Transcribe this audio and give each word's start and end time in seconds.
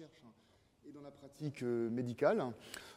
recherche 0.00 0.22
et 0.88 0.92
dans 0.92 1.02
la 1.02 1.10
pratique 1.10 1.62
médicale. 1.62 2.42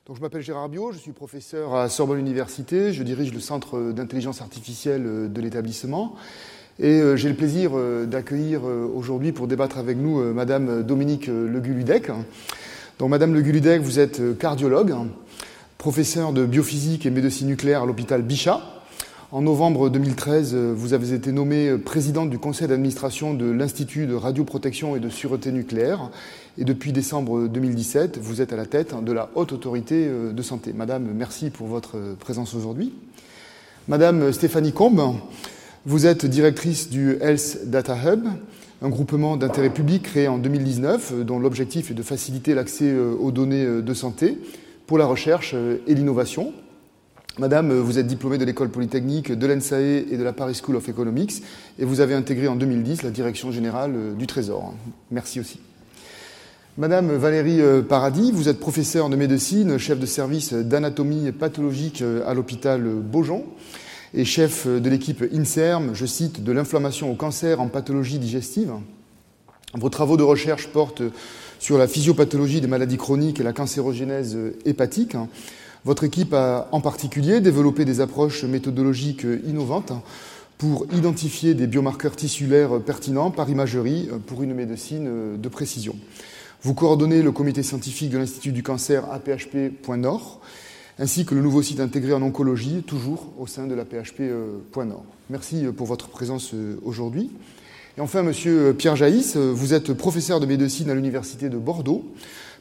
Donc, 0.05 0.15
je 0.15 0.21
m'appelle 0.21 0.41
Gérard 0.41 0.69
Bio, 0.69 0.93
je 0.93 0.97
suis 0.97 1.11
professeur 1.11 1.75
à 1.75 1.89
Sorbonne 1.89 2.19
Université, 2.19 2.93
je 2.93 3.03
dirige 3.03 3.33
le 3.33 3.41
centre 3.41 3.91
d'intelligence 3.91 4.41
artificielle 4.41 5.33
de 5.33 5.41
l'établissement. 5.41 6.15
Et 6.79 7.01
j'ai 7.15 7.27
le 7.27 7.35
plaisir 7.35 7.71
d'accueillir 8.07 8.63
aujourd'hui 8.63 9.33
pour 9.33 9.47
débattre 9.47 9.79
avec 9.79 9.97
nous 9.97 10.33
Madame 10.33 10.83
Dominique 10.83 11.27
Leguludec. 11.27 12.09
Donc, 12.99 13.09
Madame 13.09 13.33
Leguludec, 13.33 13.81
vous 13.81 13.99
êtes 13.99 14.37
cardiologue, 14.37 14.95
professeur 15.77 16.31
de 16.31 16.45
biophysique 16.45 17.05
et 17.05 17.09
médecine 17.09 17.47
nucléaire 17.47 17.83
à 17.83 17.85
l'hôpital 17.85 18.21
Bichat. 18.21 18.61
En 19.33 19.41
novembre 19.41 19.89
2013, 19.89 20.53
vous 20.53 20.93
avez 20.93 21.11
été 21.15 21.31
nommée 21.31 21.75
présidente 21.79 22.29
du 22.29 22.37
conseil 22.37 22.67
d'administration 22.67 23.33
de 23.33 23.49
l'Institut 23.49 24.05
de 24.05 24.13
radioprotection 24.13 24.95
et 24.95 24.99
de 24.99 25.09
sûreté 25.09 25.51
nucléaire. 25.51 26.11
Et 26.59 26.65
depuis 26.65 26.91
décembre 26.91 27.47
2017, 27.47 28.19
vous 28.21 28.41
êtes 28.43 28.53
à 28.53 28.55
la 28.55 28.67
tête 28.67 28.93
de 29.03 29.11
la 29.11 29.31
Haute 29.33 29.51
Autorité 29.51 30.07
de 30.07 30.41
Santé. 30.43 30.71
Madame, 30.71 31.07
merci 31.15 31.49
pour 31.49 31.65
votre 31.65 31.97
présence 32.19 32.53
aujourd'hui. 32.53 32.93
Madame 33.87 34.31
Stéphanie 34.31 34.71
Combe, 34.71 35.15
vous 35.87 36.05
êtes 36.05 36.27
directrice 36.27 36.91
du 36.91 37.17
Health 37.19 37.61
Data 37.65 37.97
Hub, 38.05 38.27
un 38.83 38.89
groupement 38.89 39.35
d'intérêt 39.35 39.71
public 39.71 40.03
créé 40.03 40.27
en 40.27 40.37
2019 40.37 41.25
dont 41.25 41.39
l'objectif 41.39 41.89
est 41.89 41.95
de 41.95 42.03
faciliter 42.03 42.53
l'accès 42.53 42.93
aux 42.95 43.31
données 43.31 43.65
de 43.81 43.93
santé 43.95 44.37
pour 44.85 44.99
la 44.99 45.07
recherche 45.07 45.55
et 45.87 45.95
l'innovation. 45.95 46.53
Madame, 47.39 47.73
vous 47.73 47.97
êtes 47.97 48.05
diplômée 48.05 48.37
de 48.37 48.45
l'école 48.45 48.69
polytechnique, 48.69 49.31
de 49.31 49.47
l'ENSAE 49.47 50.05
et 50.11 50.17
de 50.17 50.23
la 50.23 50.33
Paris 50.33 50.53
School 50.53 50.75
of 50.75 50.87
Economics, 50.87 51.41
et 51.79 51.85
vous 51.85 51.99
avez 51.99 52.13
intégré 52.13 52.47
en 52.47 52.55
2010 52.55 53.01
la 53.01 53.09
direction 53.09 53.51
générale 53.51 54.15
du 54.15 54.27
Trésor. 54.27 54.75
Merci 55.09 55.39
aussi. 55.39 55.59
Madame 56.77 57.11
Valérie 57.11 57.59
Paradis, 57.89 58.31
vous 58.31 58.49
êtes 58.49 58.59
professeure 58.59 59.09
de 59.09 59.15
médecine, 59.15 59.79
chef 59.79 59.99
de 59.99 60.05
service 60.05 60.53
d'anatomie 60.53 61.31
pathologique 61.31 62.03
à 62.27 62.35
l'hôpital 62.35 62.83
Beaujon 62.83 63.45
et 64.13 64.25
chef 64.25 64.67
de 64.67 64.87
l'équipe 64.87 65.23
INSERM, 65.33 65.95
je 65.95 66.05
cite, 66.05 66.43
de 66.43 66.51
l'inflammation 66.51 67.11
au 67.11 67.15
cancer 67.15 67.59
en 67.59 67.67
pathologie 67.67 68.19
digestive. 68.19 68.73
Vos 69.73 69.89
travaux 69.89 70.17
de 70.17 70.23
recherche 70.23 70.67
portent 70.67 71.01
sur 71.57 71.79
la 71.79 71.87
physiopathologie 71.87 72.61
des 72.61 72.67
maladies 72.67 72.97
chroniques 72.97 73.39
et 73.39 73.43
la 73.43 73.53
cancérogénèse 73.53 74.37
hépatique. 74.65 75.17
Votre 75.85 76.05
équipe 76.05 76.33
a 76.33 76.69
en 76.71 76.79
particulier 76.79 77.41
développé 77.41 77.83
des 77.83 77.99
approches 77.99 78.45
méthodologiques 78.45 79.27
innovantes 79.45 79.91
pour 80.57 80.85
identifier 80.93 81.55
des 81.55 81.67
biomarqueurs 81.67 82.15
tissulaires 82.15 82.79
pertinents 82.79 83.31
par 83.31 83.49
imagerie 83.49 84.07
pour 84.25 84.43
une 84.43 84.53
médecine 84.53 85.37
de 85.37 85.49
précision. 85.49 85.97
Vous 86.61 86.73
coordonnez 86.73 87.21
le 87.21 87.33
comité 87.33 87.63
scientifique 87.63 88.11
de 88.11 88.17
l'Institut 88.17 88.53
du 88.53 88.63
cancer 88.63 89.03
APHP.Nord, 89.11 90.39
ainsi 90.99 91.25
que 91.25 91.35
le 91.35 91.41
nouveau 91.41 91.61
site 91.61 91.81
intégré 91.81 92.13
en 92.13 92.21
oncologie, 92.21 92.83
toujours 92.87 93.33
au 93.37 93.45
sein 93.45 93.67
de 93.67 93.75
l'APHP.Nord. 93.75 95.03
Merci 95.29 95.65
pour 95.75 95.87
votre 95.87 96.07
présence 96.07 96.53
aujourd'hui. 96.85 97.29
Et 97.97 98.01
enfin, 98.01 98.23
Monsieur 98.23 98.73
Pierre 98.73 98.95
Jaïs, 98.95 99.35
vous 99.35 99.73
êtes 99.73 99.91
professeur 99.91 100.39
de 100.39 100.45
médecine 100.45 100.89
à 100.89 100.95
l'Université 100.95 101.49
de 101.49 101.57
Bordeaux, 101.57 102.05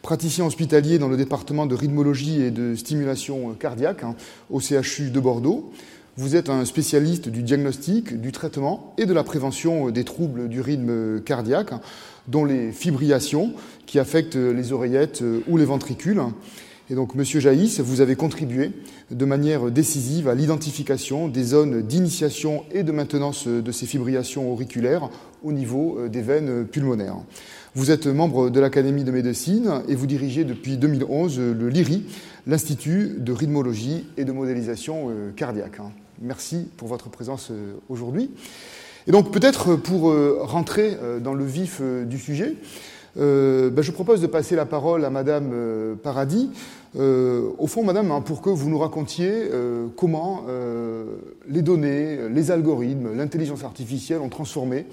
praticien 0.03 0.45
hospitalier 0.45 0.99
dans 0.99 1.09
le 1.09 1.17
département 1.17 1.65
de 1.65 1.75
rythmologie 1.77 2.43
et 2.43 2.51
de 2.51 2.75
stimulation 2.75 3.55
cardiaque 3.55 4.03
hein, 4.03 4.17
au 4.51 4.61
CHU 4.61 5.11
de 5.11 5.21
Bordeaux. 5.21 5.71
Vous 6.17 6.37
êtes 6.37 6.51
un 6.51 6.65
spécialiste 6.67 7.29
du 7.29 7.43
diagnostic, 7.43 8.21
du 8.21 8.33
traitement 8.33 8.95
et 8.99 9.07
de 9.07 9.15
la 9.15 9.25
prévention 9.25 9.91
des 9.91 10.05
troubles 10.05 10.49
du 10.49 10.61
rythme 10.61 11.21
cardiaque, 11.21 11.73
dont 12.29 12.45
les 12.45 12.71
fibrillations 12.73 13.55
qui 13.87 13.99
affectent 13.99 14.37
les 14.37 14.73
oreillettes 14.73 15.25
ou 15.49 15.57
les 15.57 15.65
ventricules. 15.65 16.21
Et 16.91 16.95
donc, 16.95 17.15
Monsieur 17.15 17.41
Jaïs, 17.41 17.81
vous 17.81 18.03
avez 18.03 18.17
contribué 18.17 18.73
de 19.11 19.25
manière 19.25 19.71
décisive 19.71 20.29
à 20.29 20.35
l'identification 20.35 21.29
des 21.29 21.45
zones 21.45 21.81
d'initiation 21.81 22.65
et 22.73 22.83
de 22.83 22.93
maintenance 22.93 23.47
de 23.47 23.73
ces 23.73 23.87
fibrillations 23.87 24.53
auriculaires 24.53 25.09
au 25.43 25.53
niveau 25.53 26.09
des 26.09 26.21
veines 26.21 26.67
pulmonaires. 26.67 27.17
Vous 27.75 27.91
êtes 27.91 28.07
membre 28.07 28.51
de 28.51 28.61
l'Académie 28.61 29.05
de 29.05 29.11
médecine 29.11 29.83
et 29.89 29.95
vous 29.95 30.07
dirigez 30.07 30.45
depuis 30.45 30.77
2011 30.77 31.39
le 31.39 31.69
LIRI, 31.69 32.05
l'Institut 32.47 33.15
de 33.19 33.33
rythmologie 33.33 34.07
et 34.17 34.25
de 34.25 34.33
modélisation 34.33 35.11
cardiaque. 35.37 35.79
Merci 36.21 36.69
pour 36.77 36.89
votre 36.89 37.09
présence 37.09 37.51
aujourd'hui. 37.89 38.31
Et 39.07 39.11
donc 39.11 39.33
peut-être 39.33 39.77
pour 39.77 40.15
rentrer 40.41 40.99
dans 41.23 41.33
le 41.33 41.45
vif 41.45 41.81
du 41.81 42.19
sujet, 42.19 42.57
euh, 43.19 43.71
ben, 43.71 43.83
je 43.83 43.91
propose 43.91 44.21
de 44.21 44.27
passer 44.27 44.57
la 44.57 44.65
parole 44.65 45.05
à 45.05 45.11
Madame 45.11 45.51
euh, 45.53 45.95
Paradis. 45.95 46.51
Euh, 46.99 47.51
au 47.59 47.67
fond, 47.67 47.85
Madame, 47.85 48.11
hein, 48.11 48.21
pour 48.21 48.41
que 48.41 48.51
vous 48.51 48.71
nous 48.71 48.79
racontiez 48.79 49.31
euh, 49.31 49.87
comment 49.97 50.45
les 51.49 51.63
données, 51.63 52.29
les 52.31 52.51
algorithmes, 52.51 53.15
l'intelligence 53.15 53.65
artificielle 53.65 54.21
ont 54.21 54.29
transformé 54.29 54.87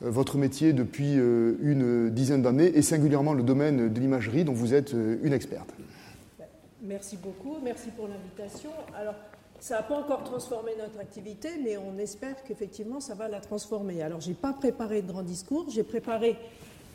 votre 0.00 0.36
métier 0.36 0.72
depuis 0.72 1.14
une 1.14 2.10
dizaine 2.10 2.42
d'années 2.42 2.70
et 2.76 2.82
singulièrement 2.82 3.34
le 3.34 3.42
domaine 3.42 3.92
de 3.92 4.00
l'imagerie 4.00 4.44
dont 4.44 4.52
vous 4.52 4.74
êtes 4.74 4.92
une 4.92 5.32
experte. 5.32 5.74
Merci 6.82 7.16
beaucoup, 7.16 7.56
merci 7.62 7.88
pour 7.96 8.06
l'invitation. 8.06 8.70
Alors, 8.96 9.14
ça 9.60 9.76
n'a 9.76 9.82
pas 9.82 9.96
encore 9.96 10.22
transformé 10.22 10.72
notre 10.78 11.00
activité, 11.00 11.48
mais 11.62 11.76
on 11.76 11.98
espère 11.98 12.42
qu'effectivement 12.44 13.00
ça 13.00 13.14
va 13.14 13.28
la 13.28 13.40
transformer. 13.40 14.02
Alors, 14.02 14.20
je 14.20 14.28
n'ai 14.28 14.34
pas 14.34 14.52
préparé 14.52 15.02
de 15.02 15.08
grand 15.08 15.22
discours, 15.22 15.66
j'ai 15.68 15.82
préparé 15.82 16.36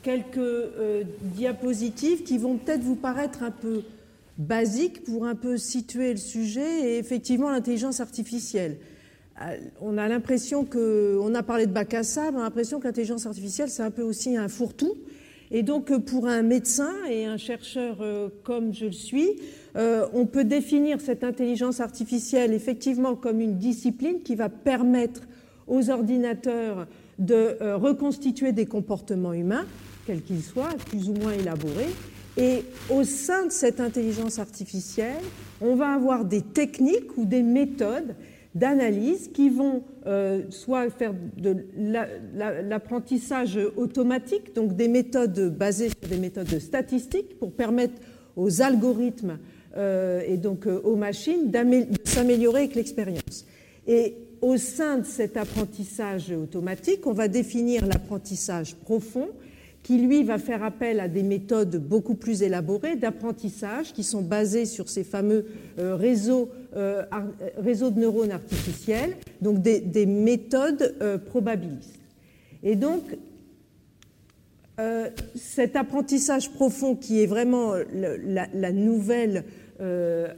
quelques 0.01 0.37
euh, 0.37 1.03
diapositives 1.21 2.23
qui 2.23 2.37
vont 2.37 2.57
peut-être 2.57 2.81
vous 2.81 2.95
paraître 2.95 3.43
un 3.43 3.51
peu 3.51 3.83
basiques 4.37 5.03
pour 5.03 5.25
un 5.25 5.35
peu 5.35 5.57
situer 5.57 6.11
le 6.11 6.17
sujet 6.17 6.93
et 6.93 6.97
effectivement 6.97 7.49
l'intelligence 7.49 7.99
artificielle. 7.99 8.77
On 9.81 9.97
a 9.97 10.07
l'impression 10.07 10.65
que, 10.65 11.17
on 11.21 11.33
a 11.35 11.43
parlé 11.43 11.65
de 11.65 11.71
bac 11.71 11.93
à 11.93 12.03
sable, 12.03 12.37
on 12.37 12.41
a 12.41 12.43
l'impression 12.43 12.79
que 12.79 12.85
l'intelligence 12.85 13.25
artificielle 13.25 13.69
c'est 13.69 13.83
un 13.83 13.91
peu 13.91 14.01
aussi 14.01 14.37
un 14.37 14.47
fourre-tout. 14.47 14.95
Et 15.51 15.61
donc 15.61 15.95
pour 16.05 16.27
un 16.27 16.41
médecin 16.41 16.91
et 17.09 17.25
un 17.25 17.37
chercheur 17.37 17.97
euh, 18.01 18.29
comme 18.43 18.73
je 18.73 18.85
le 18.85 18.91
suis, 18.91 19.39
euh, 19.75 20.07
on 20.13 20.25
peut 20.25 20.45
définir 20.45 20.99
cette 20.99 21.23
intelligence 21.23 21.79
artificielle 21.79 22.53
effectivement 22.53 23.15
comme 23.15 23.39
une 23.39 23.57
discipline 23.57 24.21
qui 24.23 24.35
va 24.35 24.49
permettre 24.49 25.21
aux 25.67 25.89
ordinateurs 25.89 26.87
de 27.19 27.57
reconstituer 27.75 28.51
des 28.51 28.65
comportements 28.65 29.33
humains 29.33 29.65
quel 30.05 30.21
qu'il 30.21 30.41
soit, 30.41 30.75
plus 30.87 31.09
ou 31.09 31.13
moins 31.13 31.33
élaboré. 31.33 31.87
Et 32.37 32.63
au 32.89 33.03
sein 33.03 33.45
de 33.45 33.51
cette 33.51 33.79
intelligence 33.79 34.39
artificielle, 34.39 35.21
on 35.61 35.75
va 35.75 35.93
avoir 35.93 36.25
des 36.25 36.41
techniques 36.41 37.17
ou 37.17 37.25
des 37.25 37.43
méthodes 37.43 38.15
d'analyse 38.55 39.29
qui 39.33 39.49
vont 39.49 39.83
euh, 40.05 40.43
soit 40.49 40.89
faire 40.89 41.13
de 41.37 41.65
l'apprentissage 42.35 43.59
automatique, 43.77 44.53
donc 44.53 44.75
des 44.75 44.87
méthodes 44.87 45.55
basées 45.57 45.89
sur 45.89 46.09
des 46.09 46.17
méthodes 46.17 46.59
statistiques 46.59 47.39
pour 47.39 47.51
permettre 47.51 47.95
aux 48.35 48.61
algorithmes 48.61 49.39
euh, 49.75 50.21
et 50.27 50.37
donc 50.37 50.67
euh, 50.67 50.81
aux 50.83 50.95
machines 50.95 51.49
de 51.49 51.85
s'améliorer 52.03 52.61
avec 52.61 52.75
l'expérience. 52.75 53.45
Et 53.87 54.15
au 54.41 54.57
sein 54.57 54.99
de 54.99 55.05
cet 55.05 55.35
apprentissage 55.35 56.31
automatique, 56.31 57.07
on 57.07 57.13
va 57.13 57.27
définir 57.27 57.85
l'apprentissage 57.85 58.75
profond 58.75 59.29
qui 59.81 59.97
lui 59.97 60.23
va 60.23 60.37
faire 60.37 60.63
appel 60.63 60.99
à 60.99 61.09
des 61.09 61.23
méthodes 61.23 61.75
beaucoup 61.75 62.15
plus 62.15 62.41
élaborées 62.41 62.95
d'apprentissage 62.95 63.91
qui 63.93 64.03
sont 64.03 64.21
basées 64.21 64.65
sur 64.65 64.87
ces 64.87 65.03
fameux 65.03 65.45
réseaux, 65.77 66.49
euh, 66.75 67.03
réseaux, 67.57 67.89
de 67.89 67.99
neurones 67.99 68.31
artificiels, 68.31 69.15
donc 69.41 69.61
des, 69.61 69.79
des 69.79 70.05
méthodes 70.05 70.95
euh, 71.01 71.17
probabilistes. 71.17 71.99
Et 72.63 72.75
donc, 72.75 73.03
cet 75.35 75.75
apprentissage 75.75 76.51
profond 76.51 76.95
qui 76.95 77.21
est 77.21 77.27
vraiment 77.27 77.73
la, 77.93 78.71
nouvelle 78.71 79.43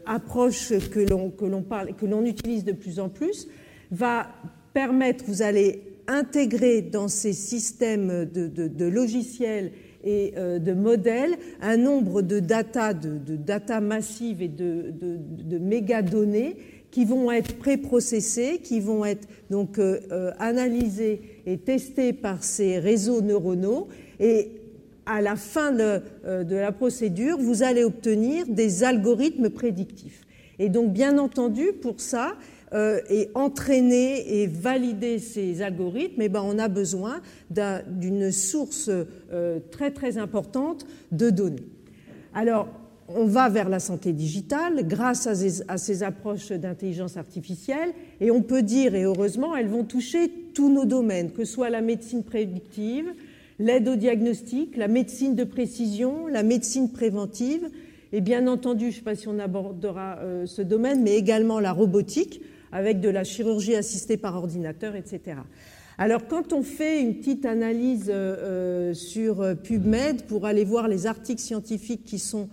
approche 0.06 0.74
que 0.90 1.00
l'on, 1.00 1.30
que 1.30 1.46
l'on 1.46 1.62
parle, 1.62 1.94
que 1.94 2.06
l'on 2.06 2.26
utilise 2.26 2.66
de 2.66 2.74
plus 2.74 3.00
en 3.00 3.08
plus, 3.08 3.48
va 3.92 4.28
permettre, 4.74 5.24
vous 5.26 5.42
allez 5.42 5.84
intégrer 6.08 6.82
dans 6.82 7.08
ces 7.08 7.32
systèmes 7.32 8.26
de 8.26 8.86
logiciels 8.86 9.72
et 10.06 10.34
euh, 10.38 10.60
de 10.60 10.72
modèles 10.74 11.36
un 11.62 11.78
nombre 11.78 12.22
de 12.22 12.40
data, 12.40 12.94
de, 12.94 13.18
de 13.18 13.36
data 13.36 13.82
massives 13.82 14.42
et 14.42 14.48
de, 14.48 14.94
de, 14.94 15.58
mégadonnées 15.58 16.58
qui 16.92 17.04
vont 17.04 17.32
être 17.32 17.58
préprocessées, 17.58 18.60
qui 18.64 18.80
vont 18.80 19.04
être 19.04 19.28
donc 19.50 19.80
euh, 19.80 20.00
euh, 20.12 20.32
analysées 20.40 21.22
et 21.46 21.58
testées 21.58 22.14
par 22.14 22.44
ces 22.44 22.80
réseaux 22.80 23.22
neuronaux 23.22 23.88
et 24.20 24.52
à 25.08 25.22
la 25.22 25.36
fin 25.36 25.72
de, 25.72 26.02
de 26.44 26.56
la 26.56 26.72
procédure, 26.72 27.38
vous 27.38 27.62
allez 27.62 27.84
obtenir 27.84 28.48
des 28.48 28.84
algorithmes 28.84 29.52
prédictifs. 29.52 30.26
Et 30.58 30.68
donc, 30.68 30.94
bien 30.94 31.20
entendu, 31.20 31.74
pour 31.80 32.00
ça, 32.02 32.38
euh, 32.76 33.00
et 33.10 33.30
entraîner 33.36 34.42
et 34.42 34.48
valider 34.48 35.18
ces 35.20 35.62
algorithmes, 35.62 36.22
eh 36.22 36.28
ben, 36.28 36.42
on 36.44 36.60
a 36.60 36.68
besoin 36.68 37.22
d'une 37.50 38.32
source 38.34 38.90
euh, 38.90 39.60
très 39.72 39.92
très 39.92 40.18
importante 40.18 40.86
de 41.14 41.30
données. 41.30 41.70
Alors, 42.34 42.68
on 43.08 43.26
va 43.26 43.48
vers 43.48 43.70
la 43.70 43.80
santé 43.80 44.12
digitale 44.12 44.86
grâce 44.88 45.26
à 45.26 45.78
ces, 45.78 46.04
approches 46.04 46.50
d'intelligence 46.52 47.16
artificielle 47.16 47.94
et 48.20 48.30
on 48.30 48.42
peut 48.42 48.62
dire, 48.62 48.94
et 48.94 49.04
heureusement, 49.04 49.56
elles 49.56 49.70
vont 49.70 49.86
toucher 49.86 50.30
tous 50.54 50.70
nos 50.70 50.86
domaines, 50.86 51.32
que 51.32 51.46
ce 51.46 51.54
soit 51.54 51.70
la 51.70 51.82
médecine 51.82 52.24
prédictive, 52.24 53.06
l'aide 53.58 53.88
au 53.88 53.96
diagnostic, 53.96 54.76
la 54.76 54.90
médecine 54.90 55.36
de 55.36 55.46
précision, 55.46 56.28
la 56.28 56.44
médecine 56.44 56.92
préventive, 56.92 57.70
et 58.12 58.22
bien 58.22 58.48
entendu, 58.48 58.86
je 58.86 58.90
ne 58.90 58.96
sais 58.96 59.02
pas 59.02 59.16
si 59.16 59.28
on 59.28 59.40
abordera 59.40 60.18
euh, 60.20 60.46
ce 60.46 60.62
domaine, 60.62 61.04
mais 61.04 61.16
également 61.16 61.60
la 61.60 61.72
robotique, 61.72 62.42
avec 62.72 63.00
de 63.00 63.10
la 63.10 63.24
chirurgie 63.24 63.76
assistée 63.76 64.18
par 64.18 64.36
ordinateur, 64.36 64.96
etc. 64.96 65.38
Alors, 65.98 66.28
quand 66.28 66.54
on 66.54 66.62
fait 66.62 67.02
une 67.02 67.16
petite 67.16 67.46
analyse 67.46 68.10
euh, 68.10 68.92
euh, 68.92 68.94
sur 68.94 69.56
PubMed 69.64 70.24
pour 70.24 70.46
aller 70.46 70.66
voir 70.66 70.88
les 70.88 71.08
articles 71.08 71.42
scientifiques 71.42 72.06
qui 72.06 72.20
sont 72.20 72.50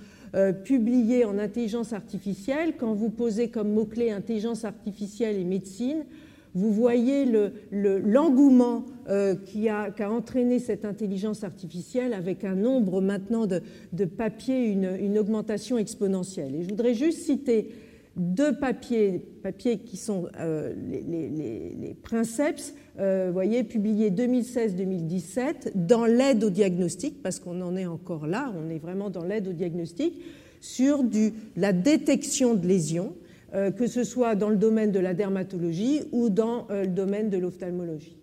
publiés 0.64 1.26
en 1.26 1.38
intelligence 1.38 1.92
artificielle, 1.92 2.76
quand 2.78 2.94
vous 2.94 3.10
posez 3.10 3.48
comme 3.48 3.70
mot-clé 3.70 4.10
intelligence 4.10 4.64
artificielle 4.64 5.36
et 5.36 5.44
médecine, 5.44 6.06
vous 6.54 6.72
voyez 6.72 7.26
l'engouement 7.70 8.84
euh, 9.08 9.34
a, 9.68 10.10
entraîné 10.10 10.58
cette 10.58 10.84
intelligence 10.84 11.44
artificielle 11.44 12.12
avec 12.12 12.44
un 12.44 12.54
nombre 12.54 13.00
maintenant 13.00 13.46
de, 13.46 14.04
papiers, 14.04 14.66
une, 14.66 15.18
augmentation 15.18 15.78
exponentielle. 15.78 16.54
Et 16.54 16.62
je 16.62 16.68
voudrais 16.68 16.94
juste 16.94 17.20
citer 17.20 17.70
deux 18.16 18.54
papiers, 18.56 19.18
papiers 19.42 19.78
qui 19.78 19.96
sont 19.96 20.28
euh, 20.38 20.74
les, 20.74 21.96
Princeps, 22.02 22.74
euh, 22.98 23.30
voyez, 23.32 23.64
publiés 23.64 24.10
2016-2017 24.10 25.72
dans 25.74 26.04
l'aide 26.04 26.44
au 26.44 26.50
diagnostic, 26.50 27.22
parce 27.22 27.38
qu'on 27.38 27.60
en 27.62 27.76
est 27.76 27.86
encore 27.86 28.26
là, 28.26 28.52
on 28.56 28.70
est 28.70 28.78
vraiment 28.78 29.10
dans 29.10 29.24
l'aide 29.24 29.48
au 29.48 29.52
diagnostic, 29.52 30.20
sur 30.60 31.02
la 31.56 31.72
détection 31.72 32.54
de 32.54 32.66
lésions 32.66 33.14
euh, 33.54 33.70
que 33.70 33.86
ce 33.86 34.02
soit 34.02 34.34
dans 34.34 34.48
le 34.48 34.56
domaine 34.56 34.92
de 34.92 34.98
la 34.98 35.12
dermatologie 35.12 36.00
ou 36.10 36.30
dans 36.30 36.66
euh, 36.70 36.84
le 36.84 36.88
domaine 36.88 37.28
de 37.28 37.36
l'ophtalmologie. 37.36 38.16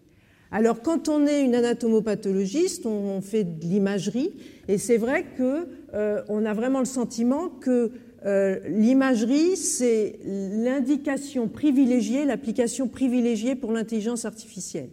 Alors, 0.49 0.81
quand 0.81 1.07
on 1.07 1.27
est 1.27 1.43
une 1.43 1.53
anatomopathologiste, 1.53 2.87
on 2.87 3.21
fait 3.21 3.43
de 3.43 3.63
l'imagerie, 3.63 4.31
et 4.67 4.79
c'est 4.79 4.97
vrai 4.97 5.27
qu'on 5.37 6.45
a 6.45 6.53
vraiment 6.55 6.79
le 6.79 6.85
sentiment 6.85 7.49
que 7.49 7.91
l'imagerie, 8.25 9.55
c'est 9.55 10.19
l'indication 10.25 11.47
privilégiée, 11.47 12.25
l'application 12.25 12.87
privilégiée 12.87 13.55
pour 13.55 13.71
l'intelligence 13.71 14.25
artificielle. 14.25 14.89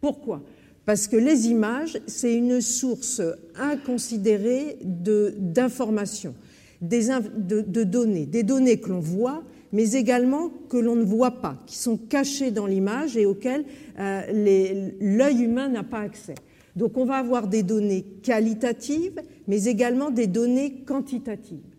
Pourquoi? 0.00 0.42
Parce 0.86 1.08
que 1.08 1.16
les 1.16 1.48
images, 1.48 1.98
c'est 2.06 2.32
une 2.32 2.60
source 2.60 3.20
inconsidérée 3.56 4.78
d'informations, 4.82 6.34
de, 6.80 7.82
données, 7.82 8.24
des 8.24 8.44
données 8.44 8.78
que 8.78 8.90
l'on 8.90 9.00
voit, 9.00 9.42
mais 9.72 9.92
également 9.92 10.48
que 10.68 10.76
l'on 10.76 10.94
ne 10.94 11.04
voit 11.04 11.42
pas, 11.42 11.60
qui 11.66 11.76
sont 11.76 11.96
cachés 11.96 12.52
dans 12.52 12.66
l'image 12.66 13.16
et 13.16 13.26
auxquels 13.26 13.64
euh, 13.98 14.90
l'œil 15.00 15.42
humain 15.42 15.68
n'a 15.68 15.82
pas 15.82 16.00
accès. 16.00 16.36
Donc 16.76 16.96
on 16.96 17.04
va 17.04 17.16
avoir 17.16 17.48
des 17.48 17.64
données 17.64 18.04
qualitatives, 18.22 19.20
mais 19.48 19.64
également 19.64 20.10
des 20.10 20.28
données 20.28 20.84
quantitatives. 20.86 21.75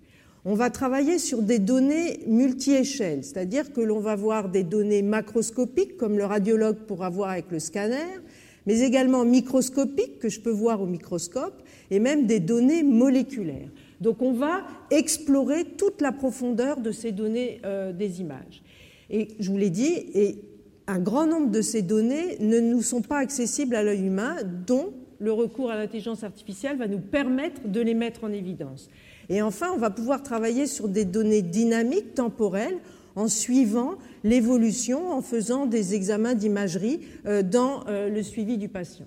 On 0.49 0.53
va 0.53 0.69
travailler 0.69 1.19
sur 1.19 1.41
des 1.41 1.59
données 1.59 2.21
multi-échelles, 2.25 3.25
c'est-à-dire 3.25 3.73
que 3.73 3.81
l'on 3.81 3.99
va 3.99 4.15
voir 4.15 4.47
des 4.47 4.63
données 4.63 5.01
macroscopiques, 5.01 5.97
comme 5.97 6.17
le 6.17 6.23
radiologue 6.23 6.77
pourra 6.87 7.09
voir 7.09 7.31
avec 7.31 7.51
le 7.51 7.59
scanner, 7.59 8.21
mais 8.65 8.79
également 8.79 9.25
microscopiques, 9.25 10.19
que 10.19 10.29
je 10.29 10.39
peux 10.39 10.49
voir 10.49 10.81
au 10.81 10.85
microscope, 10.85 11.61
et 11.91 11.99
même 11.99 12.27
des 12.27 12.39
données 12.39 12.83
moléculaires. 12.83 13.67
Donc 13.99 14.21
on 14.21 14.31
va 14.31 14.65
explorer 14.89 15.65
toute 15.65 15.99
la 15.99 16.13
profondeur 16.13 16.79
de 16.79 16.93
ces 16.93 17.11
données 17.11 17.59
euh, 17.65 17.91
des 17.91 18.21
images. 18.21 18.63
Et 19.09 19.27
je 19.41 19.51
vous 19.51 19.57
l'ai 19.57 19.69
dit, 19.69 20.39
un 20.87 20.99
grand 20.99 21.27
nombre 21.27 21.51
de 21.51 21.61
ces 21.61 21.81
données 21.81 22.37
ne 22.39 22.61
nous 22.61 22.81
sont 22.81 23.01
pas 23.01 23.17
accessibles 23.17 23.75
à 23.75 23.83
l'œil 23.83 24.05
humain, 24.05 24.37
dont 24.65 24.93
le 25.19 25.33
recours 25.33 25.71
à 25.71 25.75
l'intelligence 25.75 26.23
artificielle 26.23 26.77
va 26.77 26.87
nous 26.87 27.01
permettre 27.01 27.67
de 27.67 27.81
les 27.81 27.95
mettre 27.95 28.23
en 28.23 28.31
évidence. 28.31 28.89
Et 29.29 29.41
enfin, 29.41 29.67
on 29.73 29.77
va 29.77 29.89
pouvoir 29.89 30.23
travailler 30.23 30.67
sur 30.67 30.87
des 30.87 31.05
données 31.05 31.41
dynamiques, 31.41 32.15
temporelles, 32.15 32.77
en 33.15 33.27
suivant 33.27 33.95
l'évolution, 34.23 35.11
en 35.11 35.21
faisant 35.21 35.65
des 35.65 35.95
examens 35.95 36.35
d'imagerie 36.35 37.01
euh, 37.25 37.41
dans 37.41 37.83
euh, 37.87 38.09
le 38.09 38.21
suivi 38.21 38.57
du 38.57 38.69
patient. 38.69 39.05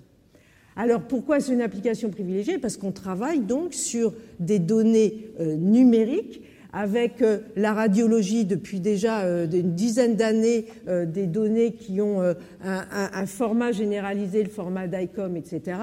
Alors 0.77 1.03
pourquoi 1.03 1.41
c'est 1.41 1.53
une 1.53 1.63
application 1.63 2.11
privilégiée? 2.11 2.59
Parce 2.59 2.77
qu'on 2.77 2.93
travaille 2.93 3.41
donc 3.41 3.73
sur 3.75 4.13
des 4.41 4.59
données 4.59 5.29
euh, 5.39 5.55
numériques 5.55 6.43
avec 6.73 7.23
euh, 7.23 7.39
la 7.57 7.73
radiologie 7.73 8.45
depuis 8.45 8.81
déjà 8.81 9.21
euh, 9.21 9.47
une 9.51 9.75
dizaine 9.75 10.17
d'années, 10.17 10.67
des 10.87 11.27
données 11.27 11.73
qui 11.73 12.01
ont 12.01 12.21
un, 12.65 13.27
format 13.27 13.73
généralisé, 13.73 14.43
le 14.43 14.51
format 14.51 14.87
DICOM, 14.87 15.37
etc. 15.37 15.79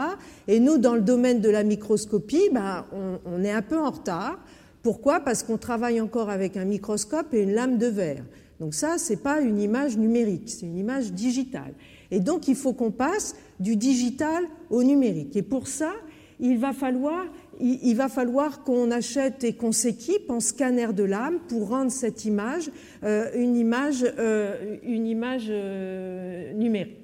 Et 0.48 0.60
nous, 0.60 0.78
dans 0.78 0.96
le 0.96 1.02
domaine 1.02 1.42
de 1.42 1.50
la 1.50 1.64
microscopie, 1.64 2.50
ben, 2.52 2.86
on, 3.26 3.44
est 3.44 3.52
un 3.52 3.62
peu 3.62 3.78
en 3.78 3.92
retard. 3.92 4.40
Pourquoi? 4.84 5.20
Parce 5.20 5.44
qu'on 5.44 5.58
travaille 5.58 6.00
encore 6.02 6.30
avec 6.30 6.58
un 6.58 6.66
microscope 6.66 7.34
et 7.34 7.44
une 7.44 7.54
lame 7.54 7.78
de 7.78 7.88
verre. 7.88 8.24
Donc 8.60 8.74
ça, 8.74 8.98
c'est 8.98 9.22
pas 9.22 9.40
une 9.42 9.60
image 9.60 9.98
numérique, 9.98 10.50
c'est 10.50 10.66
une 10.66 10.78
image 10.78 11.12
digitale. 11.14 11.74
Et 12.12 12.20
donc, 12.20 12.48
il 12.48 12.56
faut 12.56 12.74
qu'on 12.74 12.92
passe 12.92 13.36
du 13.60 13.76
digital 13.76 14.44
au 14.70 14.84
numérique. 14.84 15.36
Et 15.36 15.42
pour 15.42 15.68
ça, 15.68 15.92
il 16.40 16.58
va 16.58 16.74
falloir, 16.74 17.26
il, 17.60 17.96
va 17.96 18.10
falloir 18.10 18.64
qu'on 18.64 18.92
achète 18.92 19.44
et 19.44 19.54
qu'on 19.54 19.72
s'équipe 19.72 20.30
en 20.30 20.40
scanner 20.40 20.94
de 20.94 21.04
l'âme 21.04 21.40
pour 21.48 21.70
rendre 21.70 21.92
cette 21.92 22.26
image 22.26 22.72
euh, 23.04 23.30
une 23.36 23.56
image, 23.56 24.04
euh, 24.04 24.76
euh, 25.50 26.54
numérique. 26.54 26.98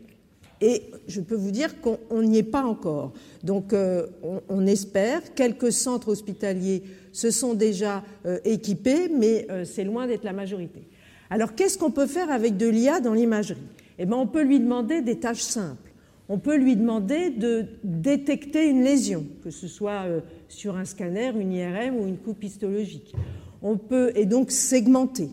Et 0.62 0.84
je 1.08 1.20
peux 1.20 1.36
vous 1.36 1.52
dire 1.52 1.82
qu'on 1.82 2.22
n'y 2.22 2.38
est 2.38 2.44
pas 2.44 2.64
encore. 2.64 3.12
Donc 3.44 3.74
on, 3.74 4.42
on, 4.48 4.66
espère, 4.66 5.34
quelques 5.34 5.74
centres 5.74 6.08
hospitaliers 6.08 6.84
se 7.12 7.32
sont 7.32 7.54
déjà 7.54 8.02
équipés, 8.46 9.10
mais 9.10 9.46
c'est 9.66 9.84
loin 9.84 10.08
d'être 10.08 10.24
la 10.24 10.32
majorité. 10.32 10.84
Alors 11.30 11.54
qu'est-ce 11.54 11.78
qu'on 11.78 11.92
peut 11.92 12.08
faire 12.08 12.32
avec 12.32 12.56
de 12.56 12.68
l'IA 12.68 13.02
dans 13.02 13.14
l'imagerie? 13.14 13.60
Eh 14.00 14.06
bien 14.06 14.16
on 14.16 14.28
peut 14.28 14.44
lui 14.44 14.62
demander 14.62 15.02
des 15.02 15.20
tâches 15.20 15.42
simples 15.42 15.93
on 16.30 16.40
peut 16.40 16.56
lui 16.56 16.76
demander 16.76 17.30
de 17.30 17.66
détecter 17.84 18.70
une 18.70 18.84
lésion, 18.84 19.26
que 19.44 19.52
ce 19.52 19.68
soit 19.68 20.06
euh, 20.06 20.22
sur 20.48 20.78
un 20.78 20.86
scanner, 20.86 21.32
une 21.38 21.52
IRM 21.52 21.96
ou 21.98 22.08
une 22.08 22.18
coupe 22.18 22.44
histologique. 22.44 23.14
On 23.62 23.78
peut, 23.78 24.12
et 24.16 24.26
donc 24.26 24.52
segmenter. 24.52 25.30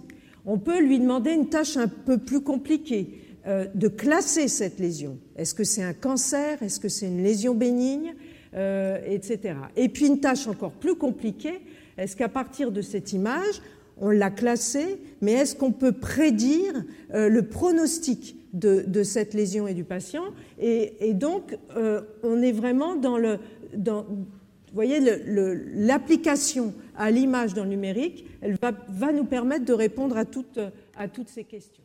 On 0.47 0.59
peut 0.59 0.81
lui 0.81 0.99
demander 0.99 1.33
une 1.33 1.49
tâche 1.49 1.77
un 1.77 1.89
peu 1.89 2.19
plus 2.19 2.41
compliquée, 2.41 3.21
euh, 3.47 3.67
de 3.75 3.89
classer 3.89 4.49
cette 4.49 4.81
lésion. 4.81 5.19
Est-ce 5.37 5.55
que 5.55 5.65
c'est 5.65 5.83
un 5.83 5.93
cancer? 5.93 6.63
Est-ce 6.63 6.81
que 6.81 6.89
c'est 6.89 7.07
une 7.07 7.23
lésion 7.23 7.55
bénigne? 7.55 8.15
Euh, 8.55 8.99
Etc. 9.07 9.55
Et 9.77 9.89
puis 9.89 10.07
une 10.07 10.19
tâche 10.19 10.49
encore 10.49 10.73
plus 10.73 10.97
compliquée, 10.97 11.61
est-ce 11.99 12.17
qu'à 12.17 12.29
partir 12.29 12.73
de 12.73 12.83
cette 12.83 13.13
image, 13.13 13.63
on 13.97 14.11
l'a 14.11 14.31
classée, 14.31 14.99
mais 15.21 15.33
est-ce 15.33 15.55
qu'on 15.55 15.73
peut 15.73 15.93
prédire 15.93 16.85
le 17.13 17.43
pronostic 17.43 18.40
de, 18.53 19.03
cette 19.03 19.35
lésion 19.35 19.67
et 19.67 19.75
du 19.75 19.85
patient. 19.85 20.25
Et, 20.59 21.15
donc, 21.15 21.57
euh, 21.77 22.03
on 22.23 22.43
est 22.43 22.53
vraiment 22.53 22.97
dans 22.97 23.19
le. 23.19 23.39
Vous 23.77 24.75
voyez, 24.75 25.01
l'application 25.01 26.75
à 26.97 27.11
l'image 27.11 27.55
dans 27.55 27.65
le 27.65 27.71
numérique, 27.71 28.25
elle 28.41 28.57
va, 28.61 28.73
va, 28.89 29.13
nous 29.13 29.25
permettre 29.25 29.65
de 29.65 29.73
répondre 29.73 30.17
à 30.17 30.25
toutes, 30.25 30.61
à 30.97 31.09
toutes 31.09 31.29
ces 31.29 31.43
questions. 31.43 31.83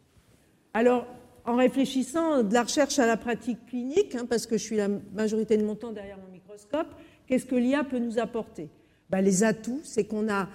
Alors, 0.74 1.07
en 1.45 1.55
réfléchissant 1.55 2.43
de 2.43 2.53
la 2.53 2.63
recherche 2.63 3.00
à 3.00 3.07
la 3.07 3.17
pratique 3.17 3.65
clinique, 3.67 4.15
hein, 4.15 4.25
parce 4.27 4.45
que 4.45 4.57
je 4.57 4.63
suis 4.63 4.75
la 4.75 4.88
majorité 4.88 5.57
de 5.57 5.63
mon 5.63 5.75
temps 5.75 5.91
derrière 5.91 6.17
mon 6.17 6.31
microscope, 6.31 6.88
qu'est-ce 7.27 7.45
que 7.45 7.55
l'IA 7.55 7.84
peut 7.84 8.00
nous 8.00 8.19
apporter? 8.19 8.69
Ben, 9.10 9.22
Les 9.22 9.43
atouts, 9.43 9.81
c'est 9.84 10.05
qu'on 10.05 10.29
a 10.29 10.50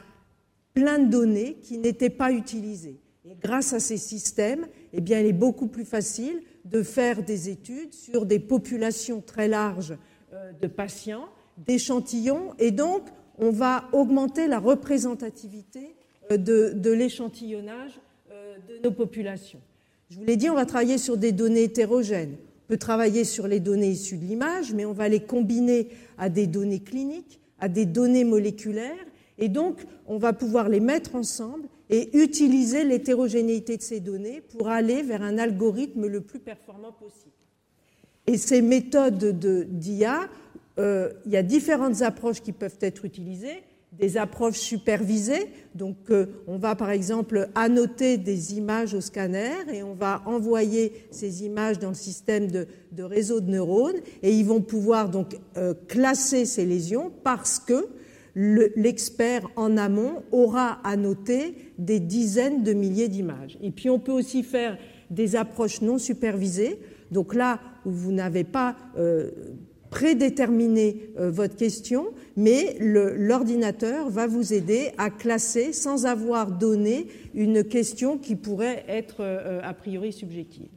plein 0.75 0.99
de 0.99 1.11
données 1.11 1.59
qui 1.63 1.79
n'étaient 1.79 2.11
pas 2.11 2.33
utilisées. 2.33 3.01
Et 3.25 3.35
grâce 3.41 3.73
à 3.73 3.81
ces 3.81 3.97
systèmes, 3.97 4.67
eh 4.93 5.01
bien, 5.01 5.21
il 5.21 5.27
est 5.27 5.33
beaucoup 5.33 5.67
plus 5.67 5.85
facile 5.85 6.43
de 6.65 6.83
faire 6.83 7.23
des 7.23 7.49
études 7.49 7.95
sur 7.95 8.27
des 8.27 8.39
populations 8.39 9.21
très 9.21 9.49
larges 9.49 9.97
euh, 10.33 10.53
de 10.61 10.67
patients, 10.67 11.29
d'échantillons, 11.59 12.55
et 12.59 12.71
donc 12.71 13.03
on 13.39 13.51
va 13.51 13.89
augmenter 13.93 14.47
la 14.47 14.59
représentativité 14.59 15.95
euh, 16.31 16.37
de, 16.37 16.91
l'échantillonnage 16.91 18.01
euh, 18.31 18.57
de 18.69 18.85
nos 18.85 18.93
populations. 18.93 19.61
Je 20.11 20.19
vous 20.19 20.25
l'ai 20.25 20.37
dit, 20.37 20.51
on 20.51 20.55
va 20.55 20.67
travailler 20.67 20.99
sur 20.99 21.17
des 21.17 21.33
données 21.33 21.65
hétérogènes. 21.65 22.37
On 22.65 22.69
peut 22.69 22.79
travailler 22.79 23.25
sur 23.25 23.49
les 23.49 23.61
données 23.61 23.91
issues 23.91 24.17
de 24.17 24.25
l'image, 24.25 24.75
mais 24.75 24.85
on 24.85 24.93
va 24.93 25.09
les 25.09 25.21
combiner 25.21 25.89
à 26.19 26.29
des 26.29 26.47
données 26.47 26.81
cliniques, 26.81 27.41
à 27.59 27.69
des 27.69 27.87
données 27.87 28.25
moléculaires, 28.25 29.07
et 29.39 29.49
donc 29.49 29.79
on 30.07 30.19
va 30.19 30.33
pouvoir 30.33 30.69
les 30.69 30.81
mettre 30.81 31.15
ensemble 31.15 31.69
et 31.91 32.17
utiliser 32.17 32.85
l'hétérogénéité 32.85 33.77
de 33.77 33.83
ces 33.83 34.01
données 34.01 34.41
pour 34.41 34.69
aller 34.69 35.03
vers 35.03 35.23
un 35.23 35.37
algorithme 35.37 36.07
le 36.07 36.21
plus 36.21 36.39
performant 36.39 36.93
possible. 36.93 37.35
Et 38.27 38.39
ces 38.39 38.63
méthodes 38.63 39.39
d'IA, 39.71 40.29
euh, 40.79 41.11
il 41.27 41.33
y 41.33 41.37
a 41.37 41.43
différentes 41.43 42.01
approches 42.03 42.41
qui 42.41 42.53
peuvent 42.53 42.79
être 42.81 43.05
utilisées 43.05 43.65
des 43.93 44.17
approches 44.17 44.59
supervisées. 44.59 45.49
Donc, 45.75 45.97
euh, 46.11 46.27
on 46.47 46.59
va 46.59 46.77
par 46.77 46.91
exemple 46.91 47.49
annoter 47.55 48.19
des 48.19 48.55
images 48.55 48.95
au 48.95 49.01
scanner 49.01 49.51
et 49.73 49.83
on 49.83 49.95
va 49.95 50.23
envoyer 50.27 50.93
ces 51.11 51.45
images 51.45 51.79
dans 51.79 51.89
le 51.89 51.95
système 51.95 52.49
de, 52.51 52.67
réseau 52.99 53.41
de 53.41 53.51
neurones 53.51 54.01
et 54.23 54.33
ils 54.33 54.47
vont 54.47 54.61
pouvoir 54.61 55.09
donc 55.09 55.39
euh, 55.57 55.75
classer 55.89 56.45
ces 56.45 56.65
lésions 56.65 57.11
parce 57.25 57.59
que 57.59 57.89
l'expert 58.35 59.49
en 59.57 59.77
amont 59.77 60.23
aura 60.33 60.81
annoté 60.85 61.55
des 61.79 62.01
dizaines 62.01 62.63
de 62.63 62.73
milliers 62.73 63.09
d'images. 63.09 63.59
Et 63.63 63.71
puis, 63.71 63.91
on 63.91 63.99
peut 63.99 64.13
aussi 64.13 64.43
faire 64.43 64.79
des 65.11 65.37
approches 65.37 65.83
non 65.83 65.99
supervisées. 65.99 66.79
Donc 67.11 67.35
là 67.35 67.61
vous 67.85 68.13
n'avez 68.13 68.45
pas 68.45 68.77
euh, 68.97 69.31
prédéterminer 69.91 71.11
euh, 71.19 71.31
votre 71.31 71.57
question, 71.57 72.09
mais 72.37 72.77
l'ordinateur 72.81 74.09
va 74.09 74.27
vous 74.27 74.53
aider 74.53 74.91
à 74.99 75.11
classer 75.11 75.73
sans 75.73 76.07
avoir 76.07 76.53
donné 76.53 77.09
une 77.35 77.65
question 77.65 78.19
qui 78.19 78.37
pourrait 78.37 78.85
être 78.89 79.17
euh, 79.21 79.61
a 79.63 79.75
priori 79.75 80.13
subjective. 80.13 80.69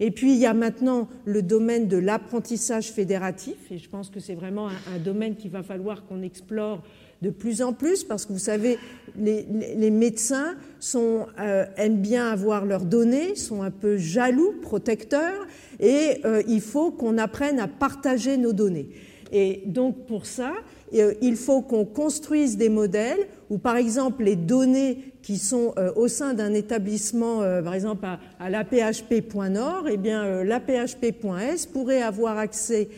Et 0.00 0.10
puis 0.10 0.32
il 0.32 0.38
y 0.38 0.46
a 0.46 0.54
maintenant 0.54 1.08
le 1.26 1.42
domaine 1.42 1.86
de 1.86 1.98
l'apprentissage 1.98 2.90
fédératif, 2.90 3.70
et 3.70 3.78
je 3.78 3.88
pense 3.88 4.08
que 4.08 4.18
c'est 4.18 4.34
vraiment 4.34 4.68
un, 4.68 4.98
domaine 4.98 5.36
qu'il 5.36 5.50
va 5.50 5.62
falloir 5.62 6.06
qu'on 6.06 6.22
explore 6.22 6.82
de 7.20 7.28
plus 7.28 7.60
en 7.60 7.74
plus, 7.74 8.02
parce 8.02 8.24
que 8.24 8.32
vous 8.32 8.38
savez, 8.38 8.78
les, 9.18 9.90
médecins 9.90 10.54
euh, 10.94 11.66
aiment 11.76 12.00
bien 12.00 12.30
avoir 12.30 12.64
leurs 12.64 12.86
données, 12.86 13.36
sont 13.36 13.62
un 13.62 13.70
peu 13.70 13.98
jaloux, 13.98 14.54
protecteurs, 14.62 15.46
et 15.80 16.22
euh, 16.24 16.42
il 16.48 16.62
faut 16.62 16.90
qu'on 16.90 17.18
apprenne 17.18 17.60
à 17.60 17.68
partager 17.68 18.38
nos 18.38 18.54
données. 18.54 18.88
Et 19.32 19.62
donc 19.66 20.06
pour 20.06 20.24
ça, 20.24 20.54
il 20.92 21.36
faut 21.36 21.62
qu'on 21.62 21.84
construise 21.84 22.56
des 22.56 22.68
modèles 22.68 23.26
où, 23.48 23.58
par 23.58 23.76
exemple, 23.76 24.24
les 24.24 24.36
données 24.36 25.12
qui 25.22 25.38
sont 25.38 25.74
euh, 25.76 25.92
au 25.96 26.08
sein 26.08 26.34
d'un 26.34 26.54
établissement, 26.54 27.40
par 27.62 27.74
exemple 27.74 28.06
à, 28.06 28.18
à 28.38 28.50
l'APHP.nord, 28.50 29.86
eh 29.90 29.96
bien 29.96 30.42
l'APHP.s 30.44 31.66
pourrait 31.66 32.02
avoir 32.02 32.38
accès 32.38 32.88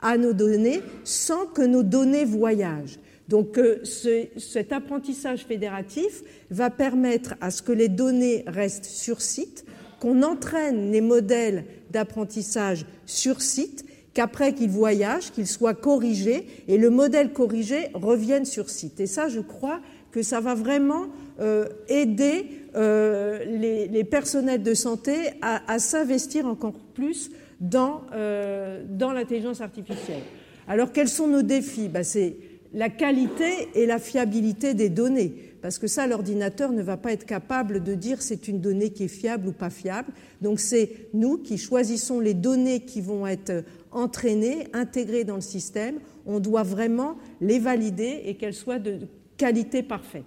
à 0.00 0.16
nos 0.16 0.32
données 0.32 0.80
sans 1.04 1.46
que 1.46 1.62
nos 1.62 1.82
données 1.82 2.24
voyagent. 2.24 2.98
Donc 3.28 3.58
cet 3.84 4.72
apprentissage 4.72 5.46
fédératif 5.46 6.22
va 6.50 6.70
permettre 6.70 7.34
à 7.40 7.50
ce 7.50 7.62
que 7.62 7.72
les 7.72 7.88
données 7.88 8.44
restent 8.46 8.84
sur 8.84 9.20
site, 9.20 9.64
qu'on 10.00 10.22
entraîne 10.22 10.90
les 10.90 11.00
modèles 11.00 11.64
d'apprentissage 11.90 12.84
sur 13.06 13.40
site, 13.40 13.84
qu'après 14.14 14.54
qu'ils 14.54 14.70
voyagent, 14.70 15.30
qu'ils 15.30 15.46
soient 15.46 15.74
corrigés 15.74 16.46
et 16.68 16.76
le 16.78 16.90
modèle 16.90 17.32
corrigé 17.32 17.88
revienne 17.94 18.44
sur 18.44 18.70
site. 18.70 19.00
Et 19.00 19.06
ça, 19.06 19.28
je 19.28 19.40
crois 19.40 19.80
que 20.10 20.22
ça 20.22 20.40
va 20.40 20.54
vraiment 20.54 21.06
euh, 21.40 21.66
aider 21.88 22.46
euh, 22.74 23.44
les, 23.44 24.04
personnels 24.04 24.62
de 24.62 24.74
santé 24.74 25.14
à, 25.40 25.78
s'investir 25.78 26.46
encore 26.46 26.74
plus 26.94 27.30
dans, 27.60 28.02
euh, 28.12 28.82
dans 28.88 29.12
l'intelligence 29.12 29.60
artificielle. 29.60 30.22
Alors, 30.68 30.92
quels 30.92 31.08
sont 31.08 31.28
nos 31.28 31.42
défis? 31.42 31.88
Ben, 31.88 32.04
C'est 32.04 32.36
la 32.74 32.88
qualité 32.88 33.68
et 33.74 33.86
la 33.86 33.98
fiabilité 33.98 34.74
des 34.74 34.88
données 34.88 35.51
parce 35.62 35.78
que 35.78 35.86
ça, 35.86 36.08
l'ordinateur 36.08 36.72
ne 36.72 36.82
va 36.82 36.96
pas 36.96 37.12
être 37.12 37.24
capable 37.24 37.84
de 37.84 37.94
dire 37.94 38.20
c'est 38.20 38.48
une 38.48 38.60
donnée 38.60 38.90
qui 38.90 39.04
est 39.04 39.08
fiable 39.08 39.46
ou 39.46 39.52
pas 39.52 39.70
fiable. 39.70 40.12
Donc 40.40 40.58
c'est 40.58 41.08
nous 41.14 41.38
qui 41.38 41.56
choisissons 41.56 42.18
les 42.18 42.34
données 42.34 42.80
qui 42.80 43.00
vont 43.00 43.28
être 43.28 43.64
entraînées, 43.92 44.66
intégrées 44.72 45.22
dans 45.22 45.36
le 45.36 45.40
système. 45.40 46.00
On 46.26 46.40
doit 46.40 46.64
vraiment 46.64 47.16
les 47.40 47.60
valider 47.60 48.22
et 48.24 48.34
qu'elles 48.34 48.54
soient 48.54 48.80
de 48.80 49.06
qualité 49.36 49.84
parfaite. 49.84 50.24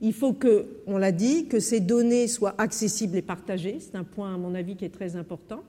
Il 0.00 0.14
faut 0.14 0.32
que, 0.32 0.80
on 0.86 0.96
l'a 0.96 1.12
dit, 1.12 1.46
que 1.46 1.60
ces 1.60 1.80
données 1.80 2.28
soient 2.28 2.54
accessibles 2.56 3.16
et 3.16 3.22
partagées. 3.22 3.78
C'est 3.80 3.96
un 3.96 4.04
point, 4.04 4.34
à 4.34 4.38
mon 4.38 4.54
avis, 4.54 4.76
qui 4.76 4.86
est 4.86 4.94
très 4.94 5.16
important. 5.16 5.64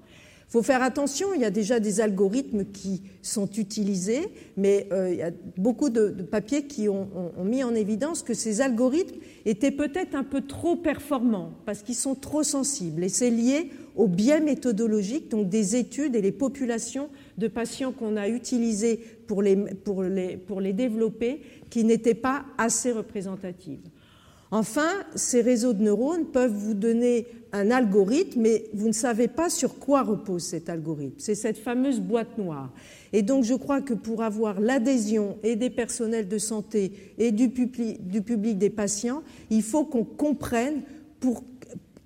Il 0.49 0.53
faut 0.53 0.63
faire 0.63 0.81
attention, 0.81 1.35
il 1.35 1.41
y 1.41 1.45
a 1.45 1.51
déjà 1.51 1.79
des 1.79 2.01
algorithmes 2.01 2.65
qui 2.65 3.03
sont 3.21 3.47
utilisés, 3.51 4.29
mais 4.57 4.87
euh, 4.91 5.11
il 5.11 5.19
y 5.19 5.21
a 5.21 5.29
beaucoup 5.57 5.91
de, 5.91 6.09
papiers 6.09 6.63
qui 6.63 6.89
ont, 6.89 7.07
mis 7.45 7.63
en 7.63 7.75
évidence 7.75 8.23
que 8.23 8.33
ces 8.33 8.59
algorithmes 8.59 9.19
étaient 9.45 9.69
peut-être 9.69 10.15
un 10.15 10.23
peu 10.23 10.41
trop 10.41 10.75
performants 10.75 11.53
parce 11.67 11.83
qu'ils 11.83 11.93
sont 11.93 12.15
trop 12.15 12.41
sensibles. 12.41 13.03
Et 13.03 13.09
c'est 13.09 13.29
lié 13.29 13.69
au 13.95 14.07
biais 14.07 14.41
méthodologique, 14.41 15.29
donc 15.29 15.49
des 15.49 15.75
études 15.75 16.15
et 16.15 16.21
les 16.21 16.31
populations 16.31 17.09
de 17.37 17.47
patients 17.47 17.91
qu'on 17.91 18.17
a 18.17 18.27
utilisées 18.27 18.99
pour 19.27 19.43
les, 19.43 19.55
pour 19.55 20.01
les, 20.01 20.35
pour 20.35 20.61
les 20.61 20.73
développer 20.73 21.41
qui 21.69 21.83
n'étaient 21.83 22.15
pas 22.15 22.43
assez 22.57 22.91
représentatives. 22.91 23.81
Enfin, 24.51 24.89
ces 25.15 25.41
réseaux 25.41 25.73
de 25.73 25.83
neurones 25.83 26.25
peuvent 26.25 26.53
vous 26.53 26.73
donner 26.73 27.27
un 27.51 27.71
algorithme, 27.71 28.41
mais 28.41 28.65
vous 28.73 28.87
ne 28.87 28.93
savez 28.93 29.27
pas 29.27 29.49
sur 29.49 29.79
quoi 29.79 30.03
repose 30.03 30.43
cet 30.43 30.69
algorithme. 30.69 31.15
C'est 31.17 31.35
cette 31.35 31.57
fameuse 31.57 31.99
boîte 31.99 32.37
noire. 32.37 32.71
Et 33.13 33.21
donc 33.21 33.43
je 33.43 33.55
crois 33.55 33.81
que 33.81 33.93
pour 33.93 34.23
avoir 34.23 34.59
l'adhésion 34.59 35.37
et 35.43 35.55
des 35.55 35.69
personnels 35.69 36.27
de 36.27 36.37
santé 36.37 37.13
et 37.17 37.31
du 37.31 37.49
public, 37.49 38.57
des 38.57 38.69
patients, 38.69 39.23
il 39.49 39.63
faut 39.63 39.85
qu'on 39.85 40.03
comprenne 40.03 40.81
pour 41.19 41.43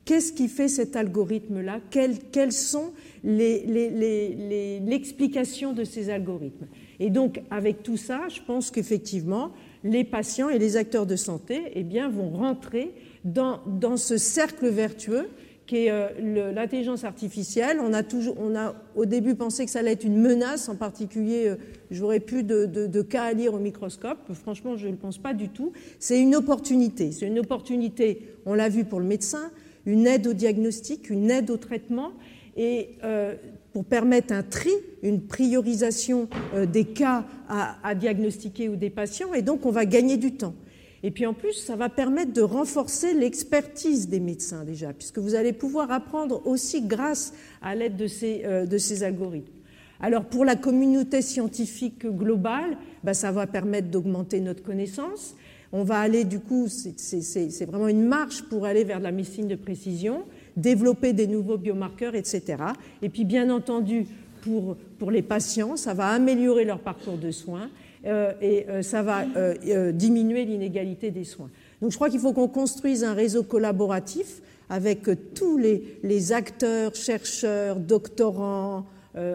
qu'est-ce 0.05 0.33
qui 0.33 0.47
fait 0.47 0.67
cet 0.67 0.95
algorithme-là, 0.95 1.79
quelles, 1.89 2.51
sont 2.51 2.91
l'explication 3.23 5.69
les, 5.69 5.75
de 5.75 5.83
ces 5.83 6.09
algorithmes. 6.09 6.67
Et 6.99 7.09
donc 7.09 7.41
avec 7.49 7.83
tout 7.83 7.97
ça, 7.97 8.27
je 8.29 8.39
pense 8.45 8.71
qu'effectivement, 8.71 9.51
les 9.83 10.03
patients 10.03 10.49
et 10.49 10.59
les 10.59 10.77
acteurs 10.77 11.05
de 11.05 11.15
santé 11.15 11.71
eh 11.75 11.83
bien, 11.83 12.09
vont 12.09 12.29
rentrer 12.29 12.93
dans, 13.25 13.59
dans 13.65 13.97
ce 13.97 14.17
cercle 14.17 14.67
vertueux 14.67 15.29
qui 15.65 15.85
est 15.85 15.91
euh, 15.91 16.51
l'intelligence 16.53 17.03
artificielle. 17.03 17.79
On 17.81 17.93
a, 17.93 18.03
toujours, 18.03 18.35
on 18.39 18.55
a 18.55 18.75
au 18.95 19.05
début 19.05 19.35
pensé 19.35 19.65
que 19.65 19.71
ça 19.71 19.79
allait 19.79 19.93
être 19.93 20.03
une 20.03 20.19
menace, 20.19 20.67
en 20.67 20.75
particulier, 20.75 21.47
euh, 21.47 21.55
j'aurais 21.89 22.19
de, 22.19 22.65
de, 22.65 22.87
de, 22.87 23.01
cas 23.01 23.23
à 23.23 23.33
lire 23.33 23.53
au 23.53 23.59
microscope. 23.59 24.19
Franchement, 24.33 24.75
je 24.75 24.87
ne 24.87 24.91
le 24.91 24.97
pense 24.97 25.17
pas 25.17 25.33
du 25.33 25.49
tout. 25.49 25.71
C'est 25.99 26.19
une 26.19 26.35
opportunité. 26.35 27.11
C'est 27.11 27.27
une 27.27 27.39
opportunité, 27.39 28.35
on 28.45 28.53
l'a 28.53 28.69
vu 28.69 28.83
pour 28.83 28.99
le 28.99 29.05
médecin, 29.05 29.51
une 29.85 30.05
aide 30.07 30.27
au 30.27 30.33
diagnostic, 30.33 31.09
une 31.09 31.31
aide 31.31 31.49
au 31.49 31.57
traitement. 31.57 32.11
Et 32.55 32.97
euh, 33.03 33.35
pour 33.73 33.83
permettre 33.85 34.33
un 34.33 34.43
tri, 34.43 34.69
une 35.01 35.21
priorisation 35.21 36.29
euh, 36.53 36.67
des 36.67 36.85
cas 36.85 37.25
à, 37.49 37.95
diagnostiquer 37.95 38.69
ou 38.69 38.75
des 38.75 38.89
patients, 38.89 39.33
et 39.33 39.41
donc 39.41 39.65
on 39.65 39.71
va 39.71 39.85
gagner 39.85 40.17
du 40.17 40.33
temps. 40.33 40.53
Et 41.01 41.11
puis 41.11 41.25
en 41.25 41.33
plus, 41.33 41.53
ça 41.53 41.75
va 41.75 41.89
permettre 41.89 42.31
de 42.31 42.41
renforcer 42.41 43.13
l'expertise 43.13 44.07
des 44.07 44.19
médecins 44.19 44.63
déjà, 44.63 44.93
puisque 44.93 45.17
vous 45.17 45.35
allez 45.35 45.51
pouvoir 45.51 45.91
apprendre 45.91 46.47
aussi 46.47 46.81
grâce 46.81 47.33
à 47.61 47.75
l'aide 47.75 47.97
de 47.97 48.07
ces, 48.07 48.43
euh, 48.45 48.65
de 48.65 49.03
algorithmes. 49.03 49.51
Alors 49.99 50.25
pour 50.25 50.45
la 50.45 50.55
communauté 50.55 51.21
scientifique 51.21 52.05
globale, 52.05 52.77
bah, 53.03 53.13
ça 53.13 53.31
va 53.31 53.47
permettre 53.47 53.89
d'augmenter 53.89 54.39
notre 54.39 54.63
connaissance. 54.63 55.35
On 55.71 55.83
va 55.83 55.99
aller 55.99 56.23
du 56.23 56.39
coup, 56.39 56.67
c'est 56.67 57.65
vraiment 57.65 57.87
une 57.87 58.05
marche 58.05 58.43
pour 58.43 58.65
aller 58.65 58.83
vers 58.83 58.99
la 58.99 59.11
médecine 59.11 59.47
de 59.47 59.55
précision 59.55 60.23
développer 60.57 61.13
des 61.13 61.27
nouveaux 61.27 61.57
biomarqueurs, 61.57 62.15
etc. 62.15 62.57
Et 63.01 63.09
puis, 63.09 63.25
bien 63.25 63.49
entendu, 63.49 64.05
pour, 64.43 64.75
pour 64.99 65.11
les 65.11 65.21
patients, 65.21 65.75
ça 65.77 65.93
va 65.93 66.07
améliorer 66.07 66.65
leur 66.65 66.79
parcours 66.79 67.17
de 67.17 67.31
soins 67.31 67.69
euh, 68.05 68.33
et 68.41 68.65
euh, 68.67 68.81
ça 68.81 69.01
va 69.01 69.23
euh, 69.37 69.91
diminuer 69.93 70.43
l'inégalité 70.45 71.11
des 71.11 71.23
soins. 71.23 71.49
Donc, 71.81 71.91
je 71.91 71.95
crois 71.95 72.09
qu'il 72.09 72.19
faut 72.19 72.33
qu'on 72.33 72.49
construise 72.49 73.03
un 73.03 73.13
réseau 73.13 73.43
collaboratif 73.43 74.41
avec 74.69 75.07
tous 75.33 75.57
les, 75.57 75.99
les 76.03 76.33
acteurs, 76.33 76.95
chercheurs, 76.95 77.77
doctorants, 77.77 78.85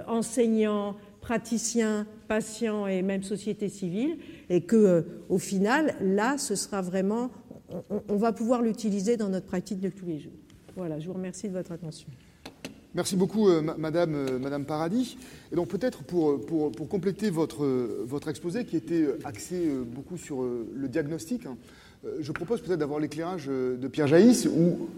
enseignants, 0.08 0.96
praticiens, 1.20 2.06
patients 2.26 2.86
et 2.86 3.02
même 3.02 3.22
société 3.22 3.68
civile, 3.68 4.16
et 4.50 4.62
que, 4.62 5.04
au 5.28 5.38
final, 5.38 5.94
là, 6.00 6.38
ce 6.38 6.56
sera 6.56 6.80
vraiment, 6.80 7.30
on 8.08 8.16
va 8.16 8.32
pouvoir 8.32 8.62
l'utiliser 8.62 9.16
dans 9.16 9.28
notre 9.28 9.46
pratique 9.46 9.80
de 9.80 9.90
tous 9.90 10.06
les 10.06 10.18
jours. 10.18 10.32
Voilà, 10.78 11.00
je 11.00 11.08
vous 11.08 11.14
remercie 11.14 11.48
de 11.48 11.54
votre 11.54 11.72
attention. 11.72 12.06
Merci 12.94 13.16
beaucoup, 13.16 13.48
euh, 13.48 13.62
Madame, 13.76 14.14
euh, 14.14 14.38
Madame 14.38 14.64
Paradis. 14.64 15.18
Et 15.50 15.56
donc 15.56 15.66
peut-être 15.66 16.04
pour, 16.04 16.40
pour, 16.46 16.88
compléter 16.88 17.30
votre, 17.30 17.66
votre 18.06 18.28
exposé 18.28 18.64
qui 18.64 18.76
était 18.76 19.08
axé 19.24 19.56
euh, 19.56 19.82
beaucoup 19.84 20.16
sur 20.16 20.40
le 20.40 20.86
diagnostic, 20.88 21.46
hein, 21.46 21.56
je 22.20 22.30
propose 22.30 22.60
peut-être 22.60 22.78
d'avoir 22.78 23.00
l'éclairage 23.00 23.48
de 23.48 23.88
Pierre 23.88 24.06
Jaïs, 24.06 24.46
où 24.46 24.88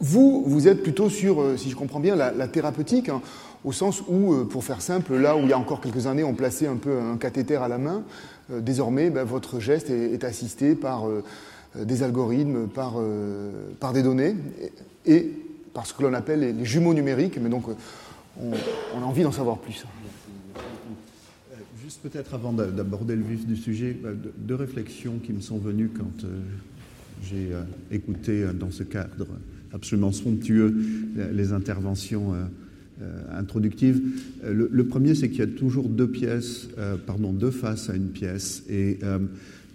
vous, 0.00 0.42
vous 0.48 0.66
êtes 0.66 0.82
plutôt 0.82 1.08
sur, 1.08 1.56
si 1.56 1.70
je 1.70 1.76
comprends 1.76 2.00
bien, 2.00 2.16
la, 2.16 2.48
thérapeutique, 2.48 3.08
hein, 3.08 3.22
au 3.62 3.70
sens 3.70 4.02
où, 4.08 4.44
pour 4.46 4.64
faire 4.64 4.82
simple, 4.82 5.14
là 5.14 5.36
où 5.36 5.42
il 5.42 5.48
y 5.48 5.52
a 5.52 5.58
encore 5.58 5.80
quelques 5.80 6.08
années 6.08 6.24
on 6.24 6.34
plaçait 6.34 6.66
un 6.66 6.74
peu 6.74 6.98
un 6.98 7.18
cathéter 7.18 7.54
à 7.54 7.68
la 7.68 7.78
main, 7.78 8.02
désormais 8.50 9.10
ben, 9.10 9.22
votre 9.22 9.60
geste 9.60 9.90
est, 9.90 10.24
assisté 10.24 10.74
par 10.74 11.06
des 11.76 12.02
algorithmes, 12.02 12.66
par, 12.66 12.96
par 13.78 13.92
des 13.92 14.02
données, 14.02 14.34
par 15.72 15.86
ce 15.86 15.94
que 15.94 16.02
l'on 16.02 16.14
appelle 16.14 16.40
les, 16.40 16.64
jumeaux 16.64 16.94
numériques. 16.94 17.38
Mais 17.40 17.48
donc, 17.48 17.68
on, 17.68 18.50
on 18.96 19.02
a 19.02 19.04
envie 19.04 19.22
d'en 19.22 19.32
savoir 19.32 19.58
plus. 19.58 19.84
Juste 21.82 22.00
peut-être 22.02 22.34
avant 22.34 22.52
d'aborder 22.52 23.14
le 23.14 23.22
vif 23.22 23.46
du 23.46 23.56
sujet, 23.56 23.96
deux 24.38 24.54
réflexions 24.54 25.18
qui 25.18 25.32
me 25.34 25.40
sont 25.40 25.58
venues 25.58 25.90
quand 25.90 26.26
j'ai 27.22 27.50
écouté 27.90 28.46
dans 28.54 28.70
ce 28.70 28.84
cadre 28.84 29.26
absolument 29.70 30.12
somptueux 30.12 30.74
les 31.32 31.52
interventions 31.52 32.34
euh, 33.02 33.22
introductive. 33.36 34.00
Euh, 34.44 34.68
le, 34.70 34.86
premier, 34.86 35.16
c'est 35.16 35.28
qu'il 35.28 35.40
y 35.40 35.42
a 35.42 35.48
toujours 35.48 35.88
deux 35.88 36.06
pièces, 36.06 36.68
euh, 36.78 36.96
pardon, 36.96 37.32
deux 37.32 37.50
faces 37.50 37.90
à 37.90 37.96
une 37.96 38.10
pièce. 38.10 38.62
Et 38.70 39.00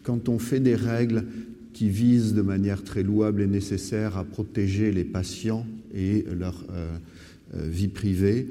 quand 0.03 0.29
on 0.29 0.39
fait 0.39 0.61
des 0.61 0.75
règles 0.75 1.25
qui 1.73 1.89
visent 1.89 2.33
de 2.33 2.41
manière 2.41 2.83
très 2.83 3.03
louable 3.03 3.41
et 3.41 3.47
nécessaire 3.47 4.17
à 4.17 4.23
protéger 4.23 4.91
les 4.91 5.03
patients 5.03 5.65
et 5.93 6.25
leur 6.37 6.65
vie 7.53 7.87
privée, 7.87 8.47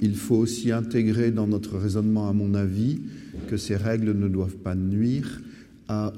il 0.00 0.14
faut 0.14 0.36
aussi 0.36 0.72
intégrer 0.72 1.30
dans 1.30 1.46
notre 1.46 1.76
raisonnement, 1.76 2.28
à 2.28 2.32
mon 2.32 2.54
avis, 2.54 3.00
que 3.48 3.56
ces 3.56 3.76
règles 3.76 4.12
ne 4.12 4.28
doivent 4.28 4.56
pas 4.56 4.74
nuire 4.74 5.42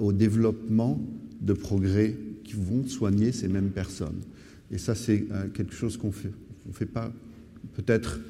au 0.00 0.12
développement 0.12 1.00
de 1.40 1.52
progrès 1.52 2.16
qui 2.44 2.54
vont 2.54 2.87
soigner 2.87 3.32
ces 3.32 3.49
mêmes 3.49 3.71
personnes. 3.71 4.21
Et 4.71 4.78
ça, 4.78 4.94
c'est 4.94 5.26
quelque 5.54 5.75
chose 5.75 5.97
qu'on 5.97 6.09
ne 6.09 6.73
fait 6.73 6.87
pas 6.87 7.12
peut-être 7.75 8.21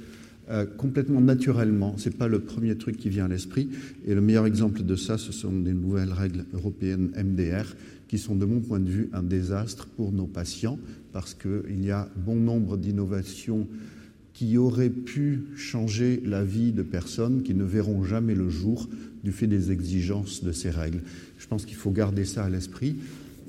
euh, 0.50 0.66
complètement 0.66 1.20
naturellement. 1.20 1.96
Ce 1.99 2.08
n'est 2.08 2.14
pas 2.14 2.28
le 2.28 2.40
premier 2.40 2.76
truc 2.76 2.96
qui 2.96 3.08
vient 3.08 3.26
à 3.26 3.28
l'esprit. 3.28 3.68
Et 4.06 4.14
le 4.14 4.20
meilleur 4.20 4.46
exemple 4.46 4.82
de 4.82 4.96
ça, 4.96 5.18
ce 5.18 5.32
sont 5.32 5.52
des 5.52 5.72
nouvelles 5.72 6.12
règles 6.12 6.44
européennes 6.52 7.11
MDR 7.16 7.75
qui 8.08 8.18
sont, 8.18 8.37
de 8.37 8.44
mon 8.44 8.61
point 8.61 8.80
de 8.80 8.90
vue, 8.90 9.08
un 9.12 9.22
désastre 9.22 9.87
pour 9.87 10.12
nos 10.12 10.26
patients 10.26 10.78
parce 11.12 11.34
qu'il 11.34 11.84
y 11.84 11.90
a 11.90 12.08
bon 12.16 12.37
nombre 12.37 12.76
d'innovations 12.76 13.68
qui 14.32 14.56
auraient 14.58 14.90
pu 14.90 15.44
changer 15.56 16.22
la 16.25 16.42
vie 16.42 16.72
de 16.72 16.82
personnes 16.82 17.42
qui 17.42 17.54
ne 17.54 17.64
verront 17.64 18.02
jamais 18.02 18.34
le 18.34 18.49
jour 18.49 18.88
du 19.22 19.30
fait 19.30 19.46
des 19.46 19.70
exigences 19.70 20.42
de 20.42 20.52
ces 20.52 20.70
règles. 20.70 21.00
Je 21.38 21.46
pense 21.46 21.64
qu'il 21.64 21.76
faut 21.76 21.90
garder 21.90 22.25
ça 22.25 22.44
à 22.44 22.50
l'esprit. 22.50 22.96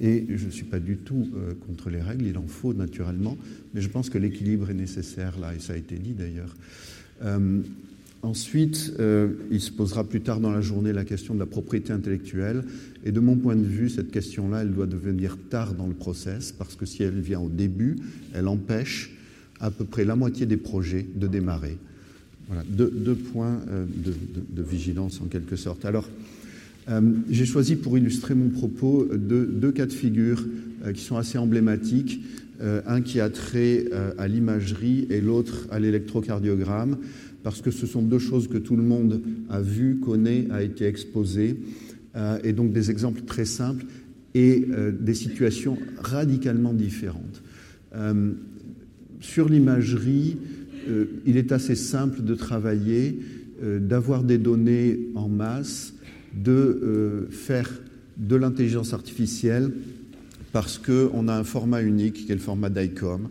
Et 0.01 0.25
je 0.29 0.45
ne 0.45 0.51
suis 0.51 0.65
pas 0.65 0.79
du 0.79 0.97
tout 0.97 1.29
euh, 1.35 1.53
contre 1.67 1.89
les 1.89 2.01
règles, 2.01 2.25
il 2.25 2.38
en 2.38 2.47
faut 2.47 2.73
naturellement, 2.73 3.38
mais 3.73 3.81
je 3.81 3.89
pense 3.89 4.09
que 4.09 4.17
l'équilibre 4.17 4.69
est 4.69 4.75
nécessaire 4.75 5.39
là, 5.39 5.53
et 5.55 5.59
ça 5.59 5.73
a 5.73 5.77
été 5.77 5.95
dit 5.95 6.13
d'ailleurs. 6.13 6.55
Euh, 7.23 7.62
ensuite, 8.21 8.93
euh, 9.00 9.29
il 9.51 9.62
se 9.62 9.71
posera 9.71 10.03
plus 10.03 10.21
tard 10.21 10.39
dans 10.39 10.51
la 10.51 10.62
journée 10.62 10.93
la 10.93 11.05
question 11.05 11.33
de 11.35 11.39
la 11.39 11.45
propriété 11.45 11.93
intellectuelle, 11.93 12.63
et 13.05 13.12
de 13.12 13.19
mon 13.19 13.35
point 13.35 13.55
de 13.55 13.65
vue, 13.65 13.89
cette 13.89 14.12
question-là, 14.12 14.63
elle 14.63 14.73
doit 14.73 14.88
devenir 14.88 15.38
tard 15.50 15.73
dans 15.73 15.88
le 15.88 15.93
process, 15.93 16.51
parce 16.51 16.75
que 16.75 16.85
si 16.85 17.03
elle 17.03 17.19
vient 17.19 17.39
au 17.39 17.50
début, 17.50 17.97
elle 18.33 18.47
empêche 18.47 19.15
à 19.59 19.69
peu 19.69 19.85
près 19.85 20.05
la 20.05 20.15
moitié 20.15 20.45
des 20.45 20.57
projets 20.57 21.05
de 21.15 21.27
démarrer. 21.27 21.77
Voilà, 22.47 22.63
deux, 22.67 23.15
points 23.15 23.62
de, 23.71 24.13
de, 24.50 24.62
vigilance 24.62 25.21
en 25.21 25.27
quelque 25.27 25.55
sorte. 25.55 25.85
Alors, 25.85 26.09
j'ai 27.30 27.46
choisi 27.46 27.75
pour 27.75 27.98
illustrer 27.98 28.36
mon 28.36 28.50
propos 28.50 29.08
deux, 29.13 29.72
cas 29.72 29.86
de 29.86 29.94
figure 29.94 30.46
euh, 30.86 30.92
qui 30.92 31.02
sont 31.02 31.18
assez 31.18 31.38
emblématiques. 31.38 32.22
Euh, 32.62 32.82
un 32.86 33.02
qui 33.02 33.20
a 33.20 33.30
trait 33.30 33.86
à 34.18 34.28
l'imagerie 34.28 35.08
et 35.10 35.22
l'autre 35.22 35.68
à 35.72 35.80
l'électrocardiogramme, 35.80 36.98
parce 37.42 37.62
que 37.62 37.72
ce 37.72 37.88
sont 37.88 38.02
deux 38.02 38.20
choses 38.20 38.48
que 38.48 38.58
tout 38.58 38.75
le 38.75 38.84
monde 38.84 39.22
a 39.50 39.60
vues, 39.60 39.98
connaît, 39.98 40.48
a 40.52 40.62
été 40.62 40.86
exposé, 40.86 41.58
et 42.44 42.54
donc 42.54 42.72
des 42.72 42.92
exemples 42.92 43.22
très 43.24 43.46
simples 43.46 43.86
et 44.36 44.66
des 44.98 45.16
situations 45.16 45.78
radicalement 45.98 46.74
différentes. 46.74 47.42
sur 49.20 49.50
l'imagerie, 49.50 50.38
il 51.25 51.36
est 51.36 51.52
assez 51.52 51.75
simple 51.75 52.24
de 52.24 52.36
travailler, 52.36 53.20
d'avoir 53.62 54.24
des 54.24 54.38
données 54.38 55.00
en 55.16 55.28
masse 55.28 55.92
de 56.34 56.52
euh, 56.52 57.32
faire 57.32 57.70
de 58.18 58.36
l'intelligence 58.36 58.94
artificielle 58.94 59.72
parce 60.52 60.78
qu'on 60.78 61.28
a 61.28 61.36
un 61.36 61.44
format 61.44 61.82
unique 61.82 62.26
qui 62.26 62.32
est 62.32 62.36
le 62.36 62.41
format 62.41 62.69
DICOM 62.69 63.30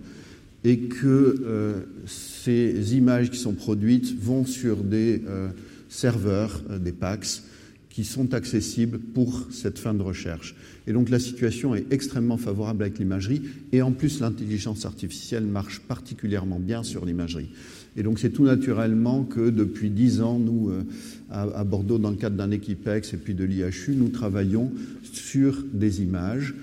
et 0.65 0.79
que 0.79 1.43
euh, 1.45 1.81
ces 2.07 2.97
images 2.97 3.31
qui 3.31 3.39
sont 3.39 3.55
produites 3.55 4.17
vont 4.21 4.45
sur 4.45 4.77
des 4.79 5.23
euh, 5.27 5.49
serveurs, 5.89 6.63
des 6.81 6.93
PACS, 6.93 7.45
qui 7.91 8.05
sont 8.05 8.33
accessibles 8.33 8.99
pour 8.99 9.49
cette 9.51 9.79
fin 9.79 9.93
de 9.93 10.03
recherche. 10.03 10.55
Et 10.87 10.93
donc 10.93 11.11
la 11.11 11.19
situation 11.19 11.75
est 11.75 11.85
extrêmement 11.91 12.39
favorable 12.39 12.83
avec 12.85 12.99
l'imagerie, 12.99 13.43
et 13.71 13.83
en 13.83 13.93
plus 13.93 14.21
l'intelligence 14.21 14.87
artificielle 14.87 15.45
marche 15.45 15.81
particulièrement 15.81 16.59
bien 16.59 16.83
sur 16.83 17.05
l'imagerie. 17.05 17.51
Et 17.97 18.03
donc 18.03 18.19
c'est 18.19 18.31
tout 18.31 18.45
naturellement 18.45 19.25
que 19.25 19.51
depuis 19.51 19.91
dix 19.91 20.21
ans, 20.23 20.39
nous, 20.39 20.71
euh, 20.71 20.83
à, 21.31 21.65
Bordeaux, 21.65 21.99
dans 21.99 22.11
le 22.11 22.17
cadre 22.17 22.37
d'un 22.37 22.51
équipex 22.51 23.13
et 23.13 23.17
puis 23.17 23.35
de 23.35 23.45
l'IHU, 23.45 23.95
nous 23.97 24.09
travaillons 24.09 24.73
sur 25.13 25.65
des 25.73 26.03
images. 26.03 26.55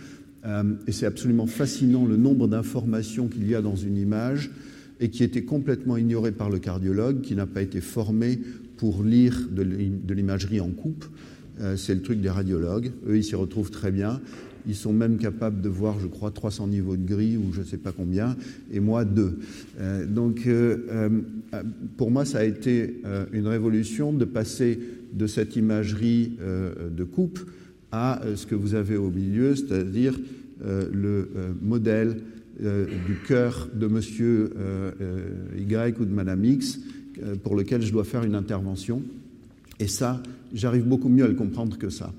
Euh, 0.46 0.64
et 0.88 0.92
c'est 0.92 1.06
absolument 1.06 1.48
fascinant 1.48 2.06
le 2.06 2.18
nombre 2.18 2.48
d'informations 2.48 3.28
qu'il 3.28 3.48
y 3.48 3.56
a 3.56 3.62
dans 3.62 3.76
une 3.76 3.98
image 3.98 4.52
et 5.00 5.10
qui 5.10 5.24
était 5.24 5.44
complètement 5.44 5.98
ignoré 5.98 6.32
par 6.32 6.50
le 6.50 6.60
cardiologue, 6.60 7.22
qui 7.22 7.36
n'a 7.36 7.46
pas 7.46 7.62
été 7.62 7.82
formé 7.82 8.40
pour 8.78 9.04
lire 9.04 9.48
de 9.52 10.14
l'imagerie 10.14 10.62
en 10.62 10.70
coupe. 10.70 11.06
Euh, 11.62 11.76
c'est 11.76 11.94
le 11.94 12.02
truc 12.02 12.22
des 12.22 12.30
radiologues. 12.30 12.92
Eux, 13.08 13.18
ils 13.18 13.24
s'y 13.24 13.36
retrouvent 13.36 13.72
très 13.72 13.92
bien. 13.92 14.22
Ils 14.68 14.76
sont 14.76 14.94
même 14.94 15.18
capables 15.18 15.62
de 15.62 15.70
voir, 15.70 16.00
je 16.00 16.08
crois, 16.08 16.32
300 16.32 16.68
niveaux 16.68 16.96
de 16.96 17.06
gris 17.06 17.38
ou 17.38 17.54
je 17.54 17.62
ne 17.62 17.66
sais 17.66 17.78
pas 17.78 17.92
combien, 17.92 18.36
et 18.72 18.80
moi 18.80 19.06
deux. 19.06 19.40
Euh, 19.80 20.06
donc, 20.06 20.46
euh, 20.48 21.10
pour 21.98 22.12
moi, 22.12 22.26
ça 22.26 22.40
a 22.40 22.44
été 22.44 23.02
une 23.34 23.48
révolution 23.48 24.14
de 24.14 24.26
passer 24.26 24.80
de 25.14 25.28
cette 25.28 25.56
imagerie 25.56 26.38
de 26.96 27.04
coupe 27.04 27.40
à 27.92 28.22
ce 28.36 28.46
que 28.46 28.56
vous 28.56 28.76
avez 28.76 28.96
au 28.98 29.10
milieu, 29.10 29.56
c'est-à-dire 29.56 30.20
le 30.62 31.30
modèle 31.62 32.18
du 32.60 33.16
cœur 33.28 33.70
de 33.74 33.88
monsieur 33.88 34.52
Y 35.58 36.00
ou 36.00 36.06
de 36.06 36.14
madame 36.14 36.46
X 36.46 36.80
pour 37.44 37.56
lequel 37.56 37.82
je 37.82 37.92
dois 37.92 38.04
faire 38.04 38.24
une 38.24 38.36
intervention. 38.36 39.02
Et 39.80 39.88
ça, 39.88 40.22
j'arrive 40.54 40.86
beaucoup 40.86 41.10
mieux 41.10 41.24
à 41.24 41.28
le 41.28 41.36
comprendre 41.36 41.78
que 41.78 41.90
ça. 41.90 42.14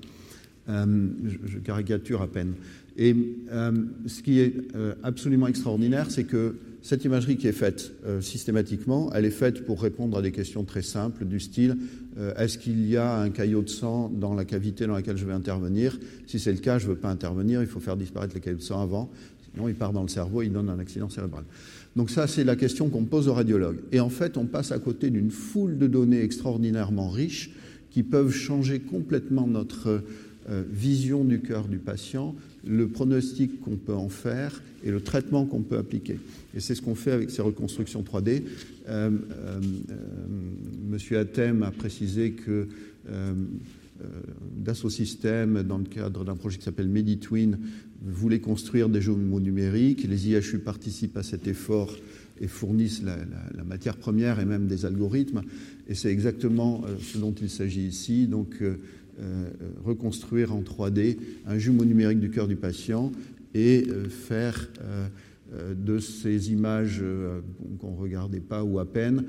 Euh, 0.69 1.07
je, 1.45 1.57
caricature 1.57 2.21
à 2.21 2.27
peine. 2.27 2.53
Et 2.95 3.15
euh, 3.51 3.71
ce 4.05 4.21
qui 4.21 4.39
est 4.39 4.53
euh, 4.75 4.93
absolument 5.01 5.47
extraordinaire, 5.47 6.11
c'est 6.11 6.25
que 6.25 6.57
cette 6.83 7.03
imagerie 7.03 7.37
qui 7.37 7.47
est 7.47 7.51
faite 7.51 7.93
systématiquement, 8.21 9.11
elle 9.13 9.25
est 9.25 9.29
faite 9.29 9.65
pour 9.67 9.79
répondre 9.79 10.17
à 10.17 10.21
des 10.23 10.31
questions 10.31 10.63
très 10.63 10.81
simples 10.81 11.25
du 11.25 11.39
style 11.39 11.77
est-ce 12.37 12.57
qu'il 12.57 12.87
y 12.87 12.97
a 12.97 13.19
un 13.19 13.29
caillot 13.29 13.61
de 13.61 13.69
sang 13.69 14.09
dans 14.09 14.33
la 14.33 14.45
cavité 14.45 14.87
dans 14.87 14.95
laquelle 14.95 15.15
je 15.15 15.25
vais 15.25 15.31
intervenir? 15.31 15.99
Si 16.25 16.39
c'est 16.39 16.51
le 16.51 16.57
cas, 16.57 16.79
je 16.79 16.87
ne 16.87 16.93
veux 16.93 16.97
pas 16.97 17.11
intervenir, 17.11 17.61
il 17.61 17.67
faut 17.67 17.79
faire 17.79 17.95
disparaître 17.95 18.33
le 18.33 18.39
caillot 18.39 18.57
de 18.57 18.63
sang 18.63 18.81
avant, 18.81 19.11
sinon 19.53 19.67
il 19.67 19.75
part 19.75 19.93
dans 19.93 20.01
le 20.01 20.07
cerveau, 20.07 20.41
il 20.41 20.51
donne 20.51 20.69
un 20.69 20.79
accident 20.79 21.07
cérébral. 21.07 21.43
Donc 21.95 22.09
ça, 22.09 22.25
c'est 22.25 22.43
la 22.43 22.55
question 22.55 22.89
qu'on 22.89 23.05
pose 23.05 23.27
aux 23.27 23.33
radiologues. 23.35 23.81
Et 23.91 23.99
en 23.99 24.09
fait, 24.09 24.35
on 24.35 24.47
passe 24.47 24.71
à 24.71 24.79
côté 24.79 25.11
d'une 25.11 25.29
foule 25.29 25.77
de 25.77 25.85
données 25.85 26.23
extraordinairement 26.23 27.09
riches 27.09 27.51
qui 27.91 28.01
peuvent 28.01 28.31
changer 28.31 28.79
complètement 28.79 29.45
notre 29.45 30.01
vision 30.49 31.23
du 31.23 31.39
cœur 31.39 31.67
du 31.67 31.77
patient, 31.77 32.35
le 32.65 32.87
pronostic 32.87 33.61
qu'on 33.61 33.77
peut 33.77 33.93
en 33.93 34.09
faire 34.09 34.61
et 34.83 34.91
le 34.91 35.01
traitement 35.01 35.45
qu'on 35.45 35.61
peut 35.61 35.77
appliquer. 35.77 36.19
Et 36.55 36.59
c'est 36.59 36.75
ce 36.75 36.81
qu'on 36.81 36.95
fait 36.95 37.11
avec 37.11 37.29
ces 37.29 37.41
reconstructions 37.41 38.01
3D. 38.01 38.43
Euh, 38.89 39.09
euh, 39.31 39.59
Monsieur 40.89 41.19
Atem 41.19 41.63
a 41.63 41.71
précisé 41.71 42.31
que 42.31 42.67
Dassault 44.57 44.89
Systèmes, 44.89 45.63
dans 45.63 45.77
le 45.77 45.85
cadre 45.85 46.25
d'un 46.25 46.35
projet 46.35 46.57
qui 46.57 46.63
s'appelle 46.63 46.89
MediTwin, 46.89 47.57
voulait 48.03 48.39
construire 48.39 48.89
des 48.89 49.01
jumeaux 49.01 49.39
numériques. 49.39 50.03
Les 50.07 50.29
IHU 50.29 50.59
participent 50.59 51.17
à 51.17 51.23
cet 51.23 51.47
effort 51.47 51.95
et 52.39 52.47
fournissent 52.47 53.03
la, 53.03 53.63
matière 53.63 53.95
première 53.95 54.39
et 54.39 54.45
même 54.45 54.67
des 54.67 54.85
algorithmes. 54.85 55.43
Et 55.87 55.93
c'est 55.93 56.11
exactement 56.11 56.83
euh, 56.85 56.95
ce 56.99 57.17
dont 57.19 57.33
il 57.39 57.49
s'agit 57.49 57.85
ici. 57.85 58.27
Donc, 58.27 58.55
euh, 58.61 58.65
euh, 58.65 58.75
reconstruire 59.83 60.53
en 60.53 60.61
3D 60.61 61.17
un 61.47 61.57
jumeau 61.57 61.85
numérique 61.85 62.19
du 62.19 62.29
cœur 62.29 62.47
du 62.47 62.55
patient 62.55 63.11
et 63.53 63.85
faire 64.09 64.69
de 65.75 65.99
ces 65.99 66.51
images 66.51 67.03
qu'on 67.79 67.91
ne 67.91 67.97
regardait 67.97 68.39
pas 68.39 68.63
ou 68.63 68.79
à 68.79 68.85
peine 68.85 69.25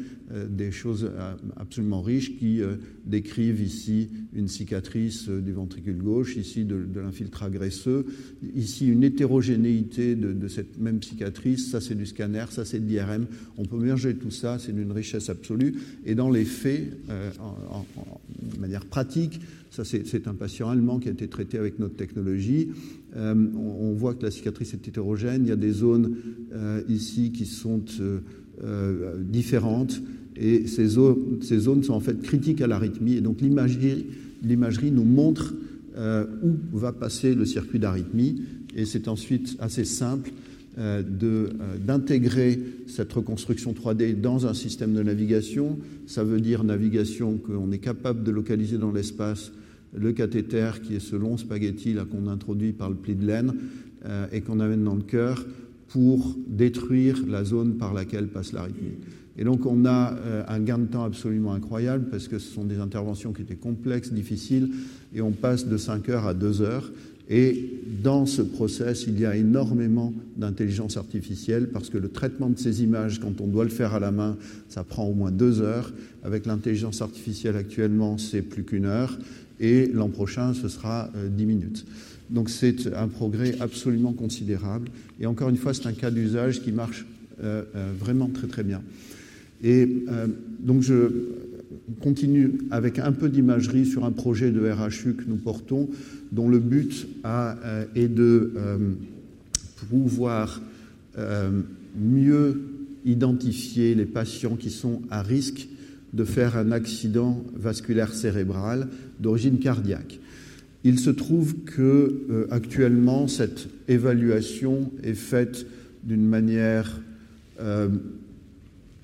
des 0.49 0.71
choses 0.71 1.11
absolument 1.57 2.03
riches 2.03 2.39
qui 2.39 2.61
décrivent 3.05 3.61
ici 3.61 4.11
une 4.33 4.49
cicatrice 4.49 5.29
du 5.29 5.53
ventricule 5.53 5.99
gauche, 5.99 6.37
ici 6.37 6.65
de, 6.65 6.87
l'infiltrat 6.95 7.51
graisseux, 7.51 8.07
ici 8.55 8.89
une 8.89 9.05
hétérogénéité 9.05 10.15
de, 10.15 10.49
cette 10.49 10.79
même 10.79 11.03
cicatrice, 11.03 11.71
ça 11.71 11.81
c'est 11.81 11.95
du 11.95 12.07
scanner, 12.07 12.45
ça 12.51 12.65
c'est 12.65 12.81
de 12.81 12.87
l'IRM. 12.87 13.27
On 13.57 13.65
peut 13.65 13.79
mélanger 13.79 14.15
tout 14.15 14.31
ça, 14.31 14.59
c'est 14.59 14.73
d'une 14.73 14.93
richesse 14.93 15.29
absolue. 15.29 15.75
Et 16.05 16.15
dans 16.15 16.31
les 16.31 16.45
faits, 16.45 16.93
euh, 17.11 17.31
de 18.55 18.61
manière 18.61 18.87
pratique, 18.87 19.41
ça 19.71 19.85
c'est 19.85 20.29
un 20.29 20.35
patient 20.35 20.69
allemand 20.69 20.99
qui 20.99 21.09
a 21.09 21.13
été 21.13 21.29
traité 21.29 21.59
avec 21.59 21.79
notre 21.79 21.97
technologie. 21.97 22.69
Euh, 23.17 23.35
on, 23.55 23.93
voit 23.93 24.15
que 24.15 24.23
la 24.23 24.31
cicatrice 24.31 24.73
est 24.73 24.89
hétérogène, 24.89 25.43
il 25.45 25.49
y 25.49 25.53
a 25.53 25.57
des 25.57 25.73
zones 25.73 26.17
euh, 26.55 26.81
ici 26.89 27.33
qui 27.33 27.47
sont 27.47 27.83
différentes. 29.19 30.01
Et 30.37 30.67
ces 30.67 30.87
zones, 30.87 31.39
ces 31.43 31.59
zones, 31.59 31.83
sont 31.83 31.93
en 31.93 32.01
fait 32.01 32.21
critiques 32.23 32.61
à 32.63 32.67
l'arythmie. 32.67 33.15
Et 33.15 33.21
donc 33.21 33.41
l'imagerie 33.41 34.91
nous 34.91 35.05
montre 35.05 35.55
euh, 35.97 36.25
où 36.43 36.79
va 36.79 36.93
passer 36.93 37.35
le 37.35 37.45
circuit 37.45 37.79
d'arythmie. 37.79 38.43
Et 38.75 38.87
c'est 38.87 39.09
ensuite 39.09 39.57
assez 39.61 39.85
simple 39.85 40.31
euh, 40.79 41.03
euh, 41.23 41.49
d'intégrer 41.85 42.59
cette 42.87 43.13
reconstruction 43.13 43.75
3D 43.75 44.19
dans 44.19 44.47
un 44.47 44.55
système 44.55 44.95
de 44.95 45.03
navigation. 45.03 45.79
Ça 46.07 46.25
veut 46.25 46.41
dire 46.41 46.65
navigation 46.65 47.37
qu'on 47.37 47.71
est 47.73 47.79
capable 47.79 48.23
de 48.25 48.31
localiser 48.31 48.79
dans 48.79 48.91
l'espace 48.91 49.53
le 49.95 50.13
cathéter 50.13 50.71
qui 50.83 50.95
est 50.97 51.01
ce 51.01 51.17
long 51.17 51.37
spaghetti 51.37 51.93
là 51.93 52.05
qu'on 52.05 52.27
introduit 52.27 52.73
par 52.73 52.91
le 52.91 52.97
pli 52.97 53.15
de 53.15 53.27
laine 53.27 53.53
et 54.33 54.41
qu'on 54.41 54.59
amène 54.59 54.83
dans 54.83 54.97
le 54.97 55.03
cœur 55.03 55.45
pour 55.89 56.35
détruire 56.47 57.23
la 57.29 57.45
zone 57.45 57.77
par 57.77 57.93
laquelle 57.93 58.29
passe 58.29 58.53
l'arythmie. 58.53 58.97
Et 59.39 59.45
donc 59.45 59.67
on 59.67 59.85
a 59.85 60.15
euh, 60.15 60.43
un 60.49 60.61
gain 60.61 60.79
de 60.79 60.87
temps 60.87 61.05
absolument 61.05 61.53
incroyable 61.55 62.07
parce 62.11 62.29
que 62.29 62.39
ce 62.39 62.53
sont 62.53 62.65
des 62.65 62.79
interventions 62.79 63.33
qui 63.33 63.43
étaient 63.43 63.57
complexes, 63.57 64.13
difficiles, 64.13 64.71
et 65.15 65.21
on 65.21 65.33
passe 65.33 65.67
de 65.67 65.77
5 65.77 66.09
heures 66.09 66.27
à 66.27 66.35
2 66.35 66.63
heures. 66.63 66.91
Et 67.31 67.81
dans 68.03 68.27
ce 68.27 68.43
process, 68.43 69.05
il 69.07 69.19
y 69.19 69.25
a 69.25 69.37
énormément 69.37 70.13
d'intelligence 70.37 70.97
artificielle 70.97 71.69
parce 71.69 71.89
que 71.89 71.97
le 71.97 72.09
traitement 72.09 72.51
de 72.51 72.59
ces 72.59 72.83
images, 72.83 73.21
quand 73.21 73.41
on 73.41 73.47
doit 73.47 73.65
le 73.65 73.71
faire 73.71 73.95
à 73.95 74.01
la 74.01 74.11
main, 74.11 74.37
ça 74.69 74.85
prend 74.85 75.05
au 75.05 75.15
moins 75.15 75.31
deux 75.31 75.61
heures. 75.61 75.93
Avec 76.25 76.45
l'intelligence 76.45 77.01
artificielle 77.01 77.57
actuellement, 77.57 78.19
c'est 78.19 78.43
plus 78.43 78.65
qu'une 78.65 78.87
heure. 78.87 79.17
Et 79.63 79.87
l'an 79.87 80.11
prochain, 80.11 80.53
ce 80.53 80.69
sera 80.69 81.11
10 81.15 81.43
euh, 81.43 81.47
minutes. 81.47 81.87
Donc 82.29 82.51
c'est 82.51 82.95
un 82.95 83.09
progrès 83.09 83.57
absolument 83.61 84.13
considérable. 84.13 84.89
Et 85.21 85.27
encore 85.27 85.49
une 85.49 85.57
fois, 85.57 85.73
c'est 85.73 85.87
un 85.87 85.93
cas 85.93 86.11
d'usage 86.11 86.61
qui 86.61 86.73
marche 86.73 87.07
euh, 87.43 87.63
vraiment 87.99 88.29
très 88.29 88.47
très 88.47 88.65
bien. 88.65 88.83
Et 89.63 90.05
euh, 90.09 90.27
donc 90.61 90.83
je 90.83 91.11
continue 92.01 92.59
avec 92.71 92.99
un 92.99 93.13
peu 93.13 93.29
d'imagerie 93.29 93.87
sur 93.87 94.05
un 94.05 94.11
projet 94.11 94.51
de 94.51 94.69
RHU 94.69 95.15
que 95.15 95.25
nous 95.27 95.37
portons, 95.37 95.89
dont 96.33 96.49
le 96.49 96.59
but 96.59 97.07
euh, 97.25 97.85
est 97.95 98.09
de 98.09 98.53
euh, 98.57 98.79
pouvoir 99.89 100.61
mieux 101.95 102.63
identifier 103.05 103.95
les 103.95 104.07
patients 104.07 104.57
qui 104.57 104.71
sont 104.71 105.03
à 105.11 105.21
risque 105.21 105.69
de 106.13 106.25
faire 106.25 106.57
un 106.57 106.73
accident 106.73 107.43
vasculaire 107.55 108.13
cérébral 108.13 108.89
d'origine 109.21 109.59
cardiaque. 109.59 110.21
Il 110.85 110.99
se 110.99 111.11
trouve 111.11 111.55
que 111.65 112.49
actuellement 112.51 113.29
cette 113.29 113.69
évaluation 113.89 114.91
est 115.03 115.15
faite 115.15 115.65
d'une 116.05 116.27
manière 116.27 117.01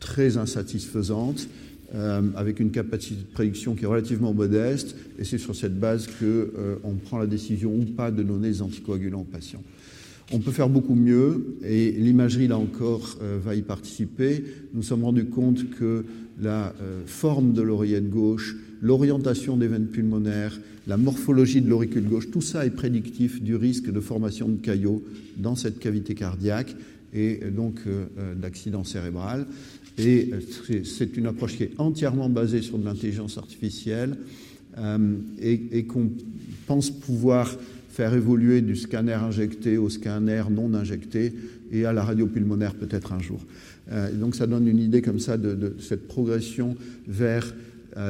très 0.01 0.37
insatisfaisante, 0.37 1.49
euh, 1.95 2.21
avec 2.37 2.61
une 2.61 2.71
capacité 2.71 3.15
de 3.17 3.33
prédiction 3.33 3.75
qui 3.75 3.85
est 3.85 3.87
relativement 3.87 4.35
modeste, 4.35 4.95
et 5.19 5.25
c'est 5.25 5.39
sur 5.39 5.57
cette 5.57 5.79
base 5.79 6.07
qu'on 6.07 6.25
euh, 6.25 6.77
prend 7.05 7.19
la 7.19 7.27
décision 7.27 7.75
ou 7.75 7.85
pas 7.85 8.11
de 8.11 8.23
donner 8.23 8.51
des 8.51 8.63
anticoagulants 8.63 9.23
aux 9.23 9.25
patients. 9.25 9.63
On 10.31 10.39
peut 10.41 10.51
faire 10.51 10.69
beaucoup 10.69 10.95
mieux, 10.95 11.57
et 11.65 11.93
l'imagerie, 11.93 12.47
là 12.47 12.59
encore, 12.59 13.17
euh, 13.23 13.39
va 13.43 13.55
y 13.55 13.63
participer. 13.63 14.45
Nous 14.75 14.83
sommes 14.83 15.05
rendus 15.05 15.27
compte 15.27 15.71
que 15.71 16.05
la 16.41 16.73
forme 17.07 17.53
de 17.53 17.63
l'oreillette 17.63 18.09
gauche, 18.11 18.57
l'orientation 18.81 19.57
des 19.57 19.67
veines 19.67 19.89
pulmonaires, 19.89 20.59
la 20.87 20.97
morphologie 20.97 21.61
de 21.61 21.69
l'auricule 21.69 22.05
gauche, 22.05 22.31
tout 22.31 22.41
ça 22.41 22.65
est 22.65 22.71
prédictif 22.71 23.43
du 23.43 23.57
risque 23.57 23.91
de 23.91 24.01
formation 24.01 24.49
de 24.49 24.57
caillots 24.57 25.03
dans 25.37 25.57
cette 25.57 25.79
cavité 25.79 26.15
cardiaque 26.15 26.75
et 27.13 27.41
donc 27.51 27.81
d'accident 28.41 28.85
cérébral. 28.85 29.47
Et 29.99 30.31
euh, 30.33 30.83
c'est 30.85 31.17
une 31.17 31.27
approche 31.27 31.57
qui 31.57 31.65
est 31.65 31.73
entièrement 31.79 32.29
basée 32.29 32.63
sur 32.63 32.79
de 32.79 32.85
l'intelligence 32.85 33.37
artificielle 33.37 34.17
euh, 34.79 35.17
et, 35.41 35.85
qu'on 35.85 36.11
pense 36.67 36.91
pouvoir 36.91 37.55
faire 37.99 38.15
évoluer 38.15 38.61
du 38.61 38.77
scanner 38.77 39.15
injecté 39.15 39.77
au 39.77 39.89
scanner 39.89 40.45
non 40.53 40.73
injecté 40.73 41.35
et 41.73 41.85
à 41.85 41.93
la 41.93 42.05
radio 42.05 42.29
pulmonaire 42.29 42.77
peut-être 42.77 43.13
un 43.13 43.19
jour. 43.19 43.45
Euh, 43.91 44.13
donc 44.13 44.37
ça 44.37 44.47
donne 44.47 44.69
une 44.69 44.79
idée 44.79 45.03
comme 45.03 45.19
ça 45.19 45.37
de, 45.37 45.75
cette 45.81 46.07
progression 46.07 46.77
vers 47.09 47.53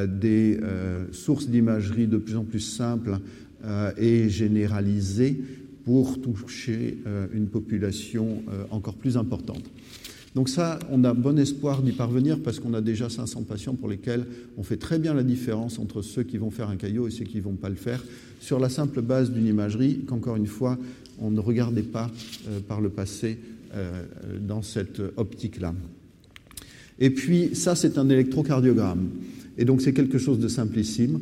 des 0.06 0.60
sources 1.12 1.48
d'imagerie 1.48 2.06
de 2.06 2.18
plus 2.18 2.36
en 2.36 2.44
plus 2.44 2.60
simples 2.60 3.20
et 3.96 4.28
généralisées 4.28 5.40
pour 5.86 6.20
toucher 6.20 6.98
une 7.32 7.46
population 7.46 8.42
encore 8.70 8.96
plus 8.96 9.16
importante. 9.16 9.64
Donc 10.34 10.48
ça, 10.48 10.78
on 10.90 11.04
a 11.04 11.14
bon 11.14 11.38
espoir 11.38 11.82
d'y 11.82 11.92
parvenir 11.92 12.38
parce 12.40 12.60
qu'on 12.60 12.74
a 12.74 12.80
déjà 12.80 13.08
500 13.08 13.44
patients 13.44 13.74
pour 13.74 13.88
lesquels 13.88 14.26
on 14.56 14.62
fait 14.62 14.76
très 14.76 14.98
bien 14.98 15.14
la 15.14 15.22
différence 15.22 15.78
entre 15.78 16.02
ceux 16.02 16.22
qui 16.22 16.36
vont 16.36 16.50
faire 16.50 16.68
un 16.68 16.76
caillot 16.76 17.08
et 17.08 17.10
ceux 17.10 17.24
qui 17.24 17.38
ne 17.38 17.42
vont 17.42 17.54
pas 17.54 17.70
le 17.70 17.76
faire, 17.76 18.02
sur 18.40 18.58
la 18.58 18.68
simple 18.68 19.02
base 19.02 19.30
d'une 19.30 19.46
imagerie 19.46 20.04
qu'encore 20.06 20.36
une 20.36 20.46
fois, 20.46 20.78
on 21.20 21.30
ne 21.30 21.40
regardait 21.40 21.82
pas 21.82 22.10
euh, 22.48 22.60
par 22.60 22.80
le 22.80 22.90
passé 22.90 23.38
euh, 23.74 24.02
dans 24.40 24.62
cette 24.62 25.00
optique-là. 25.16 25.74
Et 26.98 27.10
puis 27.10 27.54
ça, 27.54 27.74
c'est 27.74 27.98
un 27.98 28.08
électrocardiogramme. 28.08 29.08
Et 29.56 29.64
donc 29.64 29.82
c'est 29.82 29.92
quelque 29.92 30.18
chose 30.18 30.38
de 30.38 30.48
simplissime. 30.48 31.20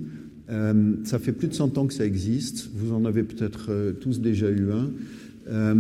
Euh, 0.50 0.94
ça 1.04 1.18
fait 1.18 1.32
plus 1.32 1.48
de 1.48 1.54
100 1.54 1.78
ans 1.78 1.86
que 1.86 1.94
ça 1.94 2.04
existe. 2.04 2.70
Vous 2.74 2.92
en 2.92 3.04
avez 3.04 3.22
peut-être 3.22 3.94
tous 4.00 4.20
déjà 4.20 4.50
eu 4.50 4.68
un. 4.70 5.76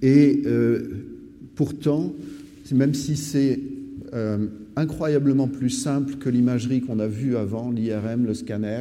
et 0.00 0.42
pourtant, 1.54 2.14
même 2.72 2.94
si 2.94 3.16
c'est 3.16 3.60
euh, 4.14 4.46
incroyablement 4.76 5.48
plus 5.48 5.70
simple 5.70 6.14
que 6.16 6.28
l'imagerie 6.28 6.80
qu'on 6.80 6.98
a 6.98 7.08
vue 7.08 7.36
avant, 7.36 7.70
l'IRM, 7.70 8.26
le 8.26 8.34
scanner, 8.34 8.80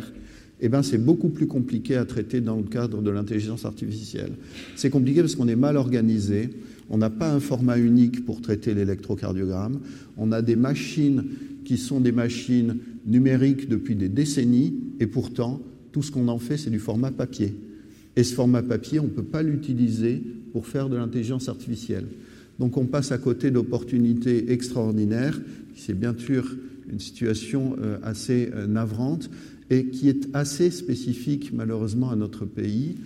eh 0.62 0.70
ben, 0.70 0.84
c'est 0.84 1.00
beaucoup 1.00 1.30
plus 1.30 1.48
compliqué 1.48 1.96
à 1.96 2.06
traiter 2.06 2.40
dans 2.40 2.58
le 2.58 2.64
cadre 2.64 3.02
de 3.02 3.10
l'intelligence 3.10 3.66
artificielle. 3.66 4.32
C'est 4.76 4.92
compliqué 4.92 5.22
parce 5.22 5.36
qu'on 5.36 5.48
est 5.48 5.56
mal 5.56 5.76
organisé, 5.76 6.50
on 6.90 6.98
n'a 6.98 7.10
pas 7.10 7.34
un 7.34 7.40
format 7.40 7.80
unique 7.80 8.26
pour 8.26 8.42
traiter 8.42 8.74
l'électrocardiogramme, 8.74 9.80
on 10.18 10.32
a 10.32 10.42
des 10.42 10.56
machines 10.56 11.24
qui 11.66 11.78
sont 11.78 12.00
des 12.00 12.12
machines 12.12 12.78
numériques 13.06 13.70
depuis 13.70 13.96
des 13.96 14.10
décennies, 14.10 14.76
et 15.00 15.08
pourtant, 15.08 15.62
tout 15.92 16.04
ce 16.04 16.12
qu'on 16.12 16.28
en 16.28 16.38
fait, 16.38 16.58
c'est 16.58 16.70
du 16.70 16.80
format 16.80 17.12
papier. 17.12 17.56
Et 18.16 18.24
ce 18.24 18.36
format 18.36 18.62
papier, 18.62 19.00
on 19.00 19.06
ne 19.06 19.10
peut 19.10 19.24
pas 19.24 19.42
l'utiliser 19.42 20.22
pour 20.52 20.68
faire 20.68 20.90
de 20.90 20.98
l'intelligence 20.98 21.50
artificielle. 21.50 22.06
Donc 22.62 22.78
on 22.78 22.86
passe 22.86 23.12
à 23.12 23.18
côté 23.18 23.50
d'opportunités 23.50 24.52
extraordinaires. 24.52 25.42
C'est 25.76 26.00
bien 26.00 26.16
sûr 26.16 26.56
une 26.92 27.00
situation 27.00 27.76
euh, 27.82 27.98
assez 28.04 28.52
euh, 28.54 28.68
navrante 28.68 29.32
et 29.72 29.86
qui 29.86 30.10
est 30.10 30.28
assez 30.36 30.70
spécifique 30.70 31.52
malheureusement 31.54 32.12
à 32.12 32.16
notre 32.16 32.46
pays. 32.46 32.98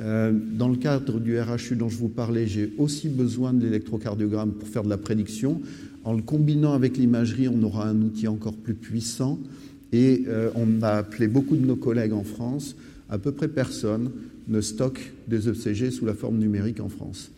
Euh, 0.00 0.32
dans 0.32 0.68
le 0.68 0.74
cadre 0.74 1.20
du 1.20 1.38
RHU 1.38 1.76
dont 1.76 1.88
je 1.88 1.96
vous 1.96 2.08
parlais, 2.08 2.48
j'ai 2.48 2.72
aussi 2.76 3.08
besoin 3.08 3.52
de 3.52 3.62
l'électrocardiogramme 3.62 4.50
pour 4.50 4.66
faire 4.66 4.82
de 4.82 4.90
la 4.90 4.98
prédiction. 4.98 5.60
En 6.02 6.12
le 6.12 6.22
combinant 6.22 6.72
avec 6.72 6.96
l'imagerie, 6.96 7.46
on 7.46 7.62
aura 7.62 7.88
un 7.88 8.02
outil 8.02 8.26
encore 8.26 8.56
plus 8.56 8.74
puissant. 8.74 9.38
Et 9.92 10.24
on 10.56 10.82
a 10.82 10.88
appelé 10.88 11.28
beaucoup 11.28 11.54
de 11.54 11.64
nos 11.64 11.76
collègues 11.76 12.14
en 12.14 12.24
France. 12.24 12.74
À 13.08 13.18
peu 13.18 13.30
près 13.30 13.46
personne 13.46 14.10
ne 14.48 14.60
stocke 14.60 15.12
des 15.28 15.48
ECG 15.48 15.92
sous 15.92 16.04
la 16.04 16.14
forme 16.14 16.38
numérique 16.38 16.80
en 16.80 16.88
France. 16.88 17.30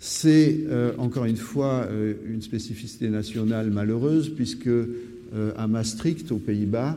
C'est 0.00 0.60
euh, 0.68 0.92
encore 0.98 1.24
une 1.24 1.36
fois 1.36 1.86
euh, 1.90 2.14
une 2.28 2.40
spécificité 2.40 3.08
nationale 3.08 3.70
malheureuse 3.70 4.28
puisque 4.28 4.68
euh, 4.68 4.86
à 5.56 5.66
Maastricht, 5.66 6.30
aux 6.32 6.38
Pays-Bas, 6.38 6.96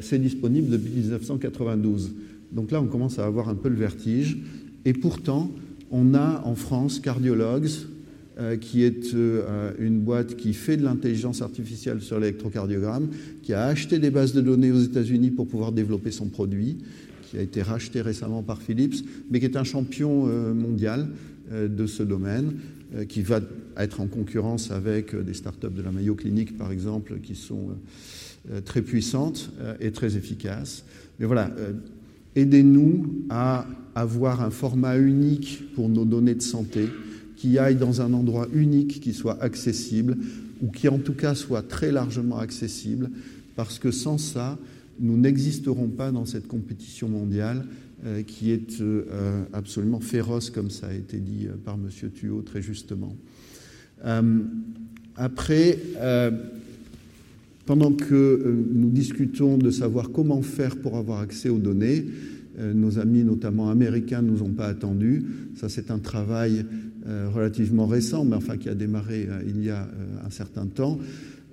c'est 0.00 0.18
disponible 0.18 0.68
depuis 0.68 0.90
1992. 0.90 2.12
Donc 2.52 2.70
là, 2.70 2.82
on 2.82 2.86
commence 2.86 3.18
à 3.18 3.24
avoir 3.24 3.48
un 3.48 3.54
peu 3.54 3.70
le 3.70 3.76
vertige. 3.76 4.36
Et 4.84 4.92
pourtant, 4.92 5.50
on 5.90 6.12
a 6.12 6.42
en 6.44 6.54
France 6.54 7.00
Cardiologues, 7.00 7.70
qui 8.60 8.82
est 8.82 9.14
une 9.78 10.00
boîte 10.00 10.36
qui 10.36 10.52
fait 10.52 10.76
de 10.76 10.84
l'intelligence 10.84 11.40
artificielle 11.40 12.02
sur 12.02 12.20
l'électrocardiogramme, 12.20 13.08
qui 13.42 13.54
a 13.54 13.64
acheté 13.64 13.98
des 13.98 14.10
bases 14.10 14.34
de 14.34 14.42
données 14.42 14.70
aux 14.70 14.82
États-Unis 14.82 15.30
pour 15.30 15.48
pouvoir 15.48 15.72
développer 15.72 16.10
son 16.10 16.26
produit, 16.26 16.76
qui 17.30 17.38
a 17.38 17.40
été 17.40 17.62
racheté 17.62 18.02
récemment 18.02 18.42
par 18.42 18.60
Philips, 18.60 19.02
mais 19.30 19.40
qui 19.40 19.46
est 19.46 19.56
un 19.56 19.64
champion 19.64 20.26
mondial 20.52 21.08
de 21.50 21.86
ce 21.86 22.02
domaine, 22.02 22.54
euh, 22.94 23.04
qui 23.04 23.22
va 23.22 23.40
être 23.76 24.00
en 24.00 24.06
concurrence 24.06 24.70
avec 24.70 25.14
euh, 25.14 25.22
des 25.22 25.34
startups 25.34 25.70
de 25.70 25.82
la 25.82 25.92
Mayo 25.92 26.14
Clinique, 26.14 26.56
par 26.56 26.72
exemple, 26.72 27.18
qui 27.22 27.34
sont 27.34 27.68
très 28.64 28.80
puissante 28.80 29.52
et 29.78 29.90
très 29.90 30.16
efficace. 30.16 30.84
Mais 31.18 31.26
voilà, 31.26 31.50
aidez-nous 32.34 33.24
à 33.28 33.66
avoir 33.94 34.40
un 34.40 34.48
format 34.48 34.96
unique 34.96 35.74
pour 35.74 35.90
nos 35.90 36.06
données 36.06 36.36
de 36.36 36.42
santé 36.42 36.88
qui 37.36 37.58
aille 37.58 37.76
dans 37.76 38.00
un 38.00 38.14
endroit 38.14 38.48
unique, 38.54 39.00
qui 39.00 39.12
soit 39.12 39.42
accessible, 39.42 40.16
ou 40.62 40.70
qui 40.70 40.88
en 40.88 40.98
tout 40.98 41.12
cas 41.12 41.34
soit 41.34 41.62
très 41.62 41.92
largement 41.92 42.38
accessible, 42.38 43.10
parce 43.54 43.78
que 43.78 43.90
sans 43.90 44.16
ça, 44.16 44.58
nous 45.00 45.16
n'existerons 45.16 45.88
pas 45.88 46.10
dans 46.10 46.24
cette 46.24 46.48
compétition 46.48 47.08
mondiale 47.08 47.64
euh, 47.64 47.72
qui 48.26 48.52
est 48.52 48.80
euh, 48.80 49.44
absolument 49.52 50.00
féroce, 50.00 50.50
comme 50.50 50.70
ça 50.70 50.88
a 50.88 50.94
été 50.94 51.18
dit 51.18 51.46
euh, 51.46 51.56
par 51.64 51.74
M. 51.74 51.88
Thuot 52.10 52.42
très 52.42 52.62
justement. 52.62 53.16
après, 55.16 55.78
pendant 57.66 57.92
que 57.92 58.64
nous 58.72 58.90
discutons 58.90 59.58
de 59.58 59.70
savoir 59.70 60.12
comment 60.12 60.40
faire 60.42 60.76
pour 60.76 60.96
avoir 60.96 61.20
accès 61.20 61.48
aux 61.48 61.58
données, 61.58 62.06
nos 62.56 62.98
amis, 62.98 63.24
notamment 63.24 63.70
américains, 63.70 64.22
ne 64.22 64.30
nous 64.30 64.42
ont 64.42 64.52
pas 64.52 64.66
attendus. 64.66 65.24
Ça, 65.56 65.68
c'est 65.68 65.90
un 65.90 65.98
travail 65.98 66.64
relativement 67.04 67.86
récent, 67.86 68.24
mais 68.24 68.36
enfin 68.36 68.56
qui 68.56 68.68
a 68.68 68.74
démarré 68.74 69.28
il 69.46 69.64
y 69.64 69.70
a 69.70 69.88
un 70.24 70.30
certain 70.30 70.66
temps. 70.66 71.00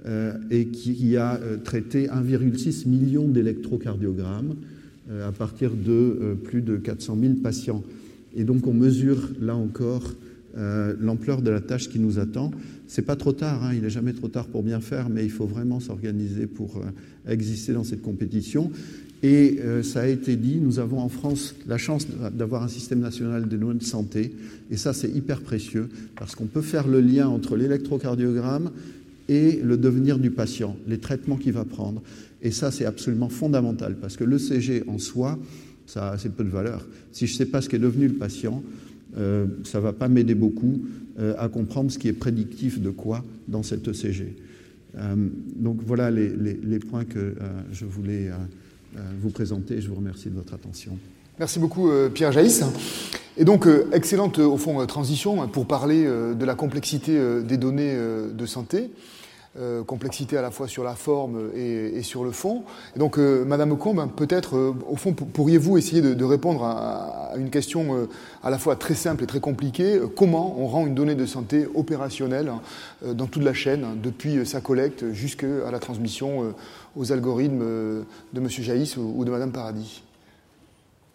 Euh, 0.08 0.34
et 0.52 0.68
qui 0.68 1.18
a 1.18 1.40
euh, 1.42 1.58
traité 1.58 2.08
1,6 2.08 2.88
million 2.88 3.28
d'électrocardiogrammes 3.28 4.52
euh, 4.52 4.75
à 5.10 5.32
partir 5.32 5.72
de 5.72 6.36
plus 6.44 6.62
de 6.62 6.78
400 6.78 7.18
000 7.22 7.34
patients. 7.36 7.84
Et 8.36 8.44
donc 8.44 8.68
on 8.68 8.74
mesure 8.74 9.30
là 9.42 9.56
encore 9.56 10.14
l'ampleur 10.56 11.42
de 11.42 11.50
la 11.50 11.62
tâche 11.62 11.90
qui 11.90 12.00
nous 12.00 12.20
attend. 12.20 12.52
C'est 12.88 13.02
pas 13.02 13.16
trop 13.16 13.34
tard, 13.34 13.64
hein, 13.64 13.74
il 13.74 13.82
n'est 13.82 13.90
jamais 13.90 14.14
trop 14.14 14.28
tard 14.28 14.46
pour 14.46 14.64
bien 14.64 14.80
faire, 14.80 15.10
mais 15.10 15.24
il 15.24 15.32
faut 15.32 15.46
vraiment 15.46 15.80
s'organiser 15.80 16.48
pour 16.48 16.82
exister 17.28 17.74
dans 17.74 17.84
cette 17.84 18.02
compétition. 18.02 18.72
Et 19.24 19.60
ça 19.82 20.02
a 20.02 20.08
été 20.08 20.36
dit, 20.36 20.60
nous 20.62 20.80
avons 20.80 21.00
en 21.00 21.10
France 21.10 21.56
la 21.68 21.78
chance 21.78 22.08
d'avoir 22.34 22.64
un 22.64 22.68
système 22.68 23.00
national 23.00 23.48
de 23.48 23.58
données 23.58 23.80
de 23.80 23.84
santé, 23.84 24.34
et 24.70 24.78
ça 24.78 24.94
c'est 24.94 25.10
hyper 25.10 25.42
précieux 25.42 25.90
parce 26.16 26.36
qu'on 26.36 26.46
peut 26.46 26.62
faire 26.62 26.88
le 26.88 27.02
lien 27.02 27.28
entre 27.28 27.56
l'électrocardiogramme 27.56 28.70
et 29.28 29.60
le 29.64 29.78
devenir 29.78 30.20
du 30.20 30.30
patient, 30.30 30.78
les 30.88 31.00
traitements 31.00 31.38
qu'il 31.38 31.54
va 31.54 31.66
prendre. 31.66 32.04
Et 32.46 32.52
ça, 32.52 32.70
c'est 32.70 32.86
absolument 32.86 33.28
fondamental 33.28 33.96
parce 33.96 34.16
que 34.18 34.24
l'ECG 34.24 34.84
en 34.88 35.00
soi, 35.00 35.40
ça 35.88 36.10
a 36.10 36.14
assez 36.14 36.30
peu 36.30 36.44
de 36.44 36.50
valeur. 36.50 36.86
Si 37.12 37.26
je 37.26 37.34
ne 37.34 37.38
sais 37.40 37.48
pas 37.48 37.60
ce 37.60 37.70
qu'est 37.70 37.80
devenu 37.80 38.08
le 38.08 38.14
patient, 38.14 38.62
euh, 39.18 39.48
ça 39.64 39.80
ne 39.80 39.84
va 39.84 39.94
pas 39.94 40.10
m'aider 40.10 40.36
beaucoup 40.36 40.84
euh, 41.18 41.34
à 41.40 41.50
comprendre 41.50 41.92
ce 41.92 41.98
qui 41.98 42.08
est 42.08 42.14
prédictif 42.14 42.80
de 42.80 42.92
quoi 42.92 43.26
dans 43.48 43.64
cet 43.64 43.88
ECG. 43.88 44.36
Euh, 44.96 45.16
donc 45.56 45.80
voilà 45.84 46.12
les, 46.12 46.30
les 46.30 46.78
points 46.78 47.04
que 47.04 47.34
je 47.72 47.86
voulais 47.86 48.30
vous 49.20 49.32
présenter. 49.32 49.82
Je 49.82 49.90
vous 49.90 49.96
remercie 49.96 50.30
de 50.30 50.36
votre 50.36 50.54
attention. 50.54 51.00
Merci 51.40 51.58
beaucoup 51.58 51.90
Pierre 52.14 52.32
Jaïs. 52.32 52.64
Et 53.38 53.44
donc, 53.44 53.68
excellente 53.92 54.38
au 54.38 54.56
fond 54.56 54.86
transition 54.86 55.48
pour 55.48 55.66
parler 55.66 56.06
de 56.06 56.46
la 56.46 56.54
complexité 56.54 57.20
des 57.44 57.58
données 57.58 57.98
de 58.34 58.46
santé. 58.46 58.92
Euh, 59.58 59.86
complexité 59.86 60.36
à 60.36 60.42
la 60.42 60.52
fois 60.52 60.68
sur 60.68 60.84
la 60.84 60.96
forme 60.96 61.50
et, 61.56 62.02
sur 62.02 62.26
le 62.26 62.32
fond. 62.32 62.66
Donc, 62.98 63.18
euh, 63.18 63.46
Madame 63.46 63.78
Combe, 63.78 64.06
peut-être, 64.14 64.58
euh, 64.58 64.76
au 64.86 64.98
fond, 64.98 65.14
pourriez-vous 65.14 65.78
essayer 65.78 66.02
de, 66.02 66.26
répondre 66.26 66.66
à, 66.66 67.32
une 67.38 67.50
question 67.50 68.06
à 68.44 68.50
la 68.50 68.58
fois 68.58 68.76
très 68.76 68.96
simple 68.96 69.24
et 69.24 69.28
très 69.28 69.40
compliquée 69.40 69.98
Comment 70.18 70.60
on 70.60 70.68
rend 70.68 70.86
une 70.86 70.94
donnée 70.94 71.16
de 71.16 71.26
santé 71.26 71.68
opérationnelle 71.74 72.52
dans 73.06 73.28
toute 73.28 73.44
la 73.44 73.54
chaîne, 73.54 74.02
depuis 74.04 74.46
sa 74.46 74.60
collecte 74.60 75.14
jusqu'à 75.14 75.72
la 75.72 75.80
transmission 75.80 76.54
aux 76.98 77.12
algorithmes 77.14 77.60
de 77.60 78.06
M. 78.36 78.50
Jaïs 78.50 78.98
ou 78.98 79.24
de 79.24 79.32
Madame 79.32 79.54
Paradis? 79.54 80.05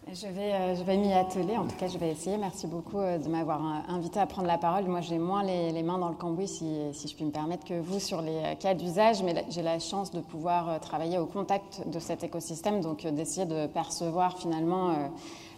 Je 0.07 0.27
vais, 0.27 0.51
euh, 0.53 0.75
je 0.75 0.83
vais 0.83 0.97
m'y 0.97 1.13
atteler, 1.13 1.57
en 1.57 1.65
tout 1.65 1.75
cas 1.75 1.87
je 1.87 1.97
vais 1.97 2.09
essayer. 2.09 2.35
Merci 2.37 2.67
beaucoup 2.67 2.97
euh, 2.97 3.17
de 3.17 3.29
m'avoir 3.29 3.61
euh, 3.61 3.93
invité 3.93 4.19
à 4.19 4.25
prendre 4.25 4.47
la 4.47 4.57
parole. 4.57 4.85
Moi 4.85 5.01
j'ai 5.01 5.19
moins 5.19 5.43
les, 5.43 5.83
mains 5.83 5.99
dans 5.99 6.09
le 6.09 6.15
cambouis, 6.15 6.47
si, 6.47 6.91
je 6.93 7.15
puis 7.15 7.23
me 7.23 7.31
permettre, 7.31 7.65
que 7.65 7.79
vous 7.79 7.99
sur 7.99 8.21
les 8.21 8.55
cas 8.59 8.73
d'usage, 8.73 9.23
mais 9.23 9.45
j'ai 9.49 9.61
la 9.61 9.79
chance 9.79 10.11
de 10.11 10.19
pouvoir 10.19 10.79
travailler 10.79 11.17
au 11.17 11.27
contact 11.27 11.83
de 11.87 11.99
cet 11.99 12.23
écosystème, 12.23 12.81
donc 12.81 13.05
d'essayer 13.05 13.45
de 13.45 13.67
percevoir 13.67 14.37
finalement 14.37 14.93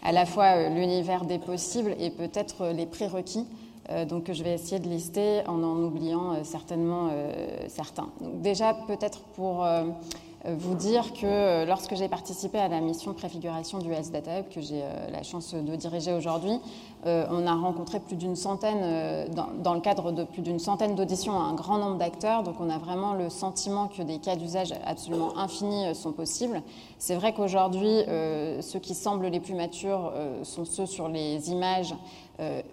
à 0.02 0.12
la 0.12 0.26
fois 0.26 0.70
l'univers 0.70 1.26
des 1.26 1.40
possibles 1.40 1.96
et 2.00 2.10
peut-être 2.10 2.68
les 2.68 2.86
prérequis. 2.86 3.48
donc 4.08 4.32
je 4.32 4.44
vais 4.44 4.54
essayer 4.54 4.80
de 4.80 4.88
lister 4.88 5.42
en 5.48 5.64
en 5.64 5.78
oubliant 5.78 6.44
certainement 6.44 7.10
certains. 7.68 8.10
Donc, 8.22 8.42
déjà 8.42 8.74
peut-être 8.74 9.22
pour 9.36 9.66
vous 10.46 10.76
dire 10.76 11.14
que 11.14 11.26
euh, 11.26 11.66
lorsque 11.66 11.96
j'ai 11.96 12.10
participé 12.10 12.58
à 12.58 12.68
la 12.68 12.82
mission 12.82 13.14
préfiguration 13.14 13.80
du 13.80 13.92
Health 13.94 14.12
Data 14.12 14.40
Hub, 14.40 14.46
que 14.54 14.60
j'ai 14.60 14.82
euh, 14.84 15.10
la 15.10 15.24
chance 15.24 15.54
de 15.54 15.76
diriger 15.78 16.12
aujourd'hui, 16.12 16.60
euh, 17.06 17.26
on 17.32 17.48
a 17.48 17.54
rencontré 17.54 18.02
plus 18.02 18.18
d'une 18.18 18.36
centaine, 18.36 19.30
dans, 19.32 19.74
le 19.74 19.80
cadre 19.80 20.12
de 20.12 20.26
plus 20.26 20.42
d'une 20.42 20.60
centaine 20.60 20.96
d'auditions, 20.96 21.40
un 21.40 21.54
grand 21.54 21.78
nombre 21.78 21.98
d'acteurs. 21.98 22.44
Donc 22.44 22.56
on 22.60 22.70
a 22.70 22.78
vraiment 22.78 23.14
le 23.14 23.30
sentiment 23.30 23.88
que 23.88 24.02
des 24.02 24.20
cas 24.20 24.36
d'usage 24.36 24.74
absolument 24.86 25.38
infinis 25.38 25.96
sont 25.96 26.12
possibles. 26.12 26.62
C'est 26.98 27.16
vrai 27.16 27.34
qu'aujourd'hui, 27.34 28.04
ceux 28.62 28.80
qui 28.80 28.96
semblent 28.96 29.28
les 29.28 29.42
plus 29.42 29.54
matures 29.54 30.14
sont 30.44 30.64
ceux 30.64 30.86
sur 30.86 31.10
les 31.10 31.52
images 31.52 31.94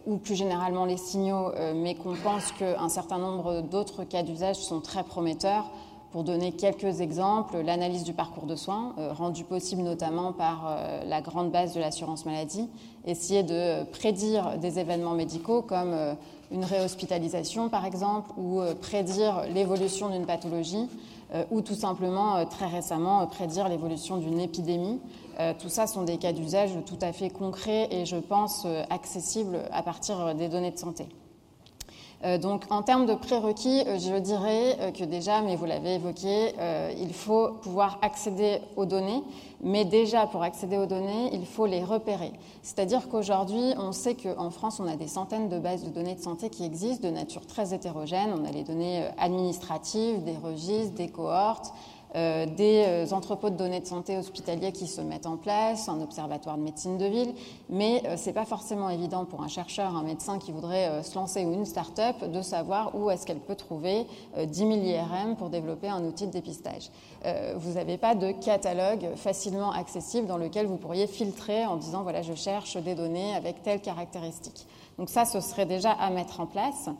ou 0.07 0.17
plus 0.17 0.37
généralement 0.37 0.85
les 0.85 0.97
signaux, 0.97 1.51
mais 1.75 1.97
qu'on 1.97 2.15
pense 2.15 2.53
qu'un 2.53 2.89
certain 2.89 3.19
nombre 3.19 3.63
d'autres 3.63 4.05
cas 4.05 4.23
d'usage 4.23 4.57
sont 4.57 4.81
très 4.81 5.03
prometteurs. 5.03 5.71
Pour 6.13 6.25
donner 6.25 6.51
quelques 6.51 7.01
exemples, 7.01 7.61
l'analyse 7.61 8.03
du 8.03 8.13
parcours 8.13 8.47
de 8.47 8.57
soins, 8.57 8.95
euh, 8.99 9.13
rendue 9.13 9.45
possible 9.45 9.83
notamment 9.83 10.33
par 10.33 10.67
euh, 10.67 11.05
la 11.05 11.21
grande 11.21 11.53
base 11.53 11.73
de 11.73 11.79
l'assurance 11.79 12.27
maladie, 12.27 12.69
essayer 13.07 13.45
de 13.45 13.85
prédire 13.85 14.59
des 14.59 14.81
événements 14.81 15.15
médicaux 15.15 15.63
comme 15.63 15.93
euh, 15.93 16.15
une 16.51 16.65
réhospitalisation 16.65 17.69
par 17.69 17.87
exemple, 17.87 18.33
ou 18.37 18.61
prédire 18.81 19.45
l'évolution 19.55 20.09
d'une 20.09 20.27
pathologie, 20.27 20.89
ou 21.53 21.61
tout 21.61 21.77
simplement, 21.77 22.45
très 22.47 22.67
récemment, 22.67 23.25
prédire 23.29 23.69
l'évolution 23.69 24.17
d'une 24.17 24.41
épidémie. 24.41 24.99
Tout 25.61 25.69
ça 25.69 25.87
sont 25.87 26.03
des 26.03 26.17
cas 26.17 26.33
d'usage 26.33 26.73
tout 26.87 26.99
à 27.03 27.13
fait 27.13 27.31
concrets 27.31 27.87
et 27.93 28.05
je 28.05 28.17
pense 28.17 28.67
accessibles 28.91 29.61
à 29.71 29.85
partir 29.85 30.35
des 30.35 30.49
données 30.49 30.73
de 30.73 30.79
santé. 30.79 31.07
Euh, 32.23 32.37
donc 32.37 32.65
en 32.71 32.83
termes 32.83 33.07
de 33.07 33.15
prérequis, 33.15 33.83
euh, 33.87 33.99
je 33.99 34.19
dirais 34.19 34.77
euh, 34.81 34.91
que 34.91 35.05
déjà, 35.05 35.41
mais 35.41 35.57
vous 35.57 35.65
l'avez 35.65 35.95
évoqué, 35.95 36.53
il 36.99 37.15
faut 37.15 37.53
pouvoir 37.63 37.99
accéder 38.03 38.59
aux 38.77 38.85
données, 38.85 39.23
mais 39.63 39.85
déjà 39.85 40.27
pour 40.27 40.43
accéder 40.43 40.77
aux 40.77 40.87
données, 40.87 41.31
il 41.33 41.47
faut 41.47 41.67
les 41.67 41.83
repérer. 41.83 42.33
C'est-à-dire 42.63 43.09
qu'aujourd'hui, 43.09 43.75
on 43.79 43.93
sait 43.93 44.15
qu'en 44.15 44.51
France, 44.51 44.81
on 44.81 44.87
a 44.87 44.97
des 44.97 45.09
centaines 45.09 45.49
de 45.49 45.59
bases 45.59 45.85
de 45.85 45.91
données 45.91 46.15
de 46.15 46.21
santé 46.21 46.51
qui 46.51 46.65
existent 46.65 47.09
de 47.09 47.13
nature 47.13 47.47
très 47.47 47.75
hétérogène. 47.75 48.31
On 48.39 48.45
a 48.45 48.51
les 48.51 48.65
données 48.65 49.07
administratives, 49.19 50.23
des 50.25 50.37
registres, 50.37 50.95
des 50.95 51.09
cohortes, 51.09 51.73
euh, 52.17 52.45
des 52.45 52.85
euh, 52.87 53.15
entrepôts 53.15 53.51
de 53.51 53.57
données 53.57 53.79
de 53.79 53.87
santé 53.87 54.19
hospitaliers 54.19 54.73
qui 54.73 54.89
se 54.89 55.01
mettent 55.01 55.27
en 55.27 55.37
place, 55.37 55.89
un 55.89 56.01
observatoire 56.01 56.59
de 56.59 56.63
médecine 56.63 56.99
de 56.99 57.07
ville, 57.07 57.33
mais 57.69 58.03
euh, 58.07 58.17
ce 58.17 58.27
n'est 58.27 58.33
pas 58.33 58.45
forcément 58.45 58.91
évident 58.91 59.25
pour 59.25 59.43
un 59.43 59.49
chercheur, 59.49 59.95
un 59.95 60.03
médecin 60.03 60.39
qui 60.39 60.51
voudrait 60.51 61.05
se 61.05 61.15
lancer 61.15 61.45
ou 61.45 61.53
une 61.53 61.65
start-up 61.65 62.25
de 62.25 62.43
savoir 62.43 62.97
où 62.97 63.11
est-ce 63.11 63.27
qu'elle 63.27 63.39
peut 63.39 63.55
trouver 63.55 64.07
10 64.43 64.59
000 64.59 64.71
IRM 64.73 65.37
pour 65.37 65.51
développer 65.51 65.89
un 65.89 66.05
outil 66.05 66.27
de 66.27 66.33
dépistage. 66.33 66.91
vous 67.57 67.73
n'avez 67.75 67.97
pas 67.97 68.15
de 68.15 68.33
catalogue 68.33 69.15
facilement 69.17 69.73
accessible 69.73 70.27
dans 70.27 70.37
lequel 70.37 70.67
vous 70.67 70.77
pourriez 70.77 71.07
filtrer 71.07 71.67
en 71.67 71.77
disant 71.77 72.03
voilà, 72.03 72.23
je 72.23 72.35
cherche 72.35 72.77
des 72.77 72.95
données 72.95 73.35
avec 73.35 73.63
telle 73.63 73.81
caractéristique. 73.81 74.67
Donc 74.99 75.09
ça, 75.09 75.25
ce 75.25 75.41
serait 75.41 75.67
déjà 75.67 75.93
à 75.93 76.11
mettre 76.11 76.41
en 76.41 76.47
place. 76.47 76.91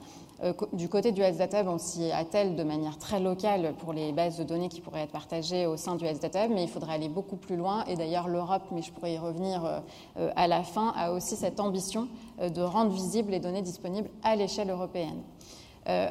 Euh, 0.43 0.53
du 0.73 0.89
côté 0.89 1.13
du 1.13 1.21
Health 1.21 1.55
on 1.67 1.77
s'y 1.77 2.11
attelle 2.13 2.57
de 2.57 2.63
manière 2.63 2.97
très 2.97 3.21
locale 3.21 3.75
pour 3.79 3.93
les 3.93 4.13
bases 4.13 4.39
de 4.39 4.45
données 4.45 4.69
qui 4.69 4.81
pourraient 4.81 5.03
être 5.03 5.13
partagées 5.13 5.67
au 5.67 5.77
sein 5.77 5.97
du 5.97 6.07
Health 6.07 6.25
mais 6.51 6.63
il 6.63 6.69
faudrait 6.69 6.95
aller 6.95 7.09
beaucoup 7.09 7.37
plus 7.37 7.57
loin. 7.57 7.85
Et 7.85 7.95
d'ailleurs, 7.95 8.27
l'Europe, 8.27 8.63
mais 8.73 8.83
je 8.83 8.91
pourrais 8.91 9.15
y 9.15 9.19
revenir 9.19 9.65
euh, 9.65 9.81
euh, 10.19 10.31
à 10.37 10.49
la 10.49 10.63
fin, 10.63 10.95
a 10.97 11.13
aussi 11.13 11.37
cette 11.37 11.61
ambition 11.61 12.09
de 12.41 12.63
rendre 12.63 12.91
visibles 12.91 13.33
les 13.33 13.41
données 13.41 13.63
disponibles 13.63 14.09
à 14.23 14.35
l'échelle 14.35 14.71
européenne. 14.71 15.21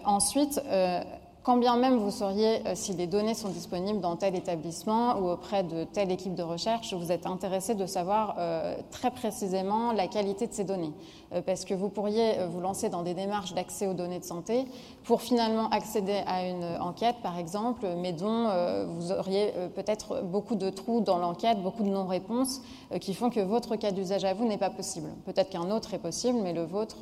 ensuite, 0.05 0.61
quand 1.49 1.57
bien 1.57 1.77
même 1.77 1.97
vous 1.97 2.11
sauriez 2.11 2.61
euh, 2.67 2.73
si 2.75 2.93
les 2.93 3.07
données 3.07 3.33
sont 3.33 3.49
disponibles 3.49 4.01
dans 4.01 4.15
tel 4.15 4.35
établissement 4.35 5.17
ou 5.17 5.31
auprès 5.31 5.63
de 5.63 5.83
telle 5.83 6.11
équipe 6.11 6.35
de 6.35 6.43
recherche, 6.43 6.93
vous 6.93 7.11
êtes 7.11 7.25
intéressé 7.25 7.73
de 7.73 7.87
savoir 7.87 8.35
euh, 8.37 8.75
très 8.91 9.09
précisément 9.09 9.91
la 9.91 10.05
qualité 10.05 10.45
de 10.45 10.53
ces 10.53 10.63
données. 10.63 10.93
Euh, 11.33 11.41
parce 11.43 11.65
que 11.65 11.73
vous 11.73 11.89
pourriez 11.89 12.35
vous 12.51 12.59
lancer 12.59 12.89
dans 12.89 13.01
des 13.01 13.15
démarches 13.15 13.55
d'accès 13.55 13.87
aux 13.87 13.95
données 13.95 14.19
de 14.19 14.25
santé 14.25 14.65
pour 15.03 15.23
finalement 15.23 15.69
accéder 15.69 16.21
à 16.27 16.45
une 16.45 16.65
enquête, 16.81 17.15
par 17.23 17.39
exemple, 17.39 17.87
mais 17.97 18.13
dont 18.13 18.47
vous 18.87 19.11
auriez 19.11 19.51
peut-être 19.73 20.21
beaucoup 20.23 20.55
de 20.55 20.69
trous 20.69 21.01
dans 21.01 21.17
l'enquête, 21.17 21.63
beaucoup 21.63 21.81
de 21.81 21.89
non-réponses 21.89 22.61
qui 23.01 23.15
font 23.15 23.31
que 23.31 23.39
votre 23.39 23.75
cas 23.75 23.91
d'usage 23.91 24.23
à 24.23 24.33
vous 24.35 24.47
n'est 24.47 24.57
pas 24.57 24.69
possible. 24.69 25.09
Peut-être 25.25 25.49
qu'un 25.49 25.71
autre 25.71 25.93
est 25.95 25.99
possible, 25.99 26.39
mais 26.43 26.53
le 26.53 26.63
vôtre 26.63 26.99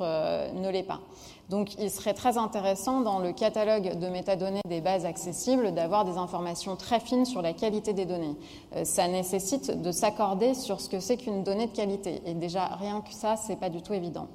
ne 0.54 0.68
l'est 0.70 0.82
pas. 0.82 1.00
Donc 1.48 1.74
il 1.78 1.90
serait 1.90 2.14
très 2.14 2.36
intéressant 2.36 3.00
dans 3.00 3.20
le 3.20 3.32
catalogue 3.32 3.98
de 3.98 4.08
métadonnées 4.08 4.60
des 4.68 4.80
bases 4.80 5.06
accessibles 5.06 5.72
d'avoir 5.72 6.04
des 6.04 6.18
informations 6.18 6.76
très 6.76 7.00
fines 7.00 7.24
sur 7.24 7.40
la 7.40 7.54
qualité 7.54 7.94
des 7.94 8.04
données. 8.04 8.36
Euh, 8.76 8.84
ça 8.84 9.08
nécessite 9.08 9.80
de 9.80 9.90
s'accorder 9.90 10.52
sur 10.54 10.80
ce 10.80 10.90
que 10.90 11.00
c'est 11.00 11.16
qu'une 11.16 11.44
donnée 11.44 11.66
de 11.66 11.74
qualité. 11.74 12.20
Et 12.26 12.34
déjà, 12.34 12.66
rien 12.66 13.00
que 13.00 13.14
ça, 13.14 13.36
c'est 13.36 13.56
pas 13.56 13.70
du 13.70 13.80
tout 13.80 13.94
évident. 13.94 14.28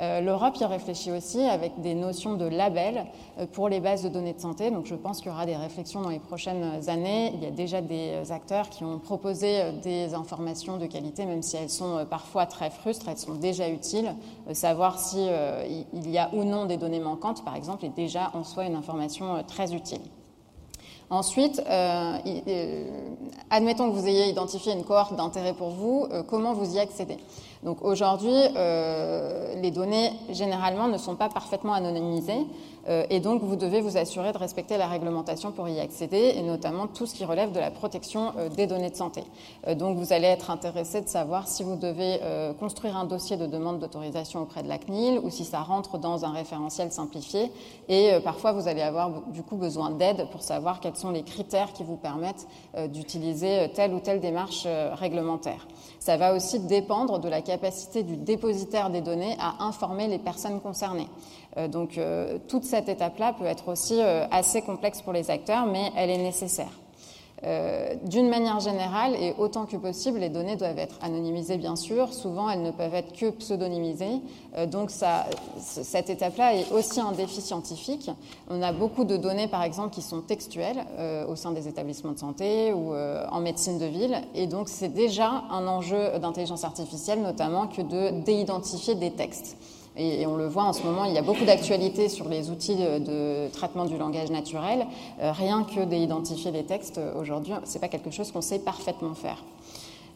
Euh, 0.00 0.20
L'Europe 0.20 0.56
y 0.58 0.64
réfléchit 0.64 1.12
aussi 1.12 1.40
avec 1.42 1.80
des 1.80 1.94
notions 1.94 2.34
de 2.34 2.46
label 2.46 3.06
euh, 3.38 3.46
pour 3.46 3.68
les 3.68 3.80
bases 3.80 4.02
de 4.02 4.08
données 4.08 4.32
de 4.32 4.40
santé. 4.40 4.70
Donc 4.70 4.86
je 4.86 4.94
pense 4.94 5.18
qu'il 5.18 5.26
y 5.26 5.30
aura 5.30 5.46
des 5.46 5.56
réflexions 5.56 6.00
dans 6.00 6.08
les 6.08 6.18
prochaines 6.18 6.88
années. 6.88 7.32
Il 7.34 7.42
y 7.42 7.46
a 7.46 7.50
déjà 7.50 7.80
des 7.80 8.32
acteurs 8.32 8.70
qui 8.70 8.84
ont 8.84 8.98
proposé 8.98 9.60
euh, 9.60 9.72
des 9.82 10.14
informations 10.14 10.78
de 10.78 10.86
qualité, 10.86 11.26
même 11.26 11.42
si 11.42 11.56
elles 11.56 11.70
sont 11.70 12.06
parfois 12.08 12.46
très 12.46 12.70
frustres, 12.70 13.08
elles 13.08 13.18
sont 13.18 13.34
déjà 13.34 13.68
utiles. 13.68 14.14
Savoir 14.52 14.98
s'il 14.98 15.30
il 15.92 16.10
y 16.10 16.18
a 16.18 16.30
ou 16.32 16.44
non 16.44 16.64
des 16.66 16.76
données 16.76 17.00
manquantes, 17.00 17.44
par 17.44 17.56
exemple, 17.56 17.84
est 17.84 17.94
déjà 17.94 18.30
en 18.34 18.44
soi 18.44 18.64
une 18.64 18.74
information 18.74 19.42
très 19.46 19.74
utile. 19.74 20.00
Ensuite, 21.10 21.62
admettons 23.50 23.90
que 23.90 23.94
vous 23.94 24.06
ayez 24.06 24.28
identifié 24.28 24.72
une 24.72 24.84
cohorte 24.84 25.14
d'intérêt 25.14 25.52
pour 25.52 25.70
vous, 25.70 26.06
comment 26.28 26.54
vous 26.54 26.76
y 26.76 26.78
accédez? 26.78 27.18
Donc 27.62 27.78
aujourd'hui, 27.82 28.34
euh, 28.56 29.54
les 29.62 29.70
données 29.70 30.10
généralement 30.30 30.88
ne 30.88 30.98
sont 30.98 31.14
pas 31.14 31.28
parfaitement 31.28 31.74
anonymisées 31.74 32.44
euh, 32.88 33.04
et 33.08 33.20
donc 33.20 33.40
vous 33.42 33.54
devez 33.54 33.80
vous 33.80 33.96
assurer 33.96 34.32
de 34.32 34.38
respecter 34.38 34.76
la 34.76 34.88
réglementation 34.88 35.52
pour 35.52 35.68
y 35.68 35.78
accéder 35.78 36.34
et 36.36 36.42
notamment 36.42 36.88
tout 36.88 37.06
ce 37.06 37.14
qui 37.14 37.24
relève 37.24 37.52
de 37.52 37.60
la 37.60 37.70
protection 37.70 38.32
euh, 38.36 38.48
des 38.48 38.66
données 38.66 38.90
de 38.90 38.96
santé. 38.96 39.22
donc 39.76 39.96
vous 39.96 40.12
allez 40.12 40.26
être 40.26 40.50
intéressé 40.50 41.02
de 41.02 41.08
savoir 41.08 41.46
si 41.46 41.62
vous 41.62 41.76
devez 41.76 42.18
construire 42.58 42.96
un 42.96 43.04
dossier 43.04 43.36
de 43.36 43.46
demande 43.46 43.78
d'autorisation 43.78 44.42
auprès 44.42 44.64
de 44.64 44.68
la 44.68 44.78
CNIL 44.78 45.20
ou 45.22 45.30
si 45.30 45.44
ça 45.44 45.60
rentre 45.60 45.98
dans 45.98 46.24
un 46.24 46.32
référentiel 46.32 46.90
simplifié 46.90 47.52
et 47.88 48.10
parfois 48.24 48.52
vous 48.52 48.66
allez 48.66 48.82
avoir 48.82 49.10
du 49.28 49.42
coup 49.42 49.56
besoin 49.56 49.90
d'aide 49.90 50.26
pour 50.30 50.42
savoir 50.42 50.80
quels 50.80 50.96
sont 50.96 51.10
les 51.10 51.22
critères 51.22 51.72
qui 51.72 51.84
vous 51.84 51.96
permettent 51.96 52.46
d'utiliser 52.88 53.70
telle 53.74 53.94
ou 53.94 54.00
telle 54.00 54.20
démarche 54.20 54.66
réglementaire. 54.94 55.66
Ça 56.02 56.16
va 56.16 56.34
aussi 56.34 56.58
dépendre 56.58 57.20
de 57.20 57.28
la 57.28 57.42
capacité 57.42 58.02
du 58.02 58.16
dépositaire 58.16 58.90
des 58.90 59.02
données 59.02 59.36
à 59.38 59.62
informer 59.62 60.08
les 60.08 60.18
personnes 60.18 60.60
concernées. 60.60 61.06
Euh, 61.56 61.68
donc 61.68 61.96
euh, 61.96 62.38
toute 62.48 62.64
cette 62.64 62.88
étape-là 62.88 63.34
peut 63.34 63.44
être 63.44 63.68
aussi 63.68 64.00
euh, 64.00 64.26
assez 64.32 64.62
complexe 64.62 65.00
pour 65.00 65.12
les 65.12 65.30
acteurs, 65.30 65.64
mais 65.64 65.92
elle 65.96 66.10
est 66.10 66.18
nécessaire. 66.18 66.81
Euh, 67.44 67.94
d'une 68.04 68.28
manière 68.28 68.60
générale, 68.60 69.16
et 69.16 69.34
autant 69.36 69.66
que 69.66 69.76
possible, 69.76 70.20
les 70.20 70.28
données 70.28 70.54
doivent 70.54 70.78
être 70.78 70.96
anonymisées, 71.02 71.56
bien 71.56 71.74
sûr. 71.74 72.12
Souvent, 72.12 72.48
elles 72.48 72.62
ne 72.62 72.70
peuvent 72.70 72.94
être 72.94 73.12
que 73.12 73.30
pseudonymisées. 73.30 74.20
Euh, 74.56 74.66
donc, 74.66 74.90
cette 75.58 76.08
étape-là 76.08 76.54
est 76.54 76.70
aussi 76.70 77.00
un 77.00 77.10
défi 77.10 77.40
scientifique. 77.40 78.10
On 78.48 78.62
a 78.62 78.72
beaucoup 78.72 79.04
de 79.04 79.16
données, 79.16 79.48
par 79.48 79.64
exemple, 79.64 79.90
qui 79.90 80.02
sont 80.02 80.20
textuelles 80.20 80.84
euh, 80.98 81.26
au 81.26 81.34
sein 81.34 81.50
des 81.50 81.66
établissements 81.66 82.12
de 82.12 82.18
santé 82.18 82.72
ou 82.72 82.94
en 82.94 83.40
médecine 83.40 83.78
de 83.78 83.86
ville. 83.86 84.16
Et 84.34 84.46
donc, 84.46 84.68
c'est 84.68 84.88
déjà 84.88 85.44
un 85.50 85.66
enjeu 85.66 86.18
d'intelligence 86.20 86.64
artificielle, 86.64 87.22
notamment, 87.22 87.66
que 87.66 87.82
de 87.82 88.22
déidentifier 88.22 88.94
des 88.94 89.10
textes. 89.10 89.56
Et, 89.96 90.26
on 90.26 90.36
le 90.36 90.46
voit 90.46 90.64
en 90.64 90.72
ce 90.72 90.82
moment, 90.82 91.04
il 91.04 91.12
y 91.12 91.18
a 91.18 91.22
beaucoup 91.22 91.44
d'actualités 91.44 92.08
sur 92.08 92.28
les 92.28 92.50
outils 92.50 92.76
de, 92.76 93.48
traitement 93.48 93.84
du 93.84 93.98
langage 93.98 94.30
naturel. 94.30 94.86
Euh, 95.20 95.32
rien 95.32 95.64
que 95.64 95.84
d'identifier 95.84 96.50
les 96.50 96.64
textes 96.64 97.00
aujourd'hui, 97.18 97.52
c'est 97.64 97.80
pas 97.80 97.88
quelque 97.88 98.10
chose 98.10 98.32
qu'on 98.32 98.40
sait 98.40 98.58
parfaitement 98.58 99.14
faire. 99.14 99.42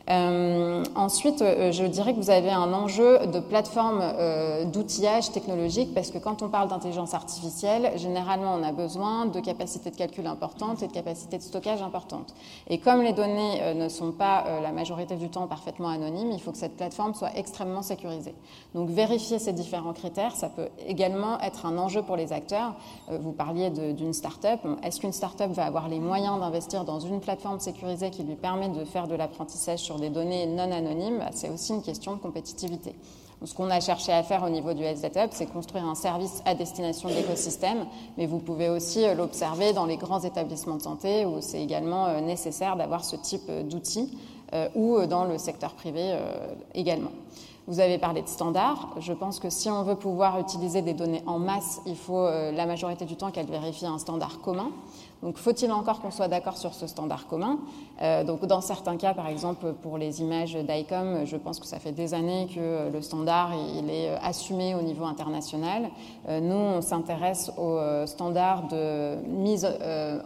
Euh, 0.08 0.84
ensuite, 0.94 1.42
euh, 1.42 1.72
je 1.72 1.84
dirais 1.84 2.14
que 2.14 2.20
vous 2.20 2.30
avez 2.30 2.50
un 2.50 2.72
enjeu 2.72 3.26
de 3.26 3.40
plateforme 3.40 4.00
euh, 4.00 4.64
d'outillage 4.64 5.32
technologique 5.32 5.94
parce 5.94 6.12
que 6.12 6.18
quand 6.18 6.42
on 6.42 6.48
parle 6.48 6.68
d'intelligence 6.68 7.12
artificielle, 7.12 7.90
généralement 7.96 8.54
on 8.54 8.62
a 8.62 8.70
besoin 8.70 9.26
de 9.26 9.40
capacités 9.40 9.90
de 9.90 9.96
calcul 9.96 10.26
importantes 10.26 10.82
et 10.84 10.86
de 10.86 10.92
capacités 10.92 11.38
de 11.38 11.42
stockage 11.42 11.82
importantes. 11.82 12.34
Et 12.68 12.78
comme 12.78 13.02
les 13.02 13.12
données 13.12 13.74
ne 13.74 13.88
sont 13.88 14.12
pas 14.12 14.44
la 14.62 14.70
majorité 14.70 15.16
du 15.16 15.28
temps 15.28 15.46
parfaitement 15.46 15.88
anonymes, 15.88 16.30
il 16.32 16.40
faut 16.40 16.52
que 16.52 16.58
cette 16.58 16.76
plateforme 16.76 17.14
soit 17.14 17.36
extrêmement 17.36 17.82
sécurisée. 17.82 18.34
Donc 18.74 18.90
vérifier 18.90 19.38
ces 19.38 19.52
différents 19.52 19.92
critères, 19.92 20.36
ça 20.36 20.48
peut 20.48 20.68
également 20.86 21.40
être 21.40 21.66
un 21.66 21.78
enjeu 21.78 22.02
pour 22.02 22.16
les 22.16 22.32
acteurs. 22.32 22.74
vous 23.10 23.32
parliez 23.32 23.70
d'une 23.70 24.12
start-up. 24.12 24.60
Est-ce 24.82 25.00
qu'une 25.00 25.12
start-up 25.12 25.50
va 25.50 25.64
avoir 25.64 25.88
les 25.88 26.00
moyens 26.00 26.38
d'investir 26.38 26.84
dans 26.84 27.00
une 27.00 27.20
plateforme 27.20 27.60
sécurisée 27.60 28.10
qui 28.10 28.22
lui 28.22 28.36
permet 28.36 28.68
de 28.68 28.84
faire 28.84 29.08
de 29.08 29.14
l'apprentissage 29.14 29.80
sur 29.80 29.95
des 29.98 30.10
données 30.10 30.46
non 30.46 30.70
anonymes, 30.70 31.24
c'est 31.32 31.48
aussi 31.50 31.72
une 31.72 31.82
question 31.82 32.14
de 32.14 32.20
compétitivité. 32.20 32.94
ce 33.44 33.54
qu'on 33.54 33.70
a 33.70 33.80
cherché 33.80 34.12
à 34.12 34.22
faire 34.22 34.42
au 34.42 34.48
niveau 34.48 34.74
du 34.74 34.82
Health 34.82 35.04
Hub, 35.16 35.30
c'est 35.32 35.46
construire 35.46 35.84
un 35.84 35.94
service 35.94 36.42
à 36.44 36.54
destination 36.54 37.08
de 37.08 37.14
l'écosystème, 37.14 37.86
mais 38.16 38.26
vous 38.26 38.38
pouvez 38.38 38.68
aussi 38.68 39.04
euh, 39.04 39.14
l'observer 39.14 39.72
dans 39.72 39.86
les 39.86 39.96
grands 39.96 40.20
établissements 40.20 40.76
de 40.76 40.82
santé 40.82 41.26
où 41.26 41.40
c'est 41.40 41.62
également 41.62 42.06
euh, 42.06 42.20
nécessaire 42.20 42.76
d'avoir 42.76 43.04
ce 43.04 43.16
type 43.16 43.48
euh, 43.48 43.62
d'outils 43.62 44.16
ou 44.76 45.04
dans 45.06 45.24
le 45.24 45.38
secteur 45.38 45.74
privé 45.74 46.16
également. 46.72 47.10
Vous 47.66 47.80
avez 47.80 47.98
parlé 47.98 48.22
de 48.22 48.28
standards. 48.28 48.94
Je 49.00 49.12
pense 49.12 49.40
que 49.40 49.50
si 49.50 49.68
on 49.68 49.82
veut 49.82 49.96
pouvoir 49.96 50.38
utiliser 50.38 50.82
des 50.82 50.94
données 50.94 51.24
en 51.26 51.40
masse, 51.40 51.80
il 51.84 51.96
faut 51.96 52.24
la 52.24 52.64
majorité 52.64 53.06
du 53.06 53.16
temps 53.16 53.32
qu'elles 53.32 53.50
vérifient 53.50 53.86
un 53.86 53.98
standard 53.98 54.40
commun. 54.40 54.70
Donc 55.22 55.38
faut-il 55.38 55.72
encore 55.72 56.00
qu'on 56.00 56.10
soit 56.10 56.28
d'accord 56.28 56.56
sur 56.56 56.74
ce 56.74 56.86
standard 56.86 57.26
commun? 57.26 57.58
Euh, 58.02 58.22
Donc 58.24 58.44
dans 58.44 58.60
certains 58.60 58.96
cas, 58.96 59.14
par 59.14 59.28
exemple 59.28 59.72
pour 59.82 59.98
les 59.98 60.20
images 60.20 60.54
d'ICOM, 60.54 61.24
je 61.24 61.36
pense 61.36 61.58
que 61.58 61.66
ça 61.66 61.78
fait 61.78 61.92
des 61.92 62.12
années 62.12 62.48
que 62.54 62.90
le 62.92 63.02
standard 63.02 63.52
est 63.52 64.10
assumé 64.22 64.74
au 64.74 64.82
niveau 64.82 65.04
international. 65.04 65.88
Euh, 66.28 66.40
nous, 66.40 66.54
on 66.54 66.82
s'intéresse 66.82 67.50
au 67.56 67.78
euh, 67.78 68.06
standard 68.06 68.68
de 68.68 69.16
mise 69.26 69.66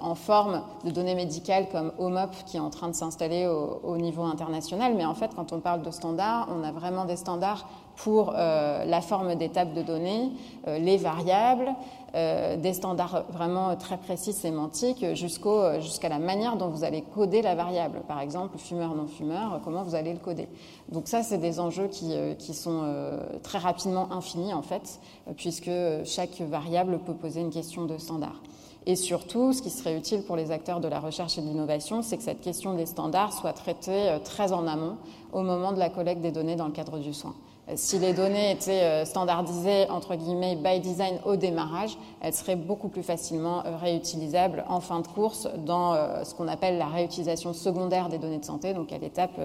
en 0.00 0.14
forme 0.14 0.62
de 0.84 0.90
données 0.90 1.14
médicales 1.14 1.68
comme 1.70 1.92
OMOP 1.98 2.30
qui 2.46 2.56
est 2.56 2.60
en 2.60 2.70
train 2.70 2.88
de 2.88 2.94
s'installer 2.94 3.46
au, 3.46 3.96
niveau 3.96 4.22
international. 4.22 4.94
Mais 4.96 5.04
en 5.04 5.14
fait, 5.14 5.30
quand 5.34 5.52
on 5.52 5.60
parle 5.60 5.82
de 5.82 5.90
standards, 5.90 6.48
on 6.50 6.64
a 6.64 6.72
vraiment 6.72 7.04
des 7.04 7.16
standards 7.16 7.66
pour 8.04 8.32
la 8.32 9.00
forme 9.00 9.34
des 9.34 9.50
tables 9.50 9.74
de 9.74 9.82
données, 9.82 10.30
les 10.66 10.96
variables, 10.96 11.74
euh, 12.16 12.56
des 12.56 12.72
standards 12.72 13.24
vraiment 13.30 13.76
très 13.76 13.96
précis 13.96 14.32
sémantiques 14.32 15.04
jusqu'à 15.14 16.08
la 16.08 16.18
manière 16.18 16.56
dont 16.56 16.66
vous 16.66 16.82
allez 16.82 17.02
coder 17.02 17.40
la 17.40 17.54
variable. 17.54 18.00
Par 18.08 18.20
exemple, 18.20 18.58
fumeur, 18.58 18.96
non-fumeur, 18.96 19.60
comment 19.62 19.84
vous 19.84 19.94
allez 19.94 20.12
le 20.12 20.18
coder. 20.18 20.48
Donc 20.90 21.06
ça, 21.06 21.22
c'est 21.22 21.38
des 21.38 21.60
enjeux 21.60 21.86
qui, 21.86 22.12
euh, 22.12 22.34
qui 22.34 22.52
sont 22.52 22.80
euh, 22.82 23.20
très 23.44 23.58
rapidement 23.58 24.10
infinis, 24.10 24.52
en 24.52 24.62
fait, 24.62 24.98
puisque 25.36 25.70
chaque 26.04 26.40
variable 26.40 26.98
peut 26.98 27.14
poser 27.14 27.42
une 27.42 27.50
question 27.50 27.84
de 27.84 27.96
standard. 27.96 28.40
Et 28.86 28.96
surtout, 28.96 29.52
ce 29.52 29.62
qui 29.62 29.70
serait 29.70 29.96
utile 29.96 30.22
pour 30.22 30.34
les 30.34 30.50
acteurs 30.50 30.80
de 30.80 30.88
la 30.88 30.98
recherche 30.98 31.38
et 31.38 31.42
de 31.42 31.46
l'innovation, 31.46 32.02
c'est 32.02 32.16
que 32.16 32.24
cette 32.24 32.40
question 32.40 32.74
des 32.74 32.86
standards 32.86 33.34
soit 33.34 33.52
traitée 33.52 34.16
très 34.24 34.52
en 34.52 34.66
amont, 34.66 34.96
au 35.32 35.42
moment 35.42 35.70
de 35.70 35.78
la 35.78 35.90
collecte 35.90 36.22
des 36.22 36.32
données 36.32 36.56
dans 36.56 36.66
le 36.66 36.72
cadre 36.72 36.98
du 36.98 37.14
soin. 37.14 37.34
Si 37.76 37.98
les 37.98 38.12
données 38.12 38.52
étaient 38.52 38.82
euh, 38.82 39.04
standardisées, 39.04 39.88
entre 39.90 40.16
guillemets, 40.16 40.56
by 40.56 40.80
design 40.80 41.18
au 41.24 41.36
démarrage, 41.36 41.96
elles 42.20 42.32
seraient 42.32 42.56
beaucoup 42.56 42.88
plus 42.88 43.02
facilement 43.02 43.64
euh, 43.64 43.76
réutilisables 43.76 44.64
en 44.68 44.80
fin 44.80 45.00
de 45.00 45.06
course 45.06 45.48
dans 45.66 45.94
euh, 45.94 46.24
ce 46.24 46.34
qu'on 46.34 46.48
appelle 46.48 46.78
la 46.78 46.86
réutilisation 46.86 47.52
secondaire 47.52 48.08
des 48.08 48.18
données 48.18 48.38
de 48.38 48.44
santé, 48.44 48.74
donc 48.74 48.92
à 48.92 48.98
l'étape 48.98 49.38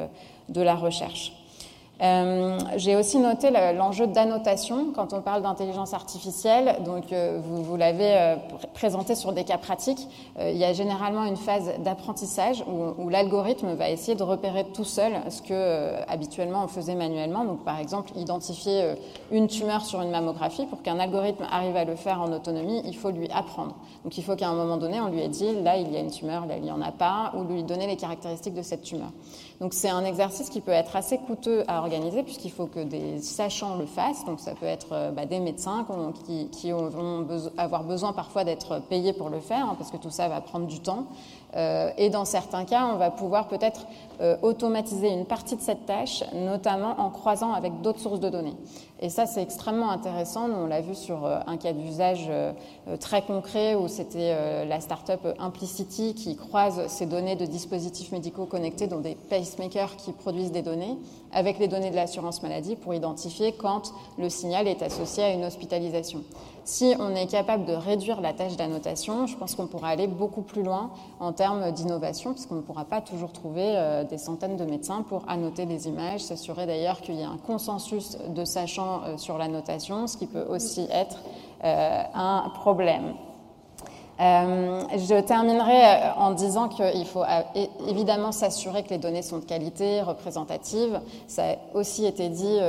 de 0.49 0.61
la 0.61 0.75
recherche. 0.75 1.33
Euh, 2.01 2.57
J'ai 2.75 2.95
aussi 2.95 3.19
noté 3.19 3.49
l'enjeu 3.51 4.07
d'annotation 4.07 4.87
quand 4.93 5.13
on 5.13 5.21
parle 5.21 5.41
d'intelligence 5.41 5.93
artificielle. 5.93 6.77
Donc, 6.83 7.13
euh, 7.13 7.39
vous, 7.41 7.63
vous 7.63 7.77
l'avez 7.77 8.13
euh, 8.17 8.35
présenté 8.73 9.15
sur 9.15 9.31
des 9.31 9.43
cas 9.43 9.57
pratiques. 9.57 10.07
Il 10.39 10.57
y 10.57 10.65
a 10.65 10.73
généralement 10.73 11.23
une 11.23 11.37
phase 11.37 11.71
d'apprentissage 11.79 12.63
où, 12.67 13.01
où 13.01 13.09
l'algorithme 13.09 13.73
va 13.73 13.89
essayer 13.89 14.15
de 14.15 14.23
repérer 14.23 14.65
tout 14.65 14.83
seul 14.83 15.13
ce 15.29 15.41
que 15.41 15.93
habituellement 16.07 16.63
on 16.65 16.67
faisait 16.67 16.95
manuellement. 16.95 17.45
Donc, 17.45 17.63
par 17.63 17.79
exemple, 17.79 18.11
identifier 18.17 18.95
une 19.31 19.47
tumeur 19.47 19.85
sur 19.85 20.01
une 20.01 20.11
mammographie. 20.11 20.65
Pour 20.65 20.81
qu'un 20.81 20.99
algorithme 20.99 21.45
arrive 21.49 21.75
à 21.77 21.85
le 21.85 21.95
faire 21.95 22.21
en 22.21 22.31
autonomie, 22.31 22.81
il 22.85 22.95
faut 22.95 23.11
lui 23.11 23.29
apprendre. 23.31 23.75
Donc, 24.03 24.17
il 24.17 24.23
faut 24.23 24.35
qu'à 24.35 24.49
un 24.49 24.55
moment 24.55 24.77
donné, 24.77 24.99
on 24.99 25.07
lui 25.07 25.21
ait 25.21 25.29
dit 25.29 25.61
là, 25.63 25.77
il 25.77 25.91
y 25.91 25.97
a 25.97 25.99
une 25.99 26.11
tumeur, 26.11 26.45
là, 26.45 26.57
il 26.57 26.63
n'y 26.63 26.71
en 26.71 26.81
a 26.81 26.91
pas, 26.91 27.31
ou 27.35 27.43
lui 27.43 27.63
donner 27.63 27.87
les 27.87 27.95
caractéristiques 27.95 28.55
de 28.55 28.61
cette 28.61 28.81
tumeur. 28.81 29.11
Donc, 29.61 29.73
c'est 29.73 29.89
un 29.89 30.03
exercice 30.03 30.49
qui 30.49 30.61
peut 30.61 30.71
être 30.71 30.95
assez 30.95 31.17
coûteux 31.17 31.63
à 31.67 31.79
organisé 31.79 32.23
puisqu'il 32.23 32.51
faut 32.51 32.65
que 32.65 32.83
des 32.83 33.21
sachants 33.21 33.75
le 33.75 33.85
fassent. 33.85 34.25
Donc 34.25 34.39
ça 34.39 34.53
peut 34.53 34.65
être 34.65 34.87
euh, 34.91 35.11
bah, 35.11 35.25
des 35.25 35.39
médecins 35.39 35.85
qui, 36.25 36.49
qui 36.49 36.71
vont 36.71 37.25
avoir 37.57 37.83
besoin 37.83 38.13
parfois 38.13 38.43
d'être 38.43 38.79
payés 38.89 39.13
pour 39.13 39.29
le 39.29 39.39
faire, 39.39 39.65
hein, 39.69 39.75
parce 39.77 39.91
que 39.91 39.97
tout 39.97 40.09
ça 40.09 40.27
va 40.27 40.41
prendre 40.41 40.67
du 40.67 40.79
temps. 40.79 41.05
Euh, 41.55 41.89
et 41.97 42.09
dans 42.09 42.25
certains 42.25 42.65
cas, 42.65 42.87
on 42.93 42.97
va 42.97 43.11
pouvoir 43.11 43.47
peut-être 43.47 43.85
automatiser 44.43 45.09
une 45.09 45.25
partie 45.25 45.57
de 45.57 45.61
cette 45.61 45.85
tâche, 45.85 46.23
notamment 46.33 47.01
en 47.01 47.09
croisant 47.09 47.51
avec 47.51 47.81
d'autres 47.81 47.99
sources 47.99 48.21
de 48.21 48.29
données. 48.29 48.55
Et 49.01 49.09
ça, 49.09 49.25
c'est 49.25 49.41
extrêmement 49.41 49.91
intéressant. 49.91 50.49
on 50.49 50.67
l'a 50.67 50.81
vu 50.81 50.95
sur 50.95 51.25
euh, 51.25 51.39
un 51.47 51.57
cas 51.57 51.73
d'usage 51.73 52.27
euh, 52.29 52.53
euh, 52.87 52.95
très 52.95 53.21
concret 53.21 53.75
où 53.75 53.87
c'était 53.87 54.65
la 54.65 54.79
start-up 54.79 55.19
Implicity 55.37 56.13
qui 56.13 56.35
croise 56.35 56.87
ces 56.87 57.05
données 57.05 57.35
de 57.35 57.45
dispositifs 57.45 58.11
médicaux 58.11 58.45
connectés, 58.45 58.87
dont 58.87 59.01
des 59.01 59.15
pacemakers 59.29 59.97
qui 59.97 60.11
produisent 60.11 60.51
des 60.51 60.61
données, 60.61 60.97
avec 61.35 61.59
les 61.59 61.67
données 61.67 61.91
de 61.91 61.95
l'assurance 61.95 62.41
maladie 62.41 62.75
pour 62.75 62.95
identifier 62.95 63.51
quand 63.51 63.93
le 64.17 64.29
signal 64.29 64.67
est 64.67 64.81
associé 64.81 65.23
à 65.23 65.29
une 65.29 65.45
hospitalisation. 65.45 66.23
Si 66.63 66.95
on 66.99 67.13
est 67.13 67.27
capable 67.27 67.65
de 67.65 67.73
réduire 67.73 68.21
la 68.21 68.33
tâche 68.33 68.57
d'annotation, 68.57 69.27
je 69.27 69.37
pense 69.37 69.53
qu'on 69.53 69.67
pourra 69.67 69.89
aller 69.89 70.07
beaucoup 70.07 70.41
plus 70.41 70.63
loin 70.63 70.89
en 71.19 71.31
termes 71.31 71.71
d'innovation, 71.71 72.33
puisqu'on 72.33 72.55
ne 72.55 72.61
pourra 72.61 72.85
pas 72.85 73.01
toujours 73.01 73.31
trouver 73.31 74.03
des 74.09 74.17
centaines 74.17 74.57
de 74.57 74.65
médecins 74.65 75.03
pour 75.03 75.21
annoter 75.27 75.67
des 75.67 75.87
images, 75.87 76.21
s'assurer 76.21 76.65
d'ailleurs 76.65 77.01
qu'il 77.01 77.15
y 77.15 77.21
ait 77.21 77.25
un 77.25 77.37
consensus 77.37 78.17
de 78.27 78.45
sachants 78.45 79.01
euh, 79.05 79.17
sur 79.17 79.37
la 79.37 79.47
notation, 79.47 80.07
ce 80.07 80.17
qui 80.17 80.27
peut 80.27 80.45
aussi 80.49 80.87
être 80.91 81.17
euh, 81.63 82.03
un 82.13 82.49
problème. 82.53 83.13
Euh, 84.21 84.81
je 84.93 85.19
terminerai 85.19 85.83
euh, 85.83 86.13
en 86.15 86.31
disant 86.31 86.69
qu'il 86.69 87.05
faut 87.05 87.23
euh, 87.23 87.65
évidemment 87.89 88.31
s'assurer 88.31 88.83
que 88.83 88.89
les 88.89 88.97
données 88.97 89.21
sont 89.21 89.39
de 89.39 89.45
qualité, 89.45 90.01
représentatives. 90.01 91.01
Ça 91.27 91.51
a 91.51 91.55
aussi 91.73 92.05
été 92.05 92.29
dit 92.29 92.59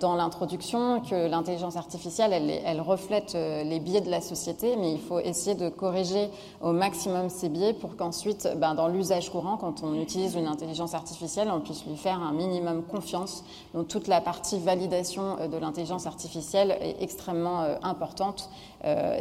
dans 0.00 0.14
l'introduction 0.14 1.00
que 1.00 1.28
l'intelligence 1.28 1.76
artificielle, 1.76 2.32
elle, 2.32 2.80
reflète 2.80 3.34
les 3.34 3.80
biais 3.80 4.00
de 4.00 4.10
la 4.10 4.20
société, 4.20 4.76
mais 4.76 4.92
il 4.92 5.00
faut 5.00 5.18
essayer 5.18 5.54
de 5.54 5.68
corriger 5.68 6.30
au 6.60 6.72
maximum 6.72 7.28
ces 7.28 7.48
biais 7.48 7.72
pour 7.72 7.96
qu'ensuite, 7.96 8.48
ben, 8.56 8.74
dans 8.74 8.88
l'usage 8.88 9.30
courant, 9.30 9.56
quand 9.56 9.82
on 9.82 9.94
utilise 9.94 10.34
une 10.34 10.46
intelligence 10.46 10.94
artificielle, 10.94 11.50
on 11.52 11.60
puisse 11.60 11.84
lui 11.86 11.96
faire 11.96 12.20
un 12.20 12.32
minimum 12.32 12.82
confiance. 12.82 13.44
Donc 13.74 13.88
toute 13.88 14.08
la 14.08 14.20
partie 14.20 14.58
validation 14.58 15.48
de 15.50 15.56
l'intelligence 15.56 16.06
artificielle 16.06 16.76
est 16.80 17.02
extrêmement 17.02 17.64
importante, 17.82 18.50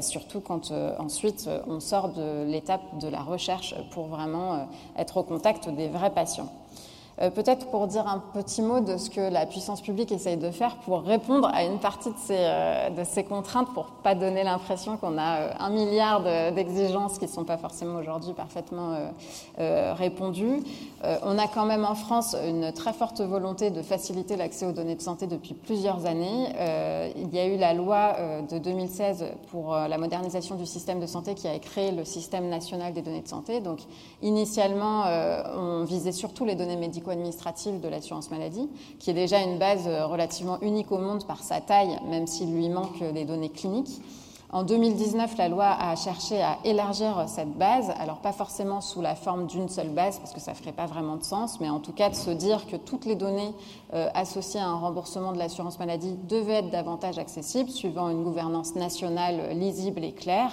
surtout 0.02 0.42
quand 0.42 0.72
ensuite 1.00 1.50
on 1.72 1.80
sort 1.80 2.10
de 2.10 2.44
l'étape 2.44 3.00
de 3.00 3.08
la 3.08 3.22
recherche 3.22 3.74
pour 3.92 4.08
vraiment 4.08 4.54
euh, 4.54 4.58
être 4.98 5.18
au 5.18 5.24
contact 5.24 5.70
des 5.70 5.88
vrais 5.88 6.14
patients. 6.14 6.52
Euh, 7.22 7.30
peut-être 7.30 7.68
pour 7.68 7.88
dire 7.88 8.08
un 8.08 8.20
petit 8.34 8.62
mot 8.62 8.80
de 8.80 8.98
ce 8.98 9.10
que 9.10 9.22
la 9.22 9.46
puissance 9.46 9.82
publique 9.82 10.12
essaye 10.12 10.38
de 10.38 10.50
faire 10.50 10.78
pour 10.78 11.04
répondre 11.04 11.50
à 11.54 11.64
une 11.64 11.78
partie 11.78 12.10
de 12.10 12.16
ces, 12.18 12.38
euh, 12.38 13.24
contraintes, 13.28 13.72
pour 13.74 13.86
pas 14.04 14.16
donner 14.16 14.44
l'impression 14.44 14.98
qu'on 14.98 15.18
a 15.18 15.38
euh, 15.38 15.54
un 15.60 15.70
milliard 15.70 16.24
d'exigences 16.54 17.20
qui 17.20 17.26
ne 17.26 17.30
sont 17.30 17.44
pas 17.44 17.58
forcément 17.58 18.00
aujourd'hui 18.00 18.34
parfaitement 18.34 18.96
répondues. 19.58 20.62
On 21.04 21.38
a 21.38 21.48
quand 21.48 21.66
même 21.66 21.86
en 21.86 21.96
France 21.96 22.36
une 22.48 22.72
très 22.72 22.94
forte 22.94 23.22
volonté 23.22 23.70
de 23.70 23.82
faciliter 23.82 24.36
l'accès 24.36 24.66
aux 24.66 24.72
données 24.72 24.96
de 24.96 25.02
santé 25.02 25.28
depuis 25.28 25.54
plusieurs 25.54 26.06
années. 26.06 26.48
Il 27.16 27.34
y 27.34 27.40
a 27.40 27.46
eu 27.46 27.58
la 27.58 27.74
loi 27.74 28.16
de 28.50 28.58
2016 28.58 29.26
pour 29.52 29.76
la 29.76 29.98
modernisation 29.98 30.56
du 30.56 30.66
système 30.66 31.00
de 31.00 31.06
santé 31.06 31.36
qui 31.36 31.48
a 31.48 31.58
créé 31.60 31.92
le 31.92 32.06
système 32.06 32.50
national 32.50 32.94
des 32.94 33.02
données 33.02 33.22
de 33.22 33.28
santé. 33.28 33.60
Donc 33.60 33.80
initialement, 34.22 35.04
on 35.56 35.84
visait 35.84 36.12
surtout 36.12 36.46
les 36.46 36.56
données 36.56 36.78
médicales 36.78 37.11
administrative 37.12 37.80
de 37.80 37.88
l'assurance 37.88 38.32
maladie, 38.32 38.70
qui 39.00 39.12
est 39.12 39.14
déjà 39.14 39.40
une 39.42 39.60
base 39.60 39.88
euh, 39.88 40.06
relativement 40.06 40.60
unique 40.62 40.92
au 40.92 40.98
monde 40.98 41.26
par 41.26 41.44
sa 41.44 41.62
taille, 41.62 42.00
même 42.10 42.28
s'il 42.28 42.54
lui 42.54 42.70
manque 42.70 43.04
des 43.14 43.26
données 43.26 43.50
cliniques. 43.50 44.02
En 44.54 44.64
2019, 44.64 45.38
la 45.38 45.48
loi 45.48 45.68
a 45.68 45.96
cherché 45.96 46.42
à 46.42 46.58
élargir 46.66 47.24
cette 47.28 47.54
base, 47.58 47.90
alors 47.98 48.18
pas 48.18 48.34
forcément 48.34 48.82
sous 48.82 49.02
la 49.02 49.16
forme 49.16 49.48
d'une 49.48 49.70
seule 49.70 49.88
base, 49.88 50.20
parce 50.20 50.34
que 50.34 50.42
ça 50.42 50.52
ne 50.52 50.58
ferait 50.58 50.74
pas 50.74 50.88
vraiment 50.88 51.16
de 51.16 51.24
sens, 51.24 51.62
mais 51.62 51.70
en 51.70 51.80
tout 51.80 51.94
cas 51.94 52.10
de 52.10 52.16
se 52.16 52.32
dire 52.32 52.68
que 52.68 52.76
toutes 52.76 53.06
les 53.06 53.16
données 53.16 53.54
euh, 53.94 54.10
associées 54.14 54.60
à 54.60 54.68
un 54.68 54.76
remboursement 54.76 55.32
de 55.32 55.38
l'assurance 55.38 55.80
maladie 55.80 56.18
devaient 56.28 56.56
être 56.56 56.70
davantage 56.70 57.18
accessibles, 57.18 57.70
suivant 57.70 58.10
une 58.10 58.24
gouvernance 58.24 58.76
nationale 58.76 59.58
lisible 59.58 60.04
et 60.04 60.12
claire. 60.12 60.52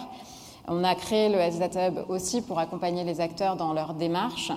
On 0.68 0.84
a 0.84 0.94
créé 0.94 1.28
le 1.28 1.40
SDATA 1.50 1.88
Hub 1.88 2.04
aussi 2.08 2.42
pour 2.42 2.58
accompagner 2.58 3.02
les 3.02 3.20
acteurs 3.20 3.56
dans 3.56 3.72
leur 3.72 3.94
démarche. 3.94 4.52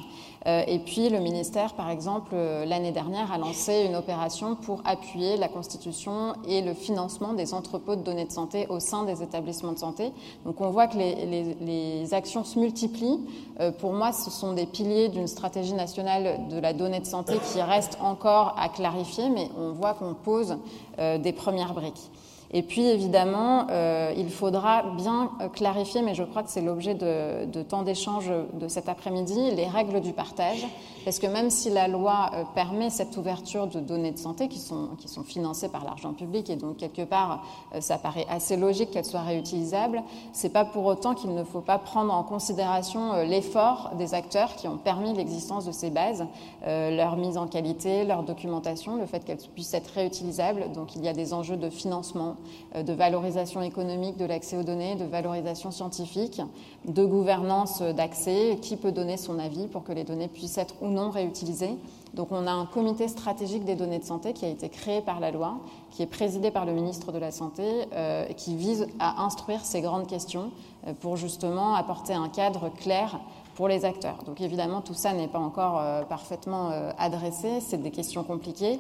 Euh, 0.47 0.63
et 0.67 0.79
puis 0.79 1.09
le 1.09 1.19
ministère, 1.19 1.73
par 1.73 1.89
exemple, 1.89 2.31
euh, 2.33 2.65
l'année 2.65 2.91
dernière, 2.91 3.31
a 3.31 3.37
lancé 3.37 3.85
une 3.85 3.95
opération 3.95 4.55
pour 4.55 4.81
appuyer 4.85 5.37
la 5.37 5.47
constitution 5.47 6.33
et 6.47 6.61
le 6.61 6.73
financement 6.73 7.33
des 7.33 7.53
entrepôts 7.53 7.95
de 7.95 8.01
données 8.01 8.25
de 8.25 8.31
santé 8.31 8.65
au 8.69 8.79
sein 8.79 9.03
des 9.03 9.21
établissements 9.21 9.71
de 9.71 9.77
santé. 9.79 10.11
Donc 10.45 10.59
on 10.59 10.69
voit 10.69 10.87
que 10.87 10.97
les, 10.97 12.13
actions 12.13 12.43
se 12.43 12.59
multiplient. 12.59 13.19
Euh, 13.59 13.71
pour 13.71 13.93
moi, 13.93 14.11
ce 14.11 14.29
sont 14.29 14.53
des 14.53 14.65
piliers 14.65 15.09
d'une 15.09 15.27
stratégie 15.27 15.73
nationale 15.73 16.47
de 16.49 16.59
la 16.59 16.73
donnée 16.73 16.99
de 16.99 17.05
santé 17.05 17.35
qui 17.51 17.61
reste 17.61 17.97
encore 18.01 18.55
à 18.57 18.67
clarifier, 18.69 19.29
mais 19.29 19.49
on 19.57 19.71
voit 19.71 19.93
qu'on 19.93 20.13
pose 20.13 20.57
des 20.97 21.31
premières 21.31 21.73
briques. 21.73 22.10
Et 22.53 22.63
puis 22.63 22.85
évidemment, 22.85 23.67
euh, 23.69 24.13
il 24.17 24.29
faudra 24.29 24.83
bien 24.97 25.31
euh, 25.39 25.47
clarifier, 25.47 26.01
mais 26.01 26.15
je 26.15 26.23
crois 26.23 26.43
que 26.43 26.49
c'est 26.49 26.61
l'objet 26.61 26.95
de, 26.95 27.45
de 27.45 27.63
temps 27.63 27.81
d'échange 27.81 28.29
de 28.53 28.67
cet 28.67 28.89
après-midi, 28.89 29.51
les 29.51 29.67
règles 29.67 30.01
du 30.01 30.11
partage. 30.11 30.67
Parce 31.05 31.17
que 31.17 31.27
même 31.27 31.49
si 31.49 31.69
la 31.69 31.87
loi 31.87 32.29
euh, 32.33 32.43
permet 32.53 32.89
cette 32.89 33.15
ouverture 33.15 33.67
de 33.67 33.79
données 33.79 34.11
de 34.11 34.17
santé 34.17 34.49
qui 34.49 34.59
sont, 34.59 34.89
qui 34.99 35.07
sont 35.07 35.23
financées 35.23 35.69
par 35.69 35.85
l'argent 35.85 36.11
public, 36.11 36.49
et 36.49 36.57
donc 36.57 36.77
quelque 36.77 37.03
part, 37.03 37.43
ça 37.79 37.97
paraît 37.97 38.25
assez 38.29 38.57
logique 38.57 38.91
qu'elles 38.91 39.05
soient 39.05 39.21
réutilisables, 39.21 40.03
c'est 40.33 40.51
pas 40.51 40.65
pour 40.65 40.85
autant 40.85 41.15
qu'il 41.15 41.33
ne 41.33 41.43
faut 41.43 41.61
pas 41.61 41.77
prendre 41.77 42.13
en 42.13 42.23
considération 42.23 43.23
l'effort 43.23 43.91
des 43.97 44.13
acteurs 44.13 44.55
qui 44.55 44.67
ont 44.67 44.77
permis 44.77 45.13
l'existence 45.13 45.65
de 45.65 45.71
ces 45.71 45.89
bases, 45.89 46.25
leur 46.65 47.15
mise 47.17 47.37
en 47.37 47.47
qualité, 47.47 48.03
leur 48.03 48.23
documentation, 48.23 48.95
le 48.95 49.05
fait 49.05 49.23
qu'elles 49.23 49.37
puissent 49.37 49.73
être 49.73 49.91
réutilisables. 49.91 50.71
Donc 50.73 50.95
il 50.95 51.03
y 51.03 51.07
a 51.07 51.13
des 51.13 51.33
enjeux 51.33 51.57
de 51.57 51.69
financement, 51.69 52.35
de 52.75 52.93
valorisation 52.93 53.61
économique 53.61 54.17
de 54.17 54.25
l'accès 54.25 54.57
aux 54.57 54.63
données, 54.63 54.95
de 54.95 55.05
valorisation 55.05 55.71
scientifique, 55.71 56.41
de 56.85 57.05
gouvernance 57.05 57.81
d'accès, 57.81 58.57
qui 58.61 58.77
peut 58.77 58.91
donner 58.91 59.17
son 59.17 59.39
avis 59.39 59.67
pour 59.67 59.83
que 59.83 59.91
les 59.91 60.03
données 60.03 60.27
puissent 60.27 60.57
être 60.57 60.75
ou 60.81 60.87
non 60.87 61.09
réutilisées. 61.09 61.77
Donc 62.13 62.27
on 62.31 62.45
a 62.45 62.51
un 62.51 62.65
comité 62.65 63.07
stratégique 63.07 63.63
des 63.63 63.75
données 63.75 63.99
de 63.99 64.03
santé 64.03 64.33
qui 64.33 64.45
a 64.45 64.49
été 64.49 64.67
créé 64.67 65.01
par 65.01 65.19
la 65.19 65.31
loi, 65.31 65.59
qui 65.91 66.03
est 66.03 66.07
présidé 66.07 66.51
par 66.51 66.65
le 66.65 66.73
ministre 66.73 67.11
de 67.11 67.17
la 67.17 67.31
Santé, 67.31 67.63
euh, 67.93 68.25
qui 68.33 68.55
vise 68.55 68.87
à 68.99 69.23
instruire 69.23 69.63
ces 69.63 69.81
grandes 69.81 70.07
questions 70.07 70.51
euh, 70.87 70.93
pour 70.99 71.15
justement 71.15 71.75
apporter 71.75 72.13
un 72.13 72.27
cadre 72.27 72.69
clair 72.69 73.19
pour 73.55 73.67
les 73.67 73.85
acteurs. 73.85 74.17
Donc 74.25 74.41
évidemment, 74.41 74.81
tout 74.81 74.93
ça 74.93 75.13
n'est 75.13 75.27
pas 75.27 75.39
encore 75.39 75.83
parfaitement 76.07 76.71
adressé, 76.97 77.59
c'est 77.59 77.81
des 77.83 77.91
questions 77.91 78.23
compliquées. 78.23 78.79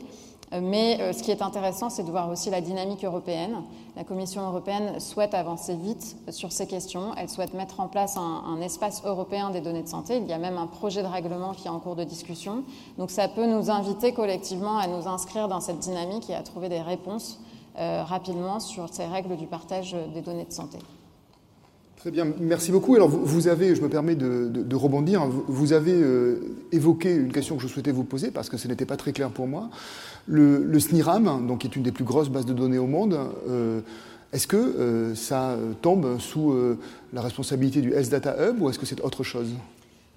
Mais 0.59 0.97
euh, 0.99 1.13
ce 1.13 1.23
qui 1.23 1.31
est 1.31 1.41
intéressant, 1.41 1.89
c'est 1.89 2.03
de 2.03 2.11
voir 2.11 2.29
aussi 2.29 2.49
la 2.49 2.59
dynamique 2.59 3.05
européenne. 3.05 3.63
La 3.95 4.03
Commission 4.03 4.41
européenne 4.45 4.99
souhaite 4.99 5.33
avancer 5.33 5.75
vite 5.75 6.17
sur 6.29 6.51
ces 6.51 6.67
questions. 6.67 7.13
Elle 7.15 7.29
souhaite 7.29 7.53
mettre 7.53 7.79
en 7.79 7.87
place 7.87 8.17
un, 8.17 8.59
espace 8.61 9.01
européen 9.05 9.49
des 9.51 9.61
données 9.61 9.83
de 9.83 9.87
santé. 9.87 10.17
Il 10.17 10.27
y 10.27 10.33
a 10.33 10.37
même 10.37 10.57
un 10.57 10.67
projet 10.67 11.03
de 11.03 11.07
règlement 11.07 11.53
qui 11.53 11.67
est 11.67 11.69
en 11.69 11.79
cours 11.79 11.95
de 11.95 12.03
discussion. 12.03 12.63
Donc 12.97 13.11
ça 13.11 13.29
peut 13.29 13.45
nous 13.45 13.69
inviter 13.69 14.13
collectivement 14.13 14.77
à 14.77 14.87
nous 14.87 15.07
inscrire 15.07 15.47
dans 15.47 15.61
cette 15.61 15.79
dynamique 15.79 16.29
et 16.29 16.35
à 16.35 16.43
trouver 16.43 16.67
des 16.67 16.81
réponses 16.81 17.39
euh, 17.79 18.03
rapidement 18.03 18.59
sur 18.59 18.93
ces 18.93 19.05
règles 19.05 19.37
du 19.37 19.47
partage 19.47 19.95
des 20.13 20.21
données 20.21 20.45
de 20.45 20.53
santé. 20.53 20.79
Très 22.01 22.09
bien, 22.09 22.25
merci 22.39 22.71
beaucoup. 22.71 22.95
Alors 22.95 23.09
vous, 23.09 23.47
avez, 23.47 23.75
je 23.75 23.81
me 23.83 23.87
permets 23.87 24.15
de, 24.15 24.75
rebondir, 24.75 25.23
vous 25.27 25.71
avez 25.71 25.93
euh, 25.93 26.57
évoqué 26.71 27.13
une 27.13 27.31
question 27.31 27.57
que 27.57 27.61
je 27.61 27.67
souhaitais 27.67 27.91
vous 27.91 28.03
poser 28.03 28.31
parce 28.31 28.49
que 28.49 28.57
ce 28.57 28.67
n'était 28.67 28.87
pas 28.87 28.97
très 28.97 29.13
clair 29.13 29.29
pour 29.29 29.45
moi. 29.45 29.69
Le, 30.27 30.79
SNIRAM, 30.79 31.47
donc, 31.47 31.59
qui 31.59 31.67
est 31.67 31.75
une 31.75 31.83
des 31.83 31.91
plus 31.91 32.03
grosses 32.03 32.29
bases 32.29 32.45
de 32.45 32.53
données 32.53 32.77
au 32.77 32.87
monde, 32.87 33.17
euh, 33.49 33.81
est-ce 34.33 34.47
que 34.47 34.55
euh, 34.55 35.15
ça 35.15 35.57
tombe 35.81 36.19
sous 36.19 36.55
la 37.13 37.21
responsabilité 37.21 37.81
du 37.81 37.93
S-Data 37.93 38.35
Hub 38.39 38.61
ou 38.61 38.69
est-ce 38.69 38.79
que 38.79 38.85
c'est 38.85 39.01
autre 39.01 39.23
chose? 39.23 39.49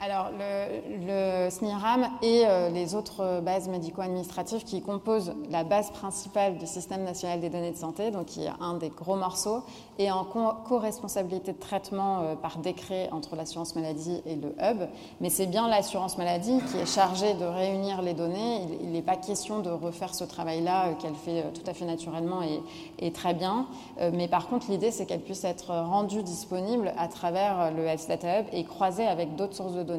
Alors, 0.05 0.31
le, 0.39 1.49
SNIRAM 1.49 2.09
et 2.21 2.43
euh, 2.45 2.69
les 2.69 2.95
autres 2.95 3.41
bases 3.41 3.69
médico-administratives 3.69 4.63
qui 4.63 4.83
composent 4.83 5.33
la 5.51 5.65
base 5.65 5.91
principale 5.91 6.59
du 6.59 6.67
système 6.67 7.05
national 7.05 7.41
des 7.41 7.49
données 7.49 7.71
de 7.71 7.77
santé, 7.77 8.11
donc 8.11 8.27
qui 8.27 8.45
est 8.45 8.51
un 8.61 8.75
des 8.75 8.91
gros 8.91 9.17
morceaux, 9.17 9.63
et 9.99 10.11
en 10.11 10.25
co-responsabilité 10.25 11.53
de 11.53 11.59
traitement 11.59 12.21
euh, 12.21 12.35
par 12.35 12.59
décret 12.59 13.09
entre 13.13 13.35
l'assurance 13.35 13.75
maladie 13.77 14.21
et 14.27 14.37
le 14.37 14.55
hub. 14.61 14.89
Mais 15.23 15.31
c'est 15.31 15.47
bien 15.47 15.69
l'assurance 15.69 16.19
maladie 16.19 16.59
qui 16.71 16.79
est 16.79 16.87
chargée 16.87 17.33
de 17.35 17.45
réunir 17.45 18.03
les 18.03 18.13
données. 18.13 18.61
Il 18.83 18.91
n'est 18.91 19.03
pas 19.03 19.17
question 19.17 19.61
de 19.61 19.71
refaire 19.71 20.15
ce 20.15 20.25
travail-là 20.25 20.89
euh, 20.89 20.95
qu'elle 21.01 21.15
fait 21.15 21.45
tout 21.55 21.65
à 21.67 21.73
fait 21.73 21.87
naturellement 21.87 22.43
et, 22.43 22.61
et 22.99 23.11
très 23.11 23.33
bien. 23.33 23.67
mais 24.13 24.29
par 24.29 24.49
contre, 24.49 24.71
l'idée, 24.71 24.91
c'est 24.91 25.07
qu'elle 25.07 25.21
puisse 25.21 25.45
être 25.45 25.69
rendue 25.69 26.23
disponible 26.23 26.93
à 26.99 27.09
travers 27.09 27.71
le 27.73 27.85
Health 27.85 28.07
Data 28.09 28.41
Hub 28.41 28.47
et 28.53 28.65
croisée 28.65 29.07
avec 29.07 29.37
d'autres 29.37 29.55
sources 29.55 29.73
de 29.73 29.83
données 29.83 29.94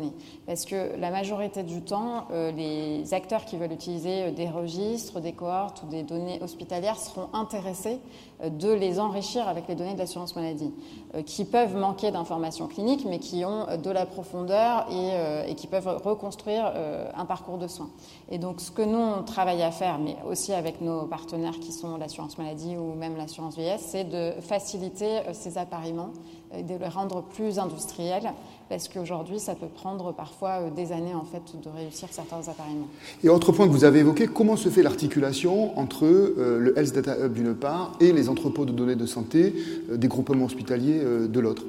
Parce 0.45 0.65
que 0.65 0.97
la 0.99 1.11
majorité 1.11 1.63
du 1.63 1.81
temps, 1.81 2.25
euh, 2.31 2.51
les 2.51 3.13
acteurs 3.13 3.45
qui 3.45 3.57
veulent 3.57 3.71
utiliser 3.71 4.23
euh, 4.23 4.31
des 4.31 4.49
registres, 4.49 5.19
des 5.19 5.33
cohortes 5.33 5.83
ou 5.83 5.87
des 5.87 6.03
données 6.03 6.41
hospitalières 6.41 6.97
seront 6.97 7.29
intéressés 7.33 7.99
de 8.45 8.71
les 8.71 8.99
enrichir 8.99 9.47
avec 9.47 9.67
les 9.69 9.75
données 9.75 9.93
de 9.93 9.99
l'assurance 9.99 10.35
maladie, 10.35 10.73
qui 11.25 11.45
peuvent 11.45 11.77
manquer 11.77 12.11
d'informations 12.11 12.67
cliniques, 12.67 13.05
mais 13.05 13.19
qui 13.19 13.45
ont 13.45 13.65
de 13.81 13.89
la 13.89 14.05
profondeur 14.05 14.87
et, 14.91 15.49
et 15.49 15.55
qui 15.55 15.67
peuvent 15.67 16.01
reconstruire 16.03 16.69
un 17.15 17.25
parcours 17.25 17.57
de 17.57 17.67
soins. 17.67 17.89
Et 18.29 18.37
donc, 18.37 18.59
ce 18.59 18.71
que 18.71 18.81
nous, 18.81 18.97
on 18.97 19.23
travaille 19.23 19.63
à 19.63 19.71
faire, 19.71 19.99
mais 19.99 20.17
aussi 20.29 20.51
avec 20.51 20.81
nos 20.81 21.03
partenaires 21.05 21.59
qui 21.61 21.71
sont 21.71 21.95
l'assurance 21.95 22.37
maladie 22.37 22.75
ou 22.75 22.93
même 22.93 23.15
l'assurance 23.15 23.55
vieillesse, 23.55 23.85
c'est 23.87 24.03
de 24.03 24.33
faciliter 24.41 25.21
ces 25.31 25.57
appariements 25.57 26.11
de 26.63 26.75
les 26.75 26.87
rendre 26.87 27.21
plus 27.21 27.59
industriels, 27.59 28.33
parce 28.69 28.87
qu'aujourd'hui, 28.87 29.39
ça 29.39 29.55
peut 29.55 29.67
prendre 29.67 30.11
parfois 30.11 30.61
euh, 30.61 30.69
des 30.69 30.91
années 30.91 31.13
en 31.13 31.23
fait 31.23 31.59
de 31.61 31.69
réussir 31.69 32.07
certains 32.11 32.47
appareillements. 32.49 32.87
Et 33.23 33.29
autre 33.29 33.51
point 33.51 33.67
que 33.67 33.71
vous 33.71 33.83
avez 33.83 33.99
évoqué, 33.99 34.27
comment 34.27 34.55
se 34.55 34.69
fait 34.69 34.83
l'articulation 34.83 35.77
entre 35.77 36.05
euh, 36.05 36.59
le 36.59 36.77
Health 36.77 36.93
Data 36.93 37.17
Hub 37.17 37.33
d'une 37.33 37.55
part 37.55 37.91
et 37.99 38.11
les 38.11 38.29
entrepôts 38.29 38.65
de 38.65 38.71
données 38.71 38.95
de 38.95 39.05
santé 39.05 39.53
euh, 39.89 39.97
des 39.97 40.07
groupements 40.07 40.45
hospitaliers 40.45 40.99
de 40.99 41.39
l'autre? 41.39 41.63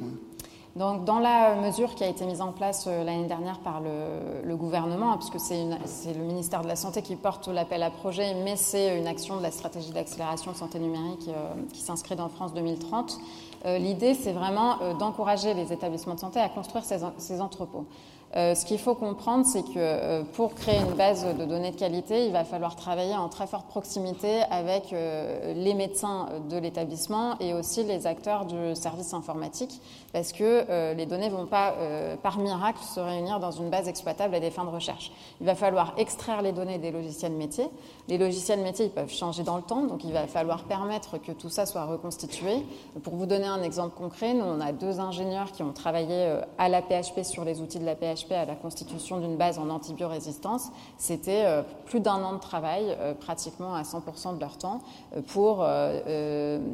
Donc, 0.77 1.07
dans 1.07 1.21
la 1.21 1.55
mesure 1.55 1.95
qui 1.95 2.05
a 2.05 2.09
été 2.09 2.27
mise 2.27 2.43
en 2.43 2.53
place 2.53 2.87
l'année 2.87 3.27
dernière 3.27 3.61
par 3.61 3.81
le, 3.81 4.55
gouvernement, 4.57 5.13
hein, 5.13 5.19
puisque 5.19 5.41
c'est 5.41 6.13
le 6.13 6.23
ministère 6.23 6.61
de 6.61 6.69
la 6.69 6.77
Santé 6.77 7.01
qui 7.01 7.17
porte 7.17 7.49
l'appel 7.49 7.83
à 7.83 7.89
projet, 7.89 8.35
mais 8.45 8.57
c'est 8.57 8.99
une 8.99 9.07
action 9.07 9.39
de 9.39 9.43
la 9.43 9.51
stratégie 9.51 9.91
d'accélération 9.91 10.53
santé 10.53 10.79
numérique 10.79 11.31
qui 11.73 11.81
s'inscrit 11.81 12.15
dans 12.15 12.29
France 12.29 12.53
2030, 12.53 13.19
euh, 13.19 13.46
l'idée, 13.79 14.15
c'est 14.15 14.33
vraiment 14.33 14.81
euh, 14.81 14.95
d'encourager 14.95 15.53
les 15.55 15.73
établissements 15.73 16.15
de 16.15 16.21
santé 16.21 16.39
à 16.41 16.49
construire 16.49 16.85
ces, 16.85 17.41
entrepôts. 17.41 17.87
Euh, 18.35 18.55
ce 18.55 18.65
qu'il 18.67 18.79
faut 18.79 18.95
comprendre, 18.95 19.47
c'est 19.47 19.63
que 19.63 20.23
pour 20.35 20.55
créer 20.55 20.81
une 20.81 20.95
base 20.95 21.25
de 21.25 21.45
données 21.45 21.71
de 21.71 21.77
qualité, 21.77 22.27
il 22.27 22.33
va 22.33 22.45
falloir 22.45 22.77
travailler 22.77 23.15
en 23.15 23.29
très 23.29 23.47
forte 23.47 23.69
proximité 23.69 24.43
avec 24.51 24.93
les 24.93 25.75
médecins 25.75 26.29
de 26.51 26.57
l'établissement 26.59 27.39
et 27.41 27.55
aussi 27.55 27.85
les 27.85 28.07
acteurs 28.07 28.45
du 28.45 28.75
service 28.75 29.15
informatique, 29.15 29.81
parce 30.13 30.33
que 30.33 30.93
les 30.95 31.07
données 31.07 31.31
ne 31.31 31.35
vont 31.35 31.47
pas, 31.47 31.75
par 32.23 32.39
miracle, 32.39 32.81
se 32.83 33.01
réunir 33.01 33.41
dans 33.41 33.53
une 33.53 33.71
base 33.71 33.89
exploitable 33.89 34.35
à 34.35 34.41
des 34.41 34.51
fins 34.51 34.65
de 34.65 34.71
recherche. 34.71 35.13
Il 35.41 35.47
va 35.47 35.55
falloir 35.55 35.95
extraire 35.97 36.43
les 36.43 36.53
données 36.53 36.79
des 36.79 36.91
logiciels 36.91 37.33
métiers. 37.33 37.69
Les 38.09 38.19
logiciels 38.19 38.61
métiers, 38.61 38.87
ils 38.87 38.91
peuvent 38.91 39.13
changer 39.13 39.43
dans 39.43 39.57
le 39.57 39.63
temps, 39.63 39.83
donc 39.83 40.05
il 40.05 40.13
va 40.13 40.27
falloir 40.27 40.65
permettre 40.65 41.19
que 41.19 41.33
tout 41.33 41.49
ça 41.49 41.67
soit 41.67 41.85
reconstitué. 41.85 42.65
Pour 43.03 43.15
vous 43.15 43.27
donner 43.27 43.47
un 43.47 43.63
exemple 43.63 43.97
concret, 43.97 44.35
nous, 44.35 44.45
on 44.45 44.61
a 44.61 44.73
deux 44.73 45.01
ingénieurs 45.01 45.53
qui 45.53 45.63
ont 45.63 45.73
travaillé 45.73 46.09
euh, 46.11 46.41
à 46.59 46.69
la 46.69 46.83
PHP 46.83 47.23
sur 47.23 47.45
les 47.45 47.61
outils 47.61 47.79
de 47.79 47.85
la 47.85 47.95
PHP 47.95 48.16
à 48.31 48.45
la 48.45 48.55
constitution 48.55 49.19
d'une 49.19 49.37
base 49.37 49.59
en 49.59 49.71
antibiorésistance. 49.71 50.71
C'était 50.99 51.45
euh, 51.45 51.63
plus 51.85 52.01
d'un 52.01 52.23
an 52.23 52.35
de 52.35 52.41
travail, 52.41 52.97
euh, 52.99 53.15
pratiquement 53.15 53.75
à 53.75 53.83
100% 53.83 54.37
de 54.37 54.41
leur 54.41 54.59
temps, 54.59 54.81
pour 55.29 55.67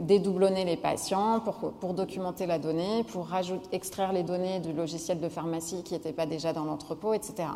dédoublonner 0.06 0.64
les 0.64 0.76
patients, 0.76 1.40
pour, 1.80 1.94
documenter 1.94 2.46
la 2.46 2.58
donnée, 2.58 3.04
pour 3.04 3.28
extraire 3.72 4.12
les 4.12 4.22
données 4.22 4.60
du 4.60 4.72
logiciel 4.72 5.20
de 5.20 5.28
pharmacie 5.28 5.82
qui 5.82 5.94
n'était 5.94 6.12
pas 6.12 6.26
déjà 6.26 6.52
dans 6.52 6.64
l'entrepôt, 6.64 7.12
etc. 7.14 7.48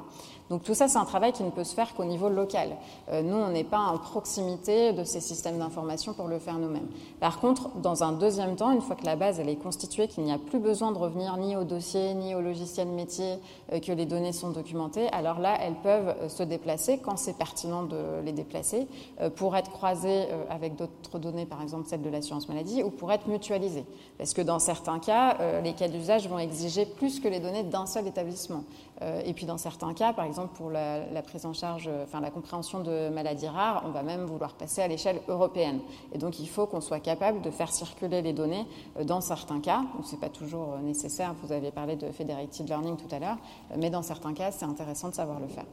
Donc 0.51 0.63
tout 0.63 0.75
ça, 0.75 0.89
c'est 0.89 0.99
un 0.99 1.05
travail 1.05 1.33
qui 1.33 1.43
ne 1.43 1.51
peut 1.51 1.65
se 1.65 1.75
faire 1.75 1.95
qu'au 1.95 2.05
niveau 2.05 2.29
local. 2.29 2.77
nous, 3.13 3.35
on 3.35 3.51
n'est 3.51 3.65
pas 3.65 3.81
en 3.81 3.99
proximité 3.99 4.93
de 4.93 5.05
ces 5.05 5.21
systèmes 5.21 5.59
d'information 5.59 6.13
pour 6.13 6.29
le 6.29 6.39
faire 6.39 6.59
nous-mêmes. 6.59 6.89
Par 7.21 7.41
contre, 7.41 7.71
dans 7.81 8.05
un 8.05 8.13
deuxième 8.13 8.57
temps, 8.57 8.71
une 8.71 8.81
fois 8.81 8.97
que 8.97 9.05
la 9.05 9.17
base 9.17 9.41
elle 9.41 9.49
est 9.49 9.57
constituée, 9.57 10.09
qu'il 10.09 10.25
n'y 10.25 10.33
a 10.33 10.39
plus 10.39 10.59
besoin 10.59 10.93
de 10.93 10.99
revenir 10.99 11.37
ni 11.37 11.57
au 11.57 11.65
dossier 11.65 12.15
ni 12.15 12.35
au 12.35 12.41
logiciel 12.41 12.89
métier, 12.89 13.39
euh, 13.73 13.81
que 13.81 13.93
les 13.93 14.07
données 14.07 14.33
sont 14.33 14.51
documentées, 14.51 15.09
alors 15.13 15.39
là, 15.39 15.57
elles 15.61 15.77
peuvent 15.83 16.15
euh, 16.21 16.29
se 16.29 16.43
déplacer 16.43 16.99
quand 16.99 17.17
c'est 17.17 17.37
pertinent 17.37 17.83
de 17.83 18.21
les 18.25 18.33
déplacer 18.33 18.87
euh, 19.21 19.31
pour 19.31 19.57
être 19.57 19.71
croisées 19.71 20.27
avec 20.51 20.77
d'autres 20.77 21.19
données, 21.19 21.47
par 21.47 21.63
exemple 21.63 21.87
celles 21.89 22.03
de 22.03 22.09
l'assurance 22.09 22.49
maladie, 22.49 22.83
ou 22.83 22.91
pour 22.91 23.13
être 23.13 23.27
mutualisées. 23.27 23.85
Parce 24.19 24.35
que 24.35 24.43
dans 24.43 24.59
certains 24.59 24.99
cas, 24.99 25.37
les 25.63 25.73
cas 25.75 25.89
d'usage 25.89 26.29
vont 26.29 26.39
exiger 26.39 26.87
plus 26.87 27.21
que 27.21 27.29
les 27.29 27.41
données 27.41 27.63
d'un 27.63 27.87
seul 27.87 28.07
établissement. 28.07 28.65
Et 29.03 29.35
puis 29.35 29.45
dans 29.45 29.59
certains 29.59 29.93
cas, 29.93 30.13
par 30.15 30.25
exemple 30.25 30.57
pour 30.57 30.71
la, 30.71 31.23
prise 31.23 31.45
en 31.45 31.53
charge, 31.53 31.91
enfin 32.05 32.21
la 32.21 32.31
compréhension 32.31 32.81
de 32.81 33.11
maladies 33.11 33.49
rares, 33.49 33.83
on 33.87 33.91
va 33.91 34.03
même 34.03 34.25
vouloir 34.25 34.55
passer 34.55 34.81
à 34.81 34.89
l'échelle 34.89 35.21
européenne. 35.29 35.81
Et 36.13 36.19
donc 36.19 36.39
il 36.39 36.49
faut 36.49 36.67
qu'on 36.67 36.81
soit 36.81 37.01
capable 37.01 37.43
de 37.43 37.51
faire 37.51 37.71
circuler 37.71 38.23
les 38.23 38.33
données 38.33 38.65
dans 39.05 39.21
certains 39.21 39.61
cas, 39.61 39.83
ce 40.07 40.13
n'est 40.13 40.21
pas 40.21 40.29
toujours 40.29 40.75
euh, 40.75 40.83
nécessaire, 40.83 41.35
vous 41.43 41.53
aviez 41.53 41.71
parlé 41.71 41.97
de 41.97 42.11
federated 42.11 42.69
learning 42.69 42.97
tout 42.97 43.15
à 43.15 43.19
l'heure, 43.19 43.39
euh, 43.71 43.77
mais 43.79 43.91
dans 43.91 44.03
certains 44.03 44.35
cas, 44.35 44.51
c'est 44.51 44.65
intéressant 44.65 45.09
de 45.09 45.15
savoir 45.15 45.41
le 45.41 45.49
faire. 45.49 45.67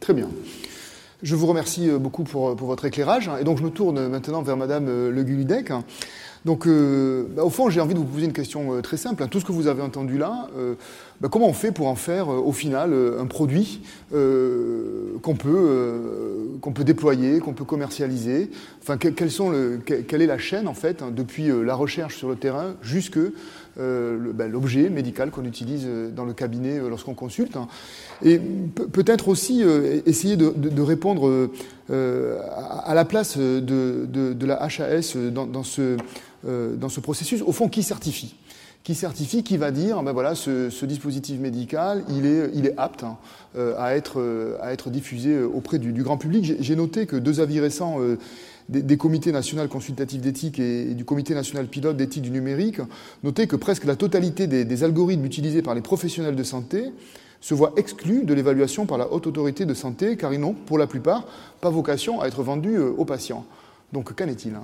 Très 0.00 0.14
bien. 0.14 0.28
Je 1.22 1.36
vous 1.36 1.46
remercie 1.46 1.88
euh, 1.88 1.98
beaucoup 1.98 2.24
pour, 2.24 2.56
pour, 2.56 2.66
votre 2.66 2.84
éclairage. 2.84 3.30
Et 3.40 3.44
donc, 3.44 3.58
je 3.58 3.62
me 3.62 3.70
tourne 3.70 4.08
maintenant 4.08 4.42
vers 4.42 4.56
Madame 4.56 4.86
Le 4.86 5.22
Gulidec. 5.22 5.72
Donc, 6.44 6.68
bah, 6.68 7.42
au 7.42 7.48
fond, 7.48 7.70
j'ai 7.70 7.80
envie 7.80 7.94
de 7.94 7.98
vous 7.98 8.04
poser 8.04 8.26
une 8.26 8.34
question 8.34 8.82
très 8.82 8.98
simple. 8.98 9.26
Tout 9.28 9.40
ce 9.40 9.46
que 9.46 9.52
vous 9.52 9.66
avez 9.66 9.80
entendu 9.80 10.18
là, 10.18 10.50
bah, 11.22 11.28
comment 11.32 11.48
on 11.48 11.54
fait 11.54 11.72
pour 11.72 11.88
en 11.88 11.94
faire, 11.94 12.28
au 12.28 12.52
final, 12.52 12.92
un 13.18 13.24
produit 13.24 13.80
qu'on 14.10 15.34
peut, 15.34 16.84
déployer, 16.84 17.38
qu'on 17.38 17.54
peut 17.54 17.64
commercialiser? 17.64 18.50
Enfin, 18.82 18.98
quelle 18.98 20.20
est 20.20 20.26
la 20.26 20.36
chaîne, 20.36 20.68
en 20.68 20.74
fait, 20.74 21.00
hein, 21.00 21.10
depuis 21.10 21.48
la 21.64 21.74
recherche 21.74 22.18
sur 22.18 22.28
le 22.28 22.36
terrain 22.36 22.74
jusque 22.82 23.18
euh, 23.80 24.32
bah, 24.32 24.46
l'objet 24.46 24.88
médical 24.88 25.32
qu'on 25.32 25.44
utilise 25.44 25.84
euh, 25.86 26.08
dans 26.08 26.24
le 26.24 26.32
cabinet 26.32 26.78
euh, 26.78 26.88
lorsqu'on 26.88 27.14
consulte. 27.14 27.56
Hein. 27.56 27.66
Et 28.22 28.38
peut-être 28.38 29.26
aussi 29.26 29.64
essayer 30.06 30.36
de, 30.36 30.80
répondre 30.80 31.50
à 31.90 32.94
la 32.94 33.04
place 33.04 33.36
de, 33.36 34.46
la 34.46 34.62
HAS 34.62 35.16
dans, 35.16 35.62
ce, 35.64 35.96
dans 36.44 36.88
ce 36.88 37.00
processus. 37.00 37.42
Au 37.42 37.52
fond, 37.52 37.68
qui 37.68 37.82
certifie? 37.82 38.36
Qui 38.84 38.94
certifie, 38.94 39.42
qui 39.42 39.56
va 39.56 39.70
dire, 39.70 40.02
ben 40.02 40.12
voilà, 40.12 40.34
ce, 40.34 40.84
dispositif 40.84 41.40
médical, 41.40 42.04
il 42.08 42.26
est, 42.26 42.50
il 42.54 42.66
est 42.66 42.74
apte 42.76 43.02
hein, 43.02 43.16
à, 43.78 43.96
être, 43.96 44.56
à 44.62 44.72
être 44.72 44.90
diffusé 44.90 45.42
auprès 45.42 45.78
du, 45.78 45.92
grand 46.02 46.16
public. 46.16 46.54
J'ai 46.60 46.76
noté 46.76 47.06
que 47.06 47.16
deux 47.16 47.40
avis 47.40 47.60
récents 47.60 47.98
des, 48.68 48.96
comités 48.96 49.32
nationaux 49.32 49.66
consultatifs 49.68 50.20
d'éthique 50.20 50.58
et, 50.58 50.94
du 50.94 51.04
comité 51.04 51.34
national 51.34 51.66
pilote 51.66 51.96
d'éthique 51.96 52.22
du 52.22 52.30
numérique 52.30 52.80
notaient 53.22 53.46
que 53.46 53.56
presque 53.56 53.84
la 53.84 53.96
totalité 53.96 54.46
des, 54.46 54.84
algorithmes 54.84 55.24
utilisés 55.24 55.62
par 55.62 55.74
les 55.74 55.80
professionnels 55.80 56.36
de 56.36 56.42
santé 56.42 56.84
se 57.40 57.52
voient 57.52 57.74
exclus 57.76 58.24
de 58.24 58.32
l'évaluation 58.32 58.86
par 58.86 58.96
la 58.96 59.12
haute 59.12 59.26
autorité 59.26 59.66
de 59.66 59.74
santé, 59.74 60.16
car 60.16 60.32
ils 60.32 60.40
n'ont, 60.40 60.54
pour 60.54 60.78
la 60.78 60.86
plupart, 60.86 61.26
pas 61.60 61.68
vocation 61.68 62.22
à 62.22 62.26
être 62.26 62.42
vendus 62.42 62.76
euh, 62.76 62.94
aux 62.96 63.04
patients. 63.04 63.44
Donc 63.92 64.14
qu'en 64.14 64.28
est-il 64.28 64.54
hein? 64.54 64.62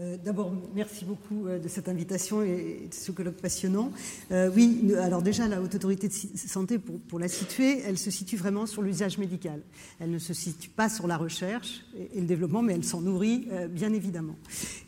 Euh, 0.00 0.16
d'abord, 0.16 0.50
merci 0.74 1.04
beaucoup 1.04 1.46
euh, 1.46 1.58
de 1.58 1.68
cette 1.68 1.86
invitation 1.86 2.42
et 2.42 2.88
de 2.88 2.94
ce 2.94 3.12
colloque 3.12 3.36
passionnant. 3.36 3.92
Euh, 4.30 4.50
oui, 4.54 4.90
alors 4.98 5.20
déjà, 5.20 5.46
la 5.48 5.60
Haute 5.60 5.74
Autorité 5.74 6.08
de 6.08 6.14
Santé, 6.34 6.78
pour, 6.78 7.18
la 7.18 7.28
situer, 7.28 7.82
elle 7.86 7.98
se 7.98 8.10
situe 8.10 8.36
vraiment 8.36 8.64
sur 8.64 8.80
l'usage 8.80 9.18
médical. 9.18 9.60
Elle 10.00 10.10
ne 10.10 10.18
se 10.18 10.32
situe 10.32 10.70
pas 10.70 10.88
sur 10.88 11.06
la 11.06 11.18
recherche 11.18 11.84
et, 12.14 12.20
le 12.20 12.26
développement, 12.26 12.62
mais 12.62 12.72
elle 12.72 12.84
s'en 12.84 13.02
nourrit, 13.02 13.48
bien 13.70 13.92
évidemment. 13.92 14.36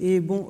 Et 0.01 0.21
bon, 0.21 0.49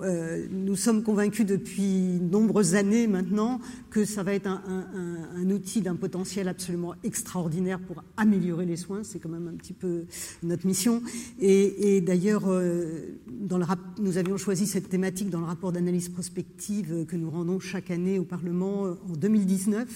nous 0.51 0.77
sommes 0.77 1.03
convaincus 1.03 1.47
depuis 1.47 2.21
nombreuses 2.21 2.75
années 2.75 3.07
maintenant 3.07 3.61
que 3.91 4.05
ça 4.05 4.23
va 4.23 4.35
être 4.35 4.47
un, 4.47 5.51
outil 5.51 5.81
d'un 5.81 5.97
potentiel 5.97 6.49
absolument 6.49 6.95
extraordinaire 7.03 7.81
pour 7.81 8.03
améliorer 8.17 8.67
les 8.67 8.77
soins. 8.77 9.03
C'est 9.03 9.19
quand 9.19 9.29
même 9.29 9.49
un 9.49 9.57
petit 9.57 9.73
peu 9.73 10.05
notre 10.43 10.67
mission. 10.67 11.03
Et, 11.41 12.01
d'ailleurs, 12.01 12.45
nous 12.47 14.19
avions 14.19 14.37
choisi 14.45 14.54
cette 14.55 14.89
thématique 14.89 15.31
dans 15.31 15.41
le 15.41 15.47
rapport 15.47 15.73
d'analyse 15.73 16.09
prospective 16.09 17.05
que 17.07 17.17
nous 17.17 17.29
rendons 17.29 17.59
chaque 17.59 17.91
année 17.91 18.19
au 18.21 18.25
Parlement 18.25 18.87
euh, 18.87 18.95
en 19.11 19.17
2019. 19.17 19.87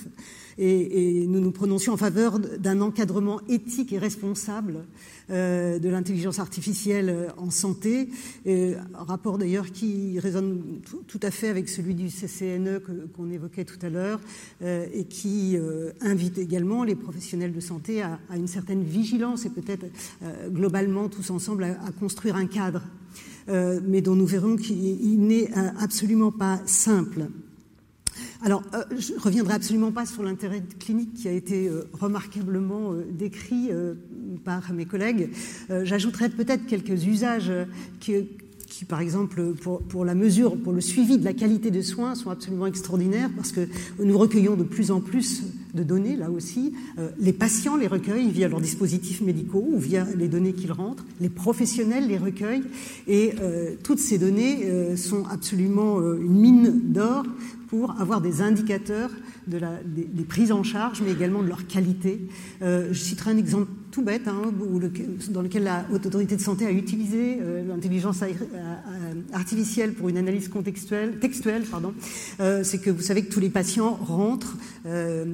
Et, 0.59 1.27
nous 1.29 1.41
nous 1.41 1.53
prononcions 1.53 1.93
en 1.93 1.97
faveur 1.97 2.41
d'un 2.41 2.81
encadrement 2.81 3.41
éthique 3.49 3.93
et 3.93 3.99
responsable 3.99 4.85
euh, 5.31 5.79
de 5.79 5.89
l'intelligence 5.89 6.41
artificielle 6.41 7.09
euh, 7.09 7.29
en 7.37 7.51
santé. 7.51 8.09
un 8.47 9.05
rapport 9.05 9.39
d'ailleurs 9.39 9.71
qui 9.71 10.19
résonne 10.19 10.81
tout, 11.07 11.21
à 11.23 11.31
fait 11.31 11.49
avec 11.49 11.69
celui 11.69 11.95
du 11.95 12.09
CCNE 12.09 12.81
qu'on 13.17 13.31
évoquait 13.31 13.65
tout 13.65 13.79
à 13.83 13.89
l'heure 13.89 14.21
et 14.61 15.05
qui 15.05 15.57
invite 16.01 16.39
également 16.39 16.85
les 16.85 16.95
professionnels 16.95 17.53
de 17.53 17.61
santé 17.61 18.03
à, 18.03 18.19
une 18.35 18.47
certaine 18.47 18.83
vigilance 18.83 19.47
et 19.47 19.51
peut-être 19.51 19.87
globalement 20.51 21.09
tous 21.09 21.31
ensemble 21.31 21.65
à 21.65 21.93
construire 21.99 22.37
un 22.37 22.47
cadre 22.47 22.83
euh, 23.49 23.81
mais 23.83 24.01
dont 24.01 24.15
nous 24.15 24.27
verrons 24.27 24.57
qu'il 24.57 25.21
n'est 25.21 25.51
euh, 25.57 25.71
absolument 25.81 26.31
pas 26.31 26.61
simple. 26.67 27.27
Alors, 28.43 28.63
euh, 28.75 28.85
je 28.99 29.15
ne 29.15 29.19
reviendrai 29.19 29.55
absolument 29.55 29.91
pas 29.91 30.07
sur 30.07 30.23
l'intérêt 30.23 30.63
clinique 30.79 31.15
qui 31.15 31.29
a 31.29 31.33
été 31.33 31.71
remarquablement 31.93 32.95
décrit 33.11 33.71
par 34.45 34.73
mes 34.73 34.87
collègues. 34.87 35.31
J'ajouterai 35.71 36.29
peut-être 36.29 36.67
quelques 36.67 37.07
usages 37.07 37.53
qui, 38.01 38.15
qui, 38.79 38.85
par 38.85 39.01
exemple, 39.01 39.55
pour, 39.89 40.05
la 40.05 40.15
mesure, 40.15 40.57
pour 40.57 40.73
le 40.73 40.81
suivi 40.81 41.19
de 41.19 41.25
la 41.25 41.33
qualité 41.33 41.73
des 41.73 41.83
soins, 41.83 42.15
sont 42.15 42.31
absolument 42.31 42.67
extraordinaires 42.67 43.29
parce 43.35 43.51
que 43.51 43.67
nous 44.01 44.17
recueillons 44.17 44.55
de 44.55 44.63
plus 44.63 44.93
en 44.93 45.01
plus 45.01 45.43
de 45.75 45.83
données, 45.83 46.15
là 46.15 46.31
aussi. 46.31 46.75
les 47.19 47.33
patients 47.33 47.75
les 47.75 47.89
recueillent 47.89 48.31
via 48.31 48.47
leurs 48.47 48.61
dispositifs 48.61 49.21
médicaux 49.21 49.67
ou 49.69 49.81
via 49.81 50.07
les 50.17 50.29
données 50.29 50.53
qu'ils 50.53 50.71
rentrent. 50.71 51.05
Les 51.21 51.29
professionnels 51.29 52.07
les 52.07 52.19
recueillent. 52.19 52.63
Et 53.09 53.33
toutes 53.83 53.99
ces 53.99 54.17
données 54.17 54.97
sont 54.97 55.25
absolument 55.27 56.01
une 56.15 56.39
mine 56.39 56.81
d'or 56.85 57.25
pour 57.67 58.01
avoir 58.01 58.21
des 58.21 58.43
indicateurs 58.43 59.11
de 59.49 59.59
la, 59.59 59.73
des, 59.85 60.23
prises 60.23 60.53
en 60.53 60.63
charge, 60.63 61.03
mais 61.05 61.11
également 61.11 61.43
de 61.43 61.49
leur 61.49 61.67
qualité. 61.67 62.21
je 62.61 62.93
citerai 62.93 63.33
un 63.33 63.39
exemple 63.39 63.73
tout 63.91 64.03
bête, 64.03 64.29
hein, 64.29 64.53
dans 65.31 65.43
lequel 65.43 65.65
la 65.65 65.87
Haute 65.93 66.07
Autorité 66.07 66.37
de 66.37 66.41
Santé 66.41 66.67
a 66.67 66.71
utilisé 66.71 67.39
euh, 67.41 67.65
l'intelligence 67.67 68.23
artificielle 69.33 69.95
pour 69.95 70.09
une 70.09 70.17
analyse 70.17 70.49
contextuelle, 70.49 71.19
textuelle, 71.19 71.63
pardon, 71.63 71.95
euh, 72.41 72.63
c'est 72.65 72.79
que 72.79 72.91
vous 72.91 73.03
savez 73.03 73.25
que 73.25 73.33
tous 73.33 73.41
les 73.41 73.49
patients 73.49 73.95
rentrent, 73.95 74.57
euh, 74.87 75.25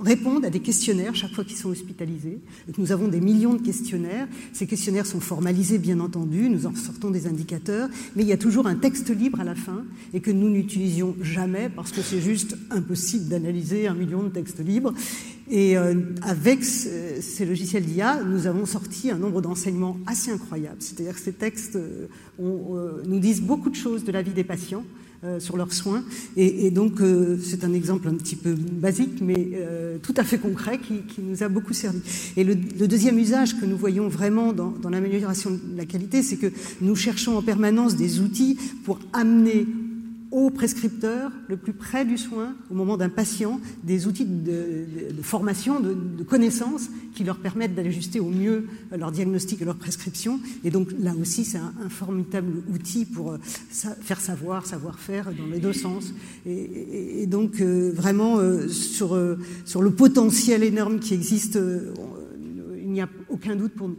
répondent 0.00 0.44
à 0.44 0.50
des 0.50 0.60
questionnaires 0.60 1.14
chaque 1.14 1.32
fois 1.32 1.44
qu'ils 1.44 1.56
sont 1.56 1.70
hospitalisés. 1.70 2.40
Que 2.72 2.80
nous 2.80 2.92
avons 2.92 3.08
des 3.08 3.20
millions 3.20 3.54
de 3.54 3.62
questionnaires. 3.62 4.28
Ces 4.52 4.66
questionnaires 4.66 5.06
sont 5.06 5.20
formalisés, 5.20 5.78
bien 5.78 6.00
entendu, 6.00 6.48
nous 6.48 6.66
en 6.66 6.74
sortons 6.74 7.10
des 7.10 7.26
indicateurs, 7.26 7.88
mais 8.16 8.22
il 8.22 8.28
y 8.28 8.32
a 8.32 8.38
toujours 8.38 8.66
un 8.66 8.76
texte 8.76 9.10
libre 9.10 9.40
à 9.40 9.44
la 9.44 9.54
fin 9.54 9.84
et 10.14 10.20
que 10.20 10.30
nous 10.30 10.48
n'utilisions 10.48 11.16
jamais 11.22 11.68
parce 11.68 11.92
que 11.92 12.02
c'est 12.02 12.20
juste 12.20 12.56
impossible 12.70 13.28
d'analyser 13.28 13.86
un 13.86 13.94
million 13.94 14.22
de 14.22 14.28
textes 14.28 14.60
libres. 14.64 14.92
Et 15.50 15.78
euh, 15.78 15.94
avec 16.22 16.62
ces 16.64 17.46
logiciels 17.46 17.84
d'IA, 17.84 18.22
nous 18.22 18.46
avons 18.46 18.66
sorti 18.66 19.10
un 19.10 19.18
nombre 19.18 19.40
d'enseignements 19.40 19.96
assez 20.06 20.30
incroyables. 20.30 20.80
C'est-à-dire 20.80 21.14
que 21.14 21.20
ces 21.20 21.32
textes 21.32 21.76
euh, 21.76 22.06
euh, 22.40 23.02
nous 23.06 23.18
disent 23.18 23.40
beaucoup 23.40 23.70
de 23.70 23.76
choses 23.76 24.04
de 24.04 24.12
la 24.12 24.22
vie 24.22 24.32
des 24.32 24.44
patients. 24.44 24.84
sur 25.40 25.56
leurs 25.56 25.72
soins. 25.72 26.04
Et, 26.36 26.70
donc, 26.70 27.02
c'est 27.42 27.64
un 27.64 27.72
exemple 27.72 28.06
un 28.06 28.14
petit 28.14 28.36
peu 28.36 28.54
basique, 28.54 29.20
mais 29.20 29.50
tout 30.00 30.14
à 30.16 30.22
fait 30.22 30.38
concret, 30.38 30.78
qui, 30.78 31.20
nous 31.20 31.42
a 31.42 31.48
beaucoup 31.48 31.74
servi. 31.74 31.98
Et 32.36 32.44
le, 32.44 32.54
deuxième 32.54 33.18
usage 33.18 33.58
que 33.58 33.66
nous 33.66 33.76
voyons 33.76 34.06
vraiment 34.06 34.52
dans, 34.52 34.70
dans 34.70 34.90
l'amélioration 34.90 35.50
de 35.50 35.76
la 35.76 35.86
qualité, 35.86 36.22
c'est 36.22 36.36
que 36.36 36.52
nous 36.80 36.94
cherchons 36.94 37.36
en 37.36 37.42
permanence 37.42 37.96
des 37.96 38.20
outils 38.20 38.56
pour 38.84 39.00
amener 39.12 39.66
au 40.30 40.50
prescripteur, 40.50 41.32
le 41.48 41.56
plus 41.56 41.72
près 41.72 42.04
du 42.04 42.18
soin, 42.18 42.54
au 42.70 42.74
moment 42.74 42.96
d'un 42.96 43.08
patient, 43.08 43.60
des 43.82 44.06
outils 44.06 44.26
de, 44.26 44.86
formation, 45.22 45.80
de, 45.80 46.22
connaissances 46.22 46.88
qui 47.14 47.24
leur 47.24 47.38
permettent 47.38 47.74
d'ajuster 47.74 48.20
au 48.20 48.28
mieux 48.28 48.66
leur 48.96 49.10
diagnostic 49.10 49.62
et 49.62 49.64
leur 49.64 49.76
prescription. 49.76 50.38
Et 50.64 50.70
donc 50.70 50.88
là 50.98 51.14
aussi, 51.20 51.44
c'est 51.44 51.58
un, 51.58 51.72
formidable 51.88 52.62
outil 52.72 53.06
pour 53.06 53.32
euh, 53.32 53.38
faire 53.40 54.20
savoir, 54.20 54.66
savoir-faire 54.66 55.32
dans 55.32 55.46
les 55.46 55.60
deux 55.60 55.72
sens. 55.72 56.12
Et, 56.46 57.26
donc 57.26 57.60
euh, 57.60 57.90
vraiment, 57.94 58.38
euh, 58.38 58.68
sur, 58.68 59.18
sur 59.64 59.82
le 59.82 59.90
potentiel 59.90 60.62
énorme 60.62 61.00
qui 61.00 61.14
existe, 61.14 61.58
il 62.76 62.90
n'y 62.90 63.00
a 63.00 63.08
aucun 63.30 63.56
doute 63.56 63.72
pour 63.72 63.88
nous. 63.88 63.96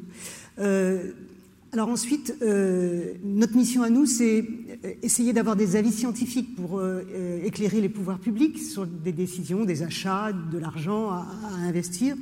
Alors 1.71 1.89
ensuite, 1.89 2.33
euh, 2.41 3.13
notre 3.23 3.55
mission 3.55 3.83
à 3.83 3.91
nous, 3.91 4.07
c'est 4.07 4.39
euh, 4.39 4.93
essayer 5.03 5.33
d'avoir 5.33 5.55
des 5.55 5.75
avis 5.75 5.91
scientifiques 5.91 6.55
pour 6.55 6.79
euh, 6.79 7.03
éclairer 7.43 7.79
les 7.79 7.89
pouvoirs 7.89 8.17
publics 8.17 8.57
sur 8.57 8.87
des 8.87 9.11
décisions, 9.11 9.65
des 9.65 9.83
achats, 9.83 10.31
de 10.51 10.57
l'argent 10.57 11.09
à, 11.11 11.27
investir. 11.61 12.15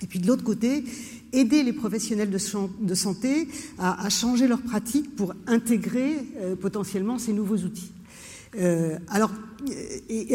Et 0.00 0.06
puis 0.06 0.20
de 0.20 0.28
l'autre 0.28 0.44
côté, 0.44 0.84
aider 1.32 1.64
les 1.64 1.72
professionnels 1.72 2.30
de, 2.30 2.94
santé 2.94 3.48
à, 3.80 4.08
changer 4.10 4.46
leurs 4.46 4.62
pratiques 4.62 5.16
pour 5.16 5.34
intégrer 5.48 6.14
potentiellement 6.60 7.18
ces 7.18 7.32
nouveaux 7.32 7.56
outils. 7.56 7.90
alors, 9.08 9.32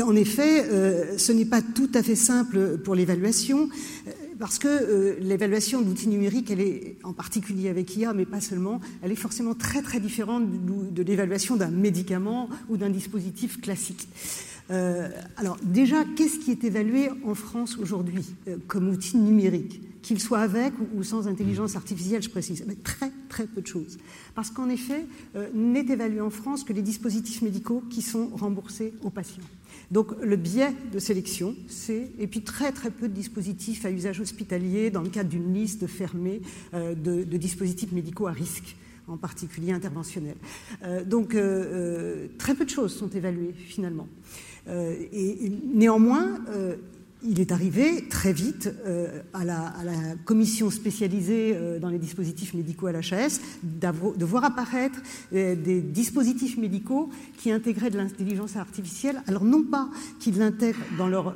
en 0.04 0.16
effet, 0.18 1.18
ce 1.18 1.32
n'est 1.32 1.46
pas 1.46 1.62
tout 1.62 1.90
à 1.94 2.04
fait 2.04 2.18
simple 2.18 2.78
pour 2.80 2.94
l'évaluation 2.94 3.70
parce 4.44 4.60
que 4.60 4.68
euh, 4.68 5.16
l'évaluation 5.22 5.82
d'outils 5.82 6.10
numériques, 6.10 6.52
elle 6.52 6.60
est 6.60 6.98
en 7.06 7.14
particulier 7.14 7.70
avec 7.70 7.96
IA, 7.96 8.14
mais 8.14 8.26
pas 8.26 8.42
seulement, 8.42 8.82
elle 9.02 9.14
est 9.14 9.16
forcément 9.16 9.54
très 9.54 9.82
très 9.82 10.02
différente 10.02 10.44
de, 10.92 11.02
l'évaluation 11.02 11.56
d'un 11.56 11.70
médicament 11.70 12.50
ou 12.68 12.76
d'un 12.76 12.90
dispositif 12.90 13.62
classique. 13.62 14.06
Euh, 14.70 15.08
alors 15.38 15.56
déjà, 15.64 16.04
qu'est-ce 16.18 16.40
qui 16.40 16.52
est 16.52 16.66
évalué 16.66 17.08
en 17.26 17.36
France 17.36 17.78
aujourd'hui 17.78 18.26
euh, 18.50 18.58
comme 18.68 18.90
outil 18.90 19.16
numérique? 19.16 19.80
Qu'il 20.02 20.20
soit 20.20 20.40
avec 20.40 20.74
ou, 20.94 21.04
sans 21.04 21.30
intelligence 21.30 21.78
artificielle, 21.78 22.22
je 22.22 22.30
précise, 22.30 22.66
très 23.30 23.48
peu 23.48 23.62
de 23.62 23.68
choses. 23.68 23.98
Parce 24.36 24.50
qu'en 24.52 24.68
effet, 24.68 25.06
n'est 25.54 25.86
évalué 25.86 26.20
en 26.20 26.30
France 26.30 26.66
que 26.66 26.74
les 26.74 26.82
dispositifs 26.82 27.42
médicaux 27.42 27.82
qui 27.90 28.02
sont 28.02 28.28
remboursés 28.34 28.94
aux 29.04 29.10
patients. 29.10 29.46
Donc 29.94 30.08
le 30.24 30.36
biais 30.38 30.74
de 30.92 30.98
sélection, 30.98 31.56
c'est, 31.68 32.10
et 32.18 32.26
puis 32.26 32.42
très 32.42 32.72
très 32.72 32.90
peu 32.90 33.08
de 33.08 33.14
dispositifs 33.14 33.86
à 33.86 33.92
usage 33.92 34.20
hospitalier 34.20 34.90
dans 34.90 35.04
le 35.04 35.10
cadre 35.10 35.30
d'une 35.30 35.54
liste 35.54 35.86
fermée 35.86 36.42
euh, 36.74 36.96
de, 36.96 37.38
dispositifs 37.38 37.92
médicaux 37.92 38.26
à 38.26 38.32
risque 38.32 38.76
en 39.08 39.18
particulier 39.18 39.72
interventionnels. 39.72 40.38
Euh, 40.82 41.06
donc 41.06 41.36
euh, 41.36 42.26
très 42.40 42.56
peu 42.56 42.66
de 42.66 42.72
choses 42.72 42.96
sont 42.96 43.10
évaluées 43.10 43.54
finalement. 43.54 44.08
et, 44.68 45.52
néanmoins, 45.76 46.40
il 47.24 47.40
est 47.40 47.52
arrivé 47.52 48.06
très 48.10 48.34
vite 48.34 48.74
euh, 48.86 49.22
à, 49.34 49.44
la, 49.46 49.74
commission 50.26 50.70
spécialisée 50.70 51.54
euh, 51.56 51.80
dans 51.80 51.90
les 51.90 52.00
dispositifs 52.00 52.54
médicaux 52.54 52.88
à 52.88 52.92
l'HAS 52.92 53.40
de 53.64 54.26
voir 54.26 54.44
apparaître 54.44 55.00
euh, 55.34 55.56
des 55.56 55.82
dispositifs 55.82 56.58
médicaux 56.58 57.10
qui 57.38 57.52
intégraient 57.52 57.90
de 57.90 57.98
l'intelligence 57.98 58.56
artificielle, 58.56 59.22
alors 59.28 59.44
non 59.44 59.64
pas 59.64 59.90
qu'ils 60.20 60.38
l'intègrent 60.38 60.80
dans 60.98 61.08
leur 61.08 61.36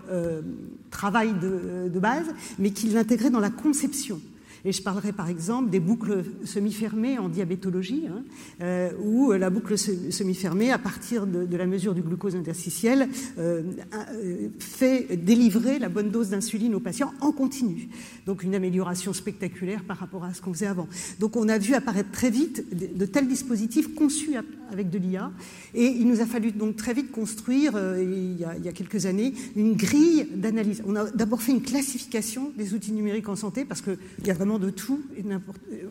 travail 0.91 1.33
de, 1.33 1.89
de, 1.89 1.99
base, 1.99 2.25
mais 2.59 2.71
qu'ils 2.71 2.93
l'intégraient 2.93 3.29
dans 3.29 3.39
la 3.39 3.49
conception. 3.49 4.19
Et 4.67 4.73
je 4.73 4.81
parlerai 4.81 5.13
par 5.13 5.29
exemple 5.29 5.69
des 5.69 5.79
boucles 5.79 6.25
semi-fermées 6.43 7.17
en 7.17 7.29
diabétologie, 7.29 8.03
hein, 8.11 8.23
euh, 8.61 8.91
où 9.01 9.31
la 9.31 9.49
boucle 9.49 9.77
semi-fermée, 9.77 10.73
à 10.73 10.77
partir 10.77 11.25
de, 11.25 11.55
la 11.55 11.65
mesure 11.65 11.95
du 11.95 12.01
glucose 12.01 12.35
interstitiel, 12.35 13.07
euh, 13.37 13.63
euh, 13.93 14.49
fait 14.59 15.15
délivrer 15.15 15.79
la 15.79 15.87
bonne 15.87 16.09
dose 16.09 16.31
d'insuline 16.31 16.75
aux 16.75 16.81
patients 16.81 17.13
en 17.21 17.31
continu. 17.31 17.87
Donc 18.25 18.43
une 18.43 18.55
amélioration 18.55 19.13
spectaculaire 19.13 19.85
par 19.85 19.99
rapport 19.99 20.25
à 20.25 20.33
ce 20.33 20.41
qu'on 20.41 20.51
faisait 20.53 20.67
avant. 20.67 20.89
Donc 21.17 21.37
on 21.37 21.47
a 21.47 21.57
vu 21.57 21.73
apparaître 21.73 22.11
très 22.11 22.29
vite 22.29 22.65
de, 22.75 23.05
tels 23.05 23.29
dispositifs 23.29 23.95
conçus 23.95 24.35
avec 24.69 24.89
de 24.89 24.97
l'IA, 24.97 25.31
et 25.75 25.85
il 25.85 26.09
nous 26.09 26.19
a 26.19 26.25
fallu 26.25 26.51
donc 26.51 26.75
très 26.75 26.93
vite 26.93 27.09
construire, 27.09 27.71
il, 27.97 28.37
y 28.37 28.43
a, 28.43 28.57
il 28.57 28.65
y 28.65 28.67
a 28.67 28.73
quelques 28.73 29.05
années, 29.05 29.33
une 29.55 29.77
grille 29.77 30.27
d'analyse. 30.35 30.83
On 30.85 30.97
a 30.97 31.05
d'abord 31.05 31.41
fait 31.41 31.53
une 31.53 31.61
classification 31.61 32.51
des 32.57 32.73
outils 32.73 32.91
numériques 32.91 33.29
en 33.29 33.37
santé, 33.37 33.63
parce 33.63 33.81
qu'il 33.81 33.97
y 34.25 34.29
a 34.29 34.33
vraiment 34.33 34.56
de 34.59 34.69
tout 34.69 35.01
et 35.15 35.23
n'importe 35.23 35.61
euh, 35.71 35.89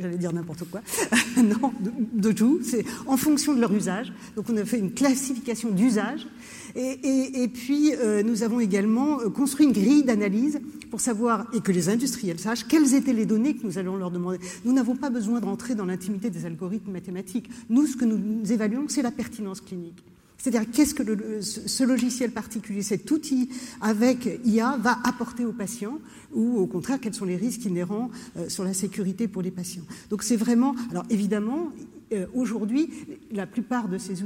j'allais 0.00 0.16
dire 0.16 0.32
n'importe 0.32 0.64
quoi, 0.70 0.80
non, 1.36 1.72
de, 2.12 2.32
tout, 2.32 2.60
c'est 2.62 2.84
en 3.06 3.16
fonction 3.16 3.54
de 3.54 3.60
leur 3.60 3.72
usage. 3.72 4.12
Donc 4.36 4.46
on 4.48 4.56
a 4.56 4.64
fait 4.64 4.78
une 4.78 4.92
classification 4.92 5.70
d'usage. 5.70 6.26
Et, 6.74 7.48
puis 7.52 7.94
euh, 7.94 8.22
nous 8.22 8.42
avons 8.42 8.58
également 8.58 9.20
euh, 9.20 9.28
construit 9.28 9.66
une 9.66 9.72
grille 9.72 10.04
d'analyse 10.04 10.60
pour 10.90 11.00
savoir, 11.00 11.46
et 11.52 11.60
que 11.60 11.72
les 11.72 11.88
industriels 11.88 12.38
sachent, 12.38 12.66
quelles 12.66 12.94
étaient 12.94 13.12
les 13.12 13.26
données 13.26 13.54
que 13.54 13.66
nous 13.66 13.78
allons 13.78 13.96
leur 13.96 14.10
demander. 14.10 14.38
Nous 14.64 14.72
n'avons 14.72 14.96
pas 14.96 15.10
besoin 15.10 15.40
de 15.40 15.44
rentrer 15.44 15.74
dans 15.74 15.86
l'intimité 15.86 16.30
des 16.30 16.46
algorithmes 16.46 16.92
mathématiques. 16.92 17.48
Nous, 17.68 17.86
ce 17.86 17.96
que 17.96 18.04
nous 18.04 18.50
évaluons, 18.50 18.86
c'est 18.88 19.02
la 19.02 19.10
pertinence 19.10 19.60
clinique. 19.60 20.02
C'est-à-dire 20.42 20.68
qu'est-ce 20.72 20.92
que 20.92 21.40
ce 21.40 21.84
logiciel 21.84 22.32
particulier, 22.32 22.82
cet 22.82 23.08
outil 23.12 23.48
avec 23.80 24.28
IA 24.44 24.76
va 24.76 24.98
apporter 25.04 25.44
aux 25.44 25.52
patients 25.52 26.00
ou 26.32 26.58
au 26.58 26.66
contraire 26.66 26.98
quels 27.00 27.14
sont 27.14 27.24
les 27.24 27.36
risques 27.36 27.64
inhérents 27.64 28.10
euh, 28.36 28.48
sur 28.48 28.64
la 28.64 28.74
sécurité 28.74 29.28
pour 29.28 29.40
les 29.40 29.52
patients. 29.52 29.84
Donc 30.10 30.24
c'est 30.24 30.36
vraiment, 30.36 30.74
alors 30.90 31.04
évidemment, 31.10 31.70
euh, 32.12 32.26
aujourd'hui, 32.34 32.90
la 33.30 33.46
plupart 33.46 33.86
de 33.86 33.98
ces 33.98 34.24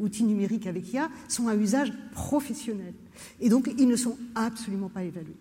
outils 0.00 0.24
numériques 0.24 0.66
avec 0.66 0.90
IA 0.90 1.10
sont 1.28 1.48
à 1.48 1.54
usage 1.54 1.92
professionnel 2.12 2.94
et 3.38 3.50
donc 3.50 3.70
ils 3.76 3.88
ne 3.88 3.96
sont 3.96 4.16
absolument 4.34 4.88
pas 4.88 5.04
évalués. 5.04 5.36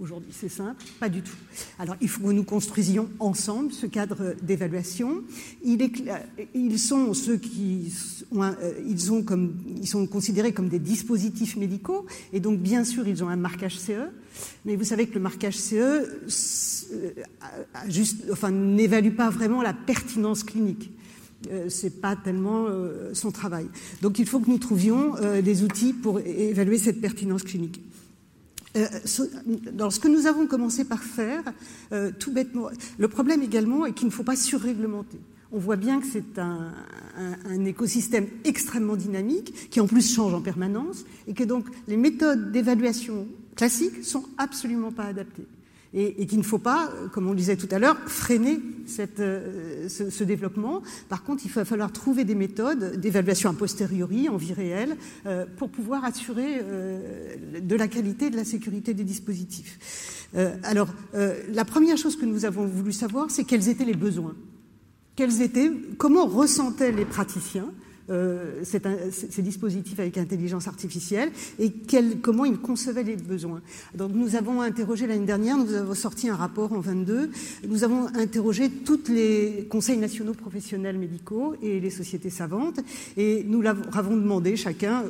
Aujourd'hui, 0.00 0.32
c'est 0.32 0.48
simple, 0.48 0.82
pas 0.98 1.08
du 1.08 1.22
tout. 1.22 1.36
Alors, 1.78 1.94
il 2.00 2.08
faut 2.08 2.20
que 2.26 2.32
nous 2.32 2.42
construisions 2.42 3.08
ensemble 3.20 3.72
ce 3.72 3.86
cadre 3.86 4.34
d'évaluation. 4.42 5.22
ils 5.62 6.78
sont 6.80 7.14
ceux 7.14 7.36
qui 7.36 7.92
euh, 8.32 8.72
ils 8.88 9.12
ont 9.12 9.22
comme, 9.22 9.54
ils 9.80 9.86
sont 9.86 10.04
considérés 10.08 10.52
comme 10.52 10.68
des 10.68 10.80
dispositifs 10.80 11.54
médicaux, 11.56 12.06
et 12.32 12.40
donc 12.40 12.58
bien 12.58 12.82
sûr, 12.82 13.06
ils 13.06 13.22
ont 13.22 13.28
un 13.28 13.36
marquage 13.36 13.78
CE. 13.78 14.10
Mais 14.64 14.74
vous 14.74 14.82
savez 14.82 15.06
que 15.06 15.14
le 15.14 15.20
marquage 15.20 15.58
CE 15.58 15.74
euh, 16.92 18.50
n'évalue 18.50 19.14
pas 19.14 19.30
vraiment 19.30 19.62
la 19.62 19.74
pertinence 19.74 20.42
clinique. 20.42 20.90
Euh, 21.52 21.68
c'est 21.68 22.00
pas 22.00 22.16
tellement 22.16 22.66
son 23.12 23.30
travail. 23.30 23.68
Donc, 24.02 24.18
il 24.18 24.26
faut 24.26 24.40
que 24.40 24.50
nous 24.50 24.58
trouvions 24.58 25.14
des 25.40 25.62
outils 25.62 25.92
pour 25.92 26.18
évaluer 26.18 26.78
cette 26.78 27.00
pertinence 27.00 27.44
clinique. 27.44 27.80
Euh, 28.76 28.86
dans 29.72 29.90
ce 29.90 30.00
que 30.00 30.08
nous 30.08 30.26
avons 30.26 30.46
commencé 30.46 30.84
par 30.84 31.02
faire, 31.02 31.42
euh, 31.92 32.10
tout 32.18 32.32
bêtement, 32.32 32.68
le 32.98 33.08
problème 33.08 33.42
également 33.42 33.86
est 33.86 33.92
qu'il 33.92 34.06
ne 34.06 34.12
faut 34.12 34.24
pas 34.24 34.36
surréglementer. 34.36 35.20
On 35.52 35.58
voit 35.58 35.76
bien 35.76 36.00
que 36.00 36.06
c'est 36.06 36.38
un, 36.38 36.72
écosystème 37.64 38.26
extrêmement 38.44 38.96
dynamique, 38.96 39.70
qui 39.70 39.78
en 39.80 39.86
plus 39.86 40.14
change 40.14 40.34
en 40.34 40.40
permanence, 40.40 41.04
et 41.28 41.34
que 41.34 41.44
donc 41.44 41.66
les 41.86 41.96
méthodes 41.96 42.50
d'évaluation 42.50 43.28
classiques 43.54 44.02
sont 44.02 44.24
absolument 44.36 44.90
pas 44.90 45.04
adaptés 45.04 45.46
et, 45.94 46.26
qu'il 46.26 46.38
ne 46.38 46.44
faut 46.44 46.58
pas, 46.58 46.90
comme 47.12 47.28
on 47.28 47.30
le 47.30 47.36
disait 47.36 47.56
tout 47.56 47.68
à 47.70 47.78
l'heure, 47.78 47.96
freiner 48.06 48.60
cette, 48.86 49.20
euh, 49.20 49.88
ce, 49.88 50.24
développement. 50.24 50.82
Par 51.08 51.22
contre, 51.22 51.44
il 51.44 51.52
va 51.52 51.64
falloir 51.64 51.92
trouver 51.92 52.24
des 52.24 52.34
méthodes 52.34 53.00
d'évaluation 53.00 53.50
a 53.50 53.54
posteriori, 53.54 54.28
en 54.28 54.36
vie 54.36 54.52
réelle, 54.52 54.96
euh, 55.26 55.46
pour 55.56 55.70
pouvoir 55.70 56.04
assurer 56.04 56.60
euh, 56.60 57.36
de 57.60 57.76
la 57.76 57.86
qualité 57.86 58.26
et 58.26 58.30
de 58.30 58.36
la 58.36 58.44
sécurité 58.44 58.92
des 58.92 59.04
dispositifs. 59.04 60.28
alors, 60.64 60.88
la 61.12 61.64
première 61.64 61.96
chose 61.96 62.16
que 62.16 62.24
nous 62.24 62.44
avons 62.44 62.66
voulu 62.66 62.92
savoir, 62.92 63.30
c'est 63.30 63.44
quels 63.44 63.68
étaient 63.68 63.84
les 63.84 63.94
besoins. 63.94 64.34
Quels 65.14 65.42
étaient, 65.42 65.70
comment 65.96 66.26
ressentaient 66.26 66.90
les 66.90 67.04
praticiens 67.04 67.70
euh, 68.10 68.62
ces 68.62 69.42
dispositifs 69.42 69.98
avec 69.98 70.18
intelligence 70.18 70.68
artificielle 70.68 71.30
et 71.58 71.72
comment 72.20 72.44
ils 72.44 72.58
concevaient 72.58 73.02
les 73.02 73.16
besoins. 73.16 73.62
Donc 73.94 74.12
nous 74.12 74.36
avons 74.36 74.60
interrogé 74.60 75.06
l'année 75.06 75.24
dernière, 75.24 75.56
nous 75.56 75.72
avons 75.74 75.94
sorti 75.94 76.28
un 76.28 76.36
rapport 76.36 76.72
en 76.72 76.80
22, 76.80 77.30
nous 77.68 77.84
avons 77.84 78.06
interrogé 78.14 78.68
tous 78.68 79.08
les 79.08 79.66
conseils 79.70 79.96
nationaux 79.96 80.34
professionnels 80.34 80.98
médicaux 80.98 81.56
et 81.62 81.80
les 81.80 81.90
sociétés 81.90 82.30
savantes 82.30 82.80
et 83.16 83.44
nous 83.44 83.62
leur 83.62 83.76
avons 83.96 84.16
demandé 84.16 84.56
chacun 84.56 85.04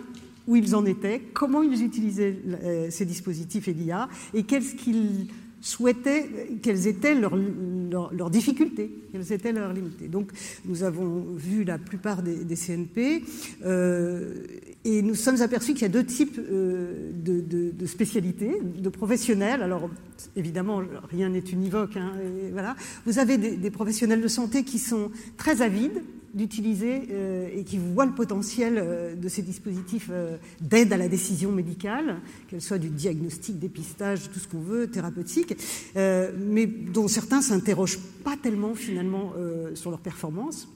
où 0.46 0.56
ils 0.56 0.76
en 0.76 0.84
étaient, 0.84 1.20
comment 1.32 1.62
ils 1.62 1.82
utilisaient 1.82 2.36
euh, 2.62 2.88
ces 2.90 3.06
dispositifs 3.06 3.66
et 3.66 3.72
l'IA 3.72 4.08
et 4.34 4.42
qu'est-ce 4.42 4.74
qu'ils 4.74 5.28
souhaitaient 5.64 6.28
quelles 6.62 6.86
étaient 6.86 7.14
leurs, 7.14 8.30
difficultés, 8.30 8.90
quelles 9.10 9.32
étaient 9.32 9.52
leurs 9.52 9.72
limites. 9.72 10.10
Donc 10.10 10.30
nous 10.66 10.82
avons 10.82 11.24
vu 11.34 11.64
la 11.64 11.78
plupart 11.78 12.22
des, 12.22 12.54
CNP 12.54 13.22
euh, 13.64 14.44
et 14.84 15.00
nous 15.00 15.14
sommes 15.14 15.40
aperçus 15.40 15.72
qu'il 15.72 15.82
y 15.82 15.86
a 15.86 15.88
deux 15.88 16.04
types 16.04 16.38
euh, 16.38 17.10
de, 17.14 17.86
spécialités, 17.86 18.60
de 18.62 18.88
professionnels. 18.90 19.62
Alors 19.62 19.88
évidemment, 20.36 20.82
rien 21.10 21.30
n'est 21.30 21.38
univoque. 21.40 21.96
Hein, 21.96 22.12
voilà. 22.52 22.76
Vous 23.06 23.18
avez 23.18 23.38
des 23.38 23.70
professionnels 23.70 24.20
de 24.20 24.28
santé 24.28 24.64
qui 24.64 24.78
sont 24.78 25.10
très 25.38 25.62
avides 25.62 26.02
d'utiliser 26.34 27.02
euh, 27.10 27.48
et 27.54 27.64
qui 27.64 27.78
voient 27.78 28.06
le 28.06 28.12
potentiel 28.12 28.74
euh, 28.76 29.14
de 29.14 29.28
ces 29.28 29.42
dispositifs 29.42 30.08
euh, 30.10 30.36
d'aide 30.60 30.92
à 30.92 30.96
la 30.96 31.08
décision 31.08 31.52
médicale, 31.52 32.20
qu'elle 32.48 32.60
soit 32.60 32.78
du 32.78 32.88
diagnostic, 32.88 33.58
dépistage, 33.58 34.30
tout 34.30 34.40
ce 34.40 34.48
qu'on 34.48 34.60
veut, 34.60 34.88
thérapeutique, 34.88 35.56
mais 35.94 36.66
dont 36.66 37.08
certains 37.08 37.40
s'interrogent 37.40 37.98
pas 38.24 38.36
tellement 38.42 38.74
finalement 38.74 39.32
sur 39.74 39.90
leur 39.90 40.00
performance. 40.00 40.68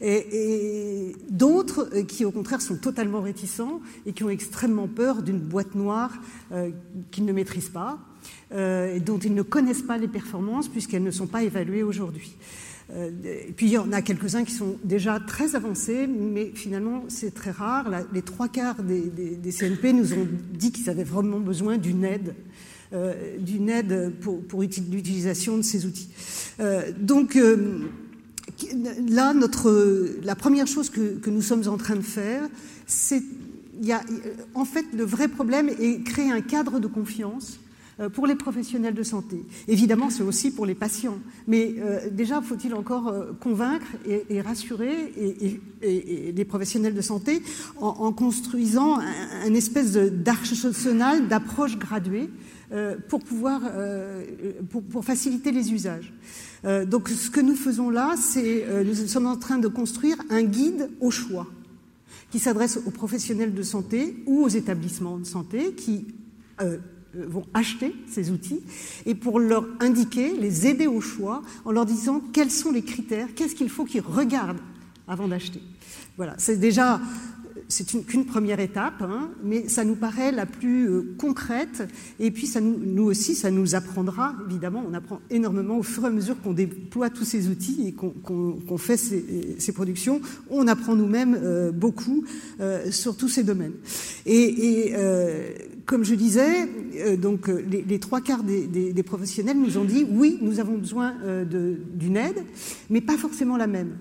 Et, 0.00 1.14
d'autres 1.30 1.88
qui, 2.08 2.24
au 2.24 2.30
contraire, 2.30 2.60
sont 2.60 2.76
totalement 2.76 3.20
réticents 3.20 3.80
et 4.06 4.12
qui 4.12 4.24
ont 4.24 4.30
extrêmement 4.30 4.88
peur 4.88 5.22
d'une 5.22 5.38
boîte 5.38 5.74
noire 5.74 6.12
qu'ils 7.10 7.24
ne 7.24 7.32
maîtrisent 7.32 7.70
pas 7.70 7.98
et 8.54 9.00
dont 9.00 9.18
ils 9.18 9.34
ne 9.34 9.42
connaissent 9.42 9.82
pas 9.82 9.98
les 9.98 10.08
performances 10.08 10.68
puisqu'elles 10.68 11.04
ne 11.04 11.10
sont 11.10 11.26
pas 11.26 11.42
évaluées 11.42 11.82
aujourd'hui. 11.82 12.36
Euh, 12.94 13.10
et 13.24 13.52
puis 13.52 13.66
il 13.66 13.72
y 13.72 13.78
en 13.78 13.92
a 13.92 14.02
quelques-uns 14.02 14.44
qui 14.44 14.52
sont 14.52 14.76
déjà 14.84 15.18
très 15.20 15.54
avancés, 15.56 16.06
mais 16.06 16.52
finalement 16.54 17.04
c'est 17.08 17.32
très 17.32 17.50
rare. 17.50 17.90
les 18.12 18.22
trois 18.22 18.48
quarts 18.48 18.82
des, 18.82 19.50
CNP 19.50 19.92
nous 19.92 20.12
ont 20.12 20.28
dit 20.52 20.72
qu'ils 20.72 20.90
avaient 20.90 21.04
vraiment 21.04 21.40
besoin 21.40 21.78
d'une 21.78 22.04
aide. 22.04 22.34
Euh, 22.92 23.14
d'une 23.38 23.70
aide 23.70 24.12
pour, 24.20 24.60
l'utilisation 24.60 25.56
de 25.56 25.62
ces 25.62 25.86
outils. 25.86 26.10
Euh, 26.60 26.92
donc 26.98 27.38
là, 29.08 29.32
notre, 29.32 30.18
la 30.22 30.34
première 30.34 30.66
chose 30.66 30.90
que, 30.90 31.30
nous 31.30 31.40
sommes 31.40 31.66
en 31.68 31.78
train 31.78 31.96
de 31.96 32.02
faire, 32.02 32.42
c'est, 32.86 33.22
en 34.54 34.66
fait, 34.66 34.84
le 34.94 35.04
vrai 35.04 35.28
problème 35.28 35.70
est 35.70 36.04
créer 36.04 36.30
un 36.30 36.42
cadre 36.42 36.80
de 36.80 36.86
confiance 36.86 37.58
pour 38.14 38.26
les 38.26 38.34
professionnels 38.34 38.94
de 38.94 39.02
santé. 39.02 39.44
Évidemment, 39.68 40.10
c'est 40.10 40.22
aussi 40.22 40.50
pour 40.50 40.66
les 40.66 40.74
patients. 40.74 41.18
Mais 41.46 41.74
euh, 41.78 42.08
déjà, 42.10 42.40
faut-il 42.40 42.74
encore 42.74 43.08
euh, 43.08 43.32
convaincre 43.38 43.86
et, 44.06 44.40
rassurer 44.40 45.12
les 45.82 46.44
professionnels 46.44 46.94
de 46.94 47.00
santé 47.00 47.42
en, 47.76 48.12
construisant 48.12 48.98
un, 48.98 49.54
espèce 49.54 49.92
d'arsenal 49.92 51.28
d'approche 51.28 51.78
graduée 51.78 52.28
pour 53.08 53.20
pouvoir 53.20 53.60
pour, 54.90 55.04
faciliter 55.04 55.52
les 55.52 55.72
usages. 55.72 56.12
donc, 56.86 57.08
ce 57.08 57.30
que 57.30 57.40
nous 57.40 57.54
faisons 57.54 57.90
là, 57.90 58.14
c'est 58.16 58.64
nous 58.84 58.94
sommes 58.94 59.26
en 59.26 59.36
train 59.36 59.58
de 59.58 59.68
construire 59.68 60.16
un 60.30 60.42
guide 60.42 60.90
au 61.00 61.10
choix 61.10 61.46
qui 62.32 62.38
s'adresse 62.38 62.78
aux 62.86 62.90
professionnels 62.90 63.54
de 63.54 63.62
santé 63.62 64.16
ou 64.26 64.42
aux 64.42 64.48
établissements 64.48 65.18
de 65.18 65.24
santé 65.24 65.74
qui 65.74 66.06
euh, 66.62 66.78
vont 67.14 67.46
acheter 67.54 67.94
ces 68.08 68.30
outils 68.30 68.60
et 69.06 69.14
pour 69.14 69.38
leur 69.38 69.66
indiquer, 69.80 70.36
les 70.36 70.66
aider 70.66 70.86
au 70.86 71.00
choix 71.00 71.42
en 71.64 71.72
leur 71.72 71.86
disant 71.86 72.22
quels 72.32 72.50
sont 72.50 72.72
les 72.72 72.82
critères, 72.82 73.28
qu'est-ce 73.34 73.54
qu'il 73.54 73.68
faut 73.68 73.84
qu'ils 73.84 74.02
regardent 74.02 74.60
avant 75.06 75.28
d'acheter. 75.28 75.60
Voilà, 76.16 76.34
c'est 76.38 76.56
déjà 76.56 77.00
c'est 77.68 77.86
qu'une 78.06 78.24
première 78.24 78.60
étape, 78.60 79.02
hein, 79.02 79.30
mais 79.42 79.68
ça 79.68 79.84
nous 79.84 79.94
paraît 79.94 80.32
la 80.32 80.46
plus 80.46 80.88
euh, 80.88 81.14
concrète. 81.18 81.88
Et 82.20 82.30
puis, 82.30 82.50
nous, 82.60 83.04
aussi, 83.04 83.34
ça 83.34 83.50
nous 83.50 83.74
apprendra, 83.74 84.34
évidemment, 84.48 84.84
on 84.88 84.94
apprend 84.94 85.20
énormément 85.30 85.78
au 85.78 85.82
fur 85.82 86.04
et 86.04 86.08
à 86.08 86.10
mesure 86.10 86.40
qu'on 86.40 86.52
déploie 86.52 87.10
tous 87.10 87.24
ces 87.24 87.48
outils 87.48 87.88
et 87.88 87.92
qu'on 87.92 88.78
fait 88.78 88.96
ces, 88.96 89.72
productions. 89.72 90.20
On 90.50 90.68
apprend 90.68 90.94
nous-mêmes 90.94 91.38
euh, 91.42 91.72
beaucoup 91.72 92.24
euh, 92.60 92.90
sur 92.90 93.16
tous 93.16 93.28
ces 93.28 93.42
domaines. 93.42 93.74
Et, 94.26 94.92
comme 95.86 96.04
je 96.04 96.14
disais, 96.14 96.68
donc 97.16 97.48
les, 97.48 97.98
trois 97.98 98.20
quarts 98.20 98.44
des, 98.44 99.02
professionnels 99.02 99.58
nous 99.58 99.78
ont 99.78 99.84
dit 99.84 100.06
oui, 100.08 100.38
nous 100.40 100.60
avons 100.60 100.78
besoin 100.78 101.14
d'une 101.44 102.16
aide, 102.16 102.44
mais 102.90 103.00
pas 103.00 103.16
forcément 103.16 103.56
la 103.56 103.66
même. 103.66 103.96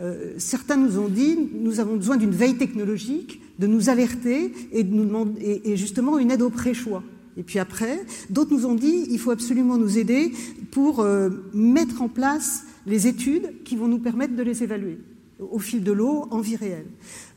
Euh, 0.00 0.34
certains 0.38 0.76
nous 0.76 0.98
ont 0.98 1.08
dit 1.08 1.38
nous 1.54 1.80
avons 1.80 1.96
besoin 1.96 2.16
d'une 2.16 2.32
veille 2.32 2.56
technologique, 2.56 3.40
de 3.58 3.66
nous 3.66 3.88
alerter 3.88 4.52
et, 4.72 4.82
nous 4.82 5.04
demander, 5.04 5.62
et, 5.64 5.76
justement 5.76 6.18
une 6.18 6.30
aide 6.30 6.42
au 6.42 6.50
pré-choix. 6.50 7.02
Et 7.36 7.42
puis 7.42 7.58
après, 7.58 8.00
d'autres 8.30 8.52
nous 8.52 8.66
ont 8.66 8.74
dit 8.74 9.06
il 9.10 9.18
faut 9.18 9.30
absolument 9.30 9.76
nous 9.76 9.98
aider 9.98 10.32
pour 10.70 11.00
euh, 11.00 11.30
mettre 11.52 12.02
en 12.02 12.08
place 12.08 12.64
les 12.86 13.06
études 13.06 13.62
qui 13.64 13.76
vont 13.76 13.88
nous 13.88 13.98
permettre 13.98 14.36
de 14.36 14.42
les 14.42 14.62
évaluer 14.62 14.98
au 15.40 15.58
fil 15.58 15.82
de 15.82 15.92
l'eau 15.92 16.26
en 16.30 16.40
vie 16.40 16.56
réelle. 16.56 16.86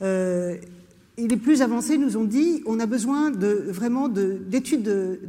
Euh, 0.02 0.56
et 1.18 1.28
les 1.28 1.38
plus 1.38 1.62
avancés 1.62 1.98
nous 1.98 2.16
ont 2.16 2.24
dit 2.24 2.62
on 2.66 2.80
a 2.80 2.86
besoin 2.86 3.32
de, 3.32 3.66
vraiment 3.68 4.08
d'études, 4.08 4.84
de, 4.84 5.20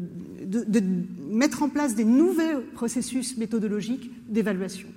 de, 0.45 0.64
de, 0.66 0.83
mettre 1.31 1.62
en 1.62 1.68
place 1.68 1.95
des 1.95 2.05
nouveaux 2.05 2.61
processus 2.74 3.37
méthodologiques 3.39 4.11
d'évaluation. 4.29 4.89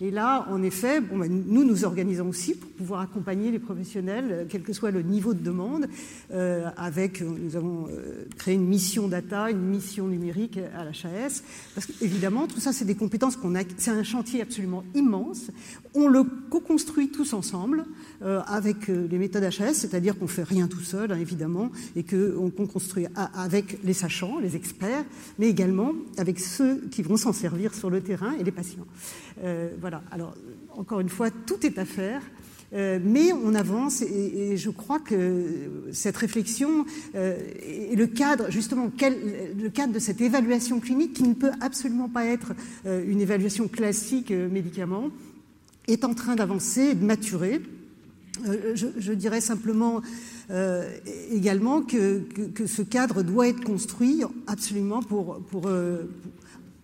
Et 0.00 0.10
là, 0.10 0.46
en 0.50 0.62
effet, 0.62 1.00
bon, 1.00 1.18
ben, 1.18 1.30
nous 1.46 1.64
nous 1.64 1.84
organisons 1.84 2.28
aussi 2.28 2.54
pour 2.54 2.70
pouvoir 2.70 3.00
accompagner 3.00 3.52
les 3.52 3.60
professionnels, 3.60 4.28
euh, 4.30 4.44
quel 4.48 4.62
que 4.62 4.72
soit 4.72 4.90
le 4.90 5.02
niveau 5.02 5.34
de 5.34 5.40
demande, 5.40 5.86
euh, 6.32 6.68
avec, 6.76 7.22
euh, 7.22 7.26
nous 7.26 7.54
avons 7.54 7.86
euh, 7.88 8.24
créé 8.36 8.54
une 8.54 8.66
mission 8.66 9.06
data, 9.06 9.50
une 9.50 9.62
mission 9.62 10.08
numérique 10.08 10.58
à 10.76 10.84
l'HAS, 10.84 11.44
parce 11.74 11.86
qu'évidemment, 11.86 12.48
tout 12.48 12.58
ça, 12.58 12.72
c'est 12.72 12.84
des 12.84 12.96
compétences 12.96 13.36
qu'on 13.36 13.54
a, 13.54 13.60
c'est 13.76 13.92
un 13.92 14.02
chantier 14.02 14.42
absolument 14.42 14.82
immense. 14.96 15.50
On 15.94 16.08
le 16.08 16.24
co-construit 16.50 17.10
tous 17.10 17.32
ensemble 17.32 17.84
euh, 18.22 18.40
avec 18.46 18.88
les 18.88 19.18
méthodes 19.18 19.44
HAS, 19.44 19.74
c'est-à-dire 19.74 20.18
qu'on 20.18 20.26
fait 20.26 20.42
rien 20.42 20.66
tout 20.66 20.80
seul, 20.80 21.12
hein, 21.12 21.18
évidemment, 21.18 21.70
et 21.94 22.02
qu'on 22.02 22.50
construit 22.66 23.06
avec 23.34 23.78
les 23.84 23.92
sachants, 23.92 24.40
les 24.40 24.56
experts, 24.56 25.04
mais 25.38 25.48
également 25.48 25.92
avec 26.18 26.40
ceux 26.40 26.80
qui 26.90 27.02
vont 27.02 27.16
s'en 27.16 27.32
servir 27.32 27.74
sur 27.74 27.90
le 27.90 28.00
terrain 28.00 28.32
et 28.40 28.42
les 28.42 28.50
patients. 28.50 28.86
Euh, 29.42 29.70
voilà. 29.80 30.02
Alors, 30.10 30.34
encore 30.76 31.00
une 31.00 31.08
fois, 31.08 31.30
tout 31.30 31.64
est 31.66 31.78
à 31.78 31.84
faire. 31.84 32.22
Euh, 32.72 32.98
mais 33.02 33.32
on 33.32 33.54
avance 33.54 34.02
et, 34.02 34.56
je 34.56 34.70
crois 34.70 34.98
que 34.98 35.70
cette 35.92 36.16
réflexion 36.16 36.84
euh, 37.14 37.38
et 37.62 37.94
le 37.94 38.08
cadre, 38.08 38.50
justement, 38.50 38.90
le 39.00 39.68
cadre 39.68 39.92
de 39.92 39.98
cette 40.00 40.20
évaluation 40.20 40.80
clinique 40.80 41.12
qui 41.12 41.22
ne 41.22 41.34
peut 41.34 41.52
absolument 41.60 42.08
pas 42.08 42.24
être 42.24 42.52
une 42.84 43.20
évaluation 43.20 43.68
classique 43.68 44.30
médicament, 44.30 45.10
est 45.86 46.04
en 46.04 46.14
train 46.14 46.34
d'avancer 46.34 46.94
de 46.94 47.04
maturer. 47.04 47.60
Je, 48.74 49.12
dirais 49.12 49.40
simplement 49.40 50.00
également 51.30 51.82
que, 51.82 52.22
ce 52.66 52.82
cadre 52.82 53.22
doit 53.22 53.48
être 53.48 53.62
construit 53.62 54.22
absolument 54.48 55.02
pour, 55.02 55.40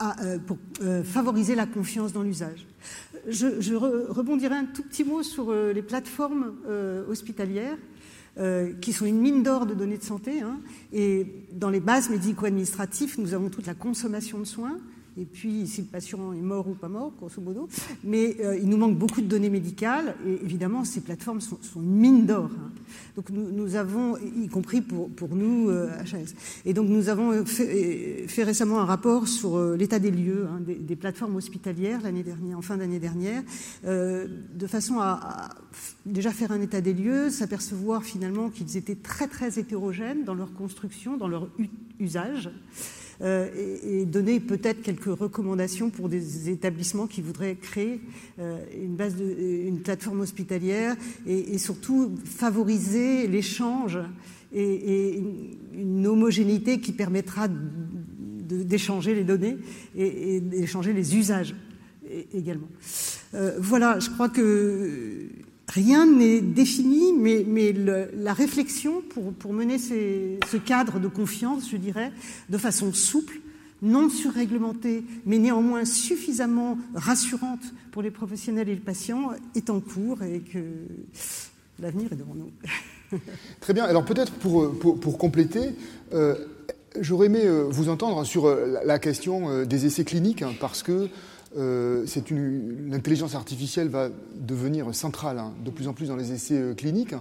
euh, 0.01 0.39
pour 0.39 0.57
euh, 0.81 1.05
favoriser 1.05 1.55
la 1.55 1.67
confiance 1.67 2.15
dans 2.15 2.23
l'usage. 2.23 2.67
Je, 3.29 3.75
rebondirai 3.75 4.55
un 4.55 4.65
tout 4.65 4.83
petit 4.83 5.05
mot 5.05 5.23
sur 5.23 5.51
euh, 5.51 5.75
les 5.75 5.83
plateformes 5.83 6.55
hospitalières. 7.09 7.77
qui 8.81 8.93
sont 8.95 9.05
une 9.05 9.21
mine 9.21 9.43
d'or 9.43 9.67
de 9.67 9.75
données 9.75 9.99
de 9.99 10.05
santé. 10.05 10.41
Hein. 10.41 10.61
et 10.93 11.27
dans 11.53 11.69
les 11.69 11.81
bases 11.81 12.09
médico-administratives, 12.09 13.17
nous 13.19 13.35
avons 13.35 13.51
toute 13.51 13.67
la 13.67 13.75
consommation 13.75 14.39
de 14.39 14.45
soins, 14.45 14.79
et 15.21 15.27
puis 15.27 15.67
si 15.67 15.83
le 15.83 15.87
patient 15.87 16.33
est 16.33 16.41
mort 16.41 16.67
ou 16.67 16.75
pas 16.75 16.89
mort, 16.89 17.13
grosso 17.19 17.43
modo. 17.43 17.69
Mais 18.03 18.37
euh, 18.41 18.57
il 18.57 18.69
nous 18.69 18.79
manque 18.79 18.97
beaucoup 18.97 19.21
de 19.21 19.27
données 19.27 19.51
médicales, 19.51 20.15
et 20.27 20.43
évidemment, 20.43 20.85
ces 20.85 21.03
plateformes 21.03 21.41
sont, 21.41 21.59
une 21.77 21.83
mine 21.83 22.27
d'or. 22.27 22.51
Hein. 22.55 22.71
Donc 23.17 23.29
nous, 23.31 23.77
avons, 23.77 24.17
y 24.17 24.49
compris 24.49 24.81
pour, 24.81 25.11
pour 25.11 25.35
nous. 25.37 25.69
Euh, 25.69 25.91
et 26.65 26.73
donc 26.73 26.89
nous 26.89 27.11
avons 27.11 27.45
fait, 27.45 28.27
fait 28.29 28.45
récemment 28.45 28.81
un 28.81 28.87
rapport 28.87 29.29
sur 29.29 29.57
euh, 29.57 29.77
l'état 29.77 29.99
des 29.99 30.11
lieux 30.11 30.47
hein, 30.51 30.61
des, 30.61 30.97
plateformes 30.97 31.37
hospitalières 31.37 32.01
l'année 32.03 32.23
dernière, 32.23 32.57
en 32.59 32.63
fin 32.63 32.77
d'année 32.77 32.99
dernière, 32.99 33.43
de 33.85 34.67
façon 34.67 35.01
à, 35.01 35.49
déjà 36.05 36.31
faire 36.31 36.53
un 36.53 36.61
état 36.61 36.81
des 36.81 36.93
lieux, 36.93 37.31
s'apercevoir 37.31 38.05
finalement 38.05 38.51
qu'ils 38.51 38.77
étaient 38.77 38.97
très 38.97 39.29
très 39.29 39.59
hétérogènes 39.59 40.25
dans 40.25 40.35
leur 40.35 40.53
construction, 40.53 41.17
dans 41.17 41.29
leur 41.29 41.49
usage. 41.99 42.51
Euh, 43.23 43.49
et, 43.85 44.07
donner 44.07 44.41
peut-être 44.41 44.81
quelques 44.81 45.05
recommandations 45.05 45.91
pour 45.91 46.09
des 46.09 46.49
établissements 46.49 47.07
qui 47.07 47.21
voudraient 47.21 47.55
créer 47.55 48.01
euh, 48.39 48.59
une, 48.75 49.79
plateforme 49.81 50.21
hospitalière 50.21 50.97
et, 51.27 51.59
surtout 51.59 52.15
favoriser 52.25 53.27
l'échange 53.27 53.99
et, 54.55 55.23
une 55.75 56.07
homogénéité 56.07 56.81
qui 56.81 56.93
permettra 56.93 57.49
d'échanger 57.49 59.15
les 59.15 59.25
données 59.25 59.59
et, 59.97 60.41
d'échanger 60.41 60.95
les 60.95 61.15
usages 61.15 61.55
également. 62.33 62.69
Euh, 63.35 63.57
voilà, 63.59 63.99
je 63.99 64.09
crois 64.09 64.29
que 64.31 65.29
Rien 65.73 66.05
n'est 66.05 66.41
défini, 66.41 67.13
mais, 67.13 67.73
la 67.73 68.33
réflexion 68.33 69.03
pour, 69.39 69.53
mener 69.53 69.79
ce 69.79 70.57
cadre 70.57 70.99
de 70.99 71.07
confiance, 71.07 71.71
je 71.71 71.77
dirais, 71.77 72.13
de 72.49 72.59
façon 72.59 72.93
souple, 72.93 73.41
non 73.83 74.11
surréglementée, 74.11 75.05
mais 75.27 75.39
néanmoins 75.39 75.85
suffisamment 75.85 76.77
rassurante 76.95 77.63
pour 77.93 78.03
les 78.03 78.11
professionnels 78.11 78.69
et 78.69 78.75
les 78.75 78.81
patients, 78.81 79.31
est 79.55 79.71
en 79.71 79.81
cours 79.81 80.23
et 80.23 80.41
que 80.41 80.59
l'avenir 81.81 82.13
est 82.13 82.17
devant 82.17 82.35
nous. 82.35 82.51
Très 83.61 83.73
bien. 83.73 83.85
Alors 83.85 84.05
peut-être 84.05 84.33
pour, 84.33 85.19
compléter, 85.19 85.71
euh, 86.13 86.35
j'aurais 86.99 87.27
aimé 87.27 87.43
euh, 87.45 87.65
vous 87.69 87.89
entendre 87.89 88.25
sur 88.25 88.47
euh, 88.47 88.81
la 88.85 88.99
question 88.99 89.65
des 89.65 89.87
essais 89.87 90.05
cliniques, 90.05 90.43
hein, 90.43 90.53
parce 90.61 90.83
que 90.83 91.09
euh, 91.57 92.07
l'intelligence 92.31 93.35
artificielle 93.35 93.89
va 93.89 94.09
devenir 94.35 94.95
centrale 94.95 95.39
hein, 95.39 95.53
de 95.65 95.71
plus 95.71 95.89
en 95.89 95.95
plus 95.95 96.09
dans 96.09 96.17
les 96.17 96.33
essais 96.33 96.59
euh, 96.59 96.75
cliniques 96.75 97.15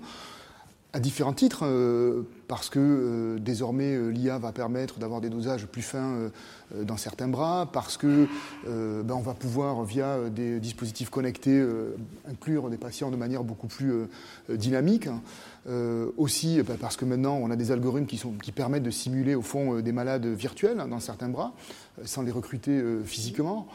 à 0.93 0.99
différents 0.99 1.33
titres, 1.33 1.65
euh, 1.65 2.23
parce 2.47 2.69
que 2.69 3.37
désormais 3.39 4.11
l'IA 4.11 4.39
va 4.39 4.51
permettre 4.51 4.97
d'avoir 4.97 5.21
des 5.21 5.29
dosages 5.29 5.67
plus 5.67 5.83
fins 5.83 6.31
dans 6.73 6.97
certains 6.97 7.27
bras, 7.27 7.69
parce 7.71 7.95
que 7.95 8.25
ben, 8.65 9.13
on 9.13 9.21
va 9.21 9.35
pouvoir 9.35 9.83
via 9.83 10.17
des 10.31 10.59
dispositifs 10.59 11.11
connectés 11.11 11.63
inclure 12.27 12.71
des 12.71 12.77
patients 12.77 13.11
de 13.11 13.17
manière 13.17 13.43
beaucoup 13.43 13.67
plus 13.67 13.93
dynamique. 14.49 15.07
aussi 16.17 16.59
ben, 16.63 16.75
parce 16.81 16.97
que 16.97 17.05
maintenant 17.05 17.35
on 17.35 17.51
a 17.51 17.55
des 17.55 17.71
algorithmes 17.71 18.07
qui, 18.07 18.51
permettent 18.51 18.81
de 18.81 18.89
simuler 18.89 19.35
au 19.35 19.43
fond 19.43 19.81
des 19.81 19.91
malades 19.91 20.25
virtuels 20.25 20.79
hein, 20.79 20.87
dans 20.87 20.99
certains 20.99 21.29
bras, 21.29 21.53
sans 22.03 22.23
les 22.23 22.31
recruter 22.31 22.81
physiquement. 23.05 23.67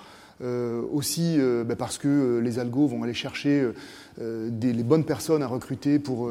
Euh, 0.42 0.82
aussi 0.92 1.36
euh, 1.38 1.62
ben, 1.62 1.76
parce 1.76 1.96
que 1.96 2.08
euh, 2.08 2.40
les 2.40 2.58
algos 2.58 2.88
vont 2.88 3.04
aller 3.04 3.14
chercher 3.14 3.68
des, 4.18 4.72
les 4.72 4.82
bonnes 4.82 5.04
personnes 5.04 5.42
à 5.42 5.46
recruter 5.48 5.98
pour, 5.98 6.30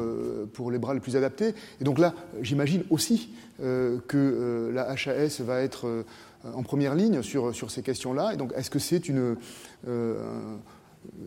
pour 0.54 0.70
les 0.70 0.78
bras 0.78 0.94
les 0.94 1.00
plus 1.00 1.16
adaptés. 1.16 1.54
Et 1.80 1.84
donc 1.84 1.98
là, 1.98 2.14
j'imagine 2.40 2.82
aussi 2.88 3.30
que 3.58 4.70
la 4.72 4.90
HAS 4.90 5.42
va 5.42 5.60
être 5.60 6.04
en 6.44 6.62
première 6.62 6.94
ligne 6.94 7.20
sur, 7.20 7.54
sur 7.54 7.70
ces 7.70 7.82
questions-là. 7.82 8.32
Et 8.32 8.36
donc, 8.38 8.52
est-ce 8.56 8.70
que 8.70 8.78
c'est 8.78 9.06
une 9.06 9.36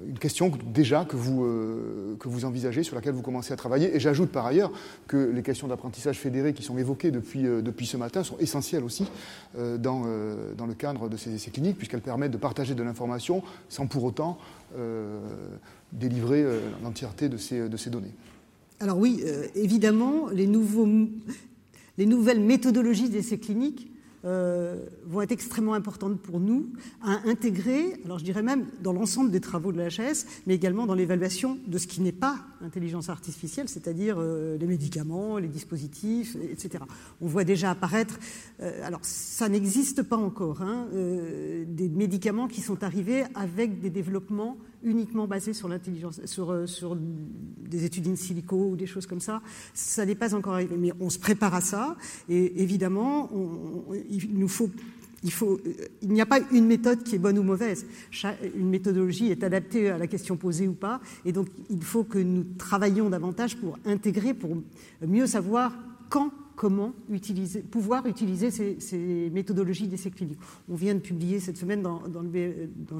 une 0.07 0.19
question 0.19 0.51
déjà 0.73 1.05
que 1.05 1.15
vous, 1.15 1.43
euh, 1.43 2.15
que 2.19 2.27
vous 2.27 2.45
envisagez, 2.45 2.83
sur 2.83 2.95
laquelle 2.95 3.13
vous 3.13 3.21
commencez 3.21 3.53
à 3.53 3.55
travailler. 3.55 3.95
Et 3.95 3.99
j'ajoute 3.99 4.31
par 4.31 4.45
ailleurs 4.45 4.71
que 5.07 5.17
les 5.17 5.43
questions 5.43 5.67
d'apprentissage 5.67 6.17
fédéré 6.17 6.53
qui 6.53 6.63
sont 6.63 6.77
évoquées 6.77 7.11
depuis, 7.11 7.45
euh, 7.45 7.61
depuis 7.61 7.85
ce 7.85 7.97
matin 7.97 8.23
sont 8.23 8.37
essentielles 8.39 8.83
aussi 8.83 9.05
euh, 9.57 9.77
dans, 9.77 10.05
dans, 10.57 10.65
le 10.65 10.73
cadre 10.73 11.09
de 11.09 11.17
ces 11.17 11.33
essais 11.33 11.51
cliniques, 11.51 11.77
puisqu'elles 11.77 12.01
permettent 12.01 12.31
de 12.31 12.37
partager 12.37 12.75
de 12.75 12.83
l'information 12.83 13.43
sans 13.69 13.87
pour 13.87 14.03
autant 14.03 14.37
délivrer 15.93 16.45
l'entièreté 16.83 17.29
de 17.29 17.37
ces, 17.37 17.69
de 17.69 17.77
ces 17.77 17.89
données. 17.89 18.13
Alors 18.79 18.97
oui, 18.97 19.23
évidemment, 19.55 20.27
les, 20.31 20.45
nouveaux, 20.45 20.87
les 21.97 22.05
nouvelles 22.05 22.41
méthodologies 22.41 23.09
d'essais 23.09 23.37
cliniques 23.37 23.89
euh, 24.25 24.85
vont 25.05 25.21
être 25.21 25.31
extrêmement 25.31 25.73
importantes 25.73 26.19
pour 26.19 26.39
nous 26.39 26.69
à 27.03 27.19
intégrer, 27.25 28.01
alors 28.03 28.19
je 28.19 28.23
dirais 28.23 28.41
même 28.41 28.65
dans 28.81 28.93
l'ensemble 28.93 29.31
des 29.31 29.39
travaux 29.39 29.71
de 29.71 29.79
l'HS, 29.79 30.25
mais 30.47 30.55
également 30.55 30.85
dans 30.85 30.95
l'évaluation 30.95 31.59
de 31.67 31.77
ce 31.77 31.87
qui 31.87 32.01
n'est 32.01 32.11
pas 32.11 32.39
intelligence 32.61 33.09
artificielle, 33.09 33.69
c'est-à-dire 33.69 34.15
euh, 34.17 34.57
les 34.57 34.65
médicaments, 34.65 35.37
les 35.37 35.47
dispositifs, 35.47 36.35
etc. 36.51 36.83
On 37.21 37.27
voit 37.27 37.43
déjà 37.43 37.71
apparaître, 37.71 38.19
euh, 38.61 38.85
alors 38.85 39.01
ça 39.03 39.49
n'existe 39.49 40.01
pas 40.03 40.17
encore, 40.17 40.61
hein, 40.61 40.87
des 40.91 41.89
médicaments 41.89 42.47
qui 42.47 42.61
sont 42.61 42.83
arrivés 42.83 43.23
avec 43.35 43.79
des 43.79 43.89
développements 43.89 44.57
uniquement 44.87 45.27
basés 45.27 45.53
sur 45.53 45.67
l'intelligence, 45.67 46.19
sur, 46.25 46.67
sur 46.67 46.97
des 46.97 47.85
études 47.85 48.07
in 48.07 48.15
silico 48.15 48.69
ou 48.71 48.75
des 48.75 48.87
choses 48.87 49.05
comme 49.05 49.19
ça. 49.19 49.41
Ça 49.73 50.05
n'est 50.05 50.15
pas 50.15 50.33
encore 50.33 50.53
arrivé, 50.53 50.75
mais 50.77 50.91
on 50.99 51.09
se 51.09 51.19
prépare 51.19 51.53
à 51.53 51.61
ça. 51.61 51.95
Et 52.29 52.61
évidemment, 52.61 53.29
il 54.09 54.39
nous 54.39 54.47
faut 54.47 54.69
il, 55.23 55.31
faut, 55.31 55.59
il 56.01 56.09
n'y 56.09 56.21
a 56.21 56.25
pas 56.25 56.39
une 56.51 56.67
méthode 56.67 57.03
qui 57.03 57.15
est 57.15 57.19
bonne 57.19 57.39
ou 57.39 57.43
mauvaise. 57.43 57.85
Une 58.55 58.69
méthodologie 58.69 59.31
est 59.31 59.43
adaptée 59.43 59.89
à 59.89 59.97
la 59.97 60.07
question 60.07 60.37
posée 60.37 60.67
ou 60.67 60.73
pas. 60.73 61.01
Et 61.25 61.31
donc, 61.31 61.47
il 61.69 61.83
faut 61.83 62.03
que 62.03 62.19
nous 62.19 62.45
travaillions 62.57 63.09
davantage 63.09 63.57
pour 63.57 63.79
intégrer, 63.85 64.33
pour 64.33 64.57
mieux 65.01 65.25
savoir 65.25 65.73
quand 66.09 66.31
comment 66.57 66.93
utiliser, 67.09 67.61
pouvoir 67.61 68.07
utiliser 68.07 68.49
ces, 68.51 69.29
méthodologies 69.31 69.87
d'essais 69.87 70.09
cliniques. 70.09 70.39
On 70.67 70.75
vient 70.75 70.95
de 70.95 70.99
publier 70.99 71.39
cette 71.39 71.55
semaine 71.55 71.83
dans, 71.83 72.01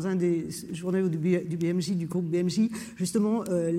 un 0.05 0.15
des 0.15 0.47
journaux 0.71 1.09
du, 1.09 1.17
BMJ, 1.17 1.93
du 1.93 2.05
groupe 2.05 2.25
BMJ, 2.25 2.69
justement 2.95 3.43
euh, 3.49 3.71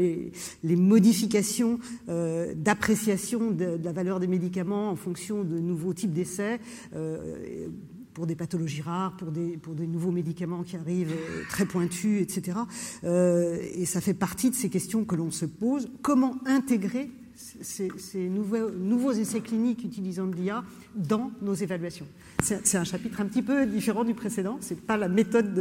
les, 0.63 0.77
modifications 0.77 1.79
euh, 2.09 2.55
d'appréciation 2.57 3.53
de, 3.53 3.79
la 3.83 3.93
valeur 3.93 4.19
des 4.19 4.27
médicaments 4.27 4.91
en 4.91 4.97
fonction 4.97 5.45
de 5.45 5.59
nouveaux 5.59 5.95
types 5.95 6.13
d'essais. 6.13 6.61
Euh, 6.95 7.69
pour 8.15 8.27
des 8.27 8.35
pathologies 8.35 8.83
rares, 8.83 9.17
pour 9.17 9.29
pour 9.63 9.75
des 9.77 9.87
nouveaux 9.87 10.11
médicaments 10.11 10.65
qui 10.65 10.75
arrivent 10.75 11.15
très 11.49 11.67
pointus, 11.67 12.21
etc. 12.21 12.59
et 13.05 13.87
ça 13.87 14.01
fait 14.01 14.13
partie 14.13 14.51
de 14.51 14.57
ces 14.57 14.71
questions 14.71 15.05
que 15.05 15.15
l'on 15.15 15.31
se 15.31 15.45
pose. 15.45 15.89
Comment 16.03 16.35
intégrer 16.45 17.11
ces, 17.39 18.19
nouveaux, 18.19 19.13
essais 19.13 19.41
cliniques 19.41 19.85
utilisant 19.85 20.27
de 20.27 20.35
l'IA 20.35 20.65
dans 20.95 21.31
nos 21.41 21.55
évaluations. 21.55 22.07
C'est 22.43 22.77
un 22.77 22.85
chapitre 22.85 23.21
un 23.21 23.27
petit 23.27 23.43
peu 23.43 23.67
différent 23.67 24.05
du 24.05 24.15
précédent. 24.15 24.59
Ce 24.61 24.75
n'est 24.75 24.81
pas 24.81 24.97
la 24.97 25.09
méthode 25.09 25.55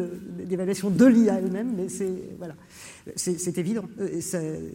d'évaluation 0.45 0.89
de, 0.89 1.05
l'IA 1.05 1.35
elle-même, 1.35 1.73
mais 1.75 1.89
c'est 1.89 2.11
voilà, 2.37 2.55
évident. 3.55 3.85
Euh, 3.99 4.69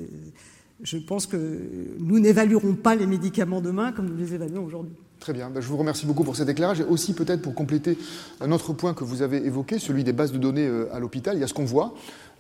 je 0.83 0.99
pense 0.99 1.27
que 1.27 1.61
nous 1.99 2.19
n'évaluerons 2.19 2.75
pas 2.75 2.95
les 2.95 3.07
médicaments 3.07 3.61
demain 3.61 3.93
comme 3.93 4.09
nous 4.09 4.17
les 4.17 4.35
évaluons 4.35 4.65
aujourd'hui. 4.65 4.95
Très 5.23 5.33
bien, 5.33 5.51
ben, 5.51 5.61
je 5.61 5.69
vous 5.69 5.77
remercie 5.77 6.05
beaucoup 6.05 6.25
pour 6.25 6.35
cet 6.35 6.49
éclairage. 6.49 6.81
Et 6.81 6.85
aussi 6.85 7.15
peut-être 7.15 7.43
pour 7.43 7.55
compléter 7.55 7.97
un 8.41 8.51
autre 8.51 8.73
point 8.73 8.93
que 8.93 9.05
vous 9.05 9.23
avez 9.23 9.47
évoqué, 9.47 9.79
celui 9.79 10.03
des 10.03 10.13
bases 10.13 10.33
de 10.33 10.39
données 10.39 10.67
euh, 10.67 10.93
à 10.93 10.99
l'hôpital. 10.99 11.37
Il 11.37 11.41
y 11.41 11.45
a 11.45 11.47
ce 11.47 11.55
qu'on 11.55 11.65
voit, 11.65 11.95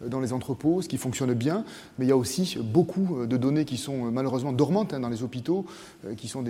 dans 0.09 0.21
les 0.21 0.33
entrepôts, 0.33 0.83
ce 0.83 0.89
qui 0.89 0.99
fonctionne 0.99 1.35
bien, 1.35 1.65
mais 1.99 2.07
il 2.07 2.09
y 2.09 2.13
a 2.13 2.17
aussi 2.17 2.59
beaucoup 2.63 3.19
euh, 3.19 3.27
de 3.27 3.37
données 3.37 3.65
qui 3.65 3.77
sont 3.77 4.07
euh, 4.07 4.11
malheureusement 4.11 4.53
dormantes 4.53 4.95
hein, 4.95 5.01
dans 5.01 5.09
les 5.09 5.23
hôpitaux, 5.23 5.67
euh, 6.07 6.15
qui 6.15 6.29
sont 6.29 6.45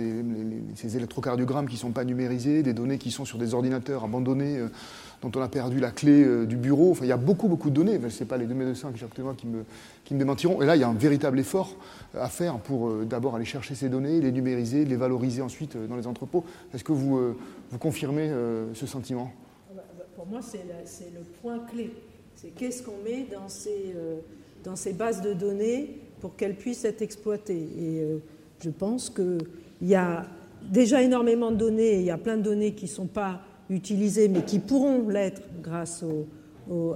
ces 0.75 0.97
électrocardiogrammes 0.97 1.67
qui 1.67 1.75
ne 1.75 1.79
sont 1.79 1.91
pas 1.91 2.03
numérisés, 2.03 2.63
des 2.63 2.73
données 2.73 2.97
qui 2.97 3.11
sont 3.11 3.25
sur 3.25 3.37
des 3.37 3.53
ordinateurs 3.53 4.03
abandonnés, 4.03 4.59
dont 5.21 5.31
on 5.35 5.41
a 5.41 5.47
perdu 5.47 5.79
la 5.79 5.91
clé 5.91 6.45
du 6.45 6.57
bureau. 6.57 6.91
Enfin, 6.91 7.05
il 7.05 7.09
y 7.09 7.13
a 7.13 7.17
beaucoup, 7.17 7.47
beaucoup 7.47 7.69
de 7.69 7.75
données. 7.75 7.99
Ce 8.09 8.19
n'est 8.19 8.27
pas 8.27 8.37
les 8.37 8.45
deux 8.45 8.53
médecins 8.53 8.91
qui 8.91 9.47
me, 9.47 9.63
qui 10.03 10.13
me 10.13 10.19
démentiront. 10.19 10.61
Et 10.61 10.65
là, 10.65 10.75
il 10.75 10.79
y 10.79 10.83
a 10.83 10.89
un 10.89 10.93
véritable 10.93 11.39
effort 11.39 11.75
à 12.17 12.27
faire 12.27 12.57
pour 12.59 12.91
d'abord 13.05 13.35
aller 13.35 13.45
chercher 13.45 13.75
ces 13.75 13.89
données, 13.89 14.19
les 14.19 14.31
numériser, 14.31 14.85
les 14.85 14.95
valoriser 14.95 15.41
ensuite 15.41 15.77
dans 15.77 15.95
les 15.95 16.07
entrepôts. 16.07 16.43
Est-ce 16.73 16.83
que 16.83 16.91
vous, 16.91 17.35
vous 17.71 17.77
confirmez 17.77 18.31
ce 18.73 18.85
sentiment? 18.85 19.31
Ah 19.69 19.73
bah, 19.75 19.83
bah, 19.97 20.05
Pour 20.15 20.27
moi, 20.27 20.39
c'est 20.41 20.65
le 21.13 21.23
point 21.41 21.59
clé 21.59 21.91
c'est 22.43 22.49
qu'est-ce 22.49 22.83
qu'on 22.83 23.01
met 23.05 23.25
dans 23.31 23.47
ces, 23.47 23.93
euh, 23.95 24.17
dans 24.65 24.75
ces 24.75 24.91
bases 24.91 25.21
de 25.21 25.33
données 25.33 26.01
pour 26.19 26.35
qu'elles 26.35 26.55
puissent 26.55 26.83
être 26.83 27.01
exploitées. 27.01 27.67
Et 27.79 28.01
euh, 28.01 28.17
je 28.61 28.69
pense 28.69 29.09
qu'il 29.09 29.47
y 29.81 29.95
a 29.95 30.25
déjà 30.69 31.01
énormément 31.01 31.51
de 31.51 31.55
données, 31.55 31.99
il 31.99 32.03
y 32.03 32.11
a 32.11 32.17
plein 32.17 32.35
de 32.35 32.41
données 32.41 32.73
qui 32.73 32.85
ne 32.85 32.89
sont 32.89 33.07
pas 33.07 33.41
utilisées, 33.69 34.27
mais 34.27 34.43
qui 34.43 34.59
pourront 34.59 35.07
l'être 35.07 35.41
grâce 35.61 36.03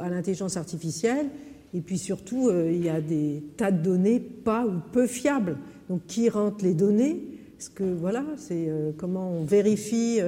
à 0.01 0.09
l'intelligence 0.09 0.57
artificielle. 0.57 1.27
Et 1.73 1.79
puis 1.81 1.97
surtout, 1.97 2.49
euh, 2.49 2.69
il 2.71 2.83
y 2.83 2.89
a 2.89 2.99
des 2.99 3.41
tas 3.55 3.71
de 3.71 3.81
données 3.81 4.19
pas 4.19 4.65
ou 4.65 4.81
peu 4.91 5.07
fiables. 5.07 5.57
Donc 5.89 6.01
qui 6.07 6.27
rentre 6.27 6.65
les 6.65 6.73
données? 6.73 7.21
Ce 7.57 7.69
que 7.69 7.85
voilà, 7.85 8.23
c'est 8.35 8.69
comment 8.97 9.31
on 9.31 9.43
vérifie 9.43 10.19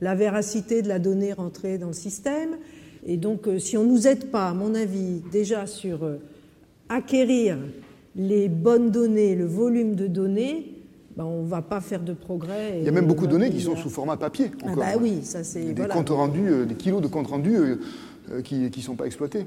la 0.00 0.14
véracité 0.14 0.80
de 0.80 0.88
la 0.88 0.98
donnée 0.98 1.34
rentrée 1.34 1.76
dans 1.76 1.88
le 1.88 1.92
système? 1.92 2.56
Et 3.08 3.16
donc, 3.16 3.48
si 3.58 3.76
on 3.76 3.84
ne 3.84 3.88
nous 3.88 4.06
aide 4.06 4.30
pas, 4.30 4.50
à 4.50 4.54
mon 4.54 4.74
avis, 4.74 5.22
déjà 5.32 5.66
sur 5.66 6.00
acquérir 6.88 7.56
les 8.14 8.48
bonnes 8.48 8.90
données, 8.90 9.34
le 9.34 9.46
volume 9.46 9.94
de 9.94 10.06
données, 10.06 10.78
ben, 11.18 11.24
on 11.24 11.42
ne 11.42 11.48
va 11.48 11.62
pas 11.62 11.80
faire 11.80 12.00
de 12.00 12.12
progrès. 12.12 12.78
Il 12.78 12.84
y 12.84 12.88
a 12.88 12.92
même 12.92 13.06
beaucoup 13.06 13.26
de 13.26 13.32
données 13.32 13.50
qui 13.50 13.60
sont 13.60 13.74
sous 13.74 13.90
format 13.90 14.16
papier. 14.16 14.52
Ah 14.64 14.74
bah 14.76 14.84
oui, 15.00 15.20
ça 15.24 15.42
c'est. 15.42 15.72
Des 15.72 15.88
comptes 15.88 16.10
rendus, 16.10 16.48
euh, 16.48 16.64
des 16.64 16.76
kilos 16.76 17.02
de 17.02 17.08
comptes 17.08 17.26
rendus 17.26 17.56
euh, 17.56 17.76
euh, 18.30 18.40
qui 18.40 18.56
ne 18.60 18.82
sont 18.82 18.94
pas 18.94 19.06
exploités. 19.06 19.44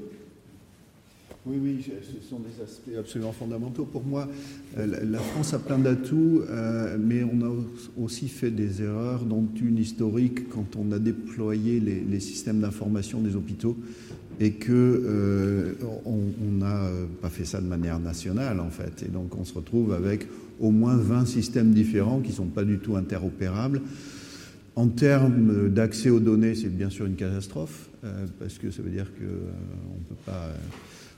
Oui, 1.44 1.56
oui, 1.60 1.84
ce 1.84 2.28
sont 2.28 2.38
des 2.38 2.62
aspects 2.62 2.96
absolument 2.96 3.32
fondamentaux. 3.32 3.84
Pour 3.84 4.04
moi, 4.04 4.28
la 4.76 5.18
France 5.18 5.54
a 5.54 5.58
plein 5.58 5.78
d'atouts, 5.78 6.42
mais 7.00 7.24
on 7.24 7.44
a 7.44 7.52
aussi 8.00 8.28
fait 8.28 8.52
des 8.52 8.80
erreurs, 8.82 9.24
dont 9.24 9.48
une 9.60 9.76
historique 9.76 10.48
quand 10.50 10.76
on 10.76 10.92
a 10.92 11.00
déployé 11.00 11.80
les, 11.80 12.20
systèmes 12.20 12.60
d'information 12.60 13.20
des 13.20 13.34
hôpitaux 13.34 13.76
et 14.38 14.52
que 14.52 15.74
on 16.06 16.52
n'a 16.52 16.88
pas 17.20 17.28
fait 17.28 17.44
ça 17.44 17.60
de 17.60 17.66
manière 17.66 17.98
nationale 17.98 18.60
en 18.60 18.70
fait. 18.70 19.02
Et 19.02 19.08
donc 19.08 19.36
on 19.36 19.44
se 19.44 19.54
retrouve 19.54 19.94
avec 19.94 20.28
au 20.60 20.70
moins 20.70 20.96
20 20.96 21.26
systèmes 21.26 21.72
différents 21.72 22.20
qui 22.20 22.30
ne 22.30 22.36
sont 22.36 22.46
pas 22.46 22.64
du 22.64 22.78
tout 22.78 22.96
interopérables. 22.96 23.82
En 24.74 24.88
termes 24.88 25.68
d'accès 25.68 26.08
aux 26.08 26.20
données, 26.20 26.54
c'est 26.54 26.74
bien 26.74 26.88
sûr 26.88 27.04
une 27.04 27.16
catastrophe, 27.16 27.90
euh, 28.04 28.26
parce 28.38 28.56
que 28.58 28.70
ça 28.70 28.80
veut 28.80 28.90
dire 28.90 29.12
qu'on 29.12 29.24
euh, 29.24 29.98
ne 29.98 30.04
peut 30.08 30.22
pas... 30.24 30.48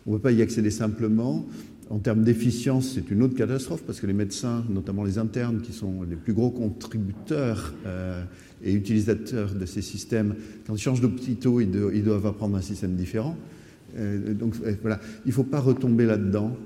On 0.06 0.12
ne 0.12 0.16
peut 0.16 0.22
pas 0.22 0.32
y 0.32 0.42
accéder 0.42 0.70
simplement. 0.70 1.46
En 1.90 1.98
termes 1.98 2.24
d'efficience, 2.24 2.92
c'est 2.94 3.10
une 3.10 3.22
autre 3.22 3.34
catastrophe 3.34 3.82
parce 3.86 4.00
que 4.00 4.06
les 4.06 4.14
médecins, 4.14 4.64
notamment 4.70 5.04
les 5.04 5.18
internes, 5.18 5.60
qui 5.60 5.72
sont 5.72 6.02
les 6.08 6.16
plus 6.16 6.32
gros 6.32 6.50
contributeurs 6.50 7.74
euh, 7.86 8.24
et 8.62 8.72
utilisateurs 8.72 9.54
de 9.54 9.66
ces 9.66 9.82
systèmes, 9.82 10.34
quand 10.66 10.74
ils 10.74 10.80
changent 10.80 11.02
d'hôpitaux, 11.02 11.60
ils, 11.60 12.02
doivent 12.02 12.26
apprendre 12.26 12.56
un 12.56 12.62
système 12.62 12.94
différent. 12.94 13.36
donc 13.94 14.54
voilà, 14.80 14.98
il 15.26 15.28
ne 15.28 15.32
faut 15.32 15.44
pas 15.44 15.60
retomber 15.60 16.06
là-dedans. 16.06 16.56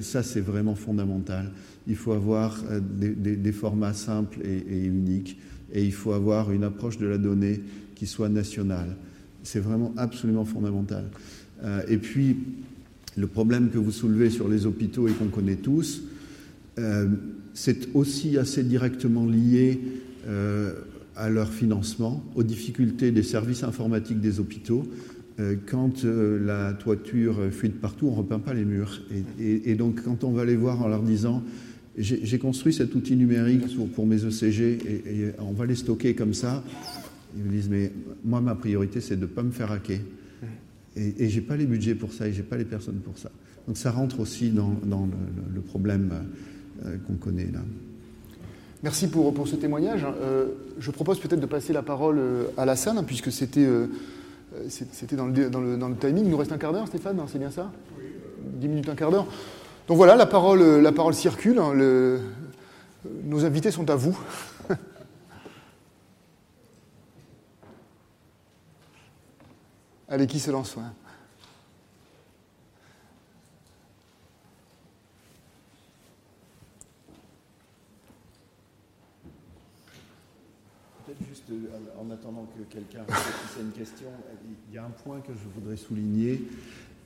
ça, 0.00 0.24
c'est 0.24 0.40
vraiment 0.40 0.74
fondamental 0.74 1.52
il 1.86 1.96
faut 1.96 2.12
avoir 2.12 2.58
euh, 2.70 2.80
des, 2.80 3.52
formats 3.52 3.92
simples 3.92 4.38
et, 4.44 4.84
uniques, 4.84 5.38
et 5.72 5.84
il 5.84 5.92
faut 5.92 6.12
avoir 6.12 6.50
une 6.52 6.64
approche 6.64 6.98
de 6.98 7.06
la 7.06 7.18
donnée 7.18 7.60
qui 7.94 8.06
soit 8.06 8.28
nationale. 8.28 8.96
C'est 9.42 9.60
vraiment 9.60 9.92
absolument 9.96 10.44
fondamental. 10.44 11.04
Euh, 11.62 11.82
et 11.88 11.98
puis, 11.98 12.36
le 13.16 13.26
problème 13.26 13.70
que 13.70 13.78
vous 13.78 13.92
soulevez 13.92 14.30
sur 14.30 14.48
les 14.48 14.66
hôpitaux 14.66 15.08
et 15.08 15.12
qu'on 15.12 15.28
connaît 15.28 15.56
tous, 15.56 16.02
euh, 16.78 17.08
c'est 17.54 17.88
aussi 17.94 18.36
assez 18.38 18.62
directement 18.62 19.26
lié 19.26 19.80
à 21.14 21.30
leur 21.30 21.52
financement, 21.52 22.24
aux 22.34 22.42
difficultés 22.42 23.12
des 23.12 23.22
services 23.22 23.62
informatiques 23.62 24.20
des 24.20 24.40
hôpitaux. 24.40 24.84
quand 25.66 26.02
la 26.04 26.72
toiture 26.72 27.36
fuit 27.52 27.68
de 27.68 27.74
partout, 27.74 28.08
on 28.08 28.10
ne 28.10 28.16
repeint 28.16 28.40
pas 28.40 28.52
les 28.52 28.64
murs. 28.64 29.00
Et, 29.38 29.70
et, 29.70 29.76
donc, 29.76 30.02
quand 30.02 30.24
on 30.24 30.32
va 30.32 30.44
les 30.44 30.56
voir 30.56 30.82
en 30.82 30.88
leur 30.88 31.02
disant 31.02 31.44
j'ai 31.98 32.38
construit 32.38 32.74
cet 32.74 32.94
outil 32.94 33.16
numérique 33.16 33.64
pour, 33.94 34.06
mes 34.06 34.24
ECG 34.24 34.60
et, 34.62 35.32
on 35.38 35.52
va 35.52 35.64
les 35.64 35.76
stocker 35.76 36.14
comme 36.14 36.34
ça. 36.34 36.62
Ils 37.36 37.44
me 37.44 37.50
disent, 37.50 37.68
mais 37.70 37.92
moi, 38.24 38.40
ma 38.40 38.54
priorité, 38.54 39.00
c'est 39.00 39.16
de 39.16 39.22
ne 39.22 39.26
pas 39.26 39.42
me 39.42 39.50
faire 39.50 39.72
hacker. 39.72 40.00
Et, 40.96 41.24
et 41.24 41.28
je 41.28 41.40
n'ai 41.40 41.46
pas 41.46 41.56
les 41.56 41.66
budgets 41.66 41.94
pour 41.94 42.12
ça 42.12 42.26
et 42.26 42.32
je 42.32 42.38
n'ai 42.38 42.46
pas 42.46 42.56
les 42.56 42.64
personnes 42.64 43.00
pour 43.00 43.18
ça. 43.18 43.30
Donc 43.66 43.76
ça 43.76 43.90
rentre 43.90 44.20
aussi 44.20 44.50
dans, 44.50 44.70
le, 45.54 45.60
problème 45.60 46.12
euh, 46.84 46.96
qu'on 47.06 47.14
connaît 47.14 47.50
là. 47.52 47.60
Merci 48.82 49.08
pour, 49.08 49.32
pour 49.34 49.48
ce 49.48 49.56
témoignage. 49.56 50.06
Euh, 50.22 50.46
je 50.78 50.90
propose 50.90 51.18
peut-être 51.18 51.40
de 51.40 51.46
passer 51.46 51.72
la 51.72 51.82
parole 51.82 52.18
euh, 52.18 52.44
à 52.56 52.64
la 52.64 52.76
salle, 52.76 53.02
puisque 53.06 53.32
c'était 53.32 53.66
c'était 54.68 55.16
dans 55.16 55.26
le, 55.26 55.50
dans, 55.50 55.60
le, 55.60 55.76
dans 55.76 55.88
le 55.88 55.96
timing. 55.96 56.24
Il 56.24 56.30
nous 56.30 56.36
reste 56.36 56.52
un 56.52 56.58
quart 56.58 56.72
d'heure, 56.72 56.86
Stéphane, 56.86 57.20
c'est 57.26 57.38
bien 57.38 57.50
ça 57.50 57.70
10 58.54 58.68
minutes, 58.68 58.88
un 58.88 58.94
quart 58.94 59.10
d'heure. 59.10 59.26
Donc 59.88 59.96
voilà, 59.96 60.16
la 60.16 60.26
parole, 60.26 60.62
euh, 60.62 60.80
la 60.80 60.92
parole 60.92 61.14
circule. 61.14 61.58
Hein, 61.58 61.74
nos 63.24 63.44
invités 63.44 63.70
sont 63.70 63.88
à 63.90 63.96
vous. 63.96 64.18
Allez, 70.08 70.28
qui 70.28 70.38
se 70.38 70.52
lance 70.52 70.76
Peut-être 81.04 81.28
juste 81.28 81.42
euh, 81.50 81.56
en 82.00 82.08
attendant 82.10 82.46
que 82.56 82.62
quelqu'un 82.72 83.00
réfléchisse 83.00 83.56
à 83.58 83.62
une 83.62 83.72
question, 83.72 84.06
il 84.68 84.74
y 84.74 84.78
a 84.78 84.84
un 84.84 84.90
point 84.90 85.20
que 85.20 85.32
je 85.32 85.60
voudrais 85.60 85.76
souligner 85.76 86.40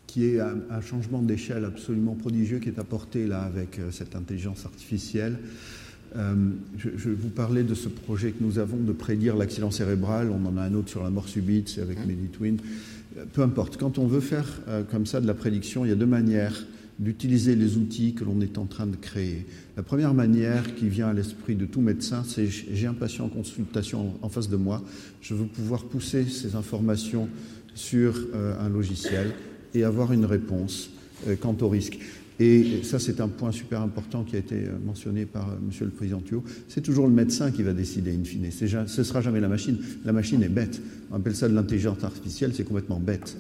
qui 0.07 0.27
est 0.27 0.41
un, 0.41 0.81
changement 0.81 1.23
d'échelle 1.23 1.65
absolument 1.65 2.17
prodigieux 2.17 2.59
qui 2.59 2.69
est 2.69 2.81
apporté 2.81 3.29
là 3.29 3.43
avec 3.43 3.79
euh, 3.79 3.93
cette 3.93 4.17
intelligence 4.17 4.67
artificielle. 4.67 5.39
Euh, 6.17 6.35
je, 6.77 7.11
vous 7.11 7.29
parlais 7.29 7.63
de 7.63 7.75
ce 7.75 7.89
projet 7.89 8.33
que 8.33 8.43
nous 8.43 8.59
avons 8.59 8.79
de 8.79 8.93
prédire 8.93 9.37
l'accident 9.37 9.71
cérébral. 9.71 10.31
On 10.31 10.45
en 10.47 10.57
a 10.57 10.63
un 10.63 10.75
autre 10.75 10.89
sur 10.89 11.03
la 11.03 11.11
mort 11.11 11.29
subite, 11.29 11.69
c'est 11.69 11.83
avec 11.83 12.05
Meditwin. 12.07 12.57
Euh, 13.17 13.25
peu 13.33 13.43
importe. 13.43 13.77
Quand 13.77 13.99
on 13.99 14.07
veut 14.07 14.21
faire 14.21 14.47
comme 14.91 15.07
ça 15.07 15.21
de 15.21 15.27
la 15.27 15.35
prédiction, 15.35 15.85
il 15.85 15.89
y 15.89 15.93
a 15.93 15.97
deux 15.97 16.07
manières 16.07 16.67
d'utiliser 16.99 17.57
les 17.57 17.79
outils 17.79 18.13
que 18.13 18.25
l'on 18.25 18.41
est 18.41 18.59
en 18.59 18.67
train 18.67 18.87
de 18.87 18.97
créer. 18.97 19.47
La 19.77 19.83
première 19.83 20.13
manière 20.13 20.75
qui 20.75 20.89
vient 20.89 21.09
à 21.09 21.13
l'esprit 21.15 21.55
de 21.55 21.65
tout 21.65 21.81
médecin, 21.81 22.25
c'est 22.27 22.47
j'ai 22.47 22.87
un 22.87 22.93
patient 22.93 23.25
en 23.25 23.29
consultation 23.31 24.15
en 24.21 24.29
face 24.29 24.51
de 24.51 24.57
moi, 24.57 24.83
je 25.23 25.35
veux 25.35 25.47
pouvoir 25.47 25.85
pousser 25.85 26.27
ces 26.27 26.57
informations 26.57 27.29
sur 27.75 28.27
un 28.35 28.69
logiciel 28.69 29.33
et 29.73 29.85
avoir 29.85 30.13
une 30.13 30.27
réponse 30.27 30.91
euh, 31.29 31.37
quant 31.39 31.57
au 31.61 31.69
risque. 31.69 31.99
Et 32.43 32.81
ça, 32.85 32.99
c'est 32.99 33.21
un 33.21 33.29
point 33.29 33.53
super 33.53 33.83
important 33.83 34.25
qui 34.25 34.35
a 34.35 34.39
été 34.39 34.55
euh, 34.55 34.79
mentionné 34.83 35.27
par 35.27 35.51
euh, 35.51 35.57
M. 35.57 35.71
le 35.83 35.91
Président 35.91 36.21
Thuot. 36.21 36.43
C'est 36.69 36.81
toujours 36.81 37.07
le 37.07 37.13
médecin 37.13 37.51
qui 37.51 37.63
va 37.63 37.75
décider, 37.75 38.13
in 38.13 38.25
fine. 38.25 38.51
ce 38.51 38.65
ne 38.65 39.05
sera 39.05 39.21
jamais 39.21 39.41
la 39.41 39.49
machine. 39.49 39.77
La 40.07 40.13
machine 40.13 40.43
est 40.43 40.49
bête. 40.49 40.81
On 41.13 41.17
appelle 41.17 41.37
ça 41.37 41.51
de 41.51 41.55
l'intelligence 41.55 42.03
artificielle, 42.03 42.53
c'est 42.55 42.65
complètement 42.65 42.99
bête. 42.99 43.37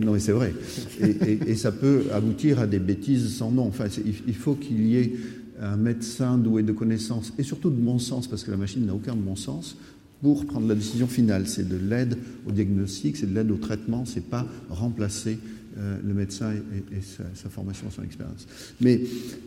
non, 0.00 0.12
mais 0.14 0.18
c'est 0.18 0.32
vrai. 0.32 0.52
Et, 1.00 1.54
ça 1.54 1.70
peut 1.70 2.04
aboutir 2.12 2.58
à 2.58 2.66
des 2.66 2.80
bêtises 2.80 3.36
sans 3.36 3.52
nom. 3.52 3.68
Enfin, 3.68 3.86
il 4.26 4.34
faut 4.34 4.54
qu'il 4.54 4.86
y 4.86 4.96
ait 4.96 5.12
un 5.60 5.76
médecin 5.76 6.38
doué 6.38 6.62
de 6.62 6.72
connaissances 6.72 7.32
et 7.38 7.42
surtout 7.42 7.70
de 7.70 7.80
bon 7.80 7.98
sens, 7.98 8.26
parce 8.26 8.42
que 8.42 8.50
la 8.50 8.56
machine 8.56 8.86
n'a 8.86 8.94
aucun 8.94 9.14
bon 9.14 9.36
sens, 9.36 9.76
pour 10.22 10.46
prendre 10.46 10.66
la 10.68 10.74
décision 10.74 11.06
finale. 11.06 11.46
C'est 11.46 11.68
de 11.68 11.76
l'aide 11.76 12.18
au 12.46 12.52
diagnostic, 12.52 13.16
c'est 13.16 13.26
de 13.26 13.34
l'aide 13.34 13.50
au 13.50 13.56
traitement, 13.56 14.04
c'est 14.04 14.28
pas 14.28 14.46
remplacer 14.68 15.38
euh, 15.78 15.98
le 16.04 16.14
médecin 16.14 16.52
et, 16.52 17.00
sa, 17.34 17.48
formation, 17.48 17.88
son 17.90 18.02
expérience. 18.02 18.44
Mais 18.80 19.02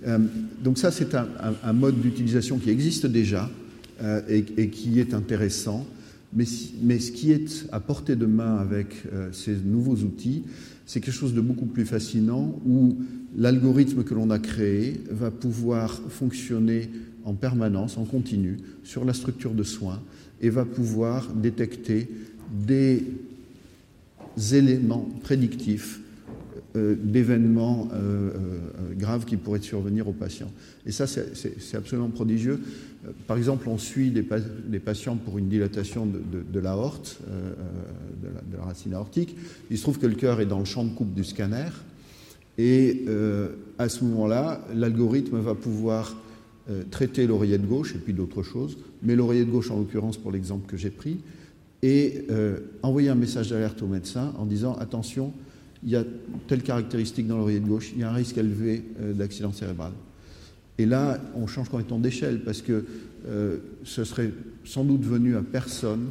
euh, 0.08 0.18
donc 0.64 0.78
ça, 0.78 0.90
c'est 0.90 1.16
un, 1.16 1.74
mode 1.74 2.00
d'utilisation 2.00 2.60
qui 2.60 2.70
existe 2.70 3.06
déjà 3.08 3.52
euh, 4.02 4.22
et, 4.30 4.70
qui 4.70 5.02
est 5.02 5.14
intéressant. 5.14 5.86
Mais, 6.34 6.46
ce 6.46 7.12
qui 7.12 7.34
est 7.34 7.68
à 7.74 7.82
portée 7.82 8.16
de 8.16 8.26
main 8.26 8.56
avec 8.56 9.04
ces 9.34 9.54
nouveaux 9.66 9.98
outils, 9.98 10.44
c'est 10.86 11.02
quelque 11.02 11.14
chose 11.14 11.34
de 11.34 11.42
beaucoup 11.42 11.66
plus 11.66 11.86
fascinant 11.86 12.58
où 12.66 12.98
l'algorithme 13.36 14.06
que 14.06 14.14
l'on 14.14 14.30
a 14.30 14.40
créé 14.40 15.02
va 15.12 15.30
pouvoir 15.30 16.02
fonctionner 16.10 16.90
en 17.26 17.34
permanence, 17.34 17.98
en 17.98 18.06
continu, 18.06 18.60
sur 18.86 19.04
la 19.04 19.14
structure 19.14 19.54
de 19.54 19.64
soins 19.64 20.02
et 20.42 20.50
va 20.50 20.64
pouvoir 20.64 21.28
détecter 21.34 22.10
des 22.66 23.04
éléments 24.54 25.10
prédictifs 25.22 26.00
d'événements 26.76 27.90
euh, 27.94 28.32
euh, 28.32 28.94
graves 28.96 29.26
qui 29.26 29.38
pourraient 29.38 29.62
survenir 29.62 30.08
aux 30.08 30.14
patients. 30.14 30.52
Et 30.86 30.92
ça, 30.92 31.08
c'est 31.08 31.76
absolument 31.76 32.10
prodigieux. 32.10 32.60
Par 33.28 33.38
exemple, 33.38 33.68
on 33.68 33.78
suit 33.78 34.12
des, 34.12 34.24
patients 34.80 35.18
pour 35.18 35.38
une 35.38 35.50
dilatation 35.50 36.06
de, 36.06 36.22
de, 36.42 36.60
l'aorte, 36.60 37.20
de, 37.28 38.28
de, 38.28 38.58
la 38.58 38.64
racine 38.64 38.94
aortique. 38.94 39.36
Il 39.70 39.78
se 39.78 39.84
trouve 39.84 40.00
que 40.00 40.08
le 40.08 40.16
cœur 40.16 40.40
est 40.40 40.46
dans 40.46 40.60
le 40.60 40.66
champ 40.66 40.86
de 40.86 40.94
coupe 40.94 41.14
du 41.14 41.26
scanner. 41.26 41.70
Et 42.58 43.06
à 43.78 43.90
ce 43.90 44.06
moment-là, 44.06 44.66
l'algorithme 44.74 45.40
va 45.40 45.54
pouvoir 45.54 46.16
euh, 46.70 46.84
traiter 46.90 47.28
l'oreillette 47.28 47.68
gauche 47.68 47.94
et 47.94 47.98
puis 47.98 48.14
d'autres 48.14 48.42
choses, 48.42 48.78
mais 49.02 49.18
l'oreillette 49.18 49.50
gauche 49.50 49.70
en 49.70 49.78
l'occurrence 49.78 50.16
pour 50.16 50.32
l'exemple 50.32 50.66
que 50.66 50.78
j'ai 50.78 50.92
pris, 50.92 51.20
et 51.82 52.24
euh, 52.30 52.60
envoyer 52.84 53.10
un 53.10 53.16
message 53.16 53.50
d'alerte 53.50 53.82
au 53.82 53.88
médecin 53.88 54.34
en 54.38 54.46
disant 54.46 54.74
attention, 54.76 55.34
il 55.84 55.92
y 55.92 55.96
a 55.96 56.04
telle 56.48 56.64
caractéristique 56.64 57.28
dans 57.28 57.38
l'oreillette 57.38 57.66
gauche, 57.66 57.92
il 57.94 58.02
y 58.02 58.04
a 58.04 58.10
un 58.10 58.14
risque 58.14 58.38
élevé 58.38 58.84
euh, 59.02 59.14
d'accident 59.14 59.52
cérébral. 59.52 59.92
Et 60.78 60.86
là, 60.86 61.20
on 61.36 61.46
change 61.48 61.70
complètement 61.70 62.00
d'échelle 62.00 62.42
parce 62.44 62.62
que 62.62 62.84
ce 63.86 64.04
serait 64.04 64.32
sans 64.66 64.84
doute 64.84 65.04
venu 65.04 65.38
à 65.38 65.44
personne 65.44 66.10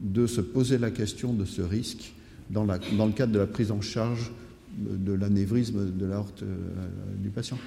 de 0.00 0.26
se 0.26 0.40
poser 0.40 0.78
la 0.78 0.90
question 0.90 1.32
de 1.32 1.44
ce 1.44 1.62
risque 1.62 2.12
dans, 2.48 2.64
le 2.64 3.12
cadre 3.12 3.32
de 3.32 3.38
la 3.38 3.46
prise 3.46 3.70
en 3.70 3.80
charge 3.80 4.32
de 4.76 5.12
l'anévrisme 5.12 5.92
de 5.96 6.06
l'aorte 6.06 6.42
du 7.22 7.28
patient. 7.28 7.58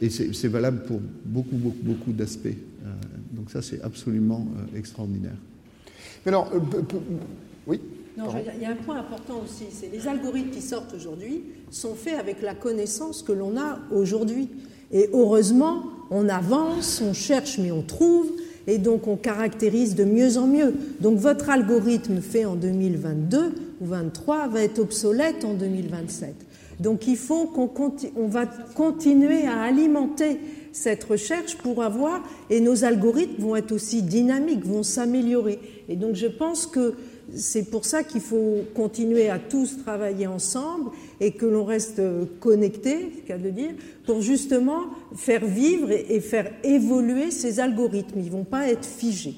et 0.00 0.10
c'est 0.10 0.48
valable 0.48 0.84
pour 0.84 1.00
beaucoup, 1.24 1.56
beaucoup, 1.56 1.82
beaucoup 1.82 2.12
d'aspects. 2.12 2.58
donc 3.32 3.50
ça, 3.50 3.62
c'est 3.62 3.80
absolument 3.82 4.46
extraordinaire. 4.76 5.38
Mais 6.24 6.30
alors, 6.30 6.52
oui? 7.66 7.80
Non, 8.16 8.26
il 8.56 8.62
y 8.62 8.66
a 8.66 8.70
un 8.70 8.76
point 8.76 8.98
important 8.98 9.40
aussi, 9.44 9.64
c'est 9.70 9.90
les 9.90 10.06
algorithmes 10.06 10.50
qui 10.50 10.60
sortent 10.60 10.94
aujourd'hui 10.94 11.44
sont 11.70 11.94
faits 11.94 12.18
avec 12.18 12.42
la 12.42 12.54
connaissance 12.54 13.22
que 13.22 13.32
l'on 13.32 13.56
a 13.56 13.78
aujourd'hui. 13.90 14.48
Et 14.92 15.08
heureusement, 15.14 15.84
on 16.10 16.28
avance, 16.28 17.02
on 17.02 17.14
cherche, 17.14 17.58
mais 17.58 17.72
on 17.72 17.80
trouve, 17.80 18.30
et 18.66 18.78
donc 18.78 19.08
on 19.08 19.16
caractérise 19.16 19.94
de 19.94 20.04
mieux 20.04 20.36
en 20.36 20.46
mieux. 20.46 20.74
Donc 21.00 21.18
votre 21.18 21.48
algorithme 21.48 22.20
fait 22.20 22.44
en 22.44 22.54
2022 22.54 23.54
ou 23.80 23.86
2023 23.86 24.48
va 24.48 24.62
être 24.62 24.78
obsolète 24.78 25.44
en 25.44 25.54
2027. 25.54 26.34
Donc 26.80 27.06
il 27.06 27.16
faut 27.16 27.46
qu'on 27.46 27.70
on 28.16 28.26
va 28.28 28.46
continuer 28.46 29.46
à 29.46 29.62
alimenter 29.62 30.38
cette 30.72 31.04
recherche 31.04 31.56
pour 31.58 31.82
avoir, 31.82 32.22
et 32.50 32.60
nos 32.60 32.84
algorithmes 32.84 33.42
vont 33.42 33.56
être 33.56 33.72
aussi 33.72 34.02
dynamiques, 34.02 34.64
vont 34.64 34.82
s'améliorer. 34.82 35.58
Et 35.88 35.96
donc 35.96 36.14
je 36.14 36.26
pense 36.26 36.66
que 36.66 36.94
c'est 37.34 37.70
pour 37.70 37.84
ça 37.84 38.02
qu'il 38.02 38.20
faut 38.20 38.64
continuer 38.74 39.28
à 39.28 39.38
tous 39.38 39.78
travailler 39.78 40.26
ensemble 40.26 40.90
et 41.20 41.32
que 41.32 41.46
l'on 41.46 41.64
reste 41.64 42.00
connecté, 42.40 43.22
qu'à 43.26 43.38
de 43.38 43.50
dire, 43.50 43.72
pour 44.06 44.20
justement 44.20 44.86
faire 45.14 45.44
vivre 45.44 45.90
et 45.90 46.20
faire 46.20 46.52
évoluer 46.64 47.30
ces 47.30 47.60
algorithmes. 47.60 48.20
Ils 48.20 48.26
ne 48.26 48.30
vont 48.30 48.44
pas 48.44 48.68
être 48.68 48.84
figés. 48.84 49.34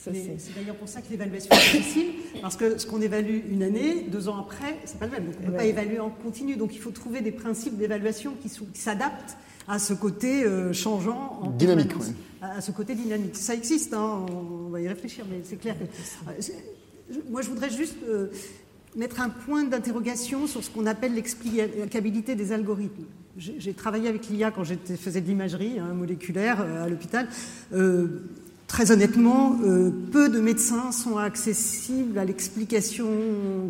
C'est 0.00 0.54
d'ailleurs 0.54 0.76
pour 0.76 0.88
ça 0.88 1.00
que 1.02 1.10
l'évaluation 1.10 1.50
est 1.50 1.78
difficile, 1.78 2.06
parce 2.40 2.56
que 2.56 2.78
ce 2.78 2.86
qu'on 2.86 3.00
évalue 3.00 3.40
une 3.50 3.62
année, 3.62 4.06
deux 4.10 4.28
ans 4.28 4.38
après, 4.38 4.76
c'est 4.84 4.98
pas 4.98 5.06
le 5.06 5.12
même. 5.12 5.24
Donc 5.26 5.34
on 5.38 5.42
ne 5.42 5.50
peut 5.50 5.56
pas 5.56 5.64
évaluer 5.64 6.00
en 6.00 6.10
continu. 6.10 6.56
Donc 6.56 6.74
il 6.74 6.80
faut 6.80 6.90
trouver 6.90 7.20
des 7.20 7.32
principes 7.32 7.76
d'évaluation 7.76 8.34
qui 8.40 8.78
s'adaptent 8.78 9.36
à 9.66 9.78
ce 9.78 9.92
côté 9.92 10.44
euh, 10.44 10.72
changeant 10.72 11.40
en 11.42 11.50
dynamique, 11.50 11.92
à 12.40 12.60
ce 12.60 12.70
côté 12.70 12.94
dynamique. 12.94 13.36
Ça 13.36 13.54
existe, 13.54 13.92
hein, 13.92 14.24
on 14.30 14.70
va 14.70 14.80
y 14.80 14.88
réfléchir, 14.88 15.26
mais 15.28 15.40
c'est 15.44 15.56
clair 15.56 15.76
que 15.78 15.84
moi, 17.30 17.42
je 17.42 17.48
voudrais 17.48 17.70
juste 17.70 17.96
euh, 18.08 18.28
mettre 18.96 19.20
un 19.20 19.28
point 19.28 19.64
d'interrogation 19.64 20.46
sur 20.46 20.62
ce 20.62 20.70
qu'on 20.70 20.86
appelle 20.86 21.14
l'explicabilité 21.14 22.34
des 22.34 22.52
algorithmes. 22.52 23.04
J'ai 23.36 23.72
travaillé 23.72 24.08
avec 24.08 24.28
l'IA 24.28 24.50
quand 24.50 24.64
je 24.64 24.74
faisais 24.96 25.20
de 25.20 25.26
l'imagerie 25.26 25.78
hein, 25.78 25.94
moléculaire 25.94 26.60
euh, 26.60 26.84
à 26.84 26.88
l'hôpital. 26.88 27.28
Euh, 27.72 28.22
Très 28.68 28.92
honnêtement, 28.92 29.58
euh, 29.64 29.90
peu 30.12 30.28
de 30.28 30.40
médecins 30.40 30.92
sont 30.92 31.16
accessibles 31.16 32.18
à 32.18 32.26
l'explication 32.26 33.08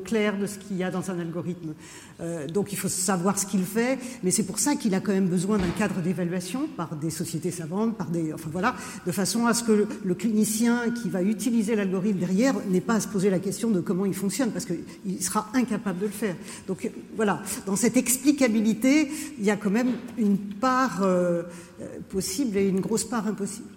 claire 0.05 0.37
de 0.37 0.47
ce 0.47 0.59
qu'il 0.59 0.77
y 0.77 0.83
a 0.83 0.91
dans 0.91 1.13
un 1.13 1.21
algorithme. 1.21 1.75
Euh, 2.21 2.49
donc 2.49 2.73
il 2.73 2.79
faut 2.79 2.89
savoir 2.89 3.39
ce 3.39 3.47
qu'il 3.47 3.63
fait, 3.63 3.97
mais 4.25 4.33
c'est 4.33 4.43
pour 4.43 4.59
ça 4.59 4.75
qu'il 4.75 4.97
a 4.97 5.01
quand 5.01 5.13
même 5.13 5.29
besoin 5.29 5.57
d'un 5.57 5.71
cadre 5.79 6.01
d'évaluation 6.01 6.67
par 6.77 6.97
des 6.97 7.11
sociétés 7.11 7.53
savantes, 7.53 7.97
par 7.97 8.11
des, 8.11 8.33
enfin 8.33 8.51
voilà, 8.53 8.75
de 9.07 9.13
façon 9.13 9.47
à 9.47 9.55
ce 9.55 9.63
que 9.63 9.87
le, 10.05 10.15
clinicien 10.17 10.91
qui 10.91 11.09
va 11.09 11.23
utiliser 11.23 11.77
l'algorithme 11.77 12.19
derrière 12.19 12.55
n'ait 12.69 12.81
pas 12.81 12.95
à 12.95 13.01
se 13.01 13.07
poser 13.07 13.31
la 13.31 13.39
question 13.39 13.71
de 13.71 13.81
comment 13.81 14.05
il 14.05 14.15
fonctionne, 14.15 14.51
parce 14.51 14.67
qu'il 14.67 15.23
sera 15.23 15.49
incapable 15.55 16.01
de 16.01 16.07
le 16.07 16.13
faire. 16.13 16.35
Donc 16.67 16.91
voilà, 17.15 17.41
dans 17.67 17.77
cette 17.77 17.97
explicabilité, 17.97 19.09
il 19.39 19.45
y 19.45 19.51
a 19.53 19.57
quand 19.57 19.71
même 19.71 19.93
une 20.19 20.39
part 20.39 21.03
euh, 21.03 21.45
possible 22.09 22.57
et 22.57 22.67
une 22.67 22.81
grosse 22.81 23.05
part 23.05 23.29
impossible. 23.29 23.68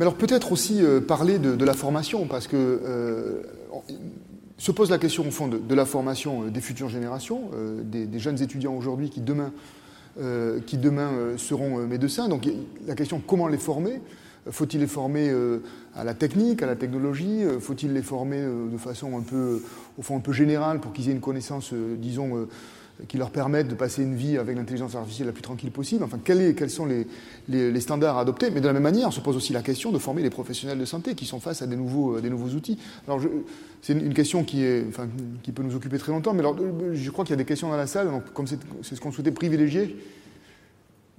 Mais 0.00 0.04
alors 0.06 0.14
peut-être 0.14 0.50
aussi 0.50 0.82
euh, 0.82 1.02
parler 1.02 1.38
de, 1.38 1.62
la 1.62 1.74
formation, 1.74 2.24
parce 2.26 2.46
que 2.46 2.56
euh, 2.56 3.42
se 4.56 4.72
pose 4.72 4.88
la 4.88 4.96
question 4.96 5.28
au 5.28 5.30
fond 5.30 5.46
de, 5.46 5.74
la 5.74 5.84
formation 5.84 6.44
euh, 6.44 6.50
des 6.50 6.62
futures 6.62 6.88
générations, 6.88 7.50
des, 7.84 8.18
jeunes 8.18 8.42
étudiants 8.42 8.74
aujourd'hui 8.74 9.10
qui 9.10 9.20
demain, 9.20 9.52
qui 10.66 10.78
demain 10.78 11.10
seront 11.36 11.86
médecins. 11.86 12.28
Donc 12.28 12.48
la 12.86 12.94
question 12.94 13.20
comment 13.24 13.46
les 13.46 13.58
former? 13.58 14.00
Faut-il 14.50 14.80
les 14.80 14.86
former 14.86 15.30
à 15.94 16.02
la 16.02 16.14
technique, 16.14 16.62
à 16.62 16.66
la 16.66 16.76
technologie? 16.76 17.42
Faut-il 17.60 17.92
les 17.92 18.02
former 18.02 18.42
de 18.42 18.78
façon 18.78 19.18
un 19.18 19.22
peu, 19.22 19.62
au 19.98 20.02
fond, 20.02 20.16
un 20.16 20.20
peu 20.20 20.32
générale 20.32 20.80
pour 20.80 20.94
qu'ils 20.94 21.10
aient 21.10 21.12
une 21.12 21.20
connaissance, 21.20 21.74
disons, 21.74 22.48
qui 23.08 23.16
leur 23.16 23.30
permettent 23.30 23.68
de 23.68 23.74
passer 23.74 24.02
une 24.02 24.14
vie 24.14 24.38
avec 24.38 24.56
l'intelligence 24.56 24.94
artificielle 24.94 25.26
la 25.26 25.32
plus 25.32 25.42
tranquille 25.42 25.70
possible. 25.70 26.04
Enfin, 26.04 26.18
quels 26.22 26.70
sont 26.70 26.86
les, 26.86 27.80
standards 27.80 28.18
à 28.18 28.22
adopter? 28.22 28.50
Mais 28.50 28.60
de 28.60 28.66
la 28.66 28.72
même 28.72 28.82
manière, 28.82 29.08
on 29.08 29.12
se 29.12 29.20
pose 29.20 29.36
aussi 29.36 29.52
la 29.52 29.62
question 29.62 29.92
de 29.92 29.98
former 29.98 30.22
les 30.22 30.30
professionnels 30.30 30.78
de 30.78 30.84
santé 30.84 31.14
qui 31.14 31.26
sont 31.26 31.40
face 31.40 31.62
à 31.62 31.66
des 31.66 31.76
nouveaux, 31.76 32.20
nouveaux 32.20 32.54
outils. 32.54 32.78
Alors, 33.06 33.20
c'est 33.82 33.92
une, 33.92 34.14
question 34.14 34.44
qui, 34.44 34.64
peut 35.54 35.62
nous 35.62 35.74
occuper 35.74 35.98
très 35.98 36.12
longtemps, 36.12 36.34
mais 36.34 36.40
alors, 36.40 36.56
je 36.92 37.10
crois 37.10 37.24
qu'il 37.24 37.32
y 37.32 37.38
a 37.38 37.38
des 37.38 37.44
questions 37.44 37.68
dans 37.68 37.76
la 37.76 37.86
salle, 37.86 38.10
donc 38.10 38.32
comme 38.32 38.46
c'est 38.46 38.58
ce 38.82 39.00
qu'on 39.00 39.12
souhaitait 39.12 39.30
privilégier. 39.30 39.96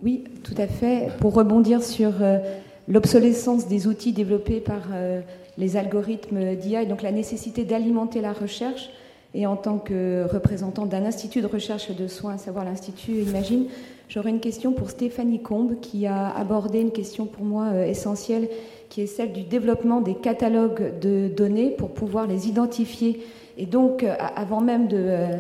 Oui, 0.02 0.24
tout 0.44 0.56
à 0.58 0.68
fait. 0.68 1.10
Pour 1.20 1.34
rebondir 1.34 1.84
sur 1.84 2.12
euh, 2.22 2.40
l'obsolescence 2.88 3.68
des 3.68 3.88
outils 3.88 4.14
développés 4.14 4.60
par 4.60 4.82
euh, 4.94 5.22
les 5.58 5.78
algorithmes 5.78 6.56
d'IA 6.56 6.84
et 6.84 6.86
donc 6.86 7.04
la 7.04 7.12
nécessité 7.12 7.66
d'alimenter 7.66 8.22
la 8.22 8.34
recherche, 8.34 8.90
et 9.34 9.46
en 9.46 9.56
tant 9.56 9.78
que 9.78 10.28
représentant 10.32 10.86
d'un 10.86 11.06
institut 11.06 11.42
de 11.42 11.48
recherche 11.48 11.96
de 11.96 12.08
soins, 12.08 12.34
à 12.34 12.38
savoir 12.38 12.66
l'Institut 12.66 13.14
Imagine, 13.14 13.68
j'aurais 14.10 14.30
une 14.30 14.42
question 14.42 14.74
pour 14.74 14.90
Stéphanie 14.90 15.42
Combe, 15.42 15.80
qui 15.80 16.06
a 16.06 16.30
abordé 16.36 16.82
une 16.82 16.92
question 16.92 17.26
pour 17.26 17.46
moi 17.46 17.68
euh, 17.72 17.86
essentielle, 17.86 18.50
qui 18.90 19.02
est 19.02 19.08
celle 19.08 19.32
du 19.32 19.44
développement 19.44 20.02
des 20.02 20.16
catalogues 20.16 21.00
de 21.00 21.30
données 21.30 21.70
pour 21.70 21.92
pouvoir 21.92 22.28
les 22.28 22.50
identifier. 22.50 23.26
Et 23.58 23.66
donc, 23.66 24.04
euh, 24.04 24.14
avant 24.36 24.60
même 24.60 24.90
euh, 24.92 25.38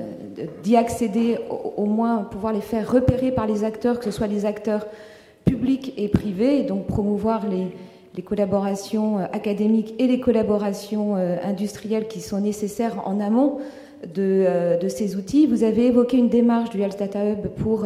d'y 0.64 0.78
accéder, 0.78 1.40
au, 1.50 1.86
moins 1.86 2.20
pouvoir 2.24 2.54
les 2.54 2.62
faire 2.62 2.90
repérer 2.90 3.34
par 3.34 3.46
les 3.46 3.66
acteurs, 3.66 4.00
que 4.00 4.06
ce 4.06 4.12
soit 4.12 4.28
les 4.28 4.46
acteurs 4.46 4.88
publics 5.44 5.94
et 5.98 6.08
privés, 6.08 6.60
et 6.60 6.64
donc 6.64 6.88
promouvoir 6.88 7.46
les 7.50 8.22
collaborations 8.22 9.18
académiques 9.18 9.96
et 10.00 10.08
les 10.08 10.20
collaborations 10.22 11.16
industrielles 11.16 12.08
qui 12.08 12.22
sont 12.22 12.40
nécessaires 12.40 13.02
en 13.06 13.20
amont 13.20 13.58
euh, 14.18 14.78
de, 14.78 14.90
ces 14.90 15.16
outils. 15.16 15.46
Vous 15.46 15.64
avez 15.64 15.88
évoqué 15.88 16.18
une 16.18 16.30
démarche 16.30 16.70
du 16.72 16.82
Health 16.82 17.02
Hub 17.16 17.48
pour 17.50 17.86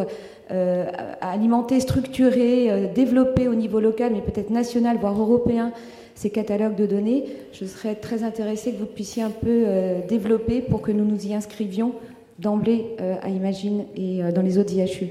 euh, 0.52 0.92
alimenter, 1.20 1.80
structurer, 1.80 2.72
euh, 2.72 2.94
développer 2.94 3.48
au 3.48 3.56
niveau 3.56 3.80
local, 3.80 4.14
mais 4.14 4.22
peut-être 4.22 4.50
national, 4.50 4.98
voire 4.98 5.20
européen, 5.20 5.74
ces 6.14 6.30
catalogues 6.30 6.76
de 6.76 6.86
données. 6.86 7.26
Je 7.52 7.66
serais 7.66 7.96
très 7.96 8.24
intéressée 8.24 8.72
que 8.72 8.78
vous 8.78 8.86
puissiez 8.86 9.24
un 9.24 9.30
peu 9.30 9.66
développer 10.08 10.62
pour 10.62 10.82
que 10.82 10.92
nous 10.94 11.04
nous 11.04 11.28
y 11.28 11.34
inscrivions 11.34 11.92
d'emblée 12.40 12.96
à 13.22 13.28
Imagine 13.28 13.84
et 13.96 14.22
dans 14.32 14.42
les 14.42 14.58
autres 14.58 14.74
IHU. 14.74 15.10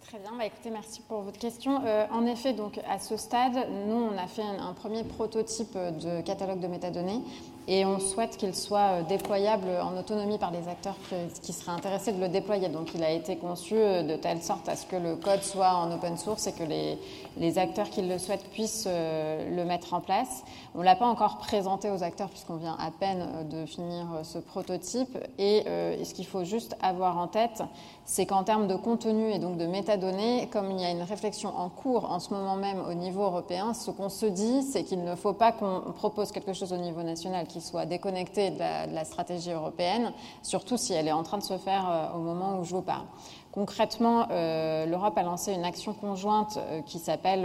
Très 0.00 0.18
bien, 0.18 0.32
bah, 0.38 0.46
écoutez, 0.46 0.70
merci 0.70 1.02
pour 1.06 1.20
votre 1.20 1.38
question. 1.38 1.80
en 2.10 2.24
effet, 2.24 2.54
donc 2.54 2.80
à 2.90 2.98
ce 2.98 3.18
stade, 3.18 3.52
nous, 3.86 4.08
on 4.10 4.16
a 4.16 4.26
fait 4.26 4.40
un 4.42 4.72
premier 4.72 5.04
prototype 5.04 5.74
de 5.74 6.22
catalogue 6.22 6.60
de 6.60 6.68
métadonnées 6.68 7.20
et 7.66 7.84
on 7.86 7.98
souhaite 7.98 8.36
qu'il 8.36 8.54
soit 8.54 8.98
euh, 8.98 9.02
déployable 9.02 9.68
en 9.82 9.98
autonomie 9.98 10.38
par 10.38 10.50
les 10.50 10.68
acteurs 10.68 10.96
qui 11.42 11.52
seraient 11.52 11.72
intéressés 11.72 12.12
de 12.12 12.20
le 12.20 12.28
déployer. 12.28 12.68
Donc 12.68 12.94
il 12.94 13.02
a 13.02 13.10
été 13.10 13.36
conçu 13.36 13.74
euh, 13.76 14.02
de 14.02 14.16
telle 14.16 14.42
sorte 14.42 14.68
à 14.68 14.76
ce 14.76 14.84
que 14.86 14.96
le 14.96 15.16
code 15.16 15.42
soit 15.42 15.74
en 15.74 15.90
open 15.92 16.18
source 16.18 16.46
et 16.46 16.52
que 16.52 16.64
les, 16.64 16.98
les 17.38 17.58
acteurs 17.58 17.88
qui 17.88 18.02
le 18.02 18.18
souhaitent 18.18 18.50
puissent 18.50 18.84
euh, 18.86 19.54
le 19.54 19.64
mettre 19.64 19.94
en 19.94 20.00
place. 20.00 20.44
On 20.74 20.80
ne 20.80 20.84
l'a 20.84 20.96
pas 20.96 21.06
encore 21.06 21.38
présenté 21.38 21.90
aux 21.90 22.02
acteurs 22.02 22.28
puisqu'on 22.28 22.56
vient 22.56 22.76
à 22.78 22.90
peine 22.90 23.48
de 23.48 23.64
finir 23.64 24.06
ce 24.24 24.38
prototype. 24.38 25.16
Et, 25.38 25.58
et 25.58 26.04
ce 26.04 26.14
qu'il 26.14 26.26
faut 26.26 26.44
juste 26.44 26.76
avoir 26.82 27.16
en 27.16 27.28
tête, 27.28 27.62
c'est 28.04 28.26
qu'en 28.26 28.44
termes 28.44 28.66
de 28.66 28.74
contenu 28.74 29.30
et 29.30 29.38
donc 29.38 29.56
de 29.56 29.66
métadonnées, 29.66 30.48
comme 30.52 30.70
il 30.72 30.80
y 30.80 30.84
a 30.84 30.90
une 30.90 31.02
réflexion 31.02 31.56
en 31.56 31.68
cours 31.68 32.10
en 32.10 32.18
ce 32.18 32.34
moment 32.34 32.56
même 32.56 32.82
au 32.88 32.94
niveau 32.94 33.22
européen, 33.22 33.72
ce 33.72 33.90
qu'on 33.90 34.08
se 34.08 34.26
dit, 34.26 34.62
c'est 34.62 34.84
qu'il 34.84 35.04
ne 35.04 35.14
faut 35.14 35.32
pas 35.32 35.52
qu'on 35.52 35.80
propose 35.94 36.32
quelque 36.32 36.52
chose 36.52 36.72
au 36.72 36.76
niveau 36.76 37.02
national 37.02 37.46
soit 37.60 37.86
déconnecté 37.86 38.50
de 38.50 38.58
la, 38.58 39.04
stratégie 39.04 39.50
européenne, 39.50 40.12
surtout 40.42 40.76
si 40.76 40.92
elle 40.92 41.08
est 41.08 41.12
en 41.12 41.22
train 41.22 41.38
de 41.38 41.42
se 41.42 41.58
faire 41.58 41.88
euh, 41.88 42.16
au 42.16 42.20
moment 42.20 42.58
où 42.58 42.64
je 42.64 42.74
vous 42.74 42.82
parle. 42.82 43.04
Concrètement, 43.52 44.26
euh, 44.30 44.84
l'Europe 44.86 45.16
a 45.16 45.22
lancé 45.22 45.52
une 45.52 45.64
action 45.64 45.92
conjointe 45.92 46.56
euh, 46.58 46.80
qui 46.82 46.98
s'appelle 46.98 47.42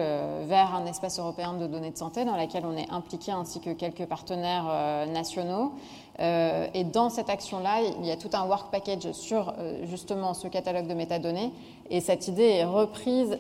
Vers 0.47 0.74
un 0.74 0.86
espace 0.86 1.20
européen 1.20 1.53
de 1.53 1.68
données 1.68 1.91
de 1.91 1.97
santé, 1.97 2.26
dans 2.26 2.36
laquelle 2.36 2.66
on 2.66 2.76
est 2.76 2.89
impliqué 2.89 3.32
ainsi 3.32 3.60
que 3.60 3.70
quelques 3.72 4.05
partenaires 4.05 5.07
nationaux. 5.07 5.74
et 6.20 6.84
dans 6.84 7.10
cette 7.10 7.30
action-là, 7.30 7.82
il 7.99 8.05
y 8.05 8.12
a 8.12 8.18
tout 8.18 8.30
un 8.34 8.45
work 8.45 8.72
package 8.72 9.12
sur 9.12 9.53
justement 9.84 10.34
ce 10.34 10.47
catalogue 10.47 10.88
de 10.88 10.93
métadonnées. 10.93 11.51
Et 11.89 12.01
cette 12.01 12.28
idée 12.28 12.49
est 12.49 12.66
reprise 12.66 13.38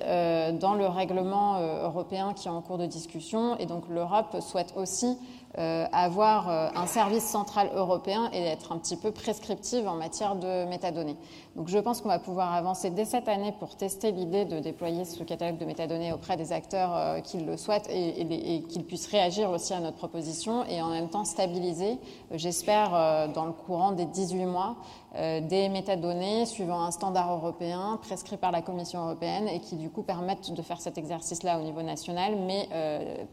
dans 0.59 0.75
le 0.75 0.87
règlement 0.87 1.59
européen 1.83 2.33
qui 2.33 2.47
est 2.47 2.51
en 2.51 2.61
cours 2.61 2.77
de 2.77 2.85
discussion. 2.85 3.57
Et 3.57 3.65
donc 3.65 3.83
l'Europe 3.89 4.37
souhaite 4.41 4.73
aussi 4.75 5.17
euh, 5.59 5.85
avoir 5.91 6.47
euh, 6.47 6.69
un 6.73 6.85
service 6.85 7.25
central 7.25 7.69
européen 7.75 8.29
et 8.31 8.45
être 8.45 8.71
un 8.71 8.77
petit 8.77 8.95
peu 8.95 9.11
prescriptive 9.11 9.89
en 9.89 9.95
matière 9.95 10.35
de 10.35 10.63
métadonnées. 10.69 11.17
Donc 11.57 11.67
je 11.67 11.77
pense 11.79 11.99
qu'on 11.99 12.07
va 12.07 12.19
pouvoir 12.19 12.53
avancé 12.53 12.91
dès 12.91 13.03
cette 13.03 13.27
année 13.27 13.53
pour 13.59 13.75
tester 13.75 14.13
l'idée 14.13 14.45
de 14.45 14.59
déployer 14.59 15.03
ce 15.03 15.21
catalogue 15.21 15.57
de 15.57 15.65
métadonnées 15.65 16.13
auprès 16.13 16.37
des 16.37 16.53
acteurs 16.53 16.95
euh, 16.95 17.19
qui 17.19 17.39
le 17.39 17.57
souhaitent 17.57 17.89
et, 17.89 18.63
qu'ils 18.69 18.85
puissent 18.85 19.07
réagir 19.07 19.49
aussi 19.51 19.73
à 19.73 19.81
notre 19.81 19.97
proposition 19.97 20.63
et 20.63 20.81
en 20.81 20.91
même 20.91 21.09
temps 21.09 21.25
stabiliser, 21.25 21.99
j'espère, 22.31 23.29
dans 23.33 23.45
le 23.45 23.51
courant 23.51 23.91
des 23.91 24.05
18 24.05 24.45
mois, 24.45 24.77
des 25.13 25.67
métadonnées 25.69 26.45
suivant 26.45 26.81
un 26.83 26.91
standard 26.91 27.33
européen 27.33 27.99
prescrit 28.01 28.37
par 28.37 28.51
la 28.51 28.61
Commission 28.61 29.01
européenne 29.01 29.47
et 29.49 29.59
qui 29.59 29.75
du 29.75 29.89
coup 29.89 30.03
permettent 30.03 30.53
de 30.53 30.61
faire 30.61 30.79
cet 30.79 30.97
exercice-là 30.97 31.59
au 31.59 31.63
niveau 31.63 31.81
national, 31.81 32.37
mais 32.37 32.69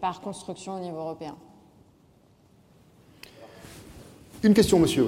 par 0.00 0.20
construction 0.20 0.74
au 0.74 0.80
niveau 0.80 0.98
européen. 0.98 1.36
Une 4.44 4.52
question, 4.52 4.78
monsieur. 4.78 5.06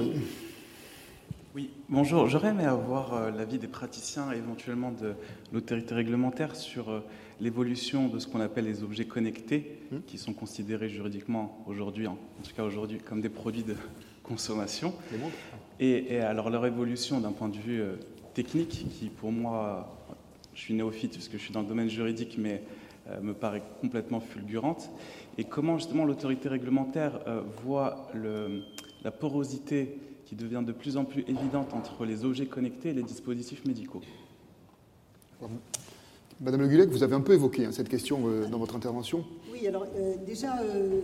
Oui, 1.53 1.69
bonjour. 1.87 2.27
J'aurais 2.27 2.49
aimé 2.49 2.65
avoir 2.65 3.13
euh, 3.13 3.31
l'avis 3.31 3.59
des 3.59 3.67
praticiens 3.67 4.33
et 4.33 4.37
éventuellement 4.37 4.91
de 4.91 5.13
l'autorité 5.53 5.93
réglementaire 5.93 6.55
sur 6.55 6.89
euh, 6.89 6.99
l'évolution 7.39 8.07
de 8.07 8.17
ce 8.17 8.27
qu'on 8.27 8.41
appelle 8.41 8.65
les 8.65 8.81
objets 8.83 9.05
connectés, 9.05 9.77
hmm. 9.91 9.97
qui 10.07 10.17
sont 10.17 10.33
considérés 10.33 10.89
juridiquement 10.89 11.63
aujourd'hui, 11.67 12.07
en, 12.07 12.17
tout 12.43 12.55
cas 12.55 12.63
aujourd'hui, 12.63 12.97
comme 12.97 13.21
des 13.21 13.29
produits 13.29 13.63
de 13.63 13.75
consommation. 14.23 14.93
Et, 15.79 16.15
et, 16.15 16.21
alors 16.21 16.49
leur 16.49 16.65
évolution 16.65 17.19
d'un 17.19 17.31
point 17.31 17.49
de 17.49 17.57
vue 17.57 17.81
euh, 17.81 17.97
technique, 18.33 18.87
qui 18.89 19.09
pour 19.09 19.31
moi, 19.31 19.95
je 20.55 20.61
suis 20.61 20.73
néophyte 20.73 21.11
puisque 21.11 21.33
je 21.33 21.37
suis 21.37 21.53
dans 21.53 21.61
le 21.61 21.67
domaine 21.67 21.89
juridique, 21.89 22.37
mais 22.39 22.63
me 23.23 23.33
paraît 23.33 23.63
complètement 23.81 24.19
fulgurante. 24.19 24.91
Et 25.39 25.43
comment 25.43 25.79
justement 25.79 26.05
l'autorité 26.05 26.47
réglementaire 26.47 27.19
voit 27.63 28.07
le, 28.13 28.61
la 29.03 29.11
porosité 29.11 29.97
qui 30.25 30.35
devient 30.35 30.63
de 30.65 30.71
plus 30.71 30.97
en 30.97 31.05
plus 31.05 31.21
évidente 31.21 31.73
entre 31.73 32.05
les 32.05 32.23
objets 32.23 32.45
connectés 32.45 32.89
et 32.89 32.93
les 32.93 33.03
dispositifs 33.03 33.65
médicaux. 33.65 34.01
Madame 36.41 36.61
Le 36.61 36.67
Gullec, 36.67 36.89
vous 36.89 37.03
avez 37.03 37.15
un 37.15 37.21
peu 37.21 37.33
évoqué 37.33 37.65
hein, 37.65 37.71
cette 37.71 37.89
question 37.89 38.27
euh, 38.27 38.47
dans 38.47 38.59
votre 38.59 38.75
intervention. 38.75 39.25
Oui, 39.51 39.67
alors 39.67 39.85
euh, 39.97 40.13
déjà, 40.25 40.57
euh, 40.59 41.01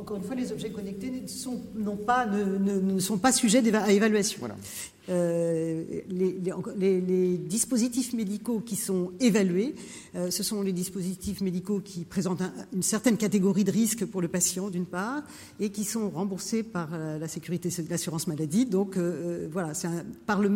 encore 0.00 0.16
une 0.16 0.22
fois, 0.22 0.34
les 0.34 0.50
objets 0.50 0.70
connectés 0.70 1.10
ne 1.10 1.26
sont, 1.26 1.60
pas, 2.06 2.26
ne, 2.26 2.98
sont 2.98 3.18
pas 3.18 3.32
sujets 3.32 3.62
à 3.74 3.92
évaluation. 3.92 4.48
Euh, 5.08 5.82
les, 6.08 7.36
dispositifs 7.38 8.12
médicaux 8.12 8.60
qui 8.60 8.76
sont 8.76 9.12
évalués, 9.18 9.74
euh, 10.14 10.30
ce 10.30 10.42
sont 10.42 10.62
les 10.62 10.72
dispositifs 10.72 11.40
médicaux 11.40 11.80
qui 11.80 12.04
présentent 12.04 12.42
une 12.72 12.82
certaine 12.82 13.16
catégorie 13.16 13.64
de 13.64 13.72
risques 13.72 14.04
pour 14.04 14.20
le 14.20 14.28
patient, 14.28 14.70
d'une 14.70 14.86
part, 14.86 15.22
et 15.58 15.70
qui 15.70 15.84
sont 15.84 16.10
remboursés 16.10 16.62
par 16.62 16.90
euh, 16.92 17.18
la 17.18 17.28
sécurité 17.28 17.70
l'assurance 17.88 18.26
maladie. 18.26 18.66
Donc 18.66 18.96
voilà, 19.52 19.74
c'est 19.74 19.88
par 20.26 20.40
le, 20.40 20.50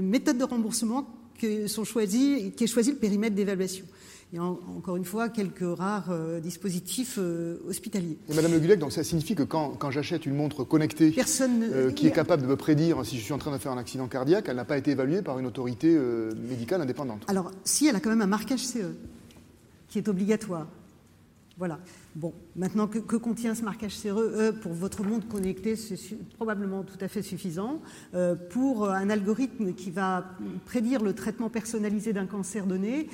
méthode 0.00 0.38
de 0.38 0.44
remboursement 0.44 1.06
que 1.38 1.66
sont 1.66 1.84
choisis, 1.84 2.52
qui 2.56 2.64
est 2.64 2.68
choisi 2.68 2.92
le 2.92 2.96
périmètre 2.96 3.34
d'évaluation. 3.36 3.84
Il 4.30 4.36
y 4.36 4.38
a 4.38 4.44
encore 4.44 4.96
une 4.96 5.06
fois 5.06 5.30
quelques 5.30 5.64
rares 5.78 6.10
euh, 6.10 6.38
dispositifs 6.38 7.18
euh, 7.18 7.60
hospitaliers. 7.66 8.18
Et 8.28 8.34
Madame 8.34 8.52
Le 8.52 8.76
donc 8.76 8.92
ça 8.92 9.02
signifie 9.02 9.34
que 9.34 9.42
quand, 9.42 9.70
quand 9.70 9.90
j'achète 9.90 10.26
une 10.26 10.34
montre 10.34 10.64
connectée 10.64 11.14
euh, 11.18 11.90
qui 11.92 12.06
est 12.06 12.10
capable 12.10 12.42
de 12.42 12.46
me 12.46 12.56
prédire 12.56 13.06
si 13.06 13.16
je 13.16 13.24
suis 13.24 13.32
en 13.32 13.38
train 13.38 13.52
de 13.52 13.58
faire 13.58 13.72
un 13.72 13.78
accident 13.78 14.06
cardiaque, 14.06 14.44
elle 14.48 14.56
n'a 14.56 14.66
pas 14.66 14.76
été 14.76 14.90
évaluée 14.90 15.22
par 15.22 15.38
une 15.38 15.46
autorité 15.46 15.98
médicale 16.48 16.82
indépendante. 16.82 17.22
Alors, 17.28 17.50
si, 17.64 17.86
elle 17.86 17.96
a 17.96 18.00
quand 18.00 18.10
même 18.10 18.20
un 18.20 18.26
marquage 18.26 18.66
CE 18.66 18.94
qui 19.88 19.98
est 19.98 20.08
obligatoire. 20.08 20.66
Voilà. 21.56 21.80
Bon, 22.14 22.34
maintenant, 22.54 22.86
que, 22.86 23.16
contient 23.16 23.54
ce 23.54 23.62
marquage 23.62 23.96
CE 23.96 24.50
Pour 24.60 24.74
votre 24.74 25.02
montre 25.02 25.26
connectée, 25.26 25.74
c'est 25.74 25.96
probablement 26.36 26.82
tout 26.82 26.98
à 27.00 27.08
fait 27.08 27.22
suffisant. 27.22 27.80
pour 28.50 28.90
un 28.90 29.08
algorithme 29.08 29.72
qui 29.72 29.90
va 29.90 30.26
prédire 30.66 31.02
le 31.02 31.14
traitement 31.14 31.48
personnalisé 31.48 32.12
d'un 32.12 32.26
cancer 32.26 32.66
donné, 32.66 33.08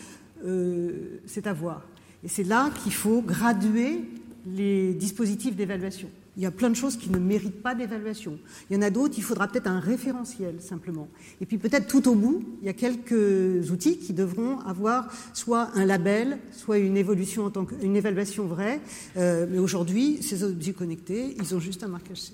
euh, 0.45 1.21
c'est 1.27 1.47
à 1.47 1.53
voir. 1.53 1.87
Et 2.23 2.29
c'est 2.29 2.45
là 2.45 2.71
qu'il 2.83 2.93
faut 2.93 3.23
graduer 3.23 4.01
les 4.47 4.95
dispositifs 4.95 5.57
d'évaluation. 5.57 6.09
Il 6.37 6.43
y 6.43 6.47
a 6.47 6.51
plein 6.51 6.69
de 6.69 6.75
choses 6.75 6.97
qui 6.97 7.11
ne 7.11 7.19
méritent 7.19 7.63
pas 7.63 7.77
d'évaluation. 7.77 8.39
Il 8.69 8.75
y 8.75 8.77
en 8.77 8.83
a 8.83 8.91
d'autres, 8.91 9.15
il 9.17 9.23
faudra 9.23 9.47
peut-être 9.47 9.69
un 9.69 9.79
référentiel 9.79 10.61
simplement. 10.61 11.09
Et 11.41 11.47
puis 11.47 11.59
peut-être 11.59 11.87
tout 11.87 12.09
au 12.09 12.17
bout, 12.17 12.45
il 12.61 12.67
y 12.67 12.69
a 12.69 12.73
quelques 12.73 13.71
outils 13.71 13.99
qui 13.99 14.13
devront 14.13 14.59
avoir 14.61 15.13
soit 15.33 15.71
un 15.75 15.87
label, 15.87 16.39
soit 16.51 16.79
une 16.79 16.97
évolution 16.97 17.45
en 17.45 17.51
tant 17.51 17.65
qu'une 17.65 17.95
évaluation 17.95 18.47
vraie. 18.47 18.81
Euh, 19.17 19.47
mais 19.49 19.59
aujourd'hui, 19.59 20.23
ces 20.23 20.43
objets 20.43 20.73
connectés, 20.73 21.37
ils 21.39 21.55
ont 21.55 21.61
juste 21.61 21.85
un 21.85 21.89
marquage 21.89 22.23
CE. 22.23 22.33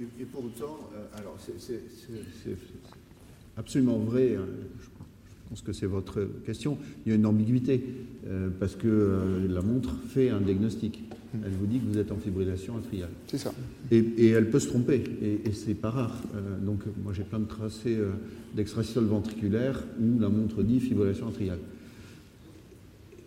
Et, 0.00 0.24
pour 0.24 0.44
autant, 0.44 0.90
euh, 0.94 1.18
alors 1.18 1.36
c'est 1.38 1.80
absolument 3.56 3.98
vrai. 3.98 4.36
Hein, 4.36 4.44
je 5.46 5.50
pense 5.50 5.62
que 5.62 5.72
c'est 5.72 5.86
votre 5.86 6.26
question, 6.44 6.76
il 7.04 7.10
y 7.10 7.12
a 7.12 7.14
une 7.14 7.24
ambiguïté, 7.24 7.84
euh, 8.26 8.48
parce 8.58 8.74
que 8.74 8.88
euh, 8.88 9.46
la 9.48 9.62
montre 9.62 9.96
fait 10.08 10.28
un 10.28 10.40
diagnostic. 10.40 11.04
Elle 11.34 11.52
vous 11.52 11.66
dit 11.66 11.78
que 11.78 11.84
vous 11.86 11.98
êtes 11.98 12.10
en 12.10 12.16
fibrillation 12.16 12.76
atriale. 12.76 13.10
C'est 13.28 13.38
ça. 13.38 13.52
Et, 13.92 14.28
elle 14.28 14.50
peut 14.50 14.58
se 14.58 14.68
tromper, 14.68 15.04
et, 15.22 15.52
c'est 15.52 15.74
pas 15.74 15.90
rare. 15.90 16.20
Euh, 16.34 16.58
donc, 16.58 16.80
moi, 17.04 17.12
j'ai 17.12 17.22
plein 17.22 17.38
de 17.38 17.44
tracés 17.44 17.96
d'extraciel 18.56 19.04
ventriculaire 19.04 19.84
où 20.00 20.18
la 20.18 20.28
montre 20.28 20.64
dit 20.64 20.80
fibrillation 20.80 21.28
atriale. 21.28 21.60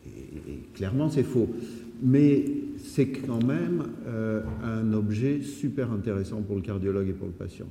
Et, 0.06 0.76
clairement, 0.76 1.10
c'est 1.10 1.24
faux. 1.24 1.48
Mais 2.04 2.46
c'est 2.84 3.08
quand 3.08 3.44
même 3.44 3.84
un 4.64 4.92
objet 4.94 5.42
super 5.42 5.92
intéressant 5.92 6.42
pour 6.42 6.56
le 6.58 6.62
cardiologue 6.62 7.08
et 7.08 7.14
pour 7.14 7.28
le 7.28 7.34
patient. 7.34 7.68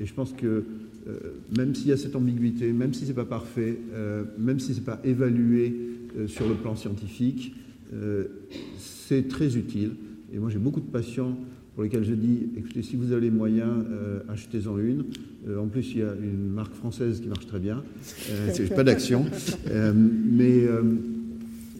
Et 0.00 0.06
je 0.06 0.14
pense 0.14 0.32
que 0.32 0.64
euh, 1.06 1.18
même 1.56 1.74
s'il 1.74 1.88
y 1.88 1.92
a 1.92 1.96
cette 1.96 2.16
ambiguïté, 2.16 2.72
même 2.72 2.94
si 2.94 3.02
ce 3.02 3.08
n'est 3.08 3.14
pas 3.14 3.26
parfait, 3.26 3.78
euh, 3.92 4.24
même 4.38 4.58
si 4.58 4.72
ce 4.72 4.78
n'est 4.78 4.84
pas 4.84 5.00
évalué 5.04 5.74
euh, 6.16 6.26
sur 6.26 6.48
le 6.48 6.54
plan 6.54 6.76
scientifique, 6.76 7.54
c'est 8.78 9.28
très 9.28 9.56
utile. 9.56 9.92
Et 10.32 10.38
moi, 10.38 10.50
j'ai 10.50 10.58
beaucoup 10.58 10.80
de 10.80 10.90
patients 10.90 11.38
pour 11.74 11.84
lesquels 11.84 12.02
je 12.02 12.14
dis, 12.14 12.48
écoutez, 12.56 12.82
si 12.82 12.96
vous 12.96 13.12
avez 13.12 13.20
les 13.20 13.30
moyens, 13.30 13.84
achetez-en 14.28 14.76
une. 14.78 15.04
en 15.56 15.68
plus, 15.68 15.92
il 15.92 15.98
y 15.98 16.02
a 16.02 16.12
une 16.20 16.48
marque 16.48 16.74
française 16.74 17.20
qui 17.20 17.28
marche 17.28 17.46
très 17.46 17.60
bien. 17.60 17.84
c'est 18.52 18.68
pas 18.74 18.82
d'action. 18.82 19.26
mais 20.04 20.66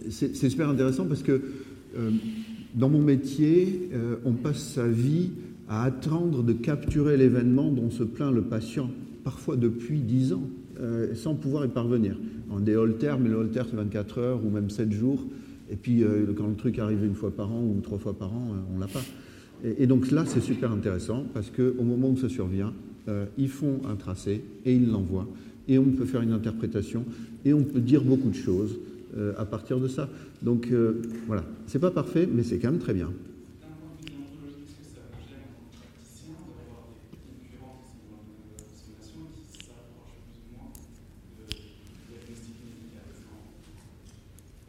c'est 0.09 0.49
super 0.49 0.69
intéressant 0.69 1.05
parce 1.07 1.25
que 1.25 1.43
dans 2.77 2.89
mon 2.89 3.03
métier, 3.03 3.91
on 4.25 4.35
passe 4.35 4.63
sa 4.75 4.87
vie 4.87 5.31
à 5.69 5.85
attendre 5.85 6.43
de 6.43 6.53
capturer 6.53 7.17
l'événement 7.17 7.71
dont 7.71 7.91
se 7.91 8.03
plaint 8.03 8.33
le 8.33 8.43
patient 8.43 8.91
parfois 9.25 9.57
depuis 9.57 10.01
10 10.01 10.35
ans, 10.35 10.49
euh, 10.81 11.15
sans 11.15 11.35
pouvoir 11.35 11.65
y 11.65 11.69
parvenir. 11.69 12.17
En 12.51 12.61
des 12.61 12.77
holters, 12.77 13.19
mais 13.19 13.31
le 13.31 13.37
holter 13.37 13.63
c'est 13.69 13.77
24 13.77 14.19
heures 14.19 14.45
ou 14.45 14.51
même 14.51 14.71
7 14.71 14.93
jours, 14.93 15.25
et 15.71 15.77
puis 15.77 16.05
euh, 16.05 16.27
quand 16.37 16.47
le 16.47 16.55
truc 16.55 16.79
arrive 16.79 17.05
une 17.05 17.15
fois 17.15 17.31
par 17.31 17.51
an 17.51 17.63
ou 17.63 17.81
trois 17.81 17.99
fois 17.99 18.13
par 18.13 18.33
an, 18.33 18.49
euh, 18.51 18.75
on 18.77 18.79
l'a 18.79 18.87
pas. 18.87 19.03
Et, 19.79 19.87
donc 19.87 20.11
là, 20.11 20.25
c'est 20.27 20.43
super 20.43 20.71
intéressant 20.71 21.25
parce 21.33 21.51
qu'au 21.51 21.83
moment 21.83 22.11
où 22.11 22.17
ça 22.19 22.29
survient, 22.29 22.75
ils 23.39 23.49
font 23.49 23.81
un 23.89 23.97
tracé 23.97 24.43
et 24.67 24.75
ils 24.75 24.91
l'envoient, 24.91 25.27
et 25.69 25.79
on 25.79 25.85
peut 25.85 26.05
faire 26.05 26.21
une 26.21 26.33
interprétation, 26.33 27.05
et 27.47 27.55
on 27.55 27.63
peut 27.63 27.81
dire 27.81 28.03
beaucoup 28.03 28.29
de 28.29 28.35
choses 28.35 28.79
à 29.39 29.47
partir 29.47 29.81
de 29.81 29.89
ça. 29.89 30.11
Donc 30.43 30.71
voilà, 31.27 31.45
c'est 31.67 31.79
pas 31.79 31.91
parfait, 31.91 32.29
mais 32.31 32.43
c'est 32.43 32.59
quand 32.59 32.73
même 32.73 32.81
très 32.81 32.93
bien. 32.93 33.11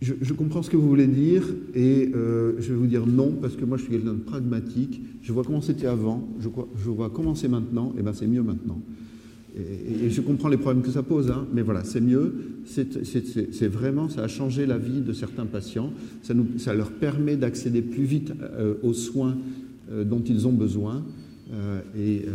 Je, 0.01 0.33
comprends 0.33 0.61
ce 0.61 0.69
que 0.69 0.77
vous 0.77 0.87
voulez 0.87 1.07
dire 1.07 1.43
et 1.73 2.11
euh, 2.13 2.53
je 2.59 2.73
vais 2.73 2.75
vous 2.75 2.87
dire 2.87 3.07
non 3.07 3.31
parce 3.41 3.55
que 3.55 3.63
moi 3.63 3.77
je 3.77 3.83
suis 3.83 3.91
quelqu'un 3.91 4.13
de 4.13 4.19
pragmatique. 4.19 5.01
Je 5.21 5.31
vois 5.31 5.43
comment 5.43 5.61
c'était 5.61 5.87
avant, 5.87 6.27
je, 6.39 6.49
je, 6.83 6.89
vois 6.89 7.09
comment 7.09 7.33
c'est 7.33 7.47
maintenant, 7.47 7.93
et 7.97 8.03
bien 8.03 8.13
c'est 8.13 8.27
mieux 8.27 8.43
maintenant. 8.43 8.81
Et, 9.57 10.09
je 10.09 10.19
comprends 10.19 10.49
les 10.49 10.57
problèmes 10.57 10.83
que 10.83 10.91
ça 10.91 11.01
pose, 11.01 11.31
hein, 11.31 11.47
mais 11.53 11.61
voilà, 11.61 11.85
c'est 11.85 12.01
mieux. 12.01 12.33
C'est 12.65 13.67
vraiment, 13.67 14.09
ça 14.09 14.23
a 14.23 14.27
changé 14.27 14.65
la 14.65 14.77
vie 14.77 14.99
de 14.99 15.13
certains 15.13 15.45
patients. 15.45 15.93
Ça, 16.23 16.33
nous, 16.33 16.45
ça 16.57 16.73
leur 16.73 16.91
permet 16.91 17.37
d'accéder 17.37 17.81
plus 17.81 18.03
vite 18.03 18.33
euh, 18.41 18.73
aux 18.83 18.93
soins 18.93 19.37
euh, 19.91 20.03
dont 20.03 20.21
ils 20.21 20.45
ont 20.45 20.53
besoin. 20.53 21.03
et 21.97 22.25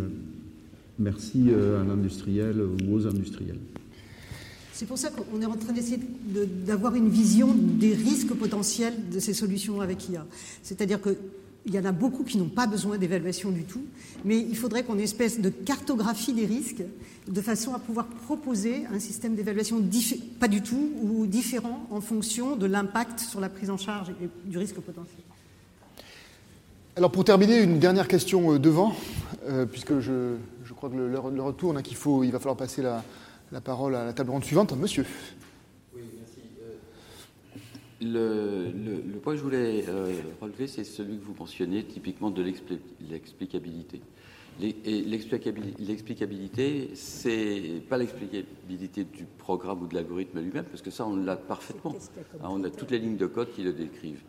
merci 0.98 1.50
à 1.50 1.84
l'industriel 1.84 2.56
ou 2.62 2.94
aux 2.94 3.06
industriels. 3.06 3.58
C'est 4.80 4.86
pour 4.86 4.96
ça 4.96 5.10
qu'on 5.10 5.42
est 5.42 5.44
en 5.44 5.58
train 5.58 5.74
d'essayer 5.74 6.00
d'avoir 6.64 6.94
une 6.94 7.10
vision 7.10 7.54
des 7.54 7.92
risques 7.92 8.32
potentiels 8.32 8.94
de 9.10 9.20
ces 9.20 9.34
solutions 9.34 9.82
avec 9.82 10.08
IA. 10.08 10.24
C'est-à-dire 10.62 11.02
qu'il 11.02 11.74
y 11.74 11.78
en 11.78 11.84
a 11.84 11.92
beaucoup 11.92 12.24
qui 12.24 12.38
n'ont 12.38 12.48
pas 12.48 12.66
besoin 12.66 12.96
d'évaluation 12.96 13.50
du 13.50 13.64
tout, 13.64 13.82
mais 14.24 14.38
il 14.38 14.56
faudrait 14.56 14.82
qu'on 14.82 14.94
ait 14.94 15.00
une 15.00 15.04
espèce 15.04 15.38
de 15.38 15.50
cartographie 15.50 16.32
des 16.32 16.46
risques 16.46 16.82
de 17.28 17.40
façon 17.42 17.74
à 17.74 17.78
pouvoir 17.78 18.06
proposer 18.06 18.86
un 18.90 18.98
système 18.98 19.34
d'évaluation 19.34 19.84
pas 20.40 20.48
du 20.48 20.62
tout 20.62 20.92
ou 21.02 21.26
différent 21.26 21.86
en 21.90 22.00
fonction 22.00 22.56
de 22.56 22.64
l'impact 22.64 23.20
sur 23.20 23.38
la 23.38 23.50
prise 23.50 23.68
en 23.68 23.76
charge 23.76 24.08
et 24.22 24.30
du 24.46 24.56
risque 24.56 24.76
potentiel. 24.76 25.20
Alors 26.96 27.12
pour 27.12 27.24
terminer, 27.24 27.60
une 27.60 27.78
dernière 27.78 28.08
question 28.08 28.54
euh, 28.54 28.58
devant, 28.58 28.94
euh, 29.46 29.66
puisque 29.66 30.00
je, 30.00 30.36
crois 30.74 30.88
que 30.88 30.96
le, 30.96 31.94
faut, 31.94 32.24
il 32.24 32.30
va 32.30 32.38
falloir 32.38 32.56
passer 32.56 32.80
la, 32.80 33.04
la 33.52 33.60
parole 33.60 33.94
à 33.94 34.04
la 34.04 34.12
table 34.12 34.30
ronde 34.30 34.44
suivante, 34.44 34.76
monsieur. 34.76 35.04
Oui, 35.94 36.02
merci. 36.16 36.40
Le, 38.00 38.70
le, 38.70 39.18
point 39.18 39.34
que 39.34 39.38
je 39.38 39.42
voulais 39.42 39.84
relever, 40.40 40.66
c'est 40.66 40.84
celui 40.84 41.18
que 41.18 41.24
vous 41.24 41.34
mentionnez, 41.38 41.84
typiquement 41.84 42.30
de 42.30 42.42
l'explicabilité. 42.42 44.00
L'explicabilité, 44.60 46.90
c'est 46.94 47.82
pas 47.88 47.98
l'explicabilité 47.98 49.04
du 49.04 49.24
programme 49.38 49.82
ou 49.82 49.86
de 49.86 49.94
l'algorithme 49.94 50.40
lui-même, 50.40 50.64
parce 50.64 50.82
que 50.82 50.90
ça, 50.90 51.06
on 51.06 51.16
l'a 51.16 51.36
parfaitement. 51.36 51.94
Hein, 52.42 52.48
on 52.50 52.64
a 52.64 52.70
toutes 52.70 52.90
les 52.90 52.98
lignes 52.98 53.16
de 53.16 53.26
code 53.26 53.52
qui 53.52 53.62
le 53.62 53.72
décrivent. 53.72 54.22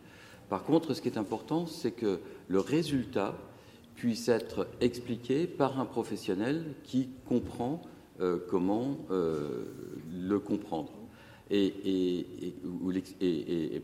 Par 0.48 0.64
contre, 0.64 0.94
ce 0.94 1.00
qui 1.00 1.08
est 1.08 1.18
important, 1.18 1.66
c'est 1.66 1.92
que 1.92 2.20
le 2.48 2.60
résultat 2.60 3.36
puisse 3.94 4.28
être 4.28 4.68
expliqué 4.80 5.46
par 5.46 5.78
un 5.78 5.84
professionnel 5.84 6.74
qui 6.82 7.10
comprend 7.26 7.82
euh, 8.20 8.36
comment 8.50 8.98
euh, 9.10 9.64
le 10.12 10.38
comprendre 10.38 10.92
et, 11.50 12.26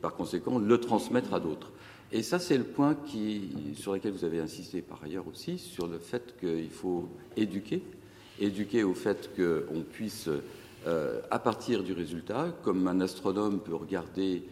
par 0.00 0.14
conséquent 0.14 0.58
le 0.58 0.78
transmettre 0.78 1.34
à 1.34 1.40
d'autres. 1.40 1.72
Et 2.12 2.22
ça, 2.22 2.38
c'est 2.38 2.56
le 2.56 2.64
point 2.64 2.96
sur 3.74 3.94
lequel 3.94 4.12
vous 4.12 4.24
avez 4.24 4.40
insisté 4.40 4.80
par 4.82 5.02
ailleurs 5.02 5.26
aussi, 5.26 5.58
sur 5.58 5.86
le 5.86 5.98
fait 5.98 6.34
qu'il 6.38 6.70
faut 6.70 7.08
éduquer, 7.36 7.82
éduquer 8.38 8.84
au 8.84 8.94
fait 8.94 9.30
qu'on 9.34 9.82
puisse, 9.82 10.28
euh, 10.86 11.20
à 11.30 11.38
partir 11.38 11.82
du 11.82 11.92
résultat, 11.92 12.54
comme 12.62 12.86
un 12.86 13.00
astronome 13.00 13.60
peut 13.60 13.74
regarder 13.74 14.42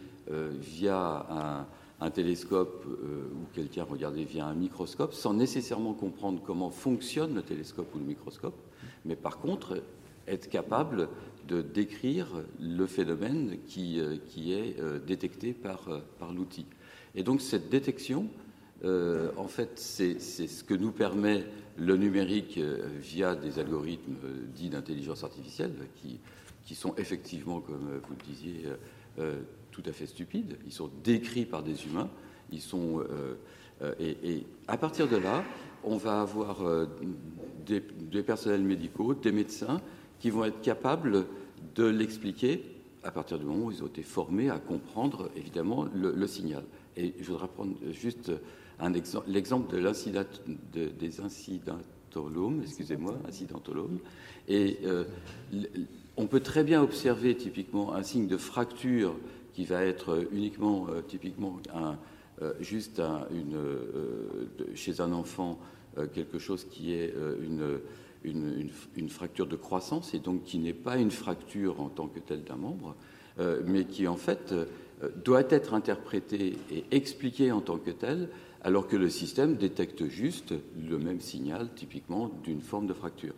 via 0.59 1.65
un, 2.01 2.09
télescope 2.11 2.85
ou 2.85 3.45
quelqu'un 3.55 3.83
regarder 3.83 4.25
via 4.25 4.45
un 4.45 4.53
microscope, 4.53 5.13
sans 5.13 5.33
nécessairement 5.33 5.93
comprendre 5.93 6.41
comment 6.45 6.69
fonctionne 6.69 7.33
le 7.33 7.41
télescope 7.41 7.87
ou 7.95 7.99
le 7.99 8.05
microscope, 8.05 8.55
mais 9.05 9.15
par 9.15 9.39
contre 9.39 9.83
être 10.27 10.49
capable 10.49 11.09
de 11.47 11.61
décrire 11.61 12.27
le 12.59 12.85
phénomène 12.85 13.57
qui, 13.67 14.01
qui 14.27 14.51
est 14.51 14.75
détecté 15.05 15.53
par, 15.53 15.87
par 16.19 16.33
l'outil. 16.33 16.65
Et 17.15 17.23
donc 17.23 17.41
cette 17.41 17.69
détection, 17.69 18.27
euh, 18.85 19.31
en 19.37 19.47
fait, 19.47 19.71
c'est 19.75 20.19
ce 20.19 20.63
que 20.63 20.73
nous 20.73 20.91
permet 20.91 21.45
le 21.77 21.97
numérique 21.97 22.57
euh, 22.57 22.87
via 22.99 23.35
des 23.35 23.59
algorithmes 23.59 24.15
euh, 24.23 24.45
dits 24.55 24.69
d'intelligence 24.69 25.23
artificielle, 25.23 25.73
qui, 26.01 26.19
qui, 26.63 26.75
sont 26.75 26.93
effectivement, 26.97 27.59
comme 27.59 27.99
vous 28.03 28.15
le 28.19 28.33
disiez, 28.33 28.65
tout 29.71 29.83
à 29.85 29.91
fait 29.93 30.05
stupides. 30.05 30.57
Ils 30.65 30.73
sont 30.73 30.91
décrits 31.03 31.45
par 31.45 31.63
des 31.63 31.85
humains. 31.85 32.09
Ils 32.51 32.61
sont, 32.61 33.03
et, 33.99 34.43
à 34.67 34.77
partir 34.77 35.07
de 35.07 35.15
là, 35.15 35.43
on 35.87 35.97
va 35.97 36.21
avoir 36.21 36.57
des, 37.65 37.81
personnels 38.23 38.63
médicaux, 38.63 39.13
des 39.13 39.31
médecins, 39.31 39.81
qui 40.19 40.29
vont 40.29 40.45
être 40.45 40.61
capables 40.61 41.25
de 41.75 41.85
l'expliquer 41.85 42.63
à 43.03 43.11
partir 43.11 43.39
du 43.39 43.45
moment 43.45 43.65
où 43.65 43.71
ils 43.71 43.83
ont 43.83 43.87
été 43.87 44.03
formés 44.03 44.49
à 44.49 44.59
comprendre, 44.59 45.29
évidemment, 45.35 45.85
le 45.93 46.27
signal. 46.27 46.63
Et 46.97 47.13
je 47.19 47.31
voudrais 47.31 47.47
prendre 47.47 47.75
juste 47.91 48.31
l'exemple 49.27 49.71
de 49.71 49.77
l'incident, 49.77 50.23
des 50.73 51.21
incidentolomes, 51.21 52.61
excusez-moi, 52.63 53.17
incidentolomes. 53.27 53.99
Et 54.47 54.79
euh, 54.83 55.03
on 56.17 56.25
peut 56.25 56.39
très 56.39 56.63
bien 56.63 56.81
observer 56.81 57.35
typiquement 57.35 57.93
un 57.93 58.03
signe 58.03 58.27
de 58.27 58.37
fracture 58.37 59.15
qui 59.53 59.65
va 59.65 59.83
être 59.83 60.27
uniquement, 60.31 60.87
euh, 60.89 61.01
typiquement, 61.01 61.57
un, 61.73 61.97
euh, 62.41 62.53
juste 62.59 63.01
chez 64.73 65.01
un 65.01 65.11
enfant, 65.11 65.59
quelque 66.13 66.39
chose 66.39 66.65
qui 66.69 66.93
est 66.93 67.13
une, 67.41 67.79
une, 68.23 68.69
une, 68.95 69.09
fracture 69.09 69.47
de 69.47 69.55
croissance 69.55 70.13
et 70.13 70.19
donc 70.19 70.43
qui 70.43 70.59
n'est 70.59 70.73
pas 70.73 70.97
une 70.97 71.11
fracture 71.11 71.81
en 71.81 71.89
tant 71.89 72.07
que 72.07 72.19
telle 72.19 72.43
d'un 72.43 72.55
membre, 72.57 72.95
mais 73.65 73.85
qui 73.85 74.07
en 74.07 74.17
fait 74.17 74.53
euh, 75.03 75.09
doit 75.23 75.43
être 75.49 75.75
interprété 75.75 76.57
et 76.71 76.83
expliqué 76.89 77.51
en 77.51 77.61
tant 77.61 77.77
que 77.77 77.91
tel, 77.91 78.29
alors 78.63 78.87
que 78.87 78.95
le 78.95 79.09
système 79.09 79.55
détecte 79.55 80.07
juste 80.07 80.55
le 80.75 80.97
même 80.97 81.19
signal, 81.19 81.69
typiquement, 81.75 82.31
d'une 82.43 82.61
forme 82.61 82.87
de 82.87 82.93
fracture. 82.93 83.35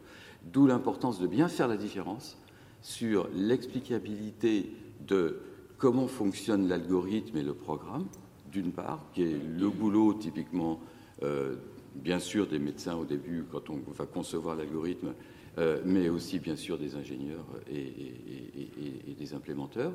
D'où 0.53 0.68
l'importance 0.68 1.19
de 1.19 1.27
bien 1.27 1.49
faire 1.49 1.68
la 1.68 1.76
différence 1.76 2.38
sur 2.81 3.30
l'explicabilité 3.36 4.72
de 5.06 5.41
comment 5.77 6.07
fonctionne 6.07 6.69
l'algorithme 6.69 7.36
et 7.36 7.44
le 7.44 7.53
programme, 7.53 8.07
d'une 8.49 8.72
part, 8.72 9.06
qui 9.14 9.23
est 9.23 9.38
le 9.57 9.69
boulot 9.69 10.14
typiquement, 10.14 10.80
euh, 11.23 11.56
bien 12.03 12.19
sûr, 12.19 12.47
des 12.47 12.59
médecins 12.59 12.95
au 12.95 13.05
début 13.05 13.45
quand 13.51 13.69
on 13.69 13.80
va 13.91 14.05
concevoir 14.05 14.55
l'algorithme, 14.55 15.13
euh, 15.57 15.81
mais 15.85 16.09
aussi 16.09 16.39
bien 16.39 16.55
sûr 16.55 16.77
des 16.77 16.95
ingénieurs 16.95 17.45
et 17.69 19.13
des 19.17 19.34
implémenteurs, 19.34 19.93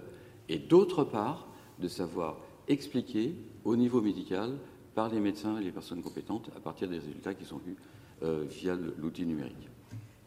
et 0.49 0.59
d'autre 0.59 1.05
part, 1.05 1.49
de 1.79 1.89
savoir 1.89 2.39
expliquer 2.69 3.35
au 3.65 3.77
niveau 3.77 4.01
médical 4.01 4.53
par 4.95 5.09
les 5.09 5.21
médecins 5.21 5.59
et 5.59 5.65
les 5.65 5.73
personnes 5.73 6.03
compétentes 6.03 6.51
à 6.57 6.61
partir 6.61 6.89
des 6.89 6.99
résultats 6.99 7.35
qui 7.35 7.45
sont 7.45 7.59
vus 7.59 7.77
euh, 8.23 8.45
via 8.49 8.77
l'outil 8.99 9.27
numérique. 9.27 9.69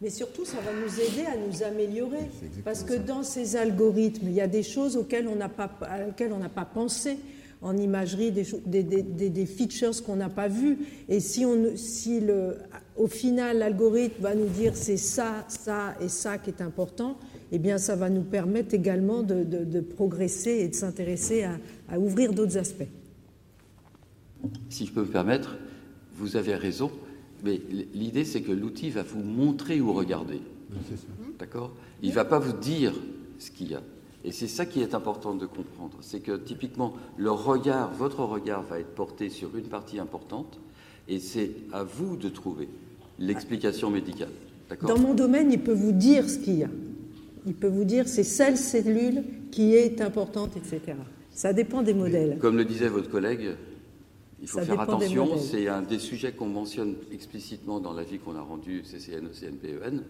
Mais 0.01 0.09
surtout, 0.09 0.45
ça 0.45 0.57
va 0.57 0.71
nous 0.73 0.99
aider 0.99 1.25
à 1.25 1.37
nous 1.37 1.63
améliorer. 1.63 2.29
Parce 2.63 2.83
que 2.83 2.93
dans 2.93 3.23
ces 3.23 3.55
algorithmes, 3.55 4.27
il 4.27 4.33
y 4.33 4.41
a 4.41 4.47
des 4.47 4.61
choses 4.61 4.95
auxquelles 4.95 5.27
on 5.27 5.35
n'a 5.35 5.49
pas, 5.49 5.71
on 6.19 6.37
n'a 6.37 6.49
pas 6.49 6.65
pensé 6.65 7.17
en 7.61 7.75
imagerie, 7.75 8.31
des, 8.31 8.45
des, 8.65 9.29
des, 9.29 9.45
features 9.45 10.03
qu'on 10.03 10.15
n'a 10.15 10.29
pas 10.29 10.47
vues. 10.47 10.77
Et 11.09 11.19
si, 11.19 11.45
on, 11.45 11.75
si 11.75 12.19
le, 12.19 12.57
au 12.95 13.07
final, 13.07 13.59
l'algorithme 13.59 14.21
va 14.21 14.35
nous 14.35 14.47
dire 14.47 14.75
c'est 14.75 14.97
ça, 14.97 15.45
ça 15.47 15.95
et 16.01 16.07
ça 16.07 16.38
qui 16.38 16.49
est 16.49 16.61
important, 16.61 17.17
eh 17.51 17.59
bien, 17.59 17.77
ça 17.77 17.95
va 17.95 18.09
nous 18.09 18.23
permettre 18.23 18.73
également 18.73 19.23
de, 19.23 19.79
progresser 19.81 20.51
et 20.51 20.67
de 20.67 20.75
s'intéresser 20.75 21.47
à, 21.89 21.99
ouvrir 21.99 22.34
d'autres 22.34 22.57
aspects. 22.57 22.88
Si 24.69 24.85
je 24.85 24.91
peux 24.91 25.01
me 25.01 25.07
permettre, 25.07 25.57
vous 26.15 26.35
avez 26.35 26.55
raison, 26.55 26.91
mais 27.43 27.61
l'idée, 27.93 28.25
c'est 28.25 28.41
que 28.41 28.51
l'outil 28.51 28.89
va 28.89 29.03
vous 29.03 29.23
montrer 29.23 29.81
où 29.81 29.93
regarder. 29.93 30.41
D'accord? 31.39 31.73
Il 32.01 32.09
ne 32.09 32.15
va 32.15 32.25
pas 32.25 32.39
vous 32.39 32.57
dire 32.57 32.93
ce 33.39 33.51
qu'il 33.51 33.71
y 33.71 33.75
a. 33.75 33.81
Et 34.23 34.31
c'est 34.31 34.48
ça 34.48 34.65
qui 34.65 34.81
est 34.81 34.94
important 34.94 35.35
de 35.35 35.45
comprendre. 35.45 35.98
C'est 36.02 36.19
que 36.19 36.35
typiquement, 36.35 36.94
le 37.18 37.31
regard, 37.31 37.94
votre 37.94 38.23
regard 38.23 38.64
va 38.64 38.80
être 38.80 38.94
porté 38.95 39.30
sur 39.30 39.56
une 39.56 39.68
partie 39.68 39.99
importante, 39.99 40.60
et 41.07 41.19
c'est 41.19 41.52
à 41.72 41.84
vous 41.84 42.18
de 42.18 42.30
trouver 42.30 42.68
l'explication 43.19 43.89
médicale. 43.89 44.31
Dans 44.81 44.99
mon 44.99 45.14
domaine, 45.14 45.52
il 45.52 45.61
peut 45.61 45.73
vous 45.73 45.94
dire 45.94 46.30
ce 46.30 46.39
qu'il 46.39 46.60
y 46.60 46.64
a 46.64 46.69
il 47.48 47.56
peut 47.56 47.68
vous 47.68 47.85
dire 47.85 48.07
c'est 48.07 48.23
cette 48.23 48.57
cellule 48.57 49.23
qui 49.52 49.73
est 49.73 50.02
importante, 50.02 50.57
etc. 50.57 50.98
Ça 51.31 51.53
dépend 51.53 51.81
des 51.81 51.94
modèles. 51.94 52.38
Comme 52.39 52.57
le 52.57 52.65
disait 52.65 52.89
votre 52.89 53.10
collègue, 53.10 53.56
il 54.41 54.48
faut 54.48 54.60
faire 54.60 54.81
attention. 54.81 55.38
C'est 55.38 55.68
un 55.68 55.81
des 55.81 55.99
sujets 55.99 56.34
qu'on 56.34 56.48
mentionne 56.48 56.95
explicitement 57.11 57.80
dans 57.80 57.94
l'avis 57.94 58.19
qu'on 58.19 58.35
a 58.35 58.41
rendu 58.41 58.84
CCN, 58.84 59.30
CNPEN. 59.30 60.03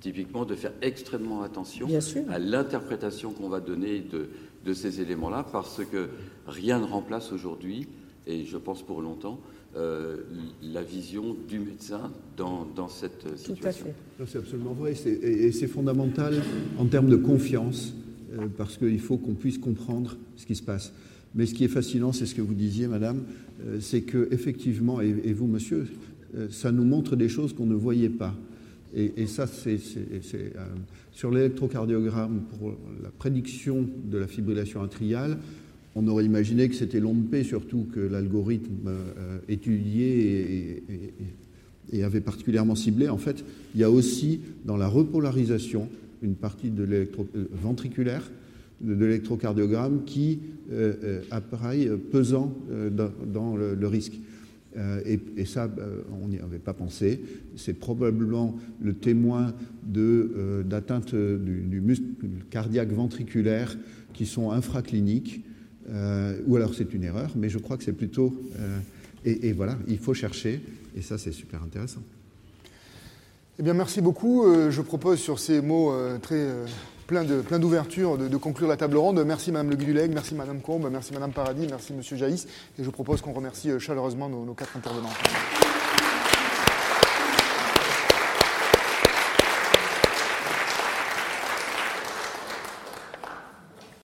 Typiquement, 0.00 0.46
de 0.46 0.54
faire 0.54 0.72
extrêmement 0.80 1.42
attention 1.42 1.86
à 2.30 2.38
l'interprétation 2.38 3.32
qu'on 3.32 3.50
va 3.50 3.60
donner 3.60 4.00
de, 4.00 4.30
de 4.64 4.72
ces 4.72 5.00
éléments-là, 5.00 5.46
parce 5.52 5.82
que 5.84 6.08
rien 6.46 6.78
ne 6.78 6.84
remplace 6.84 7.32
aujourd'hui, 7.32 7.86
et 8.26 8.44
je 8.44 8.56
pense 8.56 8.82
pour 8.82 9.02
longtemps, 9.02 9.40
euh, 9.76 10.16
la 10.62 10.82
vision 10.82 11.36
du 11.48 11.60
médecin 11.60 12.10
dans, 12.36 12.66
dans 12.74 12.88
cette 12.88 13.38
situation. 13.38 13.86
C'est 14.26 14.38
absolument 14.38 14.72
vrai, 14.72 14.94
et 15.06 15.52
c'est 15.52 15.68
fondamental 15.68 16.42
en 16.78 16.86
termes 16.86 17.08
de 17.08 17.16
confiance, 17.16 17.94
euh, 18.32 18.46
parce 18.56 18.76
qu'il 18.76 18.98
faut 19.00 19.16
qu'on 19.16 19.34
puisse 19.34 19.58
comprendre 19.58 20.16
ce 20.36 20.46
qui 20.46 20.56
se 20.56 20.62
passe. 20.62 20.92
Mais 21.34 21.46
ce 21.46 21.54
qui 21.54 21.64
est 21.64 21.68
fascinant, 21.68 22.12
c'est 22.12 22.26
ce 22.26 22.34
que 22.34 22.42
vous 22.42 22.54
disiez, 22.54 22.88
Madame, 22.88 23.22
euh, 23.64 23.78
c'est 23.80 24.02
que 24.02 24.28
effectivement, 24.32 25.00
et, 25.00 25.32
vous, 25.32 25.46
Monsieur, 25.46 25.86
ça 26.50 26.72
nous 26.72 26.84
montre 26.84 27.14
des 27.14 27.28
choses 27.28 27.52
qu'on 27.52 27.66
ne 27.66 27.74
voyait 27.74 28.08
pas. 28.08 28.34
Et, 28.94 29.26
ça, 29.26 29.46
c'est 29.46 29.78
sur 31.12 31.30
l'électrocardiogramme 31.30 32.42
pour 32.58 32.76
la 33.02 33.10
prédiction 33.10 33.86
de 34.04 34.18
la 34.18 34.26
fibrillation 34.26 34.82
atriale 34.82 35.38
on 35.94 36.06
aurait 36.06 36.24
imaginé 36.24 36.68
que 36.68 36.74
c'était 36.74 37.00
l'OMP 37.00 37.42
surtout 37.42 37.86
que 37.92 38.00
l'algorithme 38.00 38.88
euh, 38.88 39.38
étudiait 39.48 40.82
et, 41.92 42.04
avait 42.04 42.20
particulièrement 42.20 42.76
ciblé. 42.76 43.08
En 43.08 43.18
fait, 43.18 43.44
il 43.74 43.80
y 43.80 43.84
a 43.84 43.90
aussi 43.90 44.40
dans 44.64 44.76
la 44.76 44.86
repolarisation 44.86 45.88
une 46.22 46.36
partie 46.36 46.70
de 46.70 46.84
l'électro 46.84 47.26
euh, 47.34 47.46
ventriculaire 47.50 48.30
de 48.80 48.94
l'électrocardiogramme 48.94 50.04
qui 50.04 50.38
euh, 50.72 51.20
apparaît 51.30 51.88
pesant 52.12 52.56
dans, 53.26 53.56
le, 53.56 53.86
risque. 53.86 54.18
Et, 54.76 55.44
ça, 55.44 55.68
on 56.22 56.28
n'y 56.28 56.38
avait 56.38 56.58
pas 56.58 56.74
pensé. 56.74 57.20
C'est 57.56 57.74
probablement 57.74 58.56
le 58.80 58.94
témoin 58.94 59.52
d'atteinte 59.84 61.14
du, 61.14 61.60
du 61.62 61.80
muscle 61.80 62.04
cardiaque 62.50 62.92
ventriculaire 62.92 63.76
qui 64.12 64.26
sont 64.26 64.52
infracliniques 64.52 65.44
euh, 65.92 66.36
ou 66.46 66.56
alors 66.56 66.74
c'est 66.74 66.94
une 66.94 67.04
erreur, 67.04 67.30
mais 67.36 67.48
je 67.48 67.58
crois 67.58 67.76
que 67.76 67.84
c'est 67.84 67.92
plutôt... 67.92 68.34
Euh, 68.58 68.78
et, 69.26 69.52
voilà, 69.52 69.76
il 69.86 69.98
faut 69.98 70.14
chercher, 70.14 70.62
et 70.96 71.02
ça 71.02 71.18
c'est 71.18 71.32
super 71.32 71.62
intéressant. 71.62 72.00
Eh 73.58 73.62
bien, 73.62 73.74
merci 73.74 74.00
beaucoup. 74.00 74.46
je 74.70 74.80
propose 74.80 75.18
sur 75.18 75.38
ces 75.38 75.60
mots 75.60 75.92
très 76.22 76.48
plein 77.10 77.24
de 77.24 77.40
plein 77.40 77.58
d'ouverture 77.58 78.16
de, 78.16 78.36
conclure 78.36 78.68
la 78.68 78.76
table 78.76 78.96
ronde. 78.96 79.24
Merci 79.26 79.50
Madame 79.50 79.70
Le 79.70 79.76
Guduleg, 79.76 80.12
merci 80.14 80.36
Madame 80.36 80.60
Combe, 80.60 80.88
merci 80.92 81.12
Madame 81.12 81.32
Paradis, 81.32 81.66
merci 81.68 81.92
Monsieur 81.92 82.16
Jaïs. 82.16 82.46
Et 82.78 82.84
je 82.84 82.90
propose 82.90 83.20
qu'on 83.20 83.32
remercie 83.32 83.68
chaleureusement 83.80 84.28
nos 84.28 84.54
quatre 84.54 84.76
intervenants. 84.76 85.10